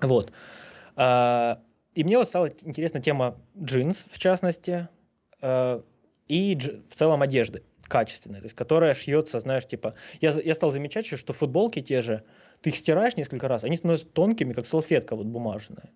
Вот. 0.00 0.32
А, 0.96 1.60
и 1.96 2.04
мне 2.04 2.18
вот 2.18 2.28
стала 2.28 2.50
интересна 2.62 3.00
тема 3.00 3.38
джинс, 3.58 4.04
в 4.10 4.18
частности, 4.18 4.88
э, 5.40 5.80
и 6.28 6.54
дж- 6.54 6.82
в 6.90 6.94
целом 6.94 7.22
одежды 7.22 7.62
качественной, 7.88 8.40
то 8.40 8.44
есть 8.44 8.54
которая 8.54 8.94
шьется, 8.94 9.40
знаешь, 9.40 9.66
типа... 9.66 9.94
Я, 10.20 10.30
я 10.44 10.54
стал 10.54 10.72
замечать, 10.72 11.06
что 11.06 11.32
футболки 11.32 11.80
те 11.80 12.02
же, 12.02 12.22
ты 12.60 12.70
их 12.70 12.76
стираешь 12.76 13.16
несколько 13.16 13.48
раз, 13.48 13.64
они 13.64 13.76
становятся 13.76 14.06
тонкими, 14.06 14.52
как 14.52 14.66
салфетка 14.66 15.16
вот 15.16 15.26
бумажная. 15.26 15.88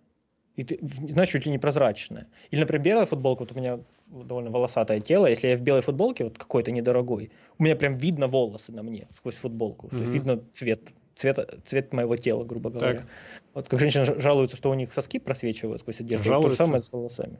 И 0.56 0.64
ты, 0.64 0.78
знаешь, 0.82 1.28
чуть 1.28 1.44
ли 1.44 1.52
не 1.52 1.58
прозрачная. 1.58 2.28
Или, 2.50 2.60
например, 2.60 2.82
белая 2.82 3.06
футболка, 3.06 3.40
вот 3.40 3.52
у 3.52 3.54
меня 3.54 3.80
довольно 4.06 4.50
волосатое 4.50 5.00
тело, 5.00 5.26
если 5.26 5.48
я 5.48 5.56
в 5.56 5.60
белой 5.60 5.82
футболке, 5.82 6.24
вот 6.24 6.38
какой-то 6.38 6.70
недорогой, 6.70 7.30
у 7.58 7.62
меня 7.62 7.76
прям 7.76 7.98
видно 7.98 8.26
волосы 8.26 8.72
на 8.72 8.82
мне 8.82 9.06
сквозь 9.14 9.36
футболку, 9.36 9.88
mm-hmm. 9.88 9.90
то 9.90 9.98
есть 9.98 10.12
видно 10.14 10.44
цвет 10.54 10.94
цвет, 11.20 11.38
цвет 11.64 11.92
моего 11.92 12.16
тела, 12.16 12.44
грубо 12.44 12.70
говоря. 12.70 13.00
Так. 13.00 13.06
Вот 13.54 13.68
как 13.68 13.80
женщины 13.80 14.20
жалуются, 14.20 14.56
что 14.56 14.70
у 14.70 14.74
них 14.74 14.92
соски 14.92 15.18
просвечивают 15.18 15.80
сквозь 15.80 16.00
одежду. 16.00 16.24
Жалуются. 16.24 16.56
То 16.56 16.64
же 16.64 16.66
самое 16.66 16.82
с 16.82 16.92
волосами. 16.92 17.38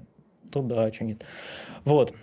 Тут 0.53 0.67
да, 0.67 0.93
что 0.93 1.05
нет. 1.05 1.25
Вот. 1.85 2.15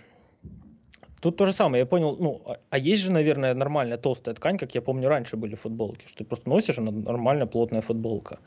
Тут 1.20 1.36
то 1.36 1.46
же 1.46 1.52
самое. 1.52 1.80
Я 1.80 1.86
понял, 1.86 2.16
ну, 2.16 2.42
а, 2.44 2.58
а 2.70 2.78
есть 2.78 3.02
же, 3.02 3.10
наверное, 3.10 3.52
нормальная 3.52 3.98
толстая 3.98 4.36
ткань, 4.36 4.56
как 4.56 4.72
я 4.76 4.82
помню, 4.82 5.08
раньше 5.08 5.36
были 5.36 5.56
футболки, 5.56 6.06
что 6.06 6.18
ты 6.18 6.24
просто 6.24 6.48
носишь, 6.48 6.78
она 6.78 6.92
нормальная 6.92 7.46
плотная 7.46 7.80
футболка. 7.80 8.38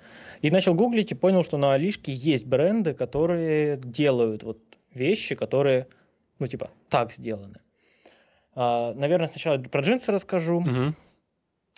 И 0.41 0.49
начал 0.49 0.73
гуглить 0.73 1.11
и 1.11 1.15
понял, 1.15 1.43
что 1.43 1.57
на 1.57 1.73
Алишке 1.73 2.13
есть 2.13 2.45
бренды, 2.45 2.93
которые 2.93 3.77
делают 3.77 4.43
вот 4.43 4.59
вещи, 4.93 5.35
которые, 5.35 5.87
ну, 6.39 6.47
типа, 6.47 6.69
так 6.87 7.11
сделаны. 7.11 7.59
А, 8.55 8.93
наверное, 8.93 9.27
сначала 9.27 9.57
про 9.57 9.81
джинсы 9.81 10.11
расскажу. 10.13 10.59
Угу. 10.59 10.93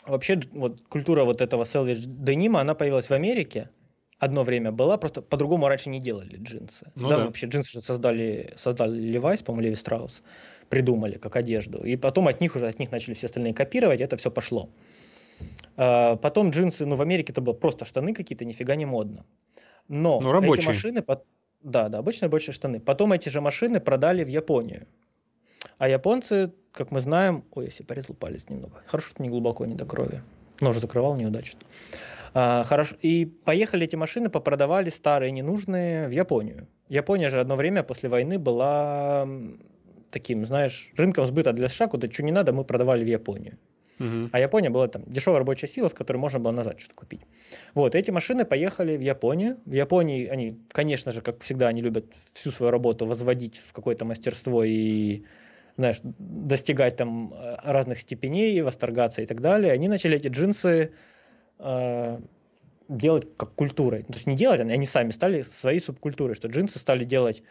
Вообще, 0.05 0.39
вот 0.51 0.81
культура 0.89 1.23
вот 1.23 1.41
этого 1.41 1.65
селвидж 1.65 2.05
денима, 2.05 2.61
она 2.61 2.75
появилась 2.75 3.09
в 3.09 3.13
Америке. 3.13 3.69
Одно 4.19 4.43
время 4.43 4.71
была, 4.71 4.97
просто 4.97 5.21
по-другому 5.21 5.67
раньше 5.67 5.89
не 5.89 5.99
делали 5.99 6.37
джинсы. 6.37 6.91
Ну, 6.95 7.09
да, 7.09 7.17
да, 7.17 7.25
вообще 7.25 7.47
джинсы 7.47 7.71
же 7.73 7.81
создали, 7.81 8.53
создали 8.55 8.97
Levi's, 9.11 9.43
по-моему, 9.43 9.65
Леви 9.65 9.75
Страус, 9.75 10.23
придумали 10.69 11.17
как 11.17 11.35
одежду. 11.35 11.83
И 11.83 11.97
потом 11.97 12.27
от 12.27 12.39
них 12.39 12.55
уже, 12.55 12.67
от 12.67 12.79
них 12.79 12.91
начали 12.91 13.15
все 13.15 13.27
остальные 13.27 13.53
копировать, 13.53 13.99
это 13.99 14.15
все 14.15 14.31
пошло. 14.31 14.69
А, 15.75 16.15
потом 16.15 16.51
джинсы, 16.51 16.85
ну, 16.85 16.95
в 16.95 17.01
Америке 17.01 17.33
это 17.33 17.41
было 17.41 17.53
просто 17.53 17.85
штаны 17.85 18.13
какие-то, 18.13 18.45
нифига 18.45 18.75
не 18.75 18.85
модно. 18.85 19.25
Но 19.89 20.19
ну, 20.21 20.31
рабочие. 20.31 20.63
эти 20.63 20.67
машины, 20.67 21.03
да, 21.61 21.89
да, 21.89 21.97
обычные 21.97 22.27
рабочие 22.27 22.53
штаны. 22.53 22.79
Потом 22.79 23.13
эти 23.13 23.29
же 23.29 23.41
машины 23.41 23.79
продали 23.79 24.23
в 24.23 24.27
Японию. 24.27 24.87
А 25.77 25.87
японцы 25.87 26.51
как 26.73 26.91
мы 26.91 27.01
знаем... 27.01 27.45
Ой, 27.51 27.65
я 27.65 27.71
себе 27.71 27.85
порезал 27.85 28.15
палец 28.15 28.45
немного. 28.49 28.81
Хорошо, 28.87 29.09
что 29.09 29.23
не 29.23 29.29
глубоко, 29.29 29.65
не 29.65 29.75
до 29.75 29.85
крови. 29.85 30.21
Нож 30.59 30.77
закрывал 30.77 31.15
неудачно. 31.15 31.59
А, 32.33 32.63
хорошо. 32.63 32.95
И 33.01 33.25
поехали 33.25 33.85
эти 33.85 33.95
машины, 33.95 34.29
попродавали 34.29 34.89
старые, 34.89 35.31
ненужные 35.31 36.07
в 36.07 36.11
Японию. 36.11 36.67
Япония 36.89 37.29
же 37.29 37.39
одно 37.39 37.55
время 37.55 37.83
после 37.83 38.09
войны 38.09 38.39
была 38.39 39.27
таким, 40.09 40.45
знаешь, 40.45 40.91
рынком 40.97 41.25
сбыта 41.25 41.53
для 41.53 41.69
США, 41.69 41.87
куда 41.87 42.09
что 42.09 42.23
не 42.23 42.31
надо, 42.31 42.53
мы 42.53 42.63
продавали 42.63 43.03
в 43.03 43.07
Японию. 43.07 43.57
Угу. 43.99 44.29
А 44.31 44.39
Япония 44.39 44.71
была 44.71 44.87
там 44.87 45.03
дешевая 45.05 45.39
рабочая 45.39 45.67
сила, 45.67 45.87
с 45.87 45.93
которой 45.93 46.17
можно 46.17 46.39
было 46.39 46.51
назад 46.51 46.79
что-то 46.79 46.95
купить. 46.95 47.21
Вот, 47.75 47.93
эти 47.93 48.09
машины 48.09 48.45
поехали 48.45 48.97
в 48.97 49.01
Японию. 49.01 49.57
В 49.65 49.73
Японии 49.73 50.25
они, 50.25 50.59
конечно 50.69 51.11
же, 51.11 51.21
как 51.21 51.41
всегда, 51.41 51.67
они 51.67 51.81
любят 51.81 52.05
всю 52.33 52.49
свою 52.51 52.71
работу 52.71 53.05
возводить 53.05 53.57
в 53.57 53.73
какое-то 53.73 54.05
мастерство 54.05 54.63
и 54.63 55.23
знаешь, 55.77 55.99
достигать 56.03 56.97
там 56.97 57.33
э, 57.33 57.55
разных 57.63 57.99
степеней, 57.99 58.61
восторгаться 58.61 59.21
и 59.21 59.25
так 59.25 59.41
далее, 59.41 59.71
они 59.71 59.87
начали 59.87 60.17
эти 60.17 60.27
джинсы 60.27 60.91
э, 61.59 62.19
делать 62.89 63.27
как 63.37 63.53
культурой. 63.53 64.03
То 64.03 64.13
есть 64.13 64.27
не 64.27 64.35
делать, 64.35 64.59
они 64.59 64.85
сами 64.85 65.11
стали 65.11 65.41
своей 65.41 65.79
субкультурой, 65.79 66.35
что 66.35 66.47
джинсы 66.47 66.79
стали 66.79 67.03
делать 67.03 67.43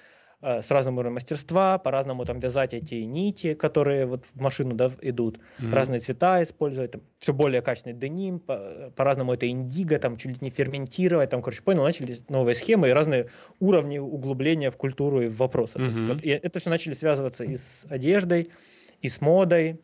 с 0.43 0.71
разным 0.73 0.99
уровнем 0.99 1.15
мастерства, 1.15 1.79
по-разному 1.79 2.25
там 2.25 2.41
вязать 2.41 2.75
эти 2.75 2.97
нити, 2.97 3.55
которые 3.55 4.07
вот 4.07 4.25
в 4.25 4.41
машину 4.41 4.75
да, 4.75 4.91
идут, 5.01 5.39
mm-hmm. 5.39 5.73
разные 5.73 6.01
цвета 6.01 6.43
использовать, 6.43 6.91
там, 6.91 7.03
все 7.21 7.33
более 7.33 7.63
качественный 7.63 7.97
деним, 7.97 8.41
по- 8.41 8.93
по-разному 8.97 9.35
это 9.35 9.49
индиго, 9.49 9.99
там 10.01 10.17
чуть 10.17 10.33
ли 10.33 10.39
не 10.41 10.51
ферментировать, 10.51 11.31
там, 11.31 11.43
короче, 11.43 11.63
понял, 11.63 11.85
начались 11.85 12.29
новые 12.29 12.57
схемы 12.57 12.89
и 12.89 12.93
разные 12.93 13.31
уровни 13.61 13.99
углубления 13.99 14.73
в 14.73 14.77
культуру 14.77 15.23
и 15.23 15.29
в 15.29 15.37
вопросы. 15.37 15.79
Mm-hmm. 15.79 16.23
И 16.23 16.31
это 16.31 16.59
все 16.59 16.71
начали 16.71 16.95
связываться 16.95 17.45
и 17.45 17.57
с 17.57 17.87
одеждой, 17.89 18.51
и 19.01 19.09
с 19.09 19.21
модой, 19.21 19.81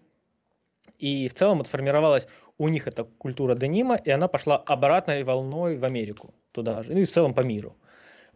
и 0.98 1.28
в 1.28 1.34
целом 1.34 1.58
вот 1.58 1.68
сформировалась 1.68 2.26
у 2.58 2.66
них 2.68 2.88
эта 2.88 3.04
культура 3.04 3.54
денима, 3.54 3.94
и 3.94 4.10
она 4.10 4.26
пошла 4.26 4.56
обратной 4.56 5.22
волной 5.22 5.78
в 5.78 5.84
Америку 5.84 6.34
туда 6.50 6.82
же, 6.82 6.92
ну 6.92 6.98
и 6.98 7.04
в 7.04 7.10
целом 7.10 7.32
по 7.32 7.42
миру. 7.42 7.76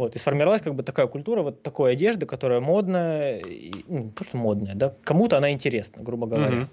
Вот, 0.02 0.16
и 0.16 0.18
сформировалась 0.18 0.62
как 0.62 0.74
бы 0.74 0.82
такая 0.82 1.06
культура 1.06 1.42
вот 1.42 1.62
такой 1.62 1.92
одежды, 1.92 2.26
которая 2.26 2.58
модная, 2.58 3.38
и, 3.38 3.84
ну, 3.86 3.98
не 4.00 4.10
то 4.10 4.24
что 4.24 4.36
модная, 4.36 4.74
да, 4.74 4.96
кому-то 5.04 5.36
она 5.36 5.52
интересна, 5.52 6.02
грубо 6.02 6.26
говоря. 6.26 6.58
Mm-hmm. 6.58 6.68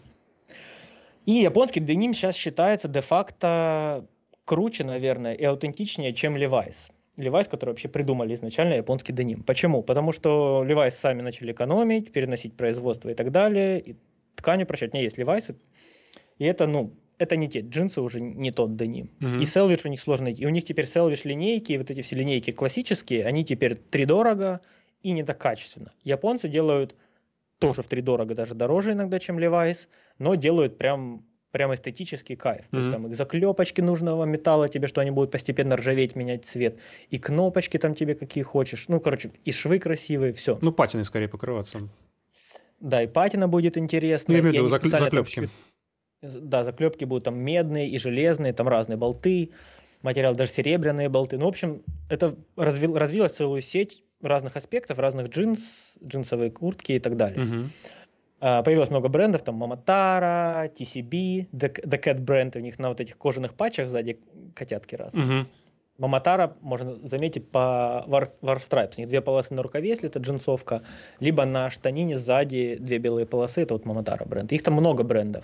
И 1.27 1.31
японский 1.34 1.80
деним 1.80 2.15
сейчас 2.15 2.35
считается 2.35 2.88
де-факто 2.88 4.07
круче, 4.45 4.84
наверное, 4.84 5.34
и 5.34 5.43
аутентичнее, 5.43 6.11
чем 6.11 6.38
Levi's. 6.38 6.89
Levi's, 7.18 7.47
который 7.47 7.69
вообще 7.69 7.88
придумали 7.88 8.34
изначально 8.34 8.73
японский 8.73 9.14
деним. 9.14 9.43
Почему? 9.43 9.84
Потому 9.84 10.11
что 10.11 10.65
Levi's 10.68 10.91
сами 10.91 11.22
начали 11.22 11.51
экономить, 11.51 12.11
переносить 12.11 12.57
производство 12.57 13.10
и 13.10 13.14
так 13.14 13.30
далее, 13.30 13.80
и 13.80 13.95
ткани 14.38 14.64
прощать. 14.64 14.95
Не 14.95 15.03
есть 15.03 15.19
Levi's, 15.19 15.56
и 16.39 16.45
это, 16.45 16.65
ну, 16.65 16.95
это 17.20 17.36
не 17.36 17.48
те 17.48 17.60
джинсы, 17.60 18.02
уже 18.02 18.22
не 18.22 18.52
тот 18.52 18.76
деним. 18.76 19.12
Mm-hmm. 19.20 19.41
И 19.41 19.46
селвиш 19.46 19.86
у 19.86 19.90
них 19.90 20.00
сложно 20.00 20.26
найти. 20.26 20.44
И 20.44 20.46
у 20.46 20.50
них 20.50 20.64
теперь 20.64 20.88
селвиш 20.88 21.26
линейки, 21.26 21.78
вот 21.78 21.91
эти 21.91 22.02
все 22.02 22.16
линейки 22.16 22.52
классические, 22.52 23.26
они 23.26 23.46
теперь 23.46 23.76
три 23.76 24.06
дорого 24.06 24.62
и 25.04 25.12
не 25.12 25.24
так 25.24 25.38
качественно. 25.38 25.91
Японцы 26.04 26.48
делают 26.48 26.96
тоже 27.60 27.82
в 27.82 27.88
три 27.88 28.02
дорого, 28.02 28.34
даже 28.34 28.56
дороже 28.56 28.94
иногда, 28.94 29.20
чем 29.20 29.38
Levi's, 29.38 29.90
но 30.18 30.36
делают 30.36 30.78
прям 30.78 31.26
прям 31.52 31.74
эстетический 31.74 32.36
кайф. 32.36 32.62
Mm-hmm. 32.62 32.72
То 32.72 32.78
есть 32.78 32.91
там 32.91 33.08
и 33.08 33.14
заклепочки 33.14 33.82
нужного 33.82 34.24
металла 34.24 34.70
тебе, 34.70 34.88
что 34.88 35.02
они 35.02 35.12
будут 35.12 35.32
постепенно 35.32 35.76
ржаветь, 35.76 36.16
менять 36.16 36.46
цвет, 36.46 36.80
и 37.10 37.18
кнопочки 37.18 37.78
там 37.78 37.96
тебе 37.96 38.16
какие 38.16 38.44
хочешь. 38.44 38.88
Ну, 38.88 39.00
короче, 39.02 39.32
и 39.44 39.52
швы 39.52 39.80
красивые, 39.80 40.32
все. 40.34 40.58
Ну, 40.62 40.72
патины 40.72 41.04
скорее 41.04 41.28
покрываться. 41.28 41.80
Да, 42.80 43.02
и 43.02 43.08
патина 43.08 43.48
будет 43.48 43.78
интересная. 43.78 44.38
Ну, 44.38 44.44
я 44.44 44.50
имею 44.52 44.70
в 44.70 44.74
виду 44.74 44.90
заклепки. 44.90 45.50
Да, 46.22 46.64
заклепки 46.64 47.06
будут 47.06 47.24
там 47.26 47.38
медные 47.40 47.88
и 47.88 47.98
железные, 47.98 48.54
там 48.54 48.68
разные 48.68 48.98
болты, 48.98 49.52
материал 50.02 50.34
даже 50.34 50.52
серебряные 50.52 51.10
болты. 51.10 51.38
Ну, 51.38 51.46
в 51.46 51.50
общем, 51.50 51.82
это 52.10 52.36
развил, 52.58 52.98
развилась 52.98 53.32
целую 53.32 53.62
сеть 53.62 54.04
разных 54.22 54.58
аспектов, 54.58 55.00
разных 55.00 55.30
джинс, 55.30 55.98
джинсовые 56.04 56.52
куртки 56.52 56.94
и 56.94 57.00
так 57.00 57.16
далее. 57.16 57.46
Угу. 57.46 57.66
Uh, 58.41 58.64
появилось 58.64 58.90
много 58.90 59.10
брендов, 59.10 59.41
там 59.41 59.56
Маматара, 59.56 60.72
TCB, 60.74 61.50
The, 61.52 61.84
The 61.84 62.02
Cat 62.02 62.20
бренд, 62.22 62.56
у 62.56 62.60
них 62.60 62.80
на 62.80 62.88
вот 62.88 63.02
этих 63.02 63.18
кожаных 63.18 63.54
патчах 63.54 63.90
сзади 63.90 64.18
котятки 64.56 64.96
разные. 64.96 65.41
Угу. 65.41 65.50
Маматара 65.98 66.56
можно 66.62 66.96
заметить 67.06 67.52
по 67.52 68.06
War, 68.08 68.32
War 68.41 68.58
Stripes. 68.58 68.94
У 68.98 69.02
них 69.02 69.10
две 69.10 69.20
полосы 69.20 69.54
на 69.54 69.62
рукаве, 69.62 69.90
если 69.90 70.08
это 70.08 70.20
джинсовка, 70.20 70.82
либо 71.20 71.44
на 71.44 71.70
штанине 71.70 72.18
сзади 72.18 72.78
две 72.80 72.98
белые 72.98 73.26
полосы, 73.26 73.64
это 73.64 73.74
вот 73.74 73.86
Маматара 73.86 74.24
бренд. 74.24 74.52
Их 74.54 74.64
там 74.64 74.76
много 74.76 75.04
брендов. 75.04 75.44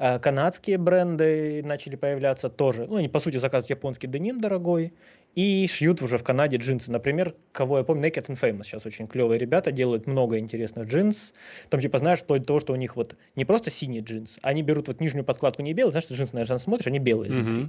Э, 0.00 0.18
канадские 0.18 0.78
бренды 0.78 1.62
начали 1.62 1.94
появляться 1.94 2.48
тоже. 2.48 2.86
Ну, 2.86 2.96
они, 2.96 3.08
по 3.08 3.20
сути, 3.20 3.36
заказывают 3.36 3.68
японский 3.68 4.06
деним 4.06 4.40
дорогой 4.40 4.94
и 5.34 5.68
шьют 5.68 6.00
уже 6.00 6.16
в 6.16 6.24
Канаде 6.24 6.56
джинсы. 6.56 6.90
Например, 6.90 7.34
кого 7.52 7.76
я 7.76 7.84
помню, 7.84 8.08
Naked 8.08 8.28
and 8.28 8.40
Famous 8.40 8.64
сейчас 8.64 8.86
очень 8.86 9.06
клевые 9.06 9.38
ребята, 9.38 9.72
делают 9.72 10.06
много 10.06 10.38
интересных 10.38 10.86
джинс. 10.86 11.34
Там, 11.68 11.82
типа, 11.82 11.98
знаешь, 11.98 12.20
вплоть 12.20 12.40
до 12.40 12.46
того, 12.46 12.60
что 12.60 12.72
у 12.72 12.76
них 12.76 12.96
вот 12.96 13.14
не 13.36 13.44
просто 13.44 13.70
синий 13.70 14.00
джинс, 14.00 14.38
они 14.40 14.62
берут 14.62 14.88
вот 14.88 15.02
нижнюю 15.02 15.24
подкладку 15.24 15.60
не 15.60 15.74
белый, 15.74 15.90
знаешь, 15.90 16.06
что 16.06 16.14
джинсы, 16.14 16.34
наверное, 16.34 16.58
смотришь, 16.58 16.86
они 16.86 16.98
белые. 16.98 17.30
Mm-hmm. 17.30 17.68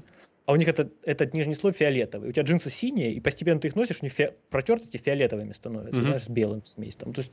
А 0.51 0.53
у 0.53 0.57
них 0.57 0.67
это, 0.67 0.89
этот 1.03 1.33
нижний 1.33 1.53
слой 1.53 1.71
фиолетовый. 1.71 2.27
У 2.27 2.31
тебя 2.33 2.43
джинсы 2.43 2.69
синие, 2.69 3.13
и 3.13 3.21
постепенно 3.21 3.61
ты 3.61 3.69
их 3.69 3.75
носишь, 3.77 3.99
у 4.01 4.05
них 4.05 4.11
фи- 4.11 4.31
протертости 4.49 4.97
фиолетовыми 4.97 5.53
становятся, 5.53 6.01
mm-hmm. 6.01 6.05
знаешь, 6.05 6.23
с 6.23 6.29
белым 6.29 6.65
смесь. 6.65 6.97
Там. 6.97 7.13
То 7.13 7.21
есть, 7.21 7.31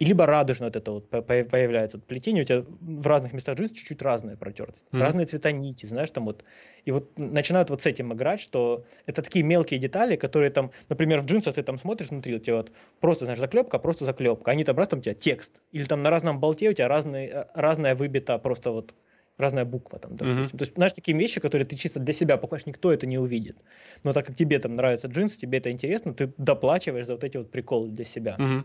и 0.00 0.04
либо 0.04 0.26
радужно 0.26 0.66
вот 0.66 0.74
это 0.74 0.90
вот 0.90 1.08
появляется 1.08 2.00
плетение, 2.00 2.42
у 2.42 2.44
тебя 2.44 2.64
в 2.80 3.06
разных 3.06 3.34
местах 3.34 3.56
джинс 3.56 3.70
чуть-чуть 3.70 4.02
разная 4.02 4.36
протертость, 4.36 4.84
mm-hmm. 4.90 5.00
разные 5.00 5.26
цвета 5.26 5.52
нити, 5.52 5.86
знаешь, 5.86 6.10
там 6.10 6.24
вот. 6.24 6.42
И 6.84 6.90
вот 6.90 7.16
начинают 7.16 7.70
вот 7.70 7.82
с 7.82 7.86
этим 7.86 8.12
играть, 8.12 8.40
что 8.40 8.84
это 9.06 9.22
такие 9.22 9.44
мелкие 9.44 9.78
детали, 9.78 10.16
которые 10.16 10.50
там, 10.50 10.72
например, 10.88 11.20
в 11.20 11.26
джинсах 11.26 11.54
ты 11.54 11.62
там 11.62 11.78
смотришь 11.78 12.10
внутри, 12.10 12.34
у 12.34 12.40
тебя 12.40 12.56
вот 12.56 12.72
просто, 12.98 13.26
знаешь, 13.26 13.38
заклепка, 13.38 13.78
просто 13.78 14.04
заклепка. 14.04 14.50
Они 14.50 14.64
там 14.64 14.76
раз 14.76 14.88
там 14.88 14.98
у 14.98 15.02
тебя 15.02 15.14
текст. 15.14 15.62
Или 15.70 15.84
там 15.84 16.02
на 16.02 16.10
разном 16.10 16.40
болте 16.40 16.68
у 16.68 16.72
тебя 16.72 16.88
разный, 16.88 17.26
э, 17.26 17.44
разная 17.54 17.94
выбита 17.94 18.38
просто 18.38 18.72
вот 18.72 18.92
разная 19.38 19.64
буква 19.64 19.98
там, 19.98 20.16
допустим. 20.16 20.56
Uh-huh. 20.56 20.58
То 20.58 20.64
есть, 20.64 20.74
знаешь, 20.74 20.92
такие 20.92 21.16
вещи, 21.16 21.40
которые 21.40 21.66
ты 21.66 21.76
чисто 21.76 22.00
для 22.00 22.14
себя 22.14 22.36
покупаешь, 22.36 22.66
никто 22.66 22.92
это 22.92 23.06
не 23.06 23.18
увидит. 23.18 23.56
Но 24.02 24.12
так 24.12 24.26
как 24.26 24.36
тебе 24.36 24.58
там 24.58 24.76
нравятся 24.76 25.08
джинсы, 25.08 25.38
тебе 25.38 25.58
это 25.58 25.70
интересно, 25.70 26.14
ты 26.14 26.32
доплачиваешь 26.38 27.06
за 27.06 27.14
вот 27.14 27.24
эти 27.24 27.36
вот 27.36 27.50
приколы 27.50 27.88
для 27.88 28.04
себя. 28.04 28.36
Uh-huh. 28.38 28.62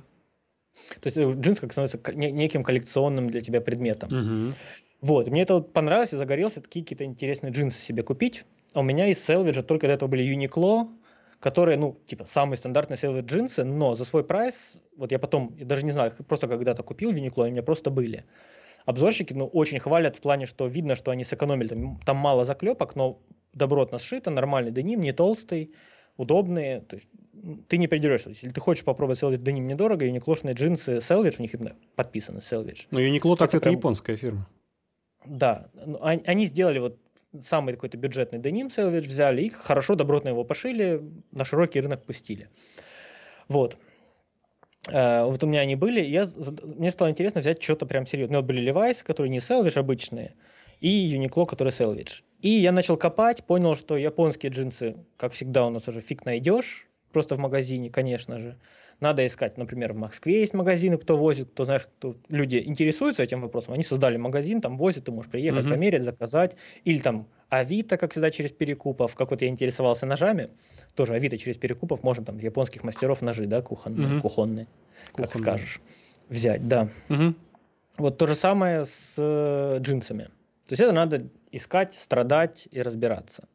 То 1.02 1.07
есть 1.07 1.18
э, 1.18 1.31
джинс 1.31 1.60
как 1.60 1.72
становится 1.72 1.99
неким 2.14 2.64
коллекционным 2.64 3.30
для 3.30 3.41
тебя 3.41 3.61
предметом. 3.61 4.10
Uh-huh. 4.10 4.53
Вот, 5.02 5.27
мне 5.27 5.41
это 5.41 5.56
вот 5.56 5.73
понравилось, 5.73 6.14
и 6.14 6.18
загорелся 6.18 6.61
такие 6.61 6.85
какие-то 6.85 7.06
интересные 7.06 7.52
джинсы 7.52 7.81
себе 7.81 8.03
купить. 8.03 8.45
А 8.73 8.80
у 8.80 8.84
меня 8.84 9.07
из 9.07 9.18
Selvage 9.18 9.64
только 9.64 9.88
до 9.88 9.93
этого 9.93 10.07
были 10.07 10.23
Uniqlo, 10.23 10.88
которые, 11.39 11.77
ну, 11.77 11.98
типа, 12.06 12.26
самые 12.26 12.57
стандартные 12.57 12.98
Selvage 12.98 13.26
джинсы, 13.26 13.64
но 13.64 13.95
за 13.95 14.06
свой 14.06 14.23
прайс, 14.23 14.77
вот 14.95 15.11
я 15.11 15.19
потом, 15.19 15.56
я 15.57 15.65
даже 15.65 15.84
не 15.84 15.91
знаю, 15.91 16.14
просто 16.27 16.48
когда-то 16.48 16.84
купил 16.84 17.11
Uniqlo, 17.11 17.43
они 17.43 17.49
у 17.49 17.53
меня 17.53 17.64
просто 17.64 17.89
были 17.89 18.23
обзорщики 18.85 19.33
ну, 19.33 19.45
очень 19.45 19.79
хвалят 19.79 20.15
в 20.15 20.21
плане, 20.21 20.45
что 20.45 20.67
видно, 20.67 20.95
что 20.95 21.11
они 21.11 21.23
сэкономили. 21.23 21.69
Там, 21.69 21.99
там 22.05 22.17
мало 22.17 22.45
заклепок, 22.45 22.95
но 22.95 23.21
добротно 23.53 23.99
сшито, 23.99 24.31
нормальный 24.31 24.71
деним, 24.71 25.01
не 25.01 25.11
толстый, 25.11 25.73
удобные. 26.17 26.81
То 26.81 26.95
есть 26.97 27.09
ты 27.67 27.77
не 27.77 27.87
придерешься. 27.87 28.29
Если 28.29 28.49
ты 28.49 28.59
хочешь 28.59 28.83
попробовать 28.83 29.21
Selvage 29.21 29.37
деним 29.37 29.65
недорого, 29.65 30.05
юниклошные 30.05 30.53
джинсы 30.53 30.97
Selvage, 30.97 31.35
у 31.39 31.41
них 31.41 31.53
именно 31.53 31.75
подписаны 31.95 32.39
Selvage. 32.39 32.87
Но 32.91 32.99
Uniqlo 32.99 33.35
так 33.37 33.49
это, 33.49 33.57
это 33.57 33.63
прям... 33.65 33.75
японская 33.75 34.17
фирма. 34.17 34.47
Да, 35.25 35.69
они, 36.01 36.45
сделали 36.45 36.79
вот 36.79 36.97
самый 37.39 37.75
какой-то 37.75 37.97
бюджетный 37.97 38.39
деним 38.39 38.67
Selvage, 38.67 39.07
взяли 39.07 39.43
их, 39.43 39.55
хорошо, 39.55 39.95
добротно 39.95 40.29
его 40.29 40.43
пошили, 40.43 41.01
на 41.31 41.45
широкий 41.45 41.79
рынок 41.79 42.03
пустили. 42.05 42.49
Вот. 43.47 43.77
Uh, 44.87 45.29
вот 45.29 45.43
у 45.43 45.47
меня 45.47 45.59
они 45.59 45.75
были, 45.75 46.01
я, 46.01 46.27
мне 46.63 46.89
стало 46.89 47.11
интересно 47.11 47.41
взять 47.41 47.61
что-то 47.61 47.85
прям 47.85 48.07
серьезное. 48.07 48.37
Ну, 48.37 48.41
вот 48.41 48.47
были 48.47 48.71
Levi's, 48.71 49.03
которые 49.03 49.29
не 49.29 49.37
Selvage 49.37 49.77
обычные, 49.77 50.33
и 50.79 51.15
Uniqlo, 51.15 51.45
которые 51.45 51.71
Selvage. 51.71 52.23
И 52.41 52.49
я 52.49 52.71
начал 52.71 52.97
копать, 52.97 53.43
понял, 53.43 53.75
что 53.75 53.95
японские 53.95 54.51
джинсы, 54.51 54.95
как 55.17 55.33
всегда, 55.33 55.67
у 55.67 55.69
нас 55.69 55.87
уже 55.87 56.01
фиг 56.01 56.25
найдешь, 56.25 56.87
просто 57.11 57.35
в 57.35 57.39
магазине, 57.39 57.91
конечно 57.91 58.39
же. 58.39 58.57
Надо 59.02 59.26
искать, 59.26 59.57
например, 59.57 59.94
в 59.94 59.95
Москве 59.98 60.41
есть 60.41 60.53
магазины, 60.53 60.95
кто 60.95 61.18
возит, 61.18 61.49
кто, 61.49 61.65
знаешь, 61.65 61.88
кто, 61.98 62.15
люди 62.30 62.61
интересуются 62.64 63.23
этим 63.23 63.41
вопросом, 63.41 63.73
они 63.73 63.84
создали 63.84 64.15
магазин, 64.15 64.61
там 64.61 64.78
возят, 64.78 65.06
ты 65.06 65.11
можешь 65.11 65.32
приехать, 65.32 65.65
mm-hmm. 65.65 65.69
померить, 65.69 66.03
заказать, 66.03 66.56
или 66.86 66.99
там 66.99 67.28
Авито, 67.49 67.98
как 67.98 68.11
всегда, 68.11 68.30
через 68.30 68.52
перекупов. 68.52 69.15
Как 69.15 69.32
вот 69.32 69.41
я 69.41 69.48
интересовался 69.48 70.06
ножами, 70.06 70.52
тоже 70.94 71.15
Авито 71.15 71.40
через 71.40 71.57
перекупов 71.57 72.03
можно 72.03 72.23
там 72.23 72.38
японских 72.38 72.84
мастеров 72.84 73.23
ножи, 73.23 73.48
да, 73.48 73.64
кухонные, 73.64 74.07
угу. 74.07 74.22
кухонные, 74.22 74.68
как 75.15 75.32
Кухонные. 75.32 75.57
скажешь, 75.57 75.82
взять, 76.30 76.68
да. 76.68 76.88
Угу. 77.10 77.34
Вот 77.98 78.18
то 78.19 78.28
же 78.28 78.36
самое 78.36 78.86
с 78.86 79.15
э, 79.18 79.80
джинсами. 79.80 80.26
То 80.68 80.73
есть 80.73 80.82
это 80.82 80.91
надо 80.91 81.28
искать, 81.52 81.95
страдать 81.95 82.68
и 82.69 82.80
разбираться. 82.84 83.48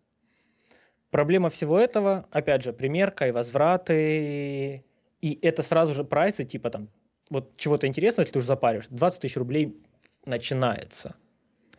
Проблема 1.10 1.50
всего 1.50 1.78
этого, 1.78 2.26
опять 2.32 2.64
же, 2.64 2.72
примерка 2.72 3.28
и 3.28 3.30
возвраты, 3.30 4.84
и 5.26 5.38
это 5.42 5.62
сразу 5.62 5.92
же 5.92 6.04
прайсы, 6.04 6.44
типа 6.44 6.70
там, 6.70 6.88
вот 7.30 7.56
чего-то 7.56 7.88
интересного, 7.88 8.22
если 8.22 8.34
ты 8.34 8.38
уже 8.38 8.46
запариваешь, 8.46 8.86
20 8.90 9.22
тысяч 9.22 9.36
рублей 9.36 9.76
начинается. 10.24 11.16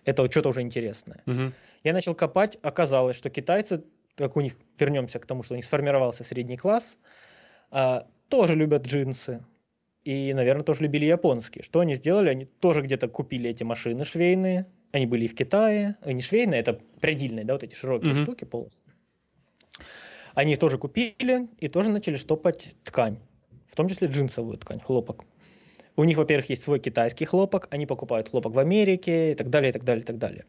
Это 0.04 0.22
вот 0.22 0.32
что-то 0.32 0.50
уже 0.50 0.62
интересное. 0.62 1.22
Угу. 1.26 1.54
Я 1.86 1.94
начал 1.94 2.14
копать, 2.14 2.58
оказалось, 2.62 3.16
что 3.16 3.30
китайцы, 3.30 3.86
как 4.16 4.36
у 4.36 4.42
них, 4.42 4.54
вернемся 4.78 5.20
к 5.20 5.26
тому, 5.26 5.44
что 5.44 5.54
у 5.54 5.56
них 5.56 5.64
сформировался 5.64 6.26
средний 6.26 6.58
класс, 6.58 6.98
а, 7.72 8.06
тоже 8.28 8.56
любят 8.56 8.86
джинсы. 8.86 9.46
И, 10.04 10.34
наверное, 10.34 10.64
тоже 10.64 10.84
любили 10.84 11.06
японские. 11.06 11.64
Что 11.64 11.80
они 11.80 11.96
сделали? 11.96 12.30
Они 12.30 12.46
тоже 12.46 12.82
где-то 12.82 13.08
купили 13.08 13.50
эти 13.50 13.64
машины 13.64 14.04
швейные. 14.04 14.66
Они 14.92 15.06
были 15.06 15.26
и 15.26 15.28
в 15.28 15.36
Китае. 15.36 15.96
И 16.06 16.14
не 16.14 16.22
швейные, 16.22 16.60
это 16.60 16.80
прядильные, 17.00 17.46
да, 17.46 17.54
вот 17.54 17.64
эти 17.64 17.76
широкие 17.76 18.14
mm-hmm. 18.14 18.24
штуки 18.24 18.44
полосные. 18.46 18.94
Они 20.34 20.54
их 20.54 20.60
тоже 20.60 20.78
купили 20.78 21.48
и 21.60 21.68
тоже 21.68 21.90
начали 21.90 22.16
штопать 22.16 22.76
ткань. 22.84 23.20
В 23.68 23.76
том 23.76 23.88
числе 23.88 24.08
джинсовую 24.08 24.58
ткань, 24.58 24.80
хлопок. 24.80 25.26
У 25.96 26.04
них, 26.04 26.18
во-первых, 26.18 26.50
есть 26.50 26.64
свой 26.64 26.80
китайский 26.80 27.26
хлопок, 27.26 27.68
они 27.72 27.86
покупают 27.86 28.30
хлопок 28.30 28.54
в 28.54 28.60
Америке 28.60 29.32
и 29.32 29.36
так 29.36 29.50
далее, 29.50 29.70
и 29.70 29.74
так 29.74 29.84
далее, 29.84 30.04
и 30.04 30.06
так 30.06 30.18
далее. 30.18 30.46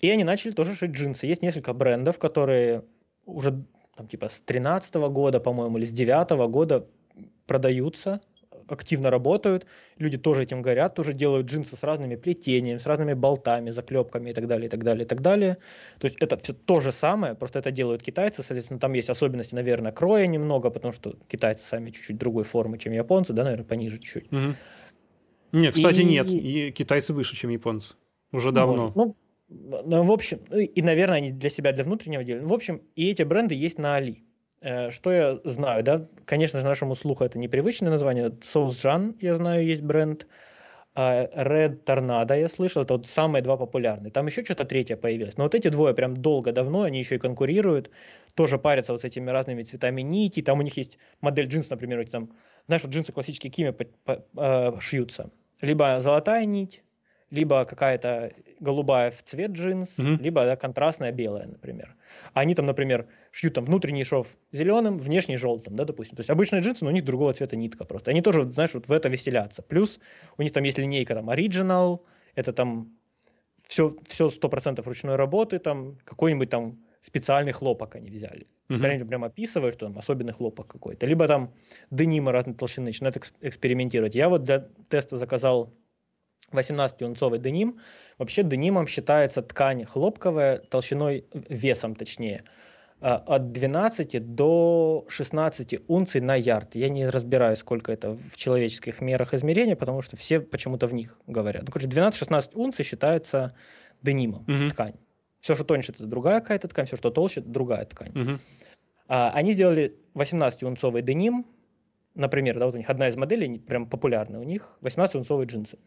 И 0.00 0.10
они 0.10 0.24
начали 0.24 0.50
тоже 0.50 0.74
шить 0.74 0.90
джинсы. 0.90 1.26
Есть 1.26 1.42
несколько 1.42 1.72
брендов, 1.72 2.18
которые 2.18 2.84
уже 3.24 3.64
там, 3.96 4.08
типа 4.08 4.28
с 4.28 4.42
13 4.42 4.94
года, 4.94 5.38
по-моему, 5.38 5.78
или 5.78 5.84
с 5.84 5.92
9 5.92 6.50
года 6.50 6.86
продаются, 7.46 8.20
активно 8.68 9.10
работают. 9.10 9.66
Люди 9.98 10.18
тоже 10.18 10.42
этим 10.42 10.62
горят, 10.62 10.94
тоже 10.94 11.12
делают 11.12 11.46
джинсы 11.46 11.76
с 11.76 11.82
разными 11.82 12.16
плетениями, 12.16 12.78
с 12.78 12.86
разными 12.86 13.14
болтами, 13.14 13.70
заклепками 13.70 14.30
и 14.30 14.32
так 14.32 14.46
далее, 14.46 14.66
и 14.66 14.70
так 14.70 14.82
далее, 14.82 15.04
и 15.04 15.08
так 15.08 15.20
далее. 15.20 15.58
То 15.98 16.06
есть 16.06 16.16
это 16.20 16.36
все 16.38 16.52
то 16.52 16.80
же 16.80 16.92
самое, 16.92 17.34
просто 17.34 17.58
это 17.58 17.70
делают 17.70 18.02
китайцы. 18.02 18.42
Соответственно, 18.42 18.80
там 18.80 18.92
есть 18.92 19.10
особенности, 19.10 19.54
наверное, 19.54 19.92
кроя 19.92 20.26
немного, 20.26 20.70
потому 20.70 20.92
что 20.92 21.16
китайцы 21.28 21.64
сами 21.64 21.90
чуть-чуть 21.90 22.18
другой 22.18 22.44
формы, 22.44 22.78
чем 22.78 22.92
японцы, 22.92 23.32
да, 23.32 23.44
наверное, 23.44 23.66
пониже 23.66 23.98
чуть-чуть. 23.98 24.32
Угу. 24.32 24.54
Нет, 25.52 25.74
кстати, 25.74 26.00
и... 26.00 26.04
нет. 26.04 26.26
И 26.28 26.70
китайцы 26.72 27.12
выше, 27.12 27.36
чем 27.36 27.50
японцы. 27.50 27.94
Уже 28.32 28.52
давно. 28.52 28.92
Может. 28.94 28.96
Ну, 28.96 29.16
ну, 29.84 30.02
в 30.02 30.12
общем, 30.12 30.38
ну, 30.48 30.58
и, 30.58 30.82
наверное, 30.82 31.18
они 31.18 31.32
для 31.32 31.50
себя, 31.50 31.72
для 31.72 31.84
внутреннего 31.84 32.24
дела. 32.24 32.46
В 32.46 32.52
общем, 32.52 32.80
и 32.96 33.10
эти 33.10 33.22
бренды 33.22 33.54
есть 33.54 33.78
на 33.78 33.96
Али. 33.96 34.24
Э, 34.62 34.90
что 34.90 35.12
я 35.12 35.38
знаю, 35.44 35.82
да? 35.82 36.06
Конечно 36.24 36.60
же, 36.60 36.64
нашему 36.64 36.94
слуху 36.94 37.24
это 37.24 37.38
непривычное 37.38 37.90
название. 37.90 38.32
Соусжан, 38.42 39.16
я 39.20 39.34
знаю, 39.34 39.66
есть 39.66 39.82
бренд. 39.82 40.26
А 40.94 41.24
Red 41.24 41.84
Tornado 41.84 42.38
я 42.38 42.48
слышал, 42.50 42.82
это 42.82 42.94
вот 42.94 43.06
самые 43.06 43.42
два 43.42 43.56
популярные. 43.56 44.12
Там 44.12 44.26
еще 44.26 44.44
что-то 44.44 44.64
третье 44.66 44.96
появилось. 44.96 45.38
Но 45.38 45.44
вот 45.44 45.54
эти 45.54 45.68
двое 45.68 45.94
прям 45.94 46.14
долго, 46.14 46.52
давно, 46.52 46.82
они 46.82 46.98
еще 46.98 47.14
и 47.14 47.18
конкурируют. 47.18 47.90
Тоже 48.34 48.58
парятся 48.58 48.92
вот 48.92 49.00
с 49.00 49.04
этими 49.04 49.30
разными 49.30 49.62
цветами 49.62 50.02
нити. 50.02 50.42
Там 50.42 50.58
у 50.58 50.62
них 50.62 50.76
есть 50.76 50.98
модель 51.22 51.46
джинс, 51.46 51.70
например, 51.70 52.06
там, 52.08 52.30
знаешь, 52.66 52.82
вот 52.82 52.92
джинсы 52.92 53.10
классические 53.10 53.50
кими 53.50 53.70
по, 53.70 53.84
по, 54.04 54.24
э, 54.36 54.80
шьются. 54.80 55.30
Либо 55.62 55.98
золотая 56.00 56.44
нить, 56.44 56.82
либо 57.30 57.64
какая-то 57.64 58.30
голубая 58.60 59.10
в 59.10 59.22
цвет 59.22 59.52
джинс, 59.52 59.98
mm-hmm. 59.98 60.22
либо 60.22 60.44
да, 60.44 60.56
контрастная 60.56 61.10
белая, 61.10 61.46
например. 61.46 61.96
Они 62.34 62.54
там, 62.54 62.66
например, 62.66 63.08
шьют 63.32 63.54
там 63.54 63.64
внутренний 63.64 64.04
шов 64.04 64.36
зеленым, 64.52 64.98
внешний 64.98 65.38
желтым, 65.38 65.74
да, 65.74 65.84
допустим. 65.84 66.16
То 66.16 66.20
есть 66.20 66.30
обычные 66.30 66.62
джинсы, 66.62 66.84
но 66.84 66.90
у 66.90 66.92
них 66.92 67.04
другого 67.04 67.32
цвета 67.32 67.56
нитка 67.56 67.84
просто. 67.84 68.10
Они 68.10 68.20
тоже, 68.20 68.44
знаешь, 68.52 68.74
вот 68.74 68.86
в 68.86 68.92
это 68.92 69.08
веселятся. 69.08 69.62
Плюс 69.62 69.98
у 70.36 70.42
них 70.42 70.52
там 70.52 70.62
есть 70.62 70.78
линейка 70.78 71.14
там 71.14 71.30
Original, 71.30 72.00
это 72.34 72.52
там 72.52 72.94
все, 73.66 73.96
все 74.06 74.28
100% 74.28 74.82
ручной 74.84 75.16
работы, 75.16 75.58
там 75.58 75.98
какой-нибудь 76.04 76.50
там 76.50 76.78
специальный 77.00 77.52
хлопок 77.52 77.96
они 77.96 78.10
взяли. 78.10 78.46
Mm-hmm. 78.68 78.86
Они 78.86 79.04
прям 79.04 79.24
описывают, 79.24 79.74
что 79.74 79.86
там 79.86 79.98
особенный 79.98 80.34
хлопок 80.34 80.66
какой-то. 80.66 81.06
Либо 81.06 81.26
там 81.26 81.54
денима 81.90 82.32
разной 82.32 82.54
толщины 82.54 82.86
начинают 82.86 83.16
экспериментировать. 83.40 84.14
Я 84.14 84.28
вот 84.28 84.44
для 84.44 84.68
теста 84.88 85.16
заказал 85.16 85.72
18-унцовый 86.52 87.38
деним. 87.38 87.80
Вообще 88.18 88.42
денимом 88.42 88.86
считается 88.86 89.40
ткань 89.40 89.84
хлопковая 89.84 90.58
толщиной, 90.58 91.24
весом 91.48 91.94
точнее, 91.94 92.44
от 93.02 93.50
12 93.52 94.34
до 94.34 95.04
16 95.08 95.80
унций 95.88 96.20
на 96.20 96.36
ярд. 96.36 96.76
Я 96.76 96.88
не 96.88 97.08
разбираю, 97.08 97.56
сколько 97.56 97.90
это 97.90 98.16
в 98.30 98.36
человеческих 98.36 99.00
мерах 99.00 99.34
измерения, 99.34 99.74
потому 99.74 100.02
что 100.02 100.16
все 100.16 100.40
почему-то 100.40 100.86
в 100.86 100.94
них 100.94 101.18
говорят. 101.26 101.64
Ну, 101.64 101.72
короче, 101.72 101.88
12-16 101.88 102.50
унций 102.54 102.84
считается 102.84 103.54
денимом, 104.02 104.42
угу. 104.42 104.70
ткань. 104.70 104.94
Все, 105.40 105.56
что 105.56 105.64
тоньше, 105.64 105.90
это 105.92 106.06
другая 106.06 106.40
какая-то 106.40 106.68
ткань, 106.68 106.86
все, 106.86 106.96
что 106.96 107.10
толще, 107.10 107.40
это 107.40 107.48
другая 107.48 107.84
ткань. 107.84 108.10
Угу. 108.10 108.38
А, 109.08 109.32
они 109.34 109.52
сделали 109.52 109.96
18-унцовый 110.14 111.02
деним, 111.02 111.44
например, 112.14 112.58
да, 112.58 112.66
вот 112.66 112.76
у 112.76 112.78
них 112.78 112.88
одна 112.88 113.08
из 113.08 113.16
моделей, 113.16 113.58
прям 113.58 113.88
популярная 113.88 114.38
у 114.38 114.44
них, 114.44 114.78
18-унцовые 114.80 115.46
джинсы 115.46 115.78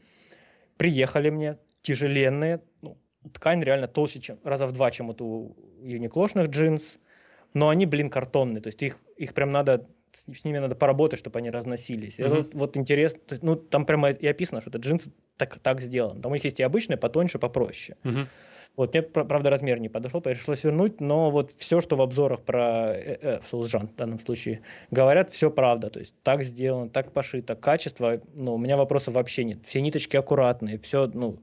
приехали 0.77 1.29
мне, 1.29 1.57
тяжеленные, 1.81 2.61
ну, 2.81 2.97
ткань 3.33 3.63
реально 3.63 3.87
толще, 3.87 4.19
чем 4.19 4.39
раза 4.43 4.67
в 4.67 4.73
два, 4.73 4.91
чем 4.91 5.07
вот 5.07 5.21
у 5.21 5.55
юниклошных 5.81 6.49
джинс, 6.49 6.99
но 7.55 7.69
они, 7.69 7.85
блин, 7.87 8.09
картонные, 8.09 8.61
то 8.61 8.67
есть 8.67 8.83
их, 8.83 8.99
их 9.15 9.33
прям 9.33 9.51
надо, 9.51 9.87
с 10.11 10.43
ними 10.43 10.59
надо 10.59 10.75
поработать, 10.75 11.19
чтобы 11.19 11.39
они 11.39 11.49
разносились. 11.49 12.19
Mm-hmm. 12.19 12.25
Это 12.25 12.35
вот, 12.35 12.53
вот 12.53 12.77
интересно, 12.77 13.19
есть, 13.31 13.43
ну, 13.43 13.55
там 13.55 13.85
прямо 13.85 14.11
и 14.11 14.27
описано, 14.27 14.61
что 14.61 14.69
это 14.69 14.79
джинсы 14.79 15.11
так, 15.37 15.57
так 15.59 15.81
сделан. 15.81 16.21
Там 16.21 16.31
у 16.31 16.35
них 16.35 16.43
есть 16.43 16.59
и 16.59 16.63
обычные, 16.63 16.97
потоньше, 16.97 17.39
попроще. 17.39 17.97
Mm-hmm. 18.03 18.27
Вот, 18.75 18.93
мне, 18.93 19.01
правда, 19.03 19.49
размер 19.49 19.79
не 19.79 19.87
подошел, 19.87 20.19
пришлось 20.19 20.65
вернуть, 20.65 20.99
но 20.99 21.29
вот 21.31 21.51
все, 21.51 21.79
что 21.79 21.95
в 21.95 22.01
обзорах 22.01 22.41
про 22.41 22.93
э, 22.93 23.17
э, 23.21 23.39
Soulsjan 23.49 23.87
в 23.87 23.95
данном 23.95 24.19
случае 24.19 24.63
говорят, 24.91 25.29
все 25.29 25.49
правда. 25.49 25.89
То 25.89 26.01
есть 26.01 26.13
так 26.23 26.43
сделано, 26.43 26.89
так 26.89 27.13
пошито. 27.13 27.55
Качество, 27.55 28.21
ну, 28.33 28.55
у 28.55 28.57
меня 28.57 28.75
вопросов 28.75 29.13
вообще 29.13 29.45
нет. 29.45 29.59
Все 29.63 29.79
ниточки 29.79 30.17
аккуратные, 30.17 30.77
все, 30.77 31.07
ну, 31.07 31.39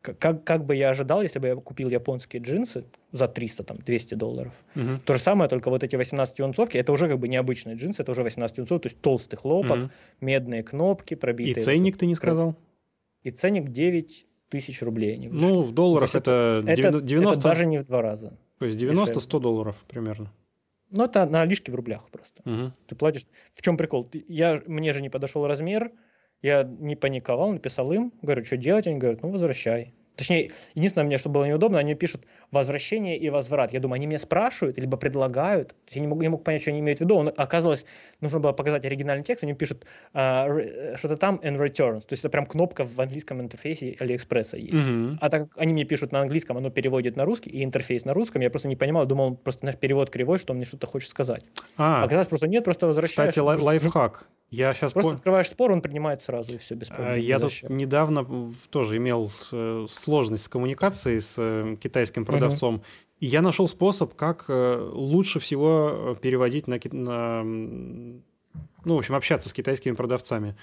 как, 0.00 0.44
как 0.44 0.64
бы 0.64 0.74
я 0.76 0.90
ожидал, 0.90 1.22
если 1.22 1.38
бы 1.38 1.48
я 1.48 1.56
купил 1.56 1.90
японские 1.90 2.42
джинсы 2.42 2.84
за 3.12 3.28
300, 3.28 3.64
там, 3.64 3.76
200 3.78 4.14
долларов. 4.14 4.54
Угу. 4.74 5.00
То 5.04 5.14
же 5.14 5.20
самое, 5.20 5.50
только 5.50 5.68
вот 5.70 5.84
эти 5.84 5.96
18-унцовки, 5.96 6.76
это 6.78 6.92
уже 6.92 7.08
как 7.08 7.18
бы 7.18 7.28
необычные 7.28 7.76
джинсы, 7.76 8.02
это 8.02 8.12
уже 8.12 8.22
18 8.22 8.58
унцов, 8.60 8.80
то 8.80 8.88
есть 8.88 9.00
толстый 9.00 9.36
хлопок, 9.36 9.78
угу. 9.78 9.90
медные 10.20 10.62
кнопки, 10.62 11.14
пробитые. 11.14 11.62
И 11.62 11.64
ценник 11.64 11.98
ты 11.98 12.06
не 12.06 12.14
сказал? 12.14 12.56
И 13.22 13.30
ценник 13.30 13.68
9 13.68 14.26
тысяч 14.48 14.82
рублей. 14.82 15.16
Не 15.18 15.28
ну, 15.28 15.62
в 15.62 15.72
долларах 15.72 16.14
это, 16.14 16.64
это 16.66 17.00
90... 17.00 17.32
Это 17.32 17.40
даже 17.40 17.66
не 17.66 17.78
в 17.78 17.84
два 17.84 18.02
раза. 18.02 18.38
То 18.58 18.66
есть 18.66 18.78
90-100 18.78 19.40
долларов 19.40 19.76
примерно. 19.88 20.32
Ну, 20.90 21.04
это 21.04 21.24
на 21.26 21.44
лишке 21.44 21.70
в 21.70 21.74
рублях 21.74 22.08
просто. 22.10 22.42
Угу. 22.44 22.72
Ты 22.86 22.96
платишь. 22.96 23.26
В 23.54 23.62
чем 23.62 23.76
прикол? 23.76 24.10
Я, 24.28 24.60
мне 24.66 24.92
же 24.92 25.02
не 25.02 25.08
подошел 25.08 25.46
размер, 25.46 25.92
я 26.42 26.62
не 26.64 26.96
паниковал, 26.96 27.52
написал 27.52 27.92
им, 27.92 28.12
говорю, 28.22 28.44
что 28.44 28.56
делать? 28.56 28.86
Они 28.86 28.98
говорят, 28.98 29.22
ну, 29.22 29.30
возвращай. 29.30 29.94
Точнее, 30.20 30.50
единственное 30.74 31.06
мне, 31.06 31.16
что 31.16 31.30
было 31.30 31.46
неудобно, 31.46 31.78
они 31.78 31.94
пишут 31.94 32.26
возвращение 32.50 33.16
и 33.16 33.30
возврат. 33.30 33.72
Я 33.72 33.80
думаю, 33.80 33.94
они 33.94 34.06
меня 34.06 34.18
спрашивают, 34.18 34.76
либо 34.76 34.98
предлагают. 34.98 35.74
Я 35.92 36.02
не 36.02 36.08
мог, 36.08 36.20
не 36.20 36.28
мог 36.28 36.44
понять, 36.44 36.60
что 36.60 36.72
они 36.72 36.80
имеют 36.80 36.98
в 36.98 37.04
виду. 37.04 37.16
Он, 37.16 37.32
оказалось, 37.34 37.86
нужно 38.20 38.38
было 38.38 38.52
показать 38.52 38.84
оригинальный 38.84 39.24
текст, 39.24 39.44
они 39.44 39.54
пишут 39.54 39.86
uh, 40.12 40.94
что-то 40.98 41.16
там 41.16 41.40
and 41.42 41.56
returns. 41.56 42.00
То 42.00 42.10
есть 42.10 42.22
это 42.22 42.28
прям 42.28 42.44
кнопка 42.44 42.84
в 42.84 43.00
английском 43.00 43.40
интерфейсе 43.40 43.96
Алиэкспресса 43.98 44.58
есть. 44.58 44.74
Mm-hmm. 44.74 45.16
А 45.22 45.30
так 45.30 45.48
как 45.48 45.56
они 45.56 45.72
мне 45.72 45.84
пишут 45.84 46.12
на 46.12 46.20
английском, 46.20 46.58
оно 46.58 46.68
переводит 46.68 47.16
на 47.16 47.24
русский, 47.24 47.48
и 47.48 47.64
интерфейс 47.64 48.04
на 48.04 48.12
русском, 48.12 48.42
я 48.42 48.50
просто 48.50 48.68
не 48.68 48.76
понимал, 48.76 49.06
думал, 49.06 49.36
просто 49.36 49.64
наш 49.64 49.78
перевод 49.78 50.10
кривой, 50.10 50.36
что 50.36 50.52
он 50.52 50.58
мне 50.58 50.66
что-то 50.66 50.86
хочет 50.86 51.08
сказать. 51.08 51.46
А, 51.78 52.04
оказалось, 52.04 52.28
просто 52.28 52.46
нет, 52.46 52.62
просто 52.62 52.86
возвращаешь. 52.86 53.30
Кстати, 53.30 53.38
лай- 53.38 53.56
лайфхак. 53.56 54.28
Я 54.50 54.74
сейчас 54.74 54.92
Просто 54.92 55.10
пон... 55.10 55.16
открываешь 55.16 55.48
спор, 55.48 55.70
он 55.70 55.80
принимает 55.80 56.22
сразу, 56.22 56.54
и 56.54 56.58
все 56.58 56.74
без 56.74 56.88
проблем. 56.88 57.20
Я 57.20 57.38
тут 57.38 57.52
недавно 57.68 58.26
тоже 58.70 58.96
имел 58.96 59.30
э, 59.52 59.86
сложность 60.10 60.44
с 60.44 60.48
коммуникацией 60.48 61.20
с 61.20 61.34
э, 61.36 61.76
китайским 61.80 62.24
продавцом, 62.24 62.74
угу. 62.76 62.84
и 63.20 63.26
я 63.26 63.42
нашел 63.42 63.68
способ, 63.68 64.14
как 64.14 64.46
э, 64.48 64.90
лучше 64.92 65.38
всего 65.38 66.16
переводить 66.20 66.66
на, 66.66 66.80
на 66.90 67.42
ну, 67.44 68.94
в 68.96 68.98
общем, 68.98 69.14
общаться 69.14 69.48
с 69.48 69.52
китайскими 69.52 69.94
продавцами. 69.94 70.56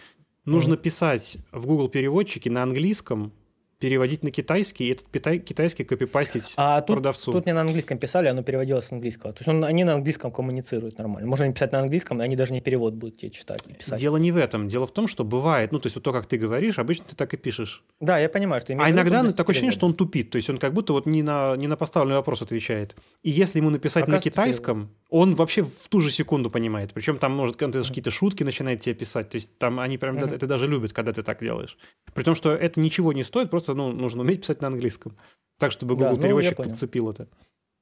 Нужно 0.44 0.74
угу. 0.76 0.84
писать 0.84 1.38
в 1.54 1.66
Google 1.66 1.88
переводчике 1.88 2.50
на 2.50 2.64
английском 2.64 3.32
переводить 3.80 4.24
на 4.24 4.32
китайский 4.32 4.88
и 4.88 4.92
этот 4.92 5.08
китайский 5.44 5.84
копипастить 5.84 6.54
а 6.58 6.82
продавцу. 6.82 7.26
Тут, 7.26 7.34
тут 7.34 7.46
мне 7.46 7.54
на 7.54 7.62
английском 7.62 7.98
писали, 7.98 8.28
оно 8.28 8.42
переводилось 8.42 8.86
с 8.86 8.92
английского. 8.92 9.34
То 9.34 9.40
есть 9.42 9.48
он, 9.48 9.64
они 9.64 9.84
на 9.84 9.94
английском 9.94 10.32
коммуницируют 10.32 10.98
нормально. 10.98 11.30
Можно 11.30 11.46
написать 11.46 11.72
на 11.72 11.80
английском, 11.80 12.22
и 12.22 12.26
они 12.26 12.36
даже 12.36 12.54
не 12.54 12.62
перевод 12.62 12.96
будут 12.96 13.18
тебе 13.18 13.30
читать 13.30 13.64
писать. 13.64 14.00
Дело 14.00 14.18
не 14.18 14.32
в 14.32 14.38
этом. 14.38 14.68
Дело 14.68 14.88
в 14.88 14.92
том, 14.92 15.08
что 15.08 15.24
бывает, 15.24 15.72
ну, 15.72 15.80
то 15.80 15.88
есть 15.88 15.96
вот 15.96 16.04
то, 16.04 16.12
как 16.12 16.26
ты 16.26 16.38
говоришь, 16.38 16.80
обычно 16.80 17.06
ты 17.06 17.16
так 17.16 17.34
и 17.34 17.38
пишешь. 17.38 17.84
Да, 18.00 18.18
я 18.18 18.30
понимаю, 18.30 18.62
что 18.62 18.74
А 18.74 18.90
иногда 18.90 19.24
такое 19.32 19.54
ощущение, 19.54 19.72
что 19.72 19.86
он 19.86 19.94
тупит. 19.94 20.32
То 20.32 20.38
есть 20.38 20.50
он 20.50 20.58
как 20.58 20.74
будто 20.74 20.94
вот 20.94 21.06
не 21.06 21.22
на, 21.22 21.56
не 21.56 21.68
на 21.68 21.76
поставленный 21.76 22.16
вопрос 22.16 22.42
отвечает. 22.42 22.96
И 23.24 23.30
если 23.30 23.60
ему 23.60 23.70
написать 23.70 24.08
на 24.08 24.20
китайском, 24.20 24.90
он 25.10 25.36
вообще 25.36 25.64
в 25.64 25.88
ту 25.90 26.02
же 26.02 26.12
секунду 26.12 26.50
понимает. 26.50 26.94
Причем 26.94 27.18
там, 27.18 27.34
может, 27.34 27.56
какие-то 27.56 28.12
шутки 28.12 28.44
начинает 28.44 28.82
тебе 28.82 28.96
писать. 28.96 29.30
То 29.30 29.36
есть 29.36 29.58
там 29.58 29.80
они 29.80 29.98
прям 29.98 30.18
uh-huh. 30.18 30.36
это 30.36 30.48
даже 30.48 30.68
любят, 30.68 30.94
когда 30.94 31.14
ты 31.14 31.24
так 31.24 31.40
делаешь. 31.40 31.78
При 32.14 32.24
том, 32.24 32.36
что 32.36 32.52
это 32.52 32.80
ничего 32.80 33.14
не 33.14 33.24
стоит, 33.24 33.50
просто 33.50 33.67
ну, 33.74 33.92
нужно 33.92 34.22
уметь 34.22 34.42
писать 34.42 34.62
на 34.62 34.68
английском. 34.68 35.18
Так, 35.58 35.72
чтобы 35.72 35.96
Google 35.96 36.12
да, 36.12 36.16
ну, 36.18 36.22
переводчик 36.22 36.58
подцепил 36.58 37.10
это. 37.10 37.28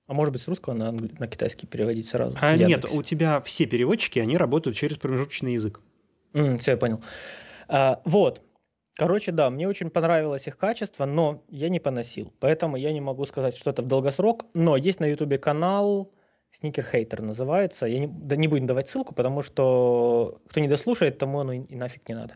А 0.08 0.14
может 0.14 0.32
быть, 0.34 0.42
с 0.42 0.48
русского 0.48 0.74
на, 0.74 0.90
англи... 0.90 1.12
на 1.18 1.28
китайский 1.28 1.66
переводить 1.66 2.08
сразу? 2.08 2.38
А, 2.40 2.56
нет, 2.56 2.86
у 2.92 3.02
тебя 3.02 3.42
все 3.42 3.66
переводчики, 3.66 4.20
они 4.20 4.38
работают 4.38 4.78
через 4.78 4.98
промежуточный 4.98 5.54
язык. 5.54 5.82
Mm, 6.34 6.58
все, 6.58 6.72
я 6.72 6.78
понял. 6.78 7.02
А, 7.68 8.02
вот. 8.06 8.42
Короче, 8.98 9.32
да, 9.32 9.50
мне 9.50 9.68
очень 9.68 9.90
понравилось 9.90 10.48
их 10.48 10.58
качество, 10.58 11.06
но 11.06 11.44
я 11.50 11.68
не 11.70 11.80
поносил. 11.80 12.32
Поэтому 12.40 12.78
я 12.78 12.94
не 12.94 13.02
могу 13.02 13.26
сказать, 13.26 13.58
что 13.58 13.72
это 13.72 13.82
в 13.82 13.88
долгосрок. 13.88 14.46
Но 14.54 14.78
есть 14.78 15.00
на 15.00 15.06
Ютубе 15.06 15.38
канал 15.38 16.14
Sneaker 16.62 16.86
Hater 16.94 17.22
называется. 17.22 17.88
Я 17.88 18.00
не, 18.00 18.08
да 18.08 18.36
не 18.36 18.48
будем 18.48 18.68
давать 18.68 18.88
ссылку, 18.88 19.14
потому 19.14 19.42
что 19.42 20.40
кто 20.48 20.60
не 20.62 20.68
дослушает, 20.68 21.18
тому 21.18 21.40
оно 21.40 21.52
и, 21.52 21.60
и 21.62 21.76
нафиг 21.76 22.08
не 22.08 22.16
надо. 22.16 22.36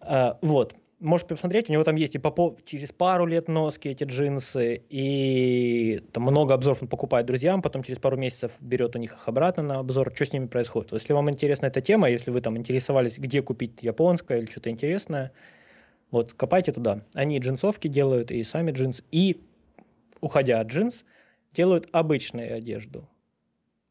А, 0.00 0.38
вот 0.42 0.74
можешь 0.98 1.26
посмотреть, 1.26 1.68
у 1.68 1.72
него 1.72 1.84
там 1.84 1.96
есть 1.96 2.14
и 2.14 2.18
по, 2.18 2.56
через 2.64 2.92
пару 2.92 3.26
лет 3.26 3.48
носки 3.48 3.88
эти 3.88 4.04
джинсы, 4.04 4.82
и 4.88 6.02
там 6.12 6.24
много 6.24 6.54
обзоров 6.54 6.82
он 6.82 6.88
покупает 6.88 7.26
друзьям, 7.26 7.62
потом 7.62 7.82
через 7.82 7.98
пару 7.98 8.16
месяцев 8.16 8.52
берет 8.60 8.96
у 8.96 8.98
них 8.98 9.12
их 9.12 9.28
обратно 9.28 9.62
на 9.62 9.78
обзор, 9.78 10.12
что 10.14 10.26
с 10.26 10.32
ними 10.32 10.46
происходит. 10.46 10.92
Если 10.92 11.12
вам 11.12 11.30
интересна 11.30 11.66
эта 11.66 11.80
тема, 11.80 12.08
если 12.08 12.30
вы 12.30 12.40
там 12.40 12.56
интересовались, 12.56 13.18
где 13.18 13.42
купить 13.42 13.82
японское 13.82 14.38
или 14.38 14.50
что-то 14.50 14.70
интересное, 14.70 15.32
вот 16.10 16.32
копайте 16.32 16.72
туда. 16.72 17.02
Они 17.14 17.38
джинсовки 17.38 17.88
делают, 17.88 18.30
и 18.30 18.42
сами 18.42 18.70
джинсы, 18.70 19.02
и, 19.10 19.42
уходя 20.20 20.60
от 20.60 20.68
джинс, 20.68 21.04
делают 21.52 21.88
обычную 21.92 22.56
одежду 22.56 23.08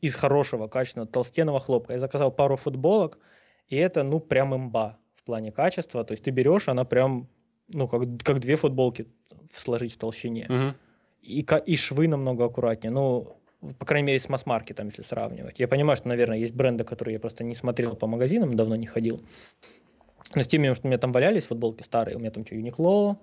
из 0.02 0.16
хорошего, 0.16 0.68
качественного, 0.68 1.12
толстенного 1.12 1.60
хлопка. 1.60 1.94
Я 1.94 2.00
заказал 2.00 2.32
пару 2.32 2.58
футболок, 2.58 3.20
и 3.68 3.76
это, 3.76 4.04
ну, 4.04 4.20
прям 4.20 4.56
имба 4.56 4.98
плане 5.26 5.52
качества. 5.52 6.04
То 6.04 6.14
есть 6.14 6.24
ты 6.24 6.32
берешь, 6.32 6.68
она 6.68 6.86
прям, 6.86 7.28
ну, 7.74 7.88
как, 7.88 8.02
как 8.24 8.40
две 8.40 8.56
футболки 8.56 9.08
сложить 9.54 9.94
в 9.94 9.98
толщине. 9.98 10.46
Uh-huh. 10.50 10.74
И, 11.22 11.46
и 11.66 11.76
швы 11.76 12.08
намного 12.08 12.46
аккуратнее. 12.46 12.92
Ну, 12.92 13.36
по 13.80 13.86
крайней 13.86 14.08
мере, 14.08 14.20
с 14.20 14.30
масс-маркетом, 14.30 14.88
если 14.88 15.02
сравнивать. 15.02 15.60
Я 15.60 15.68
понимаю, 15.68 15.98
что, 15.98 16.08
наверное, 16.08 16.38
есть 16.38 16.54
бренды, 16.54 16.84
которые 16.84 17.14
я 17.14 17.20
просто 17.20 17.44
не 17.44 17.56
смотрел 17.56 17.96
по 17.96 18.08
магазинам, 18.08 18.56
давно 18.56 18.76
не 18.76 18.86
ходил. 18.86 19.22
Но 20.34 20.44
с 20.44 20.48
теми, 20.48 20.74
что 20.74 20.88
у 20.88 20.90
меня 20.90 20.98
там 20.98 21.12
валялись 21.12 21.46
футболки 21.46 21.84
старые, 21.84 22.16
у 22.16 22.20
меня 22.20 22.32
там 22.32 22.46
что, 22.46 22.56
Uniqlo. 22.56 23.18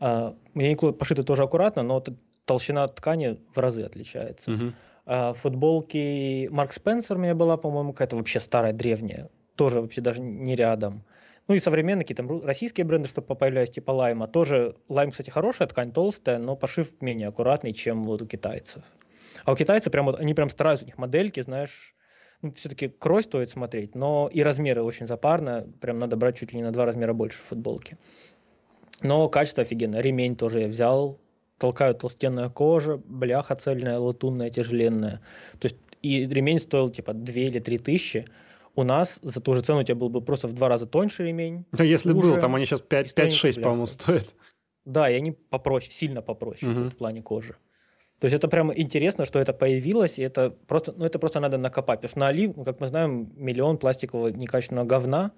Uh, 0.00 0.36
Uniqlo 0.54 0.92
пошиты 0.92 1.22
тоже 1.22 1.42
аккуратно, 1.42 1.82
но 1.82 2.02
толщина 2.44 2.86
ткани 2.88 3.38
в 3.54 3.58
разы 3.58 3.82
отличается. 3.82 4.74
Uh, 5.06 5.34
футболки 5.34 6.48
Марк 6.50 6.72
Спенсер 6.72 7.16
у 7.16 7.20
меня 7.20 7.34
была, 7.34 7.56
по-моему, 7.56 7.92
какая-то 7.92 8.16
вообще 8.16 8.40
старая, 8.40 8.72
древняя. 8.72 9.28
Тоже 9.54 9.80
вообще 9.80 10.00
даже 10.00 10.20
не 10.20 10.56
рядом. 10.56 11.04
Ну 11.46 11.54
и 11.54 11.60
современные 11.60 12.04
какие-то 12.04 12.40
российские 12.44 12.86
бренды, 12.86 13.08
что 13.08 13.20
появлялись, 13.20 13.70
типа 13.70 13.90
Лайма. 13.90 14.26
Тоже 14.26 14.76
Лайм, 14.88 15.10
кстати, 15.10 15.30
хорошая 15.30 15.68
ткань, 15.68 15.92
толстая, 15.92 16.38
но 16.38 16.56
пошив 16.56 16.90
менее 17.00 17.28
аккуратный, 17.28 17.72
чем 17.72 18.02
вот 18.04 18.22
у 18.22 18.26
китайцев. 18.26 18.82
А 19.44 19.52
у 19.52 19.56
китайцев 19.56 19.92
прям 19.92 20.06
вот, 20.06 20.18
они 20.18 20.32
прям 20.32 20.48
стараются, 20.48 20.84
у 20.84 20.86
них 20.86 20.96
модельки, 20.96 21.40
знаешь, 21.40 21.94
ну, 22.40 22.52
все-таки 22.52 22.88
крой 22.88 23.22
стоит 23.22 23.50
смотреть, 23.50 23.94
но 23.94 24.30
и 24.32 24.42
размеры 24.42 24.82
очень 24.82 25.06
запарно, 25.06 25.66
прям 25.80 25.98
надо 25.98 26.16
брать 26.16 26.38
чуть 26.38 26.52
ли 26.52 26.58
не 26.58 26.62
на 26.62 26.72
два 26.72 26.86
размера 26.86 27.12
больше 27.12 27.42
футболки. 27.42 27.98
Но 29.02 29.28
качество 29.28 29.62
офигенно. 29.62 30.00
Ремень 30.00 30.36
тоже 30.36 30.60
я 30.60 30.68
взял, 30.68 31.18
толкают 31.58 31.98
толстенная 31.98 32.48
кожа, 32.48 32.96
бляха 32.96 33.54
цельная, 33.56 33.98
латунная, 33.98 34.50
тяжеленная. 34.50 35.20
То 35.58 35.66
есть 35.66 35.76
и 36.02 36.26
ремень 36.26 36.60
стоил 36.60 36.90
типа 36.90 37.14
2 37.14 37.34
или 37.34 37.58
3 37.58 37.78
тысячи, 37.78 38.26
у 38.74 38.82
нас 38.82 39.20
за 39.22 39.40
ту 39.40 39.54
же 39.54 39.62
цену 39.62 39.80
у 39.80 39.82
тебя 39.82 39.94
был 39.94 40.08
бы 40.08 40.20
просто 40.20 40.48
в 40.48 40.52
два 40.52 40.68
раза 40.68 40.86
тоньше 40.86 41.24
ремень. 41.24 41.64
Да 41.72 41.84
если 41.84 42.12
уже, 42.12 42.32
был, 42.32 42.40
там 42.40 42.54
они 42.54 42.66
сейчас 42.66 42.82
5-6, 42.82 43.60
по-моему, 43.60 43.86
стоят. 43.86 44.34
Да, 44.84 45.08
и 45.08 45.14
они 45.14 45.32
попроще, 45.32 45.92
сильно 45.92 46.22
попроще 46.22 46.72
угу. 46.72 46.90
в 46.90 46.96
плане 46.96 47.22
кожи. 47.22 47.56
То 48.20 48.26
есть 48.26 48.36
это 48.36 48.48
прямо 48.48 48.72
интересно, 48.74 49.26
что 49.26 49.38
это 49.38 49.52
появилось, 49.52 50.18
и 50.18 50.22
это 50.22 50.50
просто, 50.50 50.92
ну 50.96 51.04
это 51.04 51.18
просто 51.18 51.40
надо 51.40 51.58
накопать. 51.58 52.00
Потому 52.00 52.10
что 52.10 52.18
на 52.20 52.28
Али, 52.28 52.52
как 52.64 52.80
мы 52.80 52.86
знаем, 52.86 53.32
миллион 53.36 53.78
пластикового 53.78 54.28
некачественного 54.28 54.86
говна, 54.86 55.32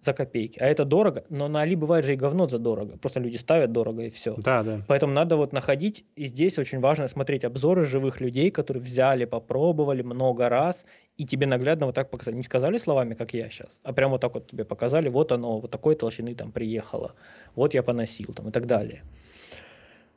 за 0.00 0.12
копейки. 0.12 0.58
А 0.58 0.66
это 0.66 0.84
дорого, 0.84 1.24
но 1.28 1.48
на 1.48 1.60
Али 1.60 1.76
бывает 1.76 2.04
же 2.04 2.14
и 2.14 2.16
говно 2.16 2.48
за 2.48 2.58
дорого. 2.58 2.96
Просто 2.96 3.20
люди 3.20 3.36
ставят 3.36 3.72
дорого 3.72 4.02
и 4.02 4.10
все. 4.10 4.34
Да, 4.38 4.62
да. 4.62 4.82
Поэтому 4.88 5.12
надо 5.12 5.36
вот 5.36 5.52
находить, 5.52 6.04
и 6.16 6.24
здесь 6.24 6.58
очень 6.58 6.80
важно 6.80 7.08
смотреть 7.08 7.44
обзоры 7.44 7.84
живых 7.84 8.20
людей, 8.20 8.50
которые 8.50 8.82
взяли, 8.82 9.24
попробовали 9.26 10.02
много 10.02 10.48
раз, 10.48 10.86
и 11.16 11.26
тебе 11.26 11.46
наглядно 11.46 11.86
вот 11.86 11.94
так 11.94 12.10
показали. 12.10 12.36
Не 12.36 12.42
сказали 12.42 12.78
словами, 12.78 13.14
как 13.14 13.34
я 13.34 13.50
сейчас, 13.50 13.80
а 13.82 13.92
прямо 13.92 14.12
вот 14.12 14.22
так 14.22 14.34
вот 14.34 14.46
тебе 14.46 14.64
показали, 14.64 15.08
вот 15.08 15.32
оно, 15.32 15.60
вот 15.60 15.70
такой 15.70 15.94
толщины 15.94 16.34
там 16.34 16.50
приехало, 16.50 17.14
вот 17.54 17.74
я 17.74 17.82
поносил 17.82 18.32
там 18.34 18.48
и 18.48 18.52
так 18.52 18.66
далее. 18.66 19.02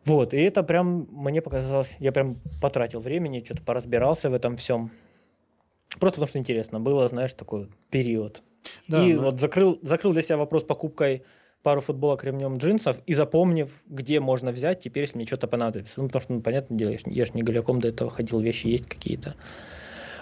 Вот, 0.05 0.33
и 0.33 0.37
это 0.37 0.63
прям 0.63 1.07
мне 1.11 1.41
показалось, 1.41 1.95
я 1.99 2.11
прям 2.11 2.35
потратил 2.61 2.99
времени, 2.99 3.41
что-то 3.43 3.61
поразбирался 3.61 4.29
в 4.29 4.33
этом 4.33 4.57
всем. 4.57 4.91
Просто 5.99 6.15
потому 6.15 6.27
что 6.27 6.39
интересно 6.39 6.79
было, 6.79 7.07
знаешь, 7.07 7.33
такой 7.33 7.69
период. 7.89 8.43
Да, 8.87 9.03
и 9.03 9.13
но... 9.13 9.23
вот 9.23 9.39
закрыл, 9.39 9.79
закрыл 9.81 10.13
для 10.13 10.21
себя 10.21 10.37
вопрос 10.37 10.63
покупкой 10.63 11.23
пару 11.63 11.81
футболок 11.81 12.23
ремнем 12.23 12.57
джинсов 12.57 12.97
и 13.05 13.13
запомнив, 13.13 13.81
где 13.87 14.19
можно 14.19 14.51
взять, 14.51 14.81
теперь, 14.81 15.03
если 15.03 15.17
мне 15.17 15.25
что-то 15.25 15.47
понадобится. 15.47 16.01
Ну, 16.01 16.07
потому 16.07 16.21
что, 16.21 16.33
ну, 16.33 16.41
понятное 16.41 16.77
дело, 16.77 16.91
я 16.91 16.97
ж, 16.97 17.01
я 17.05 17.25
ж 17.25 17.33
не 17.33 17.41
голяком 17.41 17.79
до 17.79 17.87
этого 17.87 18.11
ходил, 18.11 18.39
вещи 18.41 18.67
есть 18.67 18.87
какие-то. 18.87 19.35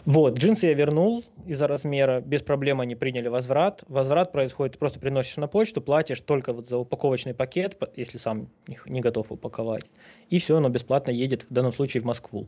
Вот, 0.06 0.38
джинсы 0.38 0.66
я 0.66 0.74
вернул 0.74 1.24
из-за 1.46 1.68
размера, 1.68 2.22
без 2.22 2.42
проблем 2.42 2.82
они 2.82 2.96
приняли 2.96 3.28
возврат. 3.28 3.84
Возврат 3.88 4.32
происходит, 4.32 4.80
просто 4.80 5.00
приносишь 5.00 5.38
на 5.38 5.48
почту, 5.48 5.82
платишь 5.82 6.22
только 6.22 6.54
вот 6.54 6.68
за 6.68 6.78
упаковочный 6.78 7.36
пакет, 7.36 7.78
если 7.96 8.18
сам 8.18 8.50
не 8.88 9.02
готов 9.02 9.32
упаковать. 9.32 9.86
И 10.30 10.40
все, 10.40 10.58
оно 10.58 10.70
бесплатно 10.70 11.12
едет, 11.12 11.46
в 11.50 11.54
данном 11.54 11.72
случае 11.72 12.02
в 12.02 12.06
Москву. 12.06 12.48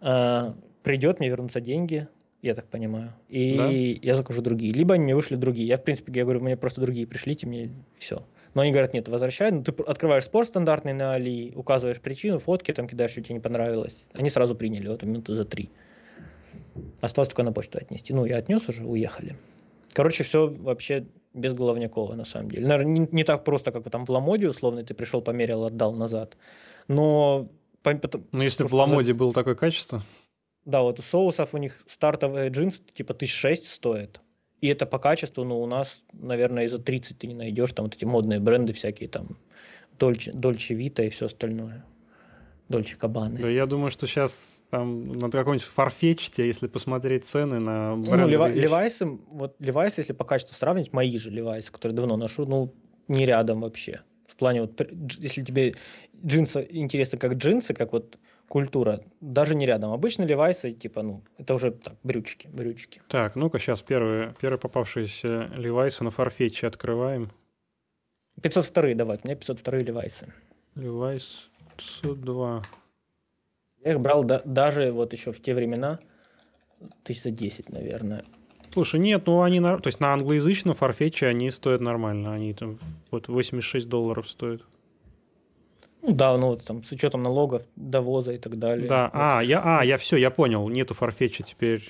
А, 0.00 0.54
придет, 0.84 1.18
мне 1.18 1.28
вернутся 1.28 1.60
деньги, 1.60 2.06
я 2.42 2.54
так 2.54 2.68
понимаю, 2.68 3.12
и 3.28 3.56
да? 3.56 3.68
я 3.68 4.14
закажу 4.14 4.42
другие. 4.42 4.72
Либо 4.72 4.94
они 4.94 5.04
мне 5.04 5.16
вышли 5.16 5.36
другие. 5.36 5.66
Я, 5.66 5.76
в 5.76 5.82
принципе, 5.82 6.12
я 6.14 6.24
говорю, 6.24 6.40
мне 6.40 6.56
просто 6.56 6.80
другие 6.80 7.06
пришлите, 7.06 7.46
мне 7.46 7.70
все. 7.98 8.22
Но 8.54 8.62
они 8.62 8.70
говорят, 8.70 8.94
нет, 8.94 9.08
возвращай. 9.08 9.50
Ну, 9.50 9.62
ты 9.62 9.72
открываешь 9.82 10.24
спорт 10.24 10.48
стандартный 10.48 10.92
на 10.92 11.14
Али, 11.14 11.52
указываешь 11.54 12.00
причину, 12.00 12.38
фотки 12.38 12.72
там 12.72 12.88
кидаешь, 12.88 13.10
что 13.10 13.20
тебе 13.22 13.34
не 13.34 13.40
понравилось. 13.40 14.04
Они 14.12 14.30
сразу 14.30 14.54
приняли, 14.54 14.88
вот 14.88 15.02
минуты 15.02 15.34
за 15.34 15.44
три. 15.44 15.70
Осталось 17.00 17.28
только 17.28 17.42
на 17.42 17.52
почту 17.52 17.78
отнести. 17.78 18.12
Ну, 18.12 18.24
я 18.24 18.36
отнес 18.36 18.68
уже, 18.68 18.84
уехали. 18.84 19.36
Короче, 19.92 20.24
все 20.24 20.48
вообще 20.48 21.06
без 21.34 21.54
головнякова, 21.54 22.14
на 22.14 22.24
самом 22.24 22.50
деле. 22.50 22.66
Наверное, 22.66 22.92
не, 22.92 23.08
не 23.10 23.24
так 23.24 23.44
просто, 23.44 23.72
как 23.72 23.88
там 23.90 24.06
в 24.06 24.10
Ламоде, 24.10 24.48
условно, 24.48 24.84
ты 24.84 24.94
пришел, 24.94 25.20
померил, 25.22 25.64
отдал 25.64 25.92
назад. 25.92 26.36
Но... 26.86 27.48
Ну, 27.84 28.42
если 28.42 28.64
в 28.64 28.74
Ламоде 28.74 29.12
за... 29.12 29.18
было 29.18 29.32
такое 29.32 29.54
качество... 29.54 30.02
Да, 30.68 30.82
вот 30.82 30.98
у 30.98 31.02
соусов 31.02 31.54
у 31.54 31.58
них 31.58 31.80
стартовые 31.86 32.50
джинсы 32.50 32.82
типа 32.92 33.14
тысяч 33.14 33.32
шесть 33.32 33.66
стоят. 33.66 34.20
И 34.60 34.68
это 34.68 34.84
по 34.84 34.98
качеству, 34.98 35.42
ну, 35.42 35.62
у 35.62 35.66
нас, 35.66 36.02
наверное, 36.12 36.64
из 36.64 36.72
за 36.72 36.78
30 36.78 37.18
ты 37.18 37.26
не 37.26 37.34
найдешь, 37.34 37.72
там 37.72 37.86
вот 37.86 37.94
эти 37.94 38.04
модные 38.04 38.38
бренды 38.38 38.74
всякие, 38.74 39.08
там, 39.08 39.38
Дольче, 39.98 40.30
Дольче 40.32 40.74
Вита 40.74 41.04
и 41.04 41.08
все 41.08 41.24
остальное. 41.24 41.86
Дольче 42.68 42.96
Кабаны. 42.96 43.38
Да, 43.38 43.48
я 43.48 43.64
думаю, 43.64 43.90
что 43.90 44.06
сейчас 44.06 44.62
там 44.68 45.10
на 45.10 45.30
каком-нибудь 45.30 45.66
фарфетчите, 45.66 46.46
если 46.46 46.66
посмотреть 46.66 47.24
цены 47.24 47.60
на 47.60 47.96
бренды. 47.96 48.16
Ну, 48.18 48.28
Лева, 48.28 48.48
Левайсы, 48.48 49.06
вот 49.06 49.56
Левайсы, 49.60 50.02
если 50.02 50.12
по 50.12 50.24
качеству 50.24 50.54
сравнить, 50.54 50.92
мои 50.92 51.16
же 51.16 51.30
Левайсы, 51.30 51.72
которые 51.72 51.96
давно 51.96 52.18
ношу, 52.18 52.44
ну, 52.44 52.74
не 53.06 53.24
рядом 53.24 53.62
вообще. 53.62 54.02
В 54.26 54.36
плане 54.36 54.60
вот, 54.60 54.78
если 55.18 55.42
тебе 55.42 55.72
джинсы 56.22 56.66
интересны 56.68 57.16
как 57.16 57.36
джинсы, 57.36 57.72
как 57.72 57.94
вот 57.94 58.18
культура, 58.48 59.00
даже 59.20 59.54
не 59.54 59.66
рядом. 59.66 59.92
Обычно 59.92 60.24
левайсы, 60.24 60.72
типа, 60.72 61.02
ну, 61.02 61.22
это 61.36 61.54
уже 61.54 61.70
так, 61.70 61.94
брючки, 62.02 62.48
брючки. 62.48 63.00
Так, 63.08 63.36
ну-ка 63.36 63.58
сейчас 63.58 63.82
первые, 63.82 64.34
первые 64.40 64.58
попавшиеся 64.58 65.50
левайсы 65.54 66.02
на 66.02 66.10
фарфетче 66.10 66.66
открываем. 66.66 67.30
502 68.42 68.94
давай, 68.94 69.18
у 69.22 69.26
меня 69.26 69.36
502 69.36 69.78
левайсы. 69.78 70.32
Левайс 70.74 71.50
502. 71.76 72.62
Я 73.84 73.92
их 73.92 74.00
брал 74.00 74.24
да, 74.24 74.42
даже 74.44 74.92
вот 74.92 75.12
еще 75.12 75.32
в 75.32 75.40
те 75.40 75.54
времена, 75.54 75.98
тысяч 77.04 77.22
за 77.22 77.30
10, 77.30 77.70
наверное. 77.70 78.24
Слушай, 78.72 79.00
нет, 79.00 79.26
ну 79.26 79.42
они, 79.42 79.60
на, 79.60 79.78
то 79.78 79.88
есть 79.88 79.98
на 79.98 80.12
англоязычном 80.12 80.74
фарфетче 80.74 81.26
они 81.26 81.50
стоят 81.50 81.80
нормально, 81.80 82.34
они 82.34 82.54
там 82.54 82.78
вот 83.10 83.28
86 83.28 83.88
долларов 83.88 84.28
стоят. 84.28 84.62
Ну 86.08 86.14
да, 86.14 86.36
ну 86.38 86.46
вот 86.48 86.64
там 86.64 86.82
с 86.82 86.90
учетом 86.90 87.22
налогов, 87.22 87.62
довоза 87.76 88.32
и 88.32 88.38
так 88.38 88.58
далее. 88.58 88.88
Да, 88.88 89.04
вот. 89.04 89.10
а, 89.14 89.40
я, 89.42 89.60
а, 89.62 89.84
я 89.84 89.98
все, 89.98 90.16
я 90.16 90.30
понял, 90.30 90.66
нету 90.70 90.94
фарфетча 90.94 91.42
теперь 91.42 91.82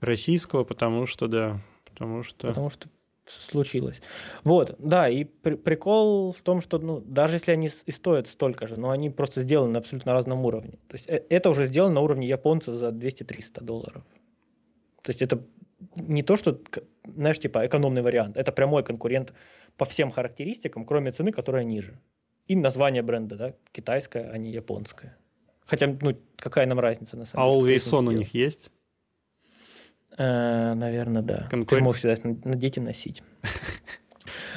российского, 0.00 0.64
потому 0.64 1.04
что, 1.04 1.28
да, 1.28 1.60
потому 1.84 2.22
что... 2.22 2.48
Потому 2.48 2.70
что 2.70 2.88
случилось. 3.26 4.00
Вот, 4.42 4.76
да, 4.78 5.10
и 5.10 5.24
при, 5.24 5.54
прикол 5.54 6.32
в 6.32 6.40
том, 6.40 6.62
что, 6.62 6.78
ну, 6.78 7.00
даже 7.00 7.34
если 7.34 7.50
они 7.50 7.68
и 7.84 7.90
стоят 7.90 8.26
столько 8.26 8.66
же, 8.66 8.80
но 8.80 8.88
они 8.88 9.10
просто 9.10 9.42
сделаны 9.42 9.72
на 9.72 9.80
абсолютно 9.80 10.14
разном 10.14 10.42
уровне. 10.46 10.78
То 10.88 10.94
есть 10.94 11.06
э, 11.06 11.22
это 11.28 11.50
уже 11.50 11.66
сделано 11.66 11.96
на 11.96 12.00
уровне 12.00 12.26
японцев 12.26 12.76
за 12.76 12.88
200-300 12.88 13.62
долларов. 13.62 14.02
То 15.02 15.10
есть 15.10 15.20
это 15.20 15.44
не 15.94 16.22
то, 16.22 16.38
что, 16.38 16.58
знаешь, 17.04 17.38
типа 17.38 17.66
экономный 17.66 18.00
вариант, 18.00 18.38
это 18.38 18.50
прямой 18.50 18.82
конкурент 18.82 19.34
по 19.76 19.84
всем 19.84 20.10
характеристикам, 20.10 20.86
кроме 20.86 21.10
цены, 21.10 21.32
которая 21.32 21.64
ниже. 21.64 22.00
И 22.46 22.56
название 22.56 23.02
бренда, 23.02 23.36
да, 23.36 23.54
китайское, 23.72 24.30
а 24.30 24.38
не 24.38 24.50
японское. 24.50 25.16
Хотя, 25.64 25.96
ну, 26.00 26.16
какая 26.36 26.66
нам 26.66 26.78
разница 26.78 27.16
на 27.16 27.26
самом 27.26 27.44
а 27.44 27.60
деле? 27.60 27.74
А 27.74 27.78
Always 27.78 27.92
On 27.92 28.08
у 28.08 28.12
них 28.12 28.34
есть? 28.34 28.70
Э, 30.16 30.74
наверное, 30.74 31.22
да. 31.22 31.48
Конкурент... 31.50 31.68
Ты 31.68 31.76
же 31.76 31.82
можешь 31.82 32.00
всегда 32.00 32.48
надеть 32.48 32.76
и 32.76 32.80
носить. 32.80 33.22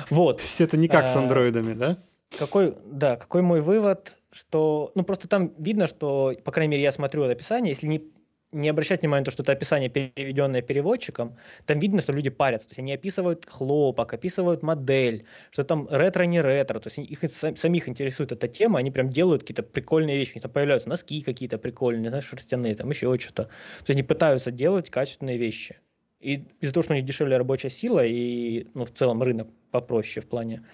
Вот. 0.10 0.38
То 0.38 0.44
есть 0.44 0.62
это 0.62 0.78
не 0.78 0.88
как 0.88 1.08
с 1.08 1.16
э, 1.16 1.20
андроидами, 1.20 1.74
да? 1.74 1.98
Какой, 2.38 2.76
да, 2.86 3.16
какой 3.16 3.42
мой 3.42 3.62
вывод, 3.62 4.18
что, 4.32 4.92
ну, 4.96 5.04
просто 5.04 5.28
там 5.28 5.54
видно, 5.58 5.88
что, 5.88 6.34
по 6.44 6.52
крайней 6.52 6.72
мере, 6.72 6.84
я 6.84 6.92
смотрю 6.92 7.24
описание, 7.24 7.74
если 7.74 7.88
не 7.88 8.12
не 8.52 8.70
обращать 8.70 9.02
внимания 9.02 9.22
на 9.22 9.26
то, 9.26 9.32
что 9.32 9.44
это 9.44 9.52
описание, 9.52 9.90
переведенное 9.90 10.62
переводчиком, 10.62 11.38
там 11.66 11.80
видно, 11.80 12.02
что 12.02 12.14
люди 12.14 12.30
парятся. 12.30 12.68
То 12.68 12.72
есть 12.72 12.80
они 12.80 12.94
описывают 12.94 13.46
хлопок, 13.46 14.14
описывают 14.14 14.64
модель, 14.64 15.26
что 15.52 15.64
там 15.64 15.88
ретро, 15.90 16.24
не 16.24 16.42
ретро. 16.42 16.80
То 16.80 16.90
есть 16.90 16.98
их 16.98 17.20
самих 17.32 17.88
интересует 17.88 18.32
эта 18.32 18.48
тема, 18.48 18.80
они 18.80 18.90
прям 18.92 19.10
делают 19.10 19.44
какие-то 19.44 19.64
прикольные 19.64 20.18
вещи. 20.18 20.32
У 20.32 20.36
них 20.36 20.44
там 20.44 20.52
появляются 20.52 20.90
носки 20.90 21.22
какие-то 21.22 21.58
прикольные, 21.58 22.10
знаешь, 22.10 22.26
шерстяные, 22.26 22.76
там 22.76 22.90
еще 22.90 23.16
что-то. 23.20 23.44
То 23.44 23.52
есть 23.80 23.90
они 23.92 24.04
пытаются 24.04 24.52
делать 24.52 24.90
качественные 24.90 25.38
вещи. 25.38 25.78
И 26.20 26.46
из-за 26.60 26.74
того, 26.74 26.84
что 26.84 26.94
у 26.94 26.96
них 26.96 27.06
дешевле 27.06 27.38
рабочая 27.38 27.70
сила 27.70 28.06
и 28.06 28.68
ну, 28.74 28.86
в 28.86 28.92
целом 28.92 29.22
рынок 29.24 29.48
попроще 29.72 30.26
в 30.26 30.30
плане 30.30 30.66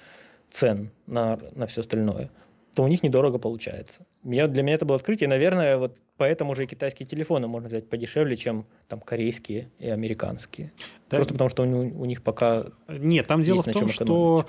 цен 0.49 0.91
на, 1.07 1.39
на 1.53 1.68
все 1.68 1.81
остальное, 1.81 2.31
то 2.73 2.84
у 2.84 2.88
них 2.88 3.03
недорого 3.03 3.38
получается. 3.38 4.06
Я, 4.23 4.47
для 4.47 4.64
меня 4.64 4.76
это 4.76 4.85
было 4.85 4.95
открытие. 4.95 5.30
Наверное, 5.30 5.77
вот 5.77 5.97
поэтому 6.17 6.51
уже 6.51 6.63
и 6.63 6.67
китайские 6.67 7.07
телефоны 7.07 7.47
можно 7.47 7.69
взять 7.69 7.89
подешевле, 7.89 8.35
чем 8.35 8.65
там 8.87 8.99
корейские 8.99 9.69
и 9.79 9.89
американские. 9.89 10.71
Да. 11.09 11.17
Просто 11.17 11.33
потому 11.33 11.49
что 11.49 11.63
у, 11.63 12.01
у 12.01 12.05
них 12.05 12.23
пока... 12.23 12.67
Нет, 12.87 13.27
там 13.27 13.43
дело 13.43 13.63
в 13.63 13.71
том, 13.71 13.87
что 13.89 14.45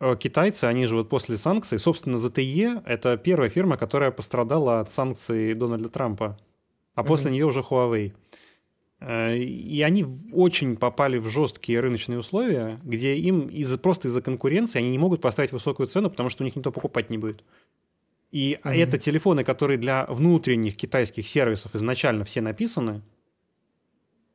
э, 0.00 0.16
китайцы, 0.18 0.64
они 0.64 0.86
же 0.86 0.96
вот 0.96 1.08
после 1.08 1.36
санкций, 1.36 1.78
собственно, 1.78 2.16
ZTE— 2.16 2.82
это 2.86 3.16
первая 3.16 3.50
фирма, 3.50 3.76
которая 3.76 4.10
пострадала 4.10 4.80
от 4.80 4.92
санкций 4.92 5.54
Дональда 5.54 5.88
Трампа, 5.88 6.38
а 6.94 7.00
mm-hmm. 7.00 7.06
после 7.06 7.30
нее 7.30 7.46
уже 7.46 7.60
Huawei. 7.60 8.12
Э, 9.00 9.36
и 9.36 9.82
они 9.82 10.06
очень 10.32 10.76
попали 10.76 11.18
в 11.18 11.28
жесткие 11.28 11.80
рыночные 11.80 12.18
условия, 12.18 12.80
где 12.82 13.16
им 13.16 13.48
из 13.48 13.76
просто 13.78 14.08
из-за 14.08 14.22
конкуренции 14.22 14.78
они 14.78 14.90
не 14.90 14.98
могут 14.98 15.20
поставить 15.20 15.52
высокую 15.52 15.86
цену, 15.86 16.10
потому 16.10 16.28
что 16.28 16.42
у 16.42 16.46
них 16.46 16.56
никто 16.56 16.72
покупать 16.72 17.10
не 17.10 17.18
будет. 17.18 17.44
И 18.34 18.58
mm-hmm. 18.64 18.74
это 18.82 18.98
телефоны, 18.98 19.44
которые 19.44 19.78
для 19.78 20.06
внутренних 20.06 20.76
китайских 20.76 21.28
сервисов 21.28 21.76
изначально 21.76 22.24
все 22.24 22.40
написаны, 22.40 23.02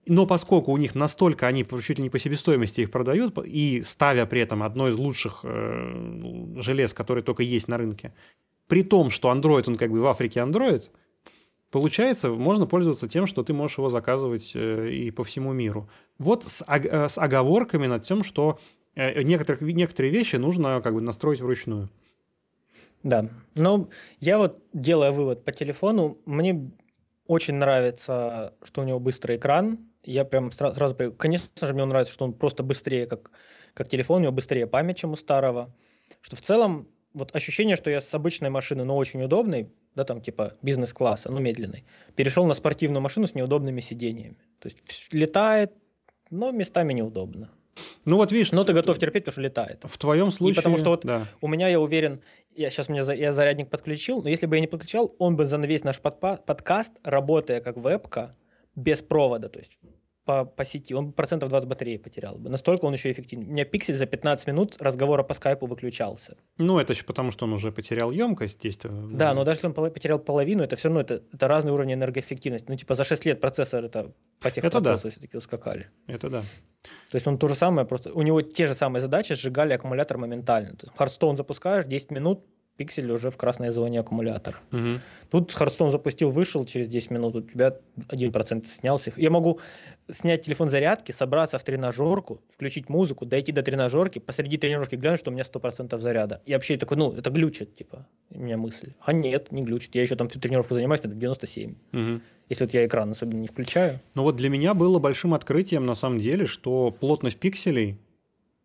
но 0.07 0.25
поскольку 0.25 0.71
у 0.71 0.77
них 0.77 0.95
настолько 0.95 1.47
они 1.47 1.65
чуть 1.85 1.97
ли 1.97 2.03
не 2.03 2.09
по 2.09 2.17
себестоимости 2.17 2.79
их 2.79 2.91
продают, 2.91 3.37
и 3.45 3.83
ставя 3.85 4.25
при 4.25 4.39
этом 4.39 4.63
одно 4.63 4.87
из 4.87 4.97
лучших 4.97 5.41
э, 5.43 6.61
желез, 6.61 6.93
которые 6.93 7.25
только 7.25 7.43
есть 7.43 7.67
на 7.67 7.77
рынке, 7.77 8.13
при 8.67 8.83
том, 8.83 9.11
что 9.11 9.33
Android, 9.33 9.65
он 9.67 9.75
как 9.75 9.91
бы 9.91 9.99
в 9.99 10.07
Африке 10.07 10.39
Android, 10.39 10.89
получается, 11.69 12.29
можно 12.29 12.67
пользоваться 12.67 13.09
тем, 13.09 13.27
что 13.27 13.43
ты 13.43 13.51
можешь 13.51 13.79
его 13.79 13.89
заказывать 13.89 14.53
э, 14.55 14.91
и 14.91 15.11
по 15.11 15.25
всему 15.25 15.51
миру. 15.51 15.89
Вот 16.19 16.47
с, 16.47 16.63
э, 16.65 17.07
оговорками 17.17 17.85
над 17.85 18.05
тем, 18.05 18.23
что 18.23 18.59
э, 18.95 19.23
некоторых, 19.23 19.59
некоторые 19.59 20.13
вещи 20.13 20.37
нужно 20.37 20.79
как 20.81 20.93
бы 20.93 21.01
настроить 21.01 21.41
вручную. 21.41 21.89
Да, 23.03 23.29
ну, 23.55 23.89
я 24.19 24.37
вот 24.37 24.61
делая 24.73 25.11
вывод 25.11 25.45
по 25.45 25.51
телефону, 25.51 26.17
мне 26.25 26.71
очень 27.27 27.55
нравится, 27.55 28.53
что 28.63 28.81
у 28.81 28.83
него 28.83 28.99
быстрый 28.99 29.37
экран. 29.37 29.79
Я 30.03 30.25
прям 30.25 30.51
сразу, 30.51 30.75
сразу 30.75 30.95
конечно 31.13 31.67
же, 31.67 31.73
мне 31.73 31.85
нравится, 31.85 32.13
что 32.13 32.25
он 32.25 32.33
просто 32.33 32.63
быстрее, 32.63 33.05
как, 33.05 33.31
как 33.73 33.87
телефон, 33.87 34.17
у 34.19 34.23
него 34.23 34.31
быстрее 34.31 34.67
память, 34.67 34.97
чем 34.97 35.11
у 35.11 35.15
старого. 35.15 35.73
Что 36.21 36.35
в 36.35 36.41
целом, 36.41 36.87
вот 37.13 37.35
ощущение, 37.35 37.75
что 37.75 37.89
я 37.89 38.01
с 38.01 38.13
обычной 38.13 38.49
машины, 38.49 38.83
но 38.83 38.97
очень 38.97 39.21
удобной, 39.21 39.71
да, 39.95 40.03
там 40.03 40.21
типа 40.21 40.55
бизнес-класса, 40.61 41.31
ну, 41.31 41.39
медленный, 41.39 41.85
перешел 42.15 42.45
на 42.45 42.53
спортивную 42.53 43.01
машину 43.01 43.27
с 43.27 43.35
неудобными 43.35 43.79
сидениями. 43.79 44.37
То 44.59 44.69
есть 44.69 45.13
летает, 45.13 45.73
но 46.29 46.51
местами 46.51 46.93
неудобно. 46.93 47.51
Ну 48.05 48.17
вот 48.17 48.31
видишь, 48.31 48.51
но 48.51 48.63
ты 48.63 48.73
готов 48.73 48.97
терпеть, 48.97 49.23
потому 49.25 49.33
что 49.33 49.41
летает. 49.41 49.83
В 49.83 49.97
твоем 49.97 50.31
случае, 50.31 50.53
И 50.53 50.55
потому 50.55 50.77
что 50.77 50.89
вот 50.91 51.05
да. 51.05 51.25
у 51.41 51.47
меня 51.47 51.67
я 51.67 51.79
уверен, 51.79 52.21
я 52.55 52.69
сейчас 52.69 52.89
мне 52.89 53.03
я 53.15 53.33
зарядник 53.33 53.69
подключил, 53.69 54.21
но 54.21 54.29
если 54.29 54.45
бы 54.45 54.55
я 54.55 54.61
не 54.61 54.67
подключал, 54.67 55.13
он 55.19 55.35
бы 55.35 55.45
за 55.45 55.57
весь 55.57 55.83
наш 55.83 55.99
подкаст, 55.99 56.93
работая 57.03 57.61
как 57.61 57.77
вебка, 57.77 58.35
без 58.75 59.01
провода, 59.01 59.49
то 59.49 59.59
есть 59.59 59.77
по, 60.29 60.45
по 60.45 60.63
сети, 60.63 60.93
он 60.93 61.11
процентов 61.11 61.49
20 61.49 61.67
батареи 61.67 61.97
потерял 61.97 62.35
бы. 62.35 62.51
Настолько 62.51 62.85
он 62.85 62.93
еще 62.93 63.11
эффективен. 63.11 63.47
У 63.47 63.51
меня 63.51 63.65
пиксель 63.65 63.95
за 63.95 64.05
15 64.05 64.45
минут 64.45 64.75
разговора 64.79 65.23
по 65.23 65.33
скайпу 65.33 65.65
выключался. 65.65 66.37
Ну, 66.59 66.77
это 66.77 66.93
еще 66.93 67.03
потому, 67.03 67.31
что 67.31 67.45
он 67.45 67.53
уже 67.53 67.71
потерял 67.71 68.11
емкость 68.11 68.61
действия. 68.61 68.91
Да, 68.91 69.33
но 69.33 69.43
даже 69.43 69.57
если 69.57 69.67
он 69.67 69.73
потерял 69.73 70.19
половину, 70.19 70.61
это 70.61 70.75
все 70.75 70.89
равно 70.89 71.01
это, 71.01 71.23
это 71.33 71.47
разный 71.47 71.71
уровень 71.71 71.93
энергоэффективности. 71.93 72.67
Ну, 72.69 72.77
типа 72.77 72.93
за 72.93 73.05
6 73.05 73.25
лет 73.25 73.41
процессор 73.41 73.83
это 73.83 74.13
по 74.39 74.51
техпроцессу 74.51 75.05
да. 75.05 75.09
все-таки 75.09 75.35
ускакали. 75.35 75.87
Это 76.05 76.29
да. 76.29 76.41
То 76.41 77.15
есть 77.15 77.25
он 77.25 77.39
то 77.39 77.47
же 77.47 77.55
самое, 77.55 77.87
просто 77.87 78.13
у 78.13 78.21
него 78.21 78.43
те 78.43 78.67
же 78.67 78.75
самые 78.75 79.01
задачи, 79.01 79.33
сжигали 79.33 79.73
аккумулятор 79.73 80.19
моментально. 80.19 80.75
То 80.75 80.85
есть 80.85 80.95
Hearthstone 80.95 81.37
запускаешь, 81.37 81.85
10 81.85 82.11
минут, 82.11 82.45
пиксель 82.79 83.11
уже 83.11 83.29
в 83.29 83.35
красной 83.35 83.71
зоне 83.71 83.99
аккумулятора. 83.99 84.55
Мгм. 84.71 85.01
Тут 85.29 85.51
Hearthstone 85.51 85.91
запустил, 85.91 86.31
вышел 86.31 86.63
через 86.63 86.87
10 86.87 87.11
минут, 87.11 87.35
у 87.35 87.41
тебя 87.41 87.75
1% 88.07 88.65
снялся. 88.65 89.11
Я 89.17 89.29
могу 89.29 89.59
снять 90.09 90.43
телефон 90.43 90.69
зарядки, 90.69 91.11
собраться 91.11 91.59
в 91.59 91.63
тренажерку, 91.65 92.39
включить 92.49 92.87
музыку, 92.87 93.25
дойти 93.25 93.51
до 93.51 93.63
тренажерки, 93.63 94.19
посреди 94.19 94.57
тренировки 94.57 94.95
глянуть, 94.95 95.19
что 95.19 95.29
у 95.29 95.33
меня 95.33 95.43
100% 95.43 95.99
заряда. 95.99 96.41
И 96.45 96.53
вообще 96.53 96.77
такой, 96.77 96.95
ну, 96.95 97.11
это 97.11 97.29
глючит, 97.29 97.75
типа, 97.75 98.07
у 98.29 98.39
меня 98.39 98.55
мысль. 98.55 98.93
А 99.01 99.11
нет, 99.11 99.51
не 99.51 99.61
глючит. 99.61 99.93
Я 99.95 100.01
еще 100.03 100.15
там 100.15 100.29
всю 100.29 100.39
тренировку 100.39 100.73
занимаюсь, 100.73 101.01
это 101.01 101.13
97. 101.13 101.75
Мгм. 101.91 102.21
Если 102.47 102.63
вот 102.63 102.73
я 102.73 102.85
экран 102.85 103.11
особенно 103.11 103.41
не 103.41 103.47
включаю. 103.47 103.99
Ну 104.15 104.23
вот 104.23 104.37
для 104.37 104.47
меня 104.47 104.73
было 104.73 104.99
большим 104.99 105.33
открытием 105.33 105.85
на 105.85 105.95
самом 105.95 106.21
деле, 106.21 106.45
что 106.45 106.91
плотность 106.91 107.37
пикселей, 107.37 107.97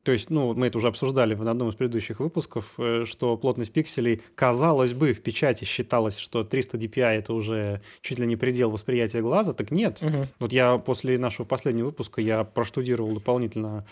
то 0.04 0.12
есть, 0.12 0.28
ну, 0.28 0.52
мы 0.52 0.66
это 0.66 0.78
уже 0.78 0.88
обсуждали 0.88 1.34
в 1.34 1.40
одном 1.48 1.70
из 1.70 1.74
предыдущих 1.74 2.20
выпусков, 2.20 2.74
э, 2.78 3.04
что 3.06 3.36
плотность 3.38 3.72
пикселей, 3.72 4.20
казалось 4.34 4.92
бы, 4.92 5.14
в 5.14 5.22
печати 5.22 5.64
считалось, 5.64 6.18
что 6.18 6.44
300 6.44 6.76
dpi 6.76 7.02
это 7.02 7.32
уже 7.32 7.80
чуть 8.02 8.18
ли 8.18 8.26
не 8.26 8.36
предел 8.36 8.70
восприятия 8.70 9.22
глаза, 9.22 9.54
так 9.54 9.70
нет. 9.70 10.02
Мгм. 10.02 10.26
Вот 10.38 10.52
я 10.52 10.76
после 10.76 11.18
нашего 11.18 11.46
последнего 11.46 11.86
выпуска 11.86 12.20
я 12.20 12.44
проштудировал 12.44 13.14
дополнительно 13.14 13.86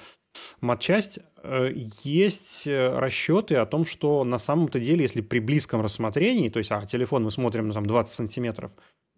матчасть. 0.60 1.18
Э, 1.42 1.70
Есть 2.04 2.66
э, 2.66 2.98
расчеты 2.98 3.56
о 3.56 3.64
том, 3.64 3.86
что 3.86 4.22
на 4.24 4.38
самом-то 4.38 4.80
деле, 4.80 5.02
если 5.02 5.22
при 5.22 5.38
близком 5.38 5.80
рассмотрении, 5.80 6.50
то 6.50 6.58
есть, 6.58 6.70
а, 6.70 6.84
телефон 6.84 7.24
мы 7.24 7.30
смотрим 7.30 7.68
на 7.68 7.74
там 7.74 7.86
20 7.86 8.14
сантиметров, 8.14 8.70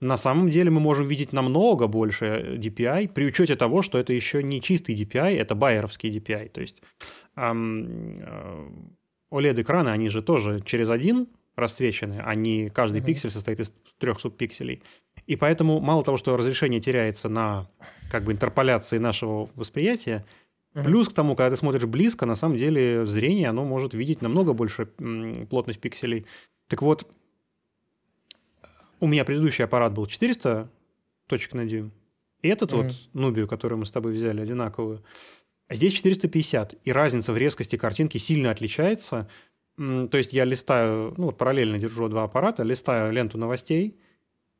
на 0.04 0.16
самом 0.16 0.50
деле 0.50 0.70
мы 0.70 0.80
можем 0.80 1.06
видеть 1.08 1.32
намного 1.32 1.86
больше 1.86 2.24
э, 2.26 2.56
DPI, 2.56 3.08
при 3.08 3.24
учете 3.26 3.56
того, 3.56 3.82
что 3.82 3.98
это 3.98 4.12
еще 4.12 4.42
не 4.42 4.60
чистый 4.60 4.94
DPI, 4.94 5.36
это 5.38 5.54
байеровский 5.54 6.10
DPI. 6.10 6.48
То 6.50 6.60
есть 6.60 6.82
ам, 7.34 8.20
э, 8.20 8.68
OLED-экраны, 9.32 9.88
они 9.88 10.08
же 10.10 10.22
тоже 10.22 10.60
через 10.64 10.90
один 10.90 11.26
расцвечены, 11.56 12.20
а 12.24 12.34
не 12.34 12.68
каждый 12.68 12.98
Мгм. 12.98 13.06
пиксель 13.06 13.30
состоит 13.30 13.60
из 13.60 13.72
трех 13.98 14.20
субпикселей. 14.20 14.82
И 15.26 15.36
поэтому 15.36 15.80
мало 15.80 16.02
того, 16.02 16.16
что 16.16 16.36
разрешение 16.36 16.80
теряется 16.80 17.28
на 17.28 17.66
как 18.10 18.24
бы 18.24 18.32
интерполяции 18.32 18.98
нашего 18.98 19.48
восприятия, 19.54 20.24
Мгм. 20.74 20.84
плюс 20.84 21.08
к 21.08 21.12
тому, 21.12 21.34
когда 21.36 21.50
ты 21.50 21.56
смотришь 21.56 21.84
близко, 21.84 22.26
на 22.26 22.34
самом 22.34 22.56
деле 22.56 23.06
зрение, 23.06 23.48
оно 23.48 23.64
может 23.64 23.94
видеть 23.94 24.22
намного 24.22 24.52
больше 24.52 24.86
плотность 25.48 25.80
пикселей. 25.80 26.26
Так 26.68 26.82
вот, 26.82 27.06
у 29.00 29.06
меня 29.06 29.24
предыдущий 29.24 29.64
аппарат 29.64 29.92
был 29.92 30.06
400 30.06 30.70
точек 31.26 31.54
на 31.54 31.64
дюйм, 31.64 31.92
и 32.42 32.48
этот 32.48 32.72
Мгм. 32.72 32.82
вот 32.82 32.94
Нубию, 33.14 33.48
которую 33.48 33.78
мы 33.78 33.86
с 33.86 33.90
тобой 33.90 34.12
взяли, 34.12 34.40
одинаковую, 34.40 35.02
а 35.66 35.74
здесь 35.74 35.94
450, 35.94 36.74
и 36.84 36.92
разница 36.92 37.32
в 37.32 37.36
резкости 37.36 37.76
картинки 37.76 38.18
сильно 38.18 38.50
отличается. 38.50 39.28
То 39.76 40.16
есть 40.16 40.32
я 40.32 40.44
листаю, 40.44 41.14
ну 41.16 41.26
вот 41.26 41.38
параллельно 41.38 41.78
держу 41.78 42.08
два 42.08 42.24
аппарата, 42.24 42.62
листаю 42.62 43.12
ленту 43.12 43.38
новостей, 43.38 43.98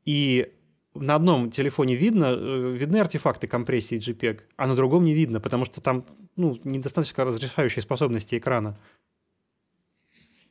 и 0.03 0.51
на 0.95 1.15
одном 1.15 1.51
телефоне 1.51 1.95
видно, 1.95 2.35
э, 2.37 2.71
видны 2.77 2.97
артефакты 2.97 3.47
компрессии 3.47 3.97
JPEG, 3.99 4.41
а 4.55 4.67
на 4.67 4.75
другом 4.75 5.05
не 5.05 5.13
видно, 5.13 5.39
потому 5.39 5.65
что 5.65 5.81
там 5.81 6.05
ну, 6.35 6.59
недостаточно 6.63 7.23
разрешающей 7.25 7.81
способности 7.81 8.37
экрана. 8.37 8.77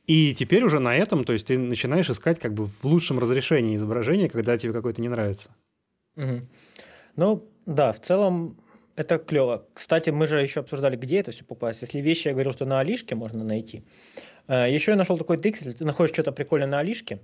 И 0.07 0.35
теперь 0.35 0.65
уже 0.65 0.81
на 0.81 0.95
этом, 0.95 1.25
то 1.25 1.33
есть 1.33 1.47
ты 1.47 1.59
начинаешь 1.59 2.11
искать 2.11 2.39
как 2.39 2.53
бы 2.53 2.67
в 2.67 2.85
лучшем 2.85 3.19
разрешении 3.19 3.77
изображения, 3.77 4.29
когда 4.29 4.59
тебе 4.59 4.73
какое-то 4.73 5.01
не 5.01 5.09
нравится. 5.09 5.51
Мгм. 6.17 6.49
Ну, 7.17 7.49
да, 7.67 7.93
в 7.93 8.01
целом 8.01 8.59
это 8.97 9.19
клево. 9.19 9.67
Кстати, 9.73 10.11
мы 10.11 10.27
же 10.27 10.41
еще 10.41 10.61
обсуждали, 10.61 10.97
где 10.97 11.21
это 11.21 11.33
все 11.33 11.45
покупать. 11.45 11.81
Если 11.81 12.01
вещи, 12.01 12.29
я 12.29 12.35
говорил, 12.35 12.53
что 12.53 12.67
на 12.67 12.81
Алишке 12.81 13.15
можно 13.15 13.43
найти. 13.45 13.85
Э, 14.47 14.71
Еще 14.71 14.93
я 14.93 14.97
нашел 14.97 15.17
такой 15.17 15.39
трик, 15.39 15.57
если 15.57 15.73
ты 15.73 15.85
находишь 15.85 16.13
что-то 16.13 16.33
прикольное 16.33 16.69
на 16.69 16.81
Алишке, 16.81 17.21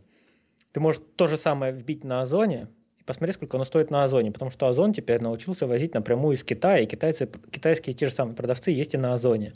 ты 0.72 0.80
можешь 0.80 1.02
то 1.16 1.26
же 1.26 1.36
самое 1.36 1.72
вбить 1.72 2.04
на 2.04 2.22
Озоне 2.22 2.68
и 2.98 3.04
посмотреть, 3.04 3.36
сколько 3.36 3.56
оно 3.56 3.64
стоит 3.64 3.90
на 3.90 4.04
Озоне. 4.04 4.32
Потому 4.32 4.50
что 4.50 4.68
Озон 4.68 4.92
теперь 4.92 5.20
научился 5.20 5.66
возить 5.66 5.94
напрямую 5.94 6.36
из 6.36 6.44
Китая, 6.44 6.80
и 6.80 6.86
китайцы, 6.86 7.30
китайские 7.50 7.94
те 7.94 8.06
же 8.06 8.12
самые 8.12 8.34
продавцы 8.34 8.70
есть 8.70 8.94
и 8.94 8.98
на 8.98 9.12
Озоне. 9.14 9.52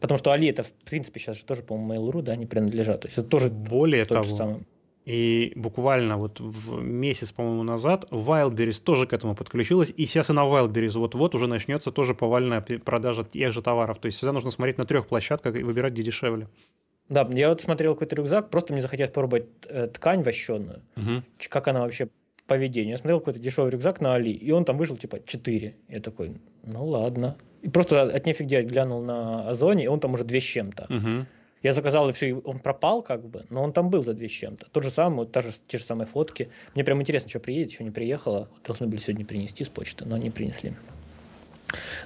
Потому 0.00 0.18
что 0.18 0.32
Али 0.32 0.48
это, 0.48 0.62
в 0.62 0.72
принципе, 0.72 1.20
сейчас 1.20 1.38
же 1.38 1.44
тоже, 1.44 1.62
по-моему, 1.62 2.08
Mail.ru, 2.10 2.22
да, 2.22 2.32
они 2.32 2.46
принадлежат. 2.46 3.00
То 3.02 3.08
есть 3.08 3.18
это 3.18 3.28
тоже 3.28 3.50
Более 3.50 4.04
то 4.04 4.22
же 4.22 4.30
того, 4.30 4.36
самое. 4.36 4.60
и 5.06 5.52
буквально 5.56 6.16
вот 6.18 6.40
в 6.40 6.82
месяц, 6.82 7.32
по-моему, 7.32 7.62
назад 7.62 8.06
Wildberries 8.10 8.82
тоже 8.82 9.06
к 9.06 9.12
этому 9.12 9.34
подключилась, 9.34 9.90
и 9.96 10.04
сейчас 10.06 10.30
и 10.30 10.32
на 10.32 10.40
Wildberries 10.44 10.98
вот-вот 10.98 11.34
уже 11.34 11.46
начнется 11.46 11.90
тоже 11.90 12.14
повальная 12.14 12.60
продажа 12.60 13.24
тех 13.24 13.52
же 13.52 13.62
товаров. 13.62 13.98
То 13.98 14.06
есть 14.06 14.18
всегда 14.18 14.32
нужно 14.32 14.50
смотреть 14.50 14.78
на 14.78 14.84
трех 14.84 15.06
площадках 15.06 15.56
и 15.56 15.62
выбирать, 15.62 15.92
где 15.94 16.02
дешевле. 16.02 16.48
Да, 17.08 17.28
я 17.32 17.48
вот 17.50 17.60
смотрел 17.60 17.94
какой-то 17.94 18.16
рюкзак, 18.16 18.50
просто 18.50 18.72
мне 18.72 18.82
захотелось 18.82 19.10
попробовать 19.12 19.46
э, 19.68 19.86
ткань 19.86 20.22
вощеную. 20.22 20.82
Ч- 21.38 21.48
как 21.48 21.68
она 21.68 21.80
вообще 21.82 22.06
по 22.06 22.54
поведению. 22.54 22.92
Я 22.92 22.98
смотрел 22.98 23.20
какой-то 23.20 23.38
дешевый 23.38 23.70
рюкзак 23.70 24.00
на 24.00 24.14
Али, 24.16 24.32
и 24.32 24.50
он 24.50 24.64
там 24.64 24.76
вышел 24.76 24.96
типа 24.96 25.20
4. 25.24 25.76
Я 25.88 26.00
такой, 26.00 26.32
ну 26.66 26.84
ладно. 26.84 27.36
И 27.62 27.68
просто 27.68 28.02
от 28.02 28.26
нефиг 28.26 28.46
делать 28.46 28.66
глянул 28.66 29.02
на 29.02 29.48
Озоне, 29.48 29.84
и 29.84 29.86
он 29.86 30.00
там 30.00 30.14
уже 30.14 30.24
2 30.24 30.38
с 30.38 30.42
чем-то. 30.42 30.86
Мгм. 30.88 31.26
Я 31.62 31.72
заказал, 31.72 32.08
и 32.08 32.12
все, 32.12 32.34
он 32.34 32.58
пропал 32.58 33.02
как 33.02 33.26
бы, 33.26 33.44
но 33.50 33.62
он 33.62 33.72
там 33.72 33.90
был 33.90 34.04
за 34.04 34.12
2 34.14 34.28
с 34.28 34.30
чем-то. 34.30 34.66
Тот 34.70 34.84
же 34.84 34.90
самый, 34.90 35.26
та 35.26 35.40
же, 35.40 35.52
те 35.66 35.78
же 35.78 35.84
самые 35.84 36.06
фотки. 36.06 36.48
Мне 36.74 36.84
прям 36.84 37.00
интересно, 37.00 37.28
что 37.28 37.40
приедет, 37.40 37.72
что 37.72 37.82
не 37.82 37.90
приехало. 37.90 38.48
Должны 38.64 38.86
были 38.86 39.00
сегодня 39.00 39.24
принести 39.24 39.64
с 39.64 39.68
почты, 39.68 40.04
но 40.04 40.16
не 40.16 40.30
принесли. 40.30 40.74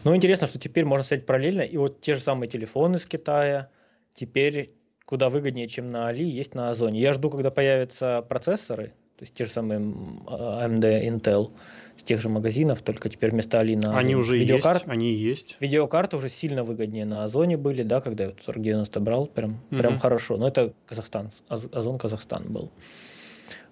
Но 0.04 0.16
интересно, 0.16 0.46
что 0.46 0.58
теперь 0.58 0.84
можно 0.84 1.04
стоять 1.04 1.26
параллельно, 1.26 1.60
и 1.62 1.76
вот 1.76 2.00
те 2.00 2.14
же 2.14 2.20
самые 2.20 2.48
телефоны 2.48 2.98
с 2.98 3.04
Китая 3.04 3.68
теперь 4.14 4.70
куда 5.04 5.28
выгоднее, 5.28 5.66
чем 5.66 5.90
на 5.90 6.06
Али, 6.06 6.24
есть 6.24 6.54
на 6.54 6.70
Озоне. 6.70 7.00
Я 7.00 7.12
жду, 7.12 7.30
когда 7.30 7.50
появятся 7.50 8.24
процессоры, 8.28 8.94
то 9.16 9.24
есть 9.24 9.34
те 9.34 9.44
же 9.44 9.50
самые 9.50 9.80
AMD, 9.80 11.08
Intel, 11.08 11.50
с 12.00 12.02
тех 12.02 12.20
же 12.20 12.30
магазинов, 12.30 12.80
только 12.80 13.10
теперь 13.10 13.30
вместо 13.30 13.60
Али 13.60 13.76
на 13.76 13.90
Они 13.98 14.14
Озоне. 14.14 14.16
уже 14.16 14.38
Видеокарт- 14.38 14.78
есть, 14.80 14.88
они 14.88 15.12
есть. 15.12 15.56
Видеокарты 15.60 16.16
уже 16.16 16.30
сильно 16.30 16.64
выгоднее 16.64 17.04
на 17.04 17.24
Озоне 17.24 17.58
были, 17.58 17.82
да, 17.82 18.00
когда 18.00 18.24
я 18.24 18.30
вот 18.30 18.40
4090 18.40 19.00
брал, 19.00 19.26
прям, 19.26 19.60
прям 19.68 19.92
Мгм. 19.92 20.00
хорошо. 20.00 20.36
Но 20.38 20.48
это 20.48 20.72
Казахстан, 20.86 21.30
Оз- 21.50 21.68
Озон 21.72 21.98
Казахстан 21.98 22.44
был. 22.48 22.70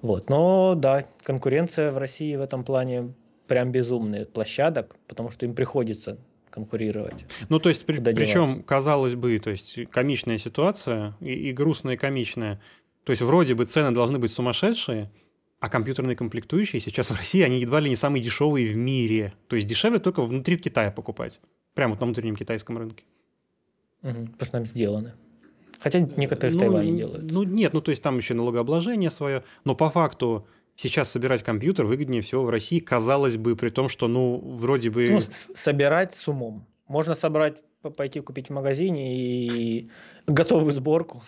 Вот, 0.02 0.28
но 0.28 0.74
да, 0.76 1.05
конкуренция 1.22 1.90
в 1.90 1.96
России 1.98 2.36
в 2.36 2.42
этом 2.42 2.64
плане 2.64 3.14
прям 3.46 3.72
безумная 3.72 4.26
площадок, 4.26 4.94
потому 5.09 5.30
что 5.30 5.46
им 5.46 5.55
приходится 5.55 6.18
конкурировать. 6.50 7.24
Ну, 7.48 7.59
то 7.60 7.70
есть, 7.70 7.86
при- 7.86 7.98
причем, 7.98 8.62
казалось 8.62 9.14
бы, 9.14 9.38
то 9.38 9.48
есть, 9.50 9.78
комичная 9.90 10.36
ситуация 10.38 11.14
и, 11.20 11.32
и 11.32 11.52
грустная, 11.52 11.94
и 11.94 11.96
комичная. 11.96 12.60
То 13.05 13.10
есть, 13.12 13.22
вроде 13.22 13.55
бы 13.55 13.64
цены 13.64 13.90
должны 13.92 14.18
быть 14.18 14.32
сумасшедшие, 14.32 15.10
а 15.60 15.68
компьютерные 15.68 16.16
комплектующие 16.16 16.80
сейчас 16.80 17.10
в 17.10 17.16
России, 17.16 17.43
они 17.43 17.60
едва 17.60 17.80
ли 17.80 17.90
не 17.90 17.97
самые 17.97 18.22
дешевые 18.22 18.72
в 18.72 18.76
мире. 18.76 19.35
То 19.48 19.56
есть, 19.56 19.66
дешевле 19.68 19.98
только 19.98 20.22
внутри 20.22 20.56
Китая 20.56 20.90
покупать. 20.90 21.40
Прямо 21.74 21.93
вот 21.94 22.01
на 22.01 22.06
внутреннем 22.06 22.36
китайском 22.36 22.78
рынке. 22.78 23.05
Мгм, 24.02 24.26
потому 24.28 24.47
что 24.47 24.52
там 24.52 24.66
сделаны. 24.66 25.12
Хотя 25.80 26.01
некоторые 26.01 26.52
в 26.52 26.55
Ну, 26.55 26.60
Тайване 26.60 26.90
н- 26.90 26.97
делают. 26.97 27.30
Ну, 27.30 27.43
нет, 27.44 27.72
ну, 27.72 27.80
то 27.80 27.90
есть, 27.90 28.02
там 28.02 28.18
еще 28.18 28.35
налогообложение 28.35 29.10
свое. 29.10 29.44
Но 29.64 29.74
по 29.74 29.90
факту 29.90 30.47
сейчас 30.76 31.10
собирать 31.10 31.43
компьютер 31.43 31.86
выгоднее 31.86 32.22
всего 32.22 32.44
в 32.44 32.51
России, 32.51 32.78
казалось 32.78 33.36
бы, 33.36 33.56
при 33.56 33.70
том, 33.70 33.89
что, 33.89 34.09
ну, 34.09 34.39
вроде 34.39 34.90
бы... 34.90 35.06
Ну, 35.09 35.18
собирать 35.20 36.12
с 36.14 36.28
умом. 36.28 36.66
Можно 36.86 37.14
собрать, 37.14 37.62
пойти 37.97 38.20
купить 38.20 38.48
в 38.48 38.52
магазине 38.52 39.16
и 39.16 39.90
готовую 40.26 40.72
сборку. 40.72 41.22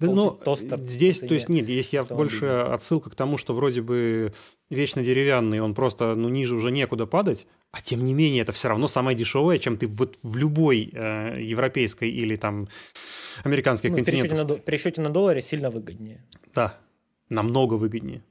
Да, 0.00 0.06
ну, 0.06 0.14
Получить 0.30 0.44
тостер 0.44 0.78
здесь, 0.80 1.20
то 1.20 1.34
есть, 1.34 1.48
нет, 1.48 1.64
здесь 1.64 1.90
я 1.90 2.02
больше 2.02 2.46
отсылка 2.46 3.10
к 3.10 3.14
тому, 3.14 3.38
что 3.38 3.54
вроде 3.54 3.82
бы 3.82 4.32
вечно 4.70 5.02
деревянный, 5.02 5.60
он 5.60 5.74
просто, 5.74 6.14
ну, 6.14 6.28
ниже 6.28 6.54
уже 6.54 6.70
некуда 6.70 7.06
падать, 7.06 7.46
а 7.70 7.80
тем 7.80 8.04
не 8.04 8.14
менее 8.14 8.42
это 8.42 8.52
все 8.52 8.68
равно 8.68 8.88
самое 8.88 9.16
дешевое, 9.16 9.58
чем 9.58 9.76
ты 9.76 9.86
вот 9.86 10.16
в 10.22 10.36
любой 10.36 10.90
э, 10.92 11.42
европейской 11.42 12.10
или 12.10 12.36
там 12.36 12.68
американской 13.44 13.90
Ну, 13.90 13.96
в 13.96 14.04
пересчете, 14.04 14.34
на, 14.34 14.44
до- 14.44 14.58
пересчете 14.58 15.00
на 15.00 15.10
долларе 15.10 15.40
сильно 15.42 15.70
выгоднее. 15.70 16.24
Да, 16.54 16.78
намного 17.28 17.74
выгоднее. 17.74 18.22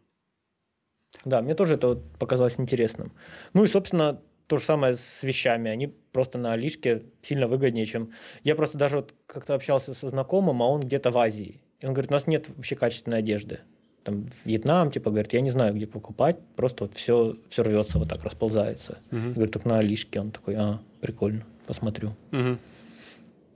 Да, 1.25 1.41
мне 1.41 1.55
тоже 1.55 1.75
это 1.75 1.89
вот 1.89 2.17
показалось 2.17 2.59
интересным. 2.59 3.11
Ну 3.53 3.63
и, 3.63 3.67
собственно, 3.67 4.21
то 4.51 4.57
же 4.57 4.65
самое 4.65 4.95
с 4.95 5.23
вещами. 5.23 5.71
Они 5.71 5.87
просто 5.87 6.37
на 6.37 6.51
Алишке 6.51 7.03
сильно 7.21 7.47
выгоднее, 7.47 7.85
чем... 7.85 8.11
Я 8.43 8.55
просто 8.55 8.77
даже 8.77 8.97
вот 8.97 9.13
как-то 9.25 9.53
общался 9.53 9.93
со 9.93 10.09
знакомым, 10.09 10.61
а 10.61 10.67
он 10.67 10.81
где-то 10.81 11.09
в 11.09 11.17
Азии. 11.17 11.61
И 11.79 11.85
он 11.85 11.93
говорит, 11.93 12.11
у 12.11 12.13
нас 12.13 12.27
нет 12.27 12.49
вообще 12.49 12.75
качественной 12.75 13.19
одежды. 13.19 13.59
Там 14.03 14.27
Вьетнам, 14.43 14.91
типа, 14.91 15.09
говорит, 15.09 15.31
я 15.31 15.39
не 15.39 15.51
знаю, 15.51 15.73
где 15.73 15.87
покупать, 15.87 16.37
просто 16.57 16.83
вот 16.83 16.97
все, 16.97 17.37
все 17.47 17.63
рвется, 17.63 17.97
вот 17.97 18.09
так 18.09 18.25
расползается. 18.25 18.97
Мгм. 19.11 19.27
Я 19.29 19.33
говорю, 19.35 19.51
так 19.51 19.63
на 19.63 19.77
Алишке. 19.77 20.19
Он 20.19 20.31
такой, 20.31 20.55
а, 20.57 20.81
прикольно, 20.99 21.45
посмотрю. 21.65 22.13
Мгм. 22.31 22.59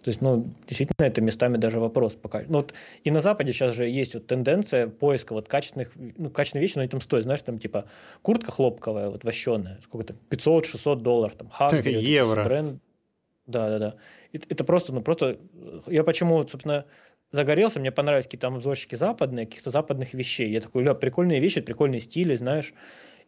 То 0.06 0.10
есть, 0.10 0.22
ну, 0.22 0.46
действительно, 0.68 1.08
это 1.08 1.20
местами 1.20 1.58
даже 1.58 1.80
вопрос 1.80 2.14
пока. 2.14 2.44
Ну, 2.48 2.60
вот 2.60 2.76
и 3.04 3.10
на 3.10 3.22
Западе 3.22 3.52
сейчас 3.52 3.74
же 3.74 3.88
есть 3.90 4.14
вот 4.14 4.28
тенденция 4.28 4.88
поиска 4.88 5.34
вот 5.34 5.48
качественных, 5.48 5.94
ну, 5.96 6.30
качественной 6.30 6.62
вещи, 6.62 6.76
но 6.76 6.82
они 6.82 6.90
там 6.90 7.02
стоят, 7.02 7.24
знаешь, 7.24 7.42
там 7.42 7.58
типа 7.58 7.86
куртка 8.22 8.52
хлопковая, 8.52 9.10
вот 9.10 9.24
вощеная, 9.24 9.80
сколько 9.84 10.14
там, 10.14 10.18
500-600 10.30 11.02
долларов, 11.02 11.36
там, 11.36 11.50
Так, 11.58 11.88
эти 11.88 11.98
все 11.98 12.08
евро. 12.08 12.44
бренд- 12.44 12.80
Да, 13.48 13.68
да, 13.70 13.80
да. 13.80 13.96
Это, 14.32 14.46
это 14.48 14.64
просто, 14.64 14.94
ну, 14.94 15.02
просто, 15.02 15.40
я 15.88 16.04
почему, 16.04 16.48
собственно, 16.48 16.86
загорелся, 17.32 17.80
мне 17.80 17.92
понравились 17.92 18.26
какие-то 18.26 18.46
там 18.46 18.58
обзорщики 18.58 18.94
западные, 18.94 19.48
каких-то 19.48 19.72
западных 19.72 20.14
вещей. 20.14 20.52
Я 20.52 20.62
такой, 20.62 20.84
ля, 20.84 20.94
прикольные 20.94 21.40
вещи, 21.40 21.62
прикольные 21.62 22.02
стили, 22.02 22.36
знаешь. 22.36 22.76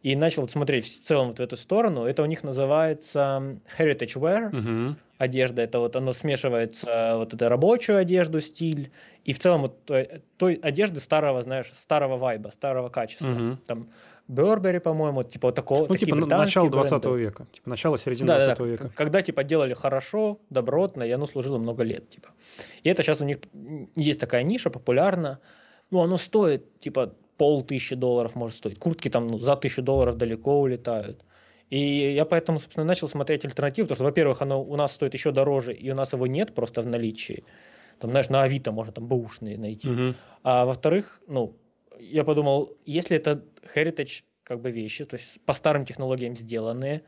И 0.02 0.14
начал 0.14 0.42
вот 0.42 0.50
смотреть 0.50 0.86
в 0.86 1.02
целом 1.02 1.28
вот 1.28 1.38
в 1.38 1.42
эту 1.42 1.56
сторону. 1.56 2.04
Это 2.04 2.22
у 2.22 2.26
них 2.26 2.44
называется 2.44 3.58
heritage 3.78 4.16
wear. 4.16 4.54
Мгм. 4.54 4.96
Одежда, 5.18 5.62
это 5.62 5.80
вот 5.80 5.96
оно 5.96 6.12
смешивается 6.12 7.14
вот 7.16 7.34
это 7.34 7.48
рабочую 7.48 7.98
одежду, 7.98 8.40
стиль, 8.40 8.92
и 9.24 9.32
в 9.32 9.40
целом 9.40 9.62
вот 9.62 9.84
той, 9.84 10.22
той 10.36 10.54
одежды 10.54 11.00
старого, 11.00 11.42
знаешь, 11.42 11.72
старого 11.72 12.16
вайба, 12.16 12.50
старого 12.50 12.88
качества. 12.88 13.26
Мгм. 13.26 13.58
Там 13.66 13.88
Burberry, 14.28 14.78
по-моему, 14.78 15.24
типа 15.24 15.48
вот 15.48 15.56
такого, 15.56 15.86
Ну, 15.88 15.96
типа 15.96 16.14
начало 16.14 16.70
20 16.70 17.02
бренды. 17.02 17.18
века. 17.20 17.46
Типа 17.52 17.68
начало 17.68 17.98
середины 17.98 18.28
Да, 18.28 18.38
да, 18.38 18.44
20 18.54 18.58
да, 18.58 18.64
века. 18.66 18.92
когда 18.94 19.22
типа 19.22 19.42
делали 19.42 19.74
хорошо, 19.74 20.38
добротно, 20.50 21.02
и 21.02 21.10
оно 21.10 21.26
служило 21.26 21.58
много 21.58 21.82
лет, 21.82 22.08
типа. 22.08 22.28
И 22.84 22.88
это 22.88 23.02
сейчас 23.02 23.20
у 23.20 23.24
них 23.24 23.38
есть 23.96 24.20
такая 24.20 24.44
ниша, 24.44 24.70
популярна. 24.70 25.40
Ну, 25.90 26.00
оно 26.00 26.16
стоит, 26.18 26.78
типа, 26.78 27.14
полтысячи 27.38 27.94
долларов 27.94 28.34
может 28.34 28.58
стоить. 28.58 28.78
Куртки 28.78 29.08
там 29.08 29.26
ну, 29.28 29.38
за 29.38 29.56
тысячу 29.56 29.82
долларов 29.82 30.16
далеко 30.16 30.60
улетают. 30.60 31.24
И 31.70 32.12
я 32.12 32.24
поэтому, 32.24 32.60
собственно, 32.60 32.84
начал 32.84 33.08
смотреть 33.08 33.44
альтернативу, 33.44 33.86
потому 33.86 33.96
что, 33.96 34.04
во-первых, 34.04 34.42
оно 34.42 34.62
у 34.62 34.76
нас 34.76 34.92
стоит 34.92 35.14
еще 35.14 35.32
дороже, 35.32 35.72
и 35.72 35.90
у 35.90 35.94
нас 35.94 36.12
его 36.12 36.26
нет 36.26 36.54
просто 36.54 36.82
в 36.82 36.86
наличии. 36.86 37.44
Там, 38.00 38.10
знаешь, 38.10 38.28
на 38.28 38.42
Авито 38.42 38.72
можно 38.72 38.92
там 38.92 39.06
бэушные 39.06 39.58
найти. 39.58 39.88
Мгм. 39.88 40.14
А 40.42 40.64
во-вторых, 40.64 41.20
ну, 41.26 41.56
я 41.98 42.24
подумал, 42.24 42.76
если 42.86 43.16
это 43.16 43.44
heritage 43.74 44.24
как 44.44 44.60
бы 44.60 44.70
вещи, 44.70 45.04
то 45.04 45.16
есть 45.16 45.40
по 45.44 45.52
старым 45.52 45.84
технологиям 45.84 46.36
сделанные, 46.36 47.02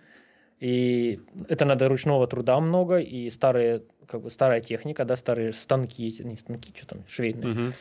и 0.58 1.20
это 1.48 1.64
надо 1.64 1.88
ручного 1.88 2.26
труда 2.26 2.60
много, 2.60 2.98
и 2.98 3.30
старые, 3.30 3.82
как 4.06 4.20
бы 4.20 4.30
старая 4.30 4.60
техника, 4.60 5.06
да, 5.06 5.16
старые 5.16 5.52
станки, 5.52 6.14
не 6.22 6.36
станки, 6.36 6.70
что 6.76 6.86
там, 6.86 7.04
швейные. 7.08 7.48
Мгм. 7.54 7.72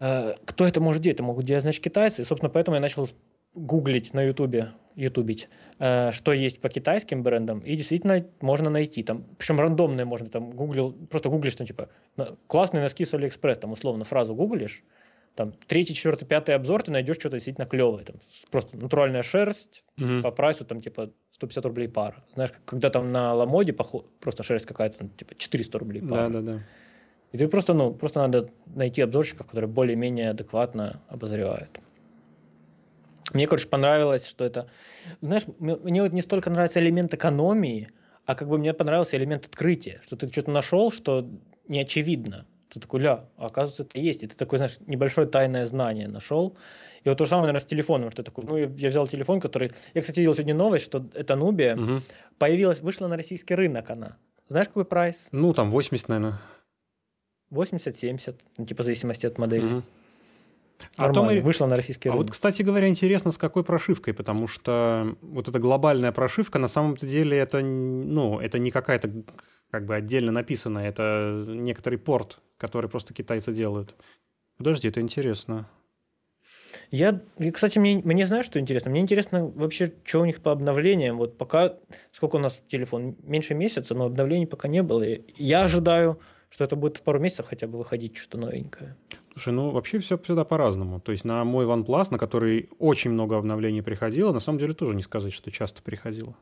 Э, 0.00 0.34
Кто 0.44 0.66
это 0.66 0.80
может 0.80 1.02
делать? 1.02 1.16
Это 1.16 1.22
могут 1.22 1.44
делать, 1.44 1.62
значит, 1.62 1.82
китайцы. 1.84 2.22
И, 2.22 2.24
собственно, 2.24 2.50
поэтому 2.50 2.74
я 2.76 2.80
начал 2.80 3.08
гуглить 3.54 4.14
на 4.14 4.22
ютубе, 4.22 4.70
ютубить, 4.94 5.48
э, 5.78 6.12
что 6.12 6.32
есть 6.32 6.60
по 6.60 6.68
китайским 6.68 7.22
брендам, 7.22 7.60
и 7.60 7.74
действительно 7.76 8.24
можно 8.40 8.70
найти. 8.70 9.02
Там, 9.02 9.24
причем 9.38 9.60
рандомные 9.60 10.04
можно, 10.04 10.28
там, 10.28 10.50
гуглил, 10.50 10.92
просто 10.92 11.28
гуглишь, 11.28 11.56
там, 11.56 11.66
типа, 11.66 11.88
классные 12.46 12.82
носки 12.82 13.04
с 13.04 13.12
Алиэкспресс, 13.14 13.58
там, 13.58 13.72
условно, 13.72 14.04
фразу 14.04 14.34
гуглишь, 14.34 14.84
там, 15.34 15.52
третий, 15.66 15.94
четвертый, 15.94 16.26
пятый 16.26 16.54
обзор, 16.54 16.82
ты 16.84 16.92
найдешь 16.92 17.16
что-то 17.16 17.36
действительно 17.36 17.66
клевое, 17.66 18.04
там, 18.04 18.16
просто 18.50 18.76
натуральная 18.76 19.22
шерсть, 19.24 19.84
Мгм. 19.96 20.22
по 20.22 20.30
прайсу, 20.30 20.64
там, 20.64 20.80
типа, 20.80 21.10
150 21.30 21.64
рублей 21.66 21.88
пара. 21.88 22.24
Знаешь, 22.34 22.52
когда 22.66 22.90
там 22.90 23.10
на 23.10 23.34
Ламоде 23.34 23.72
похо- 23.72 24.04
просто 24.20 24.44
шерсть 24.44 24.66
какая-то, 24.66 24.98
там, 24.98 25.08
типа, 25.10 25.34
400 25.36 25.78
рублей 25.78 26.02
пара. 26.02 26.28
Да, 26.30 26.40
да, 26.40 26.52
да. 26.52 26.60
И 27.32 27.38
ты 27.38 27.46
просто, 27.48 27.74
ну, 27.74 27.92
просто 27.92 28.20
надо 28.20 28.50
найти 28.66 29.02
обзорщика, 29.02 29.44
который 29.44 29.68
более-менее 29.68 30.30
адекватно 30.30 31.00
обозревает. 31.08 31.80
Мне, 33.32 33.46
короче, 33.46 33.68
понравилось, 33.68 34.26
что 34.26 34.44
это... 34.44 34.68
Знаешь, 35.20 35.44
мне 35.58 36.02
вот 36.02 36.12
не 36.12 36.22
столько 36.22 36.50
нравится 36.50 36.80
элемент 36.80 37.14
экономии, 37.14 37.88
а 38.26 38.34
как 38.34 38.48
бы 38.48 38.58
мне 38.58 38.74
понравился 38.74 39.16
элемент 39.16 39.46
открытия, 39.46 40.00
что 40.04 40.16
ты 40.16 40.28
что-то 40.28 40.50
нашел, 40.50 40.90
что 40.90 41.28
не 41.68 41.80
очевидно. 41.80 42.46
Ты 42.68 42.80
такой, 42.80 43.00
ля, 43.00 43.24
а 43.36 43.46
оказывается, 43.46 43.84
это 43.84 44.00
есть. 44.00 44.22
И 44.24 44.26
ты 44.26 44.36
такой, 44.36 44.58
знаешь, 44.58 44.78
небольшое 44.86 45.26
тайное 45.26 45.66
знание 45.66 46.08
нашел. 46.08 46.56
И 47.02 47.08
вот 47.08 47.18
то 47.18 47.24
же 47.24 47.30
самое, 47.30 47.46
наверное, 47.46 47.64
с 47.64 47.66
телефоном. 47.66 48.10
Что 48.10 48.22
ты 48.22 48.30
такой, 48.30 48.44
ну, 48.44 48.56
я 48.56 48.88
взял 48.88 49.06
телефон, 49.06 49.40
который... 49.40 49.72
Я, 49.94 50.00
кстати, 50.02 50.20
видел 50.20 50.34
сегодня 50.34 50.54
новость, 50.54 50.84
что 50.84 51.04
эта 51.14 51.36
Нубия 51.36 51.76
Мгм. 51.76 52.02
появилась, 52.38 52.80
вышла 52.80 53.08
на 53.08 53.16
российский 53.16 53.54
рынок 53.54 53.90
она. 53.90 54.16
Знаешь, 54.48 54.68
какой 54.68 54.84
прайс? 54.84 55.28
Ну, 55.32 55.52
там 55.52 55.70
80, 55.70 56.08
наверное. 56.08 56.38
80-70, 57.50 58.34
ну, 58.58 58.66
типа 58.66 58.82
в 58.82 58.84
зависимости 58.84 59.26
от 59.26 59.38
модели. 59.38 59.64
Мгм. 59.64 59.84
А, 60.96 61.12
то 61.12 61.22
мы- 61.22 61.40
вышла 61.40 61.66
на 61.66 61.76
российский 61.76 62.08
а 62.08 62.12
рынок. 62.12 62.26
вот, 62.26 62.32
кстати 62.32 62.62
говоря, 62.62 62.88
интересно, 62.88 63.32
с 63.32 63.38
какой 63.38 63.64
прошивкой, 63.64 64.14
потому 64.14 64.48
что 64.48 65.14
вот 65.20 65.46
эта 65.48 65.58
глобальная 65.58 66.12
прошивка, 66.12 66.58
на 66.58 66.68
самом-то 66.68 67.06
деле, 67.06 67.36
это, 67.36 67.60
ну, 67.60 68.40
это 68.40 68.58
не 68.58 68.70
какая-то 68.70 69.10
как 69.70 69.84
бы 69.84 69.94
отдельно 69.94 70.32
написанная, 70.32 70.88
это 70.88 71.44
некоторый 71.46 71.96
порт, 71.98 72.38
который 72.56 72.88
просто 72.88 73.14
китайцы 73.14 73.52
делают. 73.52 73.94
Подожди, 74.56 74.88
это 74.88 75.00
интересно. 75.00 75.68
Я, 76.90 77.20
кстати, 77.52 77.78
мне, 77.78 78.00
мне 78.04 78.26
знаешь, 78.26 78.46
что 78.46 78.58
интересно? 78.58 78.90
Мне 78.90 79.00
интересно 79.00 79.46
вообще, 79.46 79.92
что 80.04 80.20
у 80.20 80.24
них 80.24 80.40
по 80.40 80.50
обновлениям. 80.50 81.18
Вот 81.18 81.38
пока, 81.38 81.74
сколько 82.10 82.36
у 82.36 82.40
нас 82.40 82.60
телефон? 82.68 83.16
Меньше 83.22 83.54
месяца, 83.54 83.94
но 83.94 84.06
обновлений 84.06 84.46
пока 84.46 84.66
не 84.66 84.82
было. 84.82 85.04
Я 85.36 85.64
ожидаю, 85.64 86.18
что 86.50 86.64
это 86.64 86.76
будет 86.76 86.98
в 86.98 87.02
пару 87.02 87.18
месяцев 87.18 87.46
хотя 87.48 87.66
бы 87.66 87.78
выходить 87.78 88.16
что-то 88.16 88.38
новенькое. 88.38 88.96
Слушай, 89.32 89.52
ну 89.52 89.70
вообще 89.70 89.98
все 90.00 90.18
всегда 90.18 90.44
по-разному. 90.44 91.00
То 91.00 91.12
есть 91.12 91.24
на 91.24 91.44
мой 91.44 91.64
OnePlus, 91.64 92.08
на 92.10 92.18
который 92.18 92.68
очень 92.78 93.10
много 93.10 93.38
обновлений 93.38 93.82
приходило, 93.82 94.32
на 94.32 94.40
самом 94.40 94.58
деле 94.58 94.74
тоже 94.74 94.96
не 94.96 95.02
сказать, 95.02 95.32
что 95.32 95.50
часто 95.50 95.82
приходило. 95.82 96.36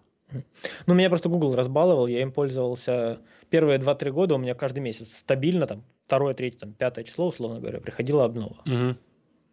Ну, 0.87 0.95
меня 0.95 1.09
просто 1.09 1.29
Google 1.29 1.55
разбаловал, 1.55 2.07
я 2.07 2.21
им 2.21 2.33
пользовался 2.33 3.21
первые 3.49 3.79
2-3 3.79 4.11
года, 4.11 4.35
у 4.35 4.39
меня 4.39 4.55
каждый 4.55 4.81
месяц 4.81 5.17
стабильно, 5.19 5.67
там, 5.67 5.85
второе, 6.07 6.35
третье, 6.35 6.59
там, 6.59 6.73
пятое 6.75 7.05
число, 7.05 7.29
условно 7.29 7.61
говоря, 7.61 7.81
приходила 7.81 8.25
обнова. 8.25 8.59
Мгм. 8.67 8.99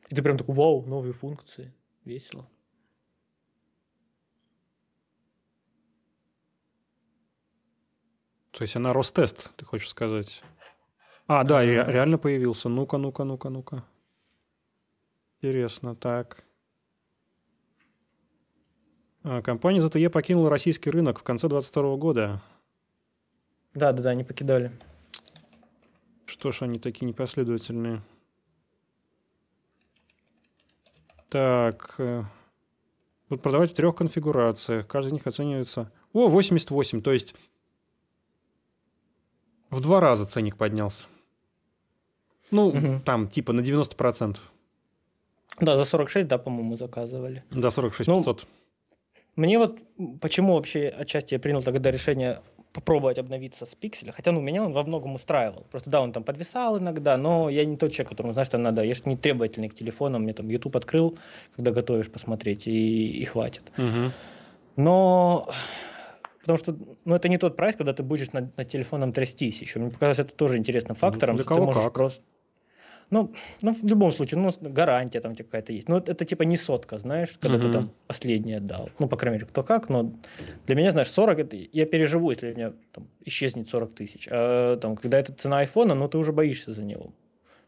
И 0.10 0.16
ты 0.16 0.22
прям 0.22 0.38
такой, 0.38 0.54
вау, 0.56 0.86
новые 0.86 1.14
функции, 1.14 1.74
весело. 2.04 2.48
То 8.56 8.62
есть 8.62 8.78
она 8.78 8.94
Ростест, 8.94 9.52
ты 9.58 9.66
хочешь 9.66 9.90
сказать? 9.90 10.42
А, 11.28 11.44
да, 11.44 11.62
и 11.62 11.68
реально 11.68 12.18
появился. 12.18 12.70
Ну-ка, 12.70 12.98
ну-ка, 12.98 13.26
ну-ка, 13.26 13.50
ну-ка. 13.50 13.84
Интересно, 15.42 15.94
так. 15.94 16.42
А, 19.24 19.42
Компания 19.42 19.82
ZTE 19.82 20.10
покинула 20.10 20.50
российский 20.50 20.90
рынок 20.90 21.20
в 21.20 21.24
конце 21.24 21.50
2022 21.50 21.98
года. 21.98 22.42
Да-да-да, 23.74 24.12
они 24.12 24.24
покидали. 24.24 24.72
Что 26.26 26.54
ж 26.54 26.62
они 26.62 26.80
такие 26.80 27.08
непоследовательные? 27.08 28.02
Так. 31.28 31.96
э, 31.98 32.24
Будут 33.28 33.44
продавать 33.44 33.74
в 33.74 33.76
трех 33.76 33.96
конфигурациях. 33.96 34.88
Каждый 34.88 35.10
из 35.10 35.14
них 35.14 35.28
оценивается... 35.28 35.92
О, 36.14 36.30
88, 36.30 37.02
то 37.02 37.12
есть 37.12 37.36
в 39.70 39.82
два 39.82 40.00
раза 40.00 40.26
ценник 40.26 40.58
поднялся. 40.58 41.06
Ну, 42.52 42.72
Мгм. 42.72 43.02
там 43.02 43.28
типа 43.28 43.54
на 43.54 43.62
90%. 43.62 44.38
Да, 45.62 45.78
за 45.78 45.86
46, 45.86 46.28
да, 46.28 46.38
по-моему, 46.38 46.78
заказывали. 46.78 47.44
До 47.52 47.72
46 47.72 48.08
Ну, 48.08 48.18
500. 48.18 48.48
Мне 49.36 49.58
вот 49.58 49.80
почему 50.22 50.54
вообще 50.54 50.88
отчасти 50.88 51.34
я 51.34 51.40
принял 51.40 51.62
тогда 51.62 51.92
решение 51.92 52.42
попробовать 52.74 53.18
обновиться 53.18 53.66
с 53.66 53.74
пикселя, 53.74 54.12
хотя 54.12 54.32
ну 54.34 54.42
меня 54.42 54.64
он 54.64 54.74
во 54.74 54.84
многом 54.84 55.16
устраивал. 55.16 55.66
Просто 55.72 55.90
да, 55.90 56.02
он 56.02 56.12
там 56.12 56.24
подвисал 56.24 56.78
иногда, 56.78 57.16
но 57.18 57.50
я 57.50 57.64
не 57.66 57.78
тот 57.78 57.94
человек, 57.94 58.10
которому, 58.10 58.34
знаешь, 58.34 58.48
что 58.48 58.58
надо, 58.58 58.84
я 58.84 58.94
же 58.96 59.02
не 59.06 59.16
требовательный 59.16 59.70
к 59.70 59.76
телефонам, 59.76 60.24
мне 60.24 60.34
там 60.34 60.50
YouTube 60.50 60.76
открыл, 60.76 61.18
когда 61.56 61.72
готовишь 61.72 62.12
посмотреть, 62.12 62.68
и, 62.68 63.08
и 63.22 63.24
хватит. 63.26 63.64
Мгм. 63.78 64.12
Но 64.76 65.50
потому 66.46 66.60
что 66.60 66.78
ну, 67.06 67.16
это 67.16 67.28
не 67.28 67.40
тот 67.40 67.56
прайс, 67.56 67.76
когда 67.76 67.92
ты 67.92 68.04
будешь 68.04 68.32
над, 68.32 68.56
над 68.56 68.70
телефоном 68.70 69.14
трястись 69.14 69.62
еще. 69.62 69.80
Мне 69.80 69.90
показалось 69.90 70.20
это 70.20 70.34
тоже 70.34 70.58
интересным 70.58 70.96
фактором. 70.96 71.36
для 71.36 71.44
что 71.44 71.50
кого 71.50 71.62
ты 71.62 71.66
можешь 71.66 71.84
как. 71.86 71.94
просто... 71.94 72.24
Ну, 73.10 73.34
ну, 73.62 73.72
в 73.72 73.84
любом 73.84 74.12
случае, 74.12 74.40
ну, 74.40 74.52
гарантия 74.62 75.22
там 75.22 75.36
какая-то 75.36 75.74
есть. 75.74 75.90
Ну, 75.90 75.98
это 75.98 76.26
типа 76.26 76.44
не 76.44 76.58
сотка, 76.58 76.98
знаешь, 77.00 77.38
когда 77.40 77.58
ты 77.58 77.66
Мгм. 77.66 77.72
там 77.72 77.92
последний 78.08 78.54
отдал. 78.54 78.90
Ну, 79.00 79.08
по 79.08 79.18
крайней 79.18 79.38
мере, 79.38 79.48
кто 79.48 79.64
как, 79.64 79.90
но 79.90 80.14
для 80.66 80.76
меня, 80.76 80.92
знаешь, 80.92 81.12
40, 81.12 81.40
это, 81.40 81.56
я 81.56 81.86
переживу, 81.86 82.32
если 82.32 82.52
у 82.52 82.56
меня 82.56 82.74
там, 82.92 83.08
исчезнет 83.24 83.70
40 83.70 83.94
тысяч. 83.94 84.28
А 84.32 84.78
там, 84.78 84.96
когда 84.96 85.20
это 85.20 85.34
цена 85.34 85.60
айфона, 85.60 85.96
ну, 85.96 86.08
ты 86.08 86.18
уже 86.18 86.32
боишься 86.32 86.74
за 86.74 86.84
него. 86.84 87.12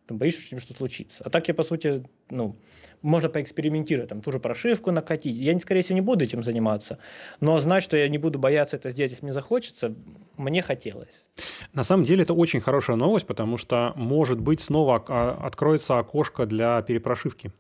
Ты 0.08 0.14
боишься, 0.14 0.40
что 0.40 0.50
с 0.50 0.52
ним 0.54 0.62
что 0.62 0.74
случится. 0.74 1.24
А 1.26 1.30
так 1.30 1.48
я, 1.50 1.54
по 1.54 1.64
сути, 1.64 2.04
ну, 2.30 2.56
можно 3.02 3.28
поэкспериментировать, 3.30 4.10
там, 4.10 4.22
ту 4.22 4.32
же 4.32 4.40
прошивку 4.40 4.92
накатить. 4.92 5.36
Я, 5.36 5.60
скорее 5.60 5.82
всего, 5.82 5.96
не 5.96 6.02
буду 6.02 6.24
этим 6.24 6.44
заниматься. 6.44 6.98
Но 7.42 7.58
знать, 7.58 7.84
что 7.84 7.98
я 7.98 8.08
не 8.08 8.18
буду 8.18 8.40
бояться 8.40 8.78
это 8.78 8.90
сделать, 8.92 9.12
если 9.12 9.26
мне 9.26 9.34
захочется, 9.34 9.94
мне 10.38 10.62
хотелось. 10.62 11.26
На 11.74 11.84
самом 11.84 12.06
деле 12.06 12.24
это 12.24 12.34
очень 12.34 12.62
хорошая 12.62 12.96
новость, 12.96 13.28
потому 13.28 13.58
что, 13.58 13.92
может 13.96 14.40
быть, 14.40 14.62
снова 14.62 15.04
а, 15.10 15.32
откроется 15.46 16.00
окошко 16.00 16.46
для 16.46 16.82
перепрошивки. 16.82 17.52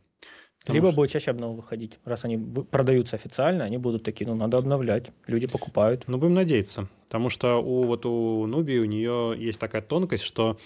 Потому 0.61 0.75
Либо 0.75 0.87
что- 0.87 0.95
будет 0.95 1.11
чаще 1.11 1.31
обновы 1.31 1.55
выходить. 1.57 1.99
Раз 2.05 2.25
они 2.25 2.37
продаются 2.37 3.15
официально, 3.17 3.63
они 3.65 3.77
будут 3.77 4.03
такие, 4.03 4.25
ну, 4.27 4.35
надо 4.35 4.57
обновлять. 4.57 5.11
Люди 5.25 5.47
покупают. 5.47 6.03
Ну, 6.07 6.17
будем 6.17 6.33
надеяться. 6.33 6.87
Потому 7.05 7.29
что 7.29 7.61
у, 7.61 7.83
вот 7.83 8.05
у 8.05 8.45
Нуби 8.47 8.79
у 8.79 8.85
нее 8.85 9.33
есть 9.37 9.59
такая 9.59 9.81
тонкость, 9.81 10.23
что 10.23 10.57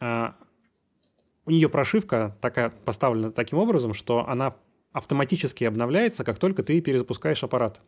а, 0.00 0.36
у 1.46 1.50
нее 1.50 1.68
прошивка 1.68 2.36
такая 2.40 2.70
поставлена 2.70 3.32
таким 3.32 3.58
образом, 3.58 3.94
что 3.94 4.28
она 4.28 4.54
автоматически 4.92 5.64
обновляется, 5.64 6.22
как 6.22 6.38
только 6.38 6.62
ты 6.62 6.80
перезапускаешь 6.80 7.42
аппарат. 7.42 7.80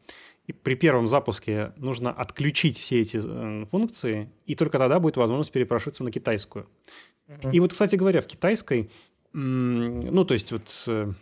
И 0.46 0.52
при 0.52 0.74
первом 0.74 1.06
запуске 1.06 1.72
нужно 1.76 2.10
отключить 2.10 2.78
все 2.78 3.00
эти 3.00 3.20
э, 3.22 3.66
функции, 3.66 4.30
и 4.46 4.54
только 4.54 4.78
тогда 4.78 4.98
будет 5.00 5.16
возможность 5.16 5.52
перепрошиться 5.52 6.02
на 6.02 6.10
китайскую. 6.10 6.66
Mm-hmm. 7.28 7.52
И 7.52 7.60
вот, 7.60 7.72
кстати 7.72 7.96
говоря, 7.96 8.20
в 8.20 8.26
китайской, 8.26 8.90
ну, 9.32 10.24
то 10.24 10.34
есть 10.34 10.52
вот 10.52 10.84
э, 10.86 11.12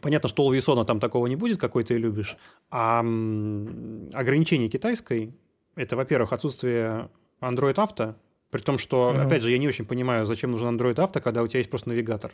понятно, 0.00 0.28
что 0.28 0.44
у 0.44 0.52
Висона 0.52 0.84
там 0.84 1.00
такого 1.00 1.26
не 1.26 1.36
будет, 1.36 1.58
какой 1.58 1.84
ты 1.84 1.96
любишь, 1.96 2.36
а 2.70 3.00
ограничение 3.00 4.68
китайской– 4.68 5.34
это, 5.76 5.96
во-первых, 5.96 6.32
отсутствие 6.32 7.08
Android 7.40 7.74
Auto, 7.74 8.14
при 8.50 8.60
том, 8.60 8.78
что, 8.78 9.12
mm-hmm. 9.12 9.26
опять 9.26 9.42
же, 9.42 9.50
я 9.50 9.58
не 9.58 9.68
очень 9.68 9.84
понимаю, 9.84 10.26
зачем 10.26 10.50
нужен 10.52 10.76
Android 10.76 10.94
Auto, 10.94 11.20
когда 11.20 11.42
у 11.42 11.46
тебя 11.46 11.58
есть 11.58 11.70
просто 11.70 11.88
навигатор. 11.88 12.32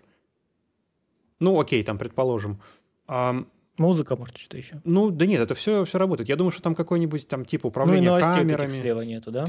Ну, 1.40 1.58
окей, 1.58 1.82
там, 1.82 1.98
предположим. 1.98 2.60
А, 3.06 3.44
Музыка, 3.78 4.16
может, 4.16 4.36
что-то 4.36 4.58
еще. 4.58 4.80
Ну, 4.84 5.10
да 5.10 5.24
нет, 5.26 5.40
это 5.40 5.54
все, 5.54 5.84
все 5.84 5.98
работает. 5.98 6.28
Я 6.28 6.36
думаю, 6.36 6.52
что 6.52 6.62
там 6.62 6.74
какой-нибудь 6.74 7.26
там 7.26 7.44
типа 7.44 7.68
управления 7.68 8.10
ну, 8.10 8.18
и 8.18 8.20
камерами. 8.20 8.68
слева 8.68 9.00
нету, 9.00 9.30
да? 9.30 9.46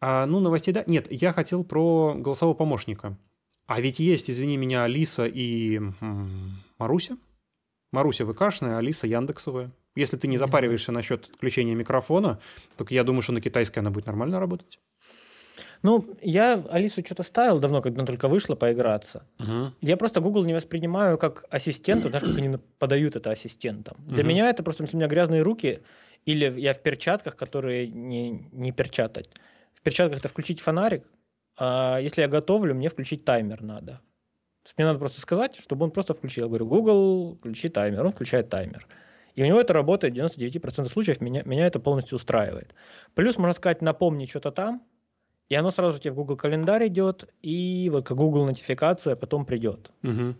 А, 0.00 0.24
ну, 0.26 0.40
новостей, 0.40 0.72
да. 0.72 0.82
Нет, 0.86 1.06
я 1.10 1.32
хотел 1.32 1.62
про 1.62 2.14
голосового 2.16 2.56
помощника. 2.56 3.18
А 3.66 3.80
ведь 3.80 4.00
есть, 4.00 4.30
извини 4.30 4.56
меня, 4.56 4.84
Алиса 4.84 5.26
и 5.26 5.76
м- 5.76 6.62
Маруся. 6.78 7.18
Маруся 7.92 8.24
ВКшная, 8.24 8.78
Алиса 8.78 9.06
Яндексовая. 9.06 9.70
Если 9.94 10.16
ты 10.16 10.26
не 10.26 10.38
запариваешься 10.38 10.90
насчет 10.90 11.28
отключения 11.28 11.74
микрофона, 11.74 12.40
то 12.76 12.86
я 12.88 13.04
думаю, 13.04 13.22
что 13.22 13.32
на 13.32 13.40
китайской 13.40 13.80
она 13.80 13.90
будет 13.90 14.06
нормально 14.06 14.40
работать. 14.40 14.78
Ну, 15.82 16.14
я 16.20 16.62
Алису 16.70 17.02
что-то 17.04 17.22
ставил 17.22 17.58
давно, 17.58 17.80
когда 17.80 18.00
она 18.00 18.06
только 18.06 18.28
вышла 18.28 18.54
поиграться. 18.54 19.24
Uh-huh. 19.38 19.72
Я 19.80 19.96
просто 19.96 20.20
Google 20.20 20.44
не 20.44 20.52
воспринимаю 20.52 21.16
как 21.16 21.44
ассистента, 21.48 22.10
знаешь, 22.10 22.26
как 22.26 22.36
они 22.36 22.58
подают 22.78 23.16
это 23.16 23.30
ассистентам. 23.30 23.96
Для 24.06 24.22
uh-huh. 24.22 24.26
меня 24.26 24.50
это 24.50 24.62
просто, 24.62 24.82
если 24.82 24.96
у 24.96 24.98
меня 24.98 25.08
грязные 25.08 25.42
руки, 25.42 25.80
или 26.26 26.60
я 26.60 26.74
в 26.74 26.82
перчатках, 26.82 27.36
которые 27.36 27.88
не, 27.88 28.48
не 28.52 28.72
перчатать. 28.72 29.30
В 29.74 29.80
перчатках 29.80 30.18
это 30.18 30.28
включить 30.28 30.60
фонарик, 30.60 31.06
а 31.56 31.98
если 31.98 32.22
я 32.22 32.28
готовлю, 32.28 32.74
мне 32.74 32.88
включить 32.88 33.24
таймер 33.24 33.62
надо. 33.62 34.00
Мне 34.76 34.86
надо 34.86 34.98
просто 34.98 35.20
сказать, 35.20 35.56
чтобы 35.56 35.84
он 35.84 35.90
просто 35.90 36.14
включил. 36.14 36.44
Я 36.44 36.48
говорю, 36.48 36.66
Google, 36.66 37.36
включи 37.38 37.68
таймер. 37.68 38.04
Он 38.04 38.12
включает 38.12 38.48
таймер. 38.48 38.86
И 39.34 39.42
у 39.42 39.46
него 39.46 39.60
это 39.60 39.72
работает 39.72 40.14
в 40.14 40.18
99% 40.18 40.88
случаев, 40.88 41.20
меня, 41.20 41.42
меня 41.44 41.66
это 41.66 41.80
полностью 41.80 42.16
устраивает. 42.16 42.74
Плюс, 43.14 43.38
можно 43.38 43.52
сказать, 43.52 43.80
напомни 43.80 44.26
что-то 44.26 44.50
там, 44.50 44.82
и 45.50 45.54
оно 45.56 45.70
сразу 45.72 45.96
же 45.96 46.00
тебе 46.00 46.12
в 46.12 46.14
Google 46.14 46.36
календарь 46.36 46.86
идет, 46.86 47.28
и 47.42 47.90
вот 47.92 48.06
как 48.06 48.16
Google 48.16 48.46
нотификация 48.46 49.16
потом 49.16 49.44
придет. 49.44 49.90
Угу. 50.04 50.36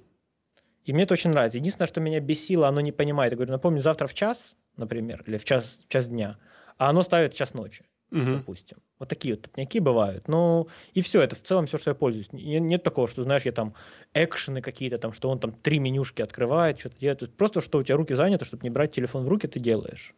И 0.85 0.93
мне 0.93 1.03
это 1.03 1.15
очень 1.15 1.31
нравится. 1.31 1.59
Единственное, 1.59 1.89
что 1.89 2.01
меня 2.01 2.21
бесило, 2.21 2.69
оно 2.69 2.81
не 2.81 2.93
понимает. 2.93 3.33
Я 3.33 3.37
говорю, 3.37 3.53
напомню, 3.53 3.83
завтра 3.83 4.07
в 4.07 4.15
час, 4.15 4.57
например, 4.77 5.25
или 5.27 5.37
в 5.37 5.45
час, 5.45 5.81
в 5.85 5.89
час 5.89 6.09
дня, 6.09 6.39
а 6.79 6.91
оно 6.91 7.03
ставит 7.03 7.35
в 7.35 7.37
час 7.37 7.55
ночи, 7.55 7.85
угу. 8.13 8.37
допустим. 8.37 8.79
Вот 9.01 9.09
такие 9.09 9.35
вот 9.35 9.43
тупняки 9.43 9.81
бывают. 9.81 10.29
Ну, 10.29 10.69
и 10.95 11.03
все, 11.03 11.23
это 11.23 11.35
в 11.35 11.43
целом 11.43 11.67
все, 11.67 11.77
что 11.77 11.91
я 11.91 11.97
пользуюсь. 11.97 12.29
Нет 12.33 12.85
такого, 12.85 13.09
что, 13.09 13.25
знаешь, 13.25 13.43
я 13.43 13.53
там 13.53 13.75
экшены 14.15 14.63
какие-то, 14.63 14.97
там, 14.99 15.13
что 15.13 15.29
он 15.29 15.41
там 15.41 15.51
три 15.51 15.81
менюшки 15.81 16.23
открывает, 16.23 16.79
что-то 16.79 17.01
делает. 17.01 17.37
Просто, 17.37 17.61
что 17.61 17.79
у 17.79 17.83
тебя 17.83 17.97
руки 17.97 18.15
заняты, 18.15 18.45
чтобы 18.45 18.63
не 18.63 18.71
брать 18.71 18.93
телефон 18.93 19.25
в 19.25 19.29
руки, 19.29 19.49
ты 19.49 19.59
делаешь. 19.59 20.15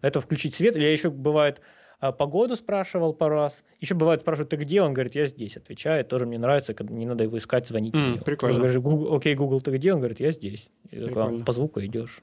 Это 0.00 0.20
включить 0.20 0.54
свет. 0.54 0.74
Или 0.74 0.86
еще, 0.86 1.10
бывает, 1.10 1.60
погоду 2.10 2.56
спрашивал 2.56 3.12
пару 3.12 3.36
раз. 3.36 3.62
Еще 3.80 3.94
бывает 3.94 4.22
спрашивают, 4.22 4.50
ты 4.50 4.56
где? 4.56 4.82
Он 4.82 4.92
говорит, 4.92 5.14
я 5.14 5.28
здесь. 5.28 5.56
Отвечает. 5.56 6.08
Тоже 6.08 6.26
мне 6.26 6.38
нравится, 6.38 6.74
когда 6.74 6.92
не 6.92 7.06
надо 7.06 7.22
его 7.22 7.38
искать, 7.38 7.68
звонить. 7.68 7.94
Mm, 7.94 8.24
прикольно. 8.24 8.58
Говорю, 8.58 8.82
Google, 8.82 9.14
окей, 9.14 9.36
Google, 9.36 9.60
ты 9.60 9.70
где? 9.70 9.92
Он 9.92 10.00
говорит, 10.00 10.18
я 10.18 10.32
здесь. 10.32 10.68
И 10.90 10.98
такой, 10.98 11.44
по 11.44 11.52
звуку 11.52 11.80
идешь. 11.80 12.22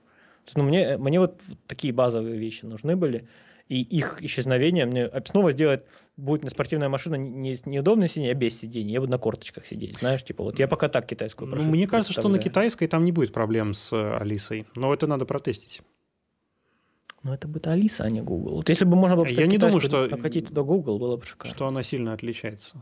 Ну, 0.56 0.64
мне, 0.64 0.98
мне 0.98 1.20
вот 1.20 1.40
такие 1.68 1.94
базовые 1.94 2.38
вещи 2.38 2.66
нужны 2.66 2.98
были. 2.98 3.28
И 3.70 3.82
их 3.84 4.22
исчезновение 4.24 4.88
мне 4.88 5.12
снова 5.26 5.52
сделает, 5.52 5.86
будет 6.18 6.44
на 6.44 6.50
спортивная 6.50 6.90
машина 6.90 7.16
не 7.16 7.56
неудобно 7.66 8.08
сидеть, 8.08 8.32
а 8.32 8.34
без 8.34 8.60
сидения. 8.60 8.94
Я 8.94 9.00
буду 9.00 9.12
на 9.12 9.20
корточках 9.20 9.66
сидеть. 9.66 10.00
Знаешь, 10.00 10.24
типа, 10.24 10.44
вот 10.44 10.58
я 10.58 10.68
пока 10.68 10.90
так 10.90 11.06
китайскую 11.06 11.50
прошу. 11.50 11.66
Ну, 11.66 11.72
мне 11.72 11.88
кажется, 11.88 12.14
что 12.14 12.28
на 12.30 12.40
китайской 12.40 12.88
там 12.88 13.06
не 13.06 13.12
будет 13.12 13.32
проблем 13.32 13.76
с 13.76 13.94
э, 13.94 14.18
Алисой. 14.18 14.66
Но 14.76 14.92
это 14.92 15.06
надо 15.06 15.26
протестить. 15.26 15.82
Но 17.24 17.34
это 17.34 17.48
будет 17.48 17.68
Алиса, 17.68 18.06
а 18.06 18.10
не 18.10 18.22
Google. 18.22 18.56
Вот 18.56 18.70
если 18.70 18.86
бы 18.86 18.96
можно 18.96 19.18
было 19.18 19.26
Я 19.26 19.46
не 19.46 19.58
думаю, 19.58 19.82
что 19.82 20.08
накатить 20.08 20.48
туда 20.48 20.62
Google, 20.62 21.00
было 21.00 21.18
бы 21.18 21.26
шикарно. 21.26 21.54
Что 21.54 21.68
она 21.68 21.84
сильно 21.84 22.14
отличается. 22.14 22.82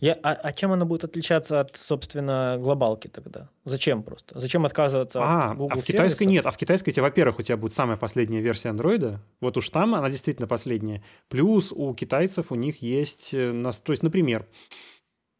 Я, 0.00 0.18
а, 0.22 0.32
а 0.32 0.52
чем 0.52 0.72
она 0.72 0.84
будет 0.84 1.04
отличаться 1.04 1.60
от, 1.60 1.76
собственно, 1.76 2.56
глобалки 2.58 3.08
тогда? 3.08 3.48
Зачем 3.64 4.02
просто? 4.02 4.38
Зачем 4.38 4.64
отказываться 4.64 5.20
а, 5.22 5.52
от 5.52 5.58
Google 5.58 5.78
А 5.78 5.80
в 5.80 5.84
китайской 5.84 6.24
нет. 6.24 6.46
А 6.46 6.50
в 6.50 6.56
китайской, 6.56 6.92
тебе, 6.92 7.02
во-первых, 7.02 7.38
у 7.38 7.42
тебя 7.42 7.56
будет 7.56 7.74
самая 7.74 7.96
последняя 7.96 8.40
версия 8.40 8.70
андроида. 8.70 9.22
Вот 9.40 9.56
уж 9.56 9.68
там 9.70 9.94
она 9.94 10.10
действительно 10.10 10.46
последняя. 10.46 11.02
Плюс 11.28 11.72
у 11.72 11.94
китайцев 11.94 12.50
у 12.50 12.54
них 12.54 12.82
есть... 12.82 13.30
Э, 13.32 13.72
то 13.84 13.92
есть, 13.92 14.02
например, 14.02 14.46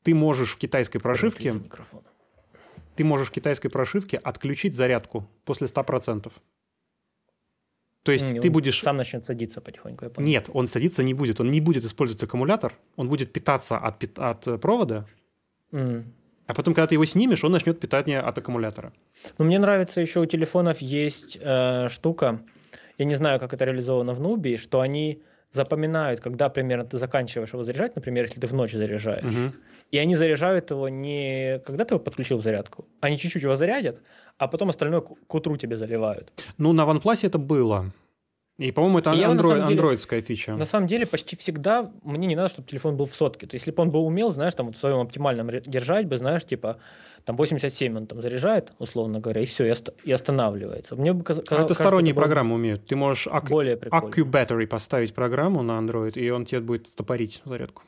ты 0.02 0.14
можешь 0.14 0.52
в 0.52 0.56
китайской 0.56 0.98
прошивке... 0.98 1.54
Ты 2.96 3.04
можешь 3.04 3.28
в 3.28 3.32
китайской 3.32 3.70
прошивке 3.70 4.18
отключить 4.18 4.76
зарядку 4.76 5.26
после 5.44 5.68
100%. 5.68 6.30
То 8.02 8.12
есть 8.12 8.24
mm, 8.24 8.40
ты 8.40 8.50
будешь... 8.50 8.80
Сам 8.82 8.96
начнет 8.96 9.24
садиться 9.24 9.60
потихоньку, 9.60 10.04
я 10.04 10.10
понял. 10.10 10.28
Нет, 10.28 10.48
он 10.52 10.68
садиться 10.68 11.02
не 11.02 11.14
будет. 11.14 11.40
Он 11.40 11.50
не 11.50 11.60
будет 11.60 11.84
использовать 11.84 12.22
аккумулятор, 12.22 12.74
он 12.96 13.08
будет 13.08 13.32
питаться 13.32 13.76
от, 13.76 14.02
от 14.18 14.46
э, 14.46 14.58
провода, 14.58 15.06
mm. 15.72 16.04
а 16.46 16.54
потом, 16.54 16.74
когда 16.74 16.86
ты 16.86 16.94
его 16.94 17.04
снимешь, 17.04 17.44
он 17.44 17.52
начнет 17.52 17.78
питание 17.78 18.20
от 18.20 18.38
аккумулятора. 18.38 18.92
Ну, 19.38 19.44
мне 19.44 19.58
нравится 19.58 20.00
еще 20.00 20.20
у 20.20 20.26
телефонов 20.26 20.80
есть 20.80 21.38
э, 21.40 21.88
штука, 21.90 22.40
я 22.96 23.04
не 23.04 23.14
знаю, 23.14 23.38
как 23.38 23.52
это 23.52 23.64
реализовано 23.66 24.14
в 24.14 24.20
Нубе, 24.20 24.56
что 24.56 24.80
они 24.80 25.22
запоминают, 25.52 26.20
когда 26.20 26.48
примерно 26.48 26.84
ты 26.84 26.98
заканчиваешь 26.98 27.52
его 27.52 27.62
заряжать, 27.64 27.96
например, 27.96 28.24
если 28.24 28.40
ты 28.40 28.46
в 28.46 28.54
ночь 28.54 28.72
заряжаешь, 28.72 29.24
угу. 29.24 29.52
И 29.90 29.98
они 29.98 30.14
заряжают 30.16 30.70
его 30.70 30.88
не 30.88 31.58
когда 31.66 31.84
ты 31.84 31.94
его 31.94 32.00
подключил 32.04 32.38
в 32.38 32.42
зарядку, 32.42 32.86
они 33.00 33.16
чуть-чуть 33.18 33.42
его 33.42 33.56
зарядят, 33.56 34.00
а 34.38 34.46
потом 34.48 34.68
остальное 34.70 35.00
к 35.00 35.34
утру 35.34 35.56
тебе 35.56 35.76
заливают. 35.76 36.32
Ну, 36.58 36.72
на 36.72 36.82
OnePlus 36.82 37.26
это 37.26 37.38
было. 37.38 37.92
И, 38.58 38.72
по-моему, 38.72 38.98
это 38.98 39.12
и 39.12 39.22
андроид, 39.22 39.54
деле, 39.64 39.72
андроидская 39.72 40.20
фича. 40.20 40.54
На 40.54 40.66
самом 40.66 40.86
деле, 40.86 41.06
почти 41.06 41.34
всегда 41.34 41.90
мне 42.02 42.26
не 42.26 42.36
надо, 42.36 42.50
чтобы 42.50 42.68
телефон 42.68 42.94
был 42.98 43.06
в 43.06 43.14
сотке. 43.14 43.46
То 43.46 43.54
есть, 43.54 43.64
если 43.66 43.74
бы 43.74 43.82
он 43.82 43.90
бы 43.90 43.98
умел, 44.00 44.32
знаешь, 44.32 44.54
там 44.54 44.66
вот 44.66 44.76
в 44.76 44.78
своем 44.78 44.98
оптимальном 44.98 45.48
держать 45.48 46.06
бы, 46.06 46.18
знаешь, 46.18 46.44
типа, 46.44 46.76
там 47.24 47.36
87 47.36 47.96
он 47.96 48.06
там 48.06 48.20
заряжает, 48.20 48.72
условно 48.78 49.18
говоря, 49.18 49.40
и 49.40 49.46
все, 49.46 49.64
и, 49.64 49.70
ост- 49.70 49.94
и 50.04 50.12
останавливается. 50.12 50.94
Мне 50.94 51.14
бы 51.14 51.24
казалось, 51.24 51.48
а 51.50 51.64
это 51.64 51.72
сторонние 51.72 52.12
это 52.12 52.20
программы 52.20 52.54
умеют. 52.54 52.84
Ты 52.84 52.96
можешь 52.96 53.26
Ac- 53.28 53.48
более 53.48 53.76
Battery 54.26 54.66
поставить 54.66 55.14
программу 55.14 55.62
на 55.62 55.78
Android, 55.78 56.18
и 56.20 56.28
он 56.28 56.44
тебе 56.44 56.60
будет 56.60 56.94
топорить 56.94 57.40
зарядку. 57.46 57.82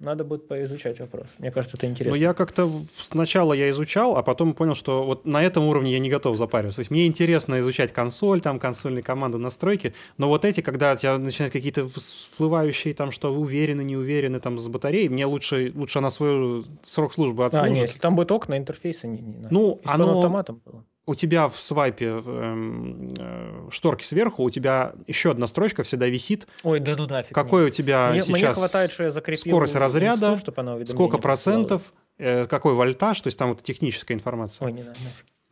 Надо 0.00 0.24
будет 0.24 0.48
поизучать 0.48 1.00
вопрос. 1.00 1.28
Мне 1.38 1.50
кажется, 1.50 1.78
это 1.78 1.86
интересно. 1.86 2.14
Ну, 2.14 2.20
я 2.20 2.34
как-то 2.34 2.70
сначала 3.00 3.54
я 3.54 3.70
изучал, 3.70 4.16
а 4.16 4.22
потом 4.22 4.52
понял, 4.52 4.74
что 4.74 5.04
вот 5.04 5.24
на 5.24 5.42
этом 5.42 5.66
уровне 5.66 5.92
я 5.92 5.98
не 5.98 6.10
готов 6.10 6.36
запариваться. 6.36 6.76
То 6.76 6.80
есть 6.80 6.90
мне 6.90 7.06
интересно 7.06 7.58
изучать 7.60 7.92
консоль, 7.92 8.42
там 8.42 8.58
консольные 8.58 9.02
команды, 9.02 9.38
настройки, 9.38 9.94
но 10.18 10.28
вот 10.28 10.44
эти, 10.44 10.60
когда 10.60 10.92
у 10.92 10.96
тебя 10.96 11.16
начинают 11.16 11.54
какие-то 11.54 11.88
всплывающие 11.88 12.92
там, 12.92 13.10
что 13.10 13.32
вы 13.32 13.40
уверены, 13.40 13.82
не 13.82 13.96
уверены 13.96 14.40
там 14.40 14.58
с 14.58 14.68
батареей, 14.68 15.08
мне 15.08 15.24
лучше, 15.24 15.72
лучше 15.74 16.00
на 16.00 16.10
свой 16.10 16.66
срок 16.84 17.14
службы 17.14 17.46
отслужить. 17.46 17.70
А, 17.70 17.74
нет, 17.74 17.88
если 17.88 17.98
там 17.98 18.14
будет 18.14 18.30
окна, 18.32 18.58
интерфейса 18.58 19.06
не, 19.06 19.20
не 19.20 19.48
Ну, 19.50 19.80
если 19.82 19.94
оно... 19.94 20.16
автоматом 20.18 20.60
было 20.64 20.84
у 21.06 21.14
тебя 21.14 21.48
в 21.48 21.58
свайпе 21.60 22.20
э, 22.24 23.10
э, 23.18 23.68
шторки 23.70 24.04
сверху, 24.04 24.42
у 24.42 24.50
тебя 24.50 24.94
еще 25.06 25.30
одна 25.30 25.46
строчка 25.46 25.84
всегда 25.84 26.08
висит. 26.08 26.48
Ой, 26.64 26.80
да 26.80 26.96
ну 26.96 27.06
нафиг. 27.06 27.32
Какой 27.32 27.64
нет. 27.64 27.72
у 27.72 27.74
тебя 27.74 28.10
мне, 28.10 28.20
сейчас 28.20 28.28
мне 28.28 28.50
хватает, 28.50 28.90
что 28.90 29.04
я 29.04 29.10
закрепил 29.10 29.52
скорость 29.52 29.76
разряда, 29.76 30.34
инсту, 30.34 30.52
чтобы 30.52 30.84
сколько 30.86 31.18
процентов, 31.18 31.82
э, 32.18 32.46
какой 32.46 32.74
вольтаж, 32.74 33.20
то 33.20 33.28
есть 33.28 33.38
там 33.38 33.50
вот 33.50 33.62
техническая 33.62 34.16
информация. 34.16 34.66
Ой, 34.66 34.72
не 34.72 34.82
надо. 34.82 34.98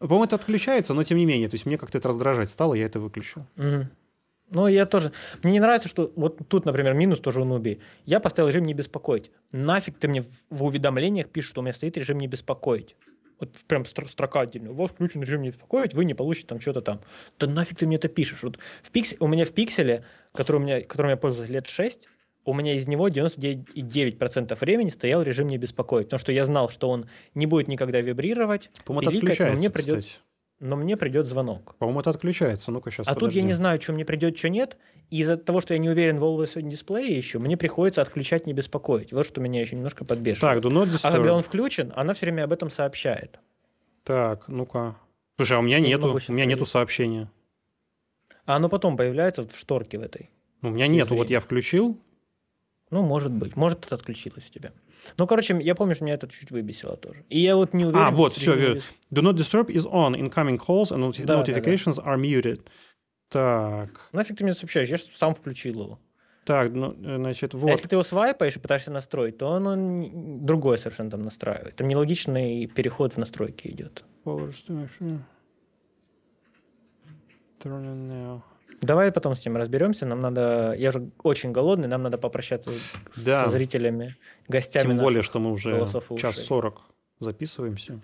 По-моему, 0.01 0.25
это 0.25 0.37
отключается, 0.37 0.93
но 0.93 1.05
тем 1.05 1.19
не 1.19 1.25
менее, 1.25 1.49
то 1.49 1.55
есть 1.55 1.67
мне 1.67 1.79
как-то 1.79 1.99
это 1.99 2.09
раздражать 2.09 2.51
стало, 2.51 2.75
я 2.75 2.87
это 2.87 2.99
выключил. 2.99 3.47
Угу. 3.57 3.87
Ну, 4.51 4.67
я 4.67 4.87
тоже. 4.87 5.13
Мне 5.43 5.53
не 5.53 5.61
нравится, 5.61 5.89
что 5.89 6.13
вот 6.17 6.41
тут, 6.49 6.65
например, 6.67 6.95
минус 6.95 7.21
тоже 7.21 7.41
у 7.41 7.45
Нуби. 7.45 7.81
Я 8.05 8.21
поставил 8.21 8.49
режим 8.49 8.65
не 8.65 8.75
беспокоить. 8.75 9.31
Нафиг 9.53 9.99
ты 9.99 10.07
мне 10.07 10.25
в 10.51 10.65
уведомлениях 10.65 11.29
пишешь, 11.29 11.51
что 11.51 11.61
у 11.61 11.65
меня 11.65 11.73
стоит 11.73 11.97
режим 11.97 12.19
не 12.19 12.27
беспокоить 12.27 12.95
вот 13.41 13.51
прям 13.67 13.85
строка 13.85 14.41
отдельная, 14.41 14.71
у 14.71 14.75
вас 14.75 14.91
включен 14.91 15.23
режим 15.23 15.43
не 15.43 15.51
беспокоить, 15.51 15.95
вы 15.95 16.05
не 16.05 16.15
получите 16.15 16.47
там 16.47 16.61
что-то 16.61 16.83
там. 16.83 17.01
Да 17.39 17.47
нафиг 17.47 17.79
ты 17.79 17.87
мне 17.87 17.97
это 17.97 18.09
пишешь? 18.09 18.43
Вот 18.43 18.59
в 18.83 18.91
пикс... 18.91 19.15
У 19.21 19.27
меня 19.27 19.45
в 19.45 19.53
пикселе, 19.53 20.05
который 20.33 20.59
у 20.59 20.61
меня, 20.61 20.81
которым 20.81 21.11
я 21.11 21.17
пользуюсь 21.17 21.51
лет 21.51 21.67
6, 21.67 22.09
у 22.45 22.55
меня 22.55 22.75
из 22.75 22.87
него 22.87 23.09
99% 23.09 24.59
времени 24.59 24.89
стоял 24.91 25.23
режим 25.23 25.47
не 25.47 25.59
беспокоить, 25.59 26.07
потому 26.07 26.21
что 26.21 26.33
я 26.33 26.45
знал, 26.45 26.69
что 26.69 26.91
он 26.91 27.09
не 27.35 27.47
будет 27.47 27.69
никогда 27.69 28.01
вибрировать, 28.01 28.71
пиликать, 28.85 29.39
но 29.41 29.53
мне 29.55 29.71
придет... 29.71 30.01
Кстати 30.01 30.19
но 30.65 30.77
мне 30.77 30.97
придет 30.97 31.27
звонок. 31.27 31.77
По-моему, 31.79 32.01
это 32.01 32.11
отключается. 32.11 32.71
Ну-ка 32.71 32.91
сейчас. 32.91 33.07
А 33.07 33.13
подожди. 33.13 33.27
тут 33.27 33.37
я 33.37 33.43
не 33.43 33.53
знаю, 33.53 33.79
что 33.81 33.93
мне 33.93 34.07
придет, 34.07 34.39
что 34.39 34.49
нет. 34.49 34.79
И 35.11 35.19
из-за 35.19 35.37
того, 35.37 35.61
что 35.61 35.75
я 35.75 35.79
не 35.79 35.91
уверен 35.91 36.19
в 36.19 36.25
Always 36.25 36.57
On 36.57 36.63
Display 36.63 37.05
еще, 37.05 37.39
мне 37.39 37.59
приходится 37.59 38.01
отключать, 38.01 38.47
не 38.47 38.55
беспокоить. 38.55 39.13
Вот 39.13 39.27
что 39.27 39.43
меня 39.43 39.61
еще 39.61 39.77
немножко 39.77 40.07
подбешивает. 40.07 40.63
Так, 40.63 40.65
do 40.65 40.75
not 40.75 40.99
А 41.03 41.13
когда 41.13 41.35
он 41.35 41.43
включен, 41.43 41.93
она 41.95 42.15
все 42.15 42.27
время 42.27 42.45
об 42.45 42.53
этом 42.53 42.71
сообщает. 42.71 43.39
Так, 44.05 44.49
ну-ка. 44.49 44.97
Слушай, 45.37 45.59
а 45.59 45.61
у 45.61 45.63
меня 45.63 45.77
Я 45.77 45.83
не 45.83 45.89
нету, 45.91 46.19
у 46.29 46.33
меня 46.33 46.47
нету 46.47 46.65
сообщения. 46.65 47.31
А 48.47 48.57
оно 48.57 48.71
потом 48.71 48.97
появляется 48.97 49.47
в 49.47 49.55
шторке 49.59 49.99
в 49.99 50.03
этой. 50.03 50.31
У 50.63 50.71
меня 50.71 50.87
нету, 50.87 51.15
вот 51.15 51.29
я 51.29 51.41
включил, 51.41 52.01
Ну, 52.95 53.03
может 53.03 53.33
быть. 53.33 53.57
Может, 53.57 53.85
это 53.87 53.97
отключилось 53.97 54.47
у 54.49 54.53
тебя. 54.53 54.71
Ну, 55.19 55.27
короче, 55.27 55.61
я 55.61 55.75
помню, 55.75 55.97
что 55.97 56.05
меня 56.05 56.15
это 56.15 56.29
чуть 56.29 56.53
выбесило 56.53 56.97
тоже. 56.97 57.25
И 57.29 57.41
я 57.41 57.57
вот 57.57 57.75
не 57.75 57.87
уверен... 57.87 58.07
А, 58.07 58.11
вот, 58.13 58.35
среди 58.35 58.51
вё- 58.53 58.75
выбес- 58.75 58.85
Do 59.11 59.23
not 59.23 59.35
disturb 59.35 59.67
is 59.67 59.85
on. 59.85 60.15
Incoming 60.15 60.59
calls 60.65 60.93
and 60.93 61.01
noti- 61.01 61.25
Да, 61.25 61.43
да, 61.43 61.43
да. 61.43 61.53
notifications 61.59 61.97
are 61.97 62.17
muted. 62.17 62.61
Так, 63.31 64.09
Нафиг 64.13 64.37
ты 64.39 64.45
мне 64.45 64.55
сообщаешь? 64.55 64.89
Я 64.89 64.99
сам 64.99 65.35
включил 65.35 65.83
его. 65.83 65.99
так, 66.45 66.71
ну, 66.73 66.93
э, 66.93 67.17
значит, 67.17 67.53
А 67.55 67.59
вот. 67.59 67.69
если 67.71 67.89
ты 67.89 67.97
его 67.97 68.05
свайпаешь 68.05 68.55
и 68.55 68.61
пытаешься 68.61 68.93
настроить, 68.93 69.39
то 69.39 69.53
оно 69.55 69.75
другое 70.41 70.77
совершенно 70.77 71.11
там 71.11 71.23
настраивает. 71.23 71.75
Там 71.75 71.89
нелогичный 71.89 72.67
переход 72.67 73.15
в 73.15 73.19
настройки 73.19 73.67
идет. 73.67 74.05
Turn 74.25 74.55
on 77.65 78.09
now. 78.09 78.43
Давай 78.81 79.11
потом 79.13 79.35
с 79.35 79.41
этим 79.41 79.57
разберемся. 79.57 80.07
Нам 80.07 80.21
надо... 80.21 80.75
Я 80.77 80.91
уже 80.91 81.11
очень 81.23 81.53
голодный, 81.53 81.89
нам 81.89 82.03
надо 82.03 82.19
попрощаться 82.19 82.71
Да. 83.25 83.45
со 83.45 83.51
зрителями, 83.51 84.17
гостями 84.49 84.89
Тем 84.89 84.99
более, 84.99 85.23
что 85.23 85.39
мы 85.39 85.53
уже 85.53 85.87
час 86.19 86.37
сорок 86.45 86.83
записываемся. 87.21 88.01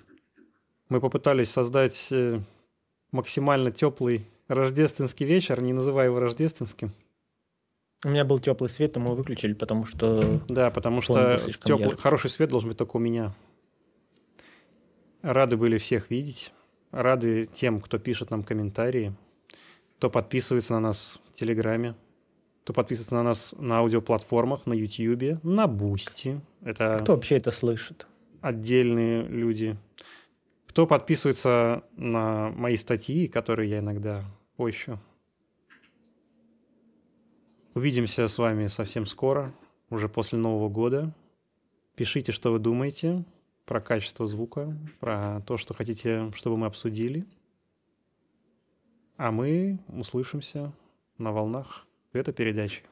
Мы 0.89 1.01
попытались 1.01 1.51
создать 1.51 2.09
э, 2.11 2.41
максимально 3.13 3.71
теплый 3.71 4.27
рождественский 4.49 5.27
вечер, 5.27 5.63
не 5.63 5.73
называя 5.73 6.07
его 6.07 6.19
рождественским. 6.19 6.93
У 8.05 8.09
меня 8.09 8.25
был 8.25 8.39
теплый 8.39 8.69
свет, 8.69 8.95
но 8.97 9.03
мы 9.03 9.07
его 9.09 9.17
выключили, 9.17 9.53
потому 9.53 9.85
что... 9.85 10.41
Да, 10.49 10.71
потому 10.71 11.03
что 11.03 11.33
яркий. 11.33 11.97
хороший 12.01 12.31
свет 12.31 12.49
должен 12.49 12.71
быть 12.71 12.79
только 12.79 12.97
у 12.97 13.01
меня. 13.01 13.35
Рады 15.23 15.57
были 15.57 15.77
всех 15.77 16.11
видеть. 16.11 16.53
Рады 16.91 17.47
тем, 17.55 17.81
кто 17.81 17.99
пишет 17.99 18.31
нам 18.31 18.43
комментарии, 18.43 19.15
кто 20.01 20.09
подписывается 20.09 20.73
на 20.73 20.81
нас 20.81 21.21
в 21.31 21.39
Телеграме, 21.39 21.95
кто 22.65 22.73
подписывается 22.73 23.17
на 23.17 23.23
нас 23.23 23.55
на 23.59 23.81
аудиоплатформах, 23.81 24.65
на 24.65 24.73
Ютьюбе, 24.73 25.39
на 25.43 25.67
Бусти. 25.67 26.41
Это 26.63 26.97
Кто 27.03 27.13
вообще 27.13 27.37
это 27.37 27.51
слышит? 27.51 28.07
отдельные 28.41 29.25
люди. 29.25 29.77
Кто 30.67 30.87
подписывается 30.87 31.85
на 31.99 32.49
мои 32.49 32.79
статьи, 32.79 33.27
которые 33.27 33.69
я 33.69 33.81
иногда 33.81 34.25
пощу. 34.57 34.99
Увидимся 37.75 38.27
с 38.27 38.39
вами 38.39 38.69
совсем 38.69 39.05
скоро, 39.05 39.53
уже 39.91 40.09
после 40.09 40.39
Нового 40.39 40.71
года. 40.71 41.15
Пишите, 41.95 42.33
что 42.33 42.53
вы 42.53 42.59
думаете 42.59 43.23
про 43.67 43.83
качество 43.83 44.27
звука, 44.27 44.75
про 44.99 45.43
то, 45.43 45.59
что 45.59 45.75
хотите, 45.75 46.33
чтобы 46.33 46.57
мы 46.57 46.69
обсудили. 46.69 47.27
А 49.23 49.31
мы 49.31 49.79
услышимся 49.89 50.73
на 51.19 51.31
волнах 51.31 51.87
этой 52.15 52.33
передачи. 52.33 52.83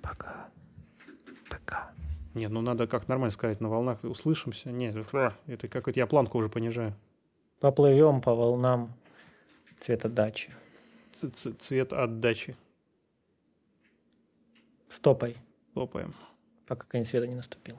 Пока. 0.00 0.48
Пока. 1.50 1.90
Нет, 2.32 2.52
ну 2.52 2.60
надо 2.60 2.86
как 2.86 3.08
нормально 3.08 3.32
сказать, 3.32 3.60
на 3.60 3.68
волнах 3.68 4.04
услышимся. 4.04 4.70
Нет, 4.70 4.94
это, 4.94 5.36
это 5.48 5.66
какой-то 5.66 5.98
я 5.98 6.06
планку 6.06 6.38
уже 6.38 6.48
понижаю. 6.48 6.94
Поплывем 7.58 8.20
по 8.20 8.36
волнам 8.36 8.88
цвета 9.80 10.08
дачи. 10.08 10.54
Ц- 11.12 11.28
ц- 11.30 11.52
Цвет 11.54 11.92
отдачи. 11.92 12.56
Стопой, 14.86 15.36
Лопаем. 15.74 16.14
пока 16.68 16.86
конец 16.86 17.08
света 17.08 17.26
не 17.26 17.34
наступил. 17.34 17.76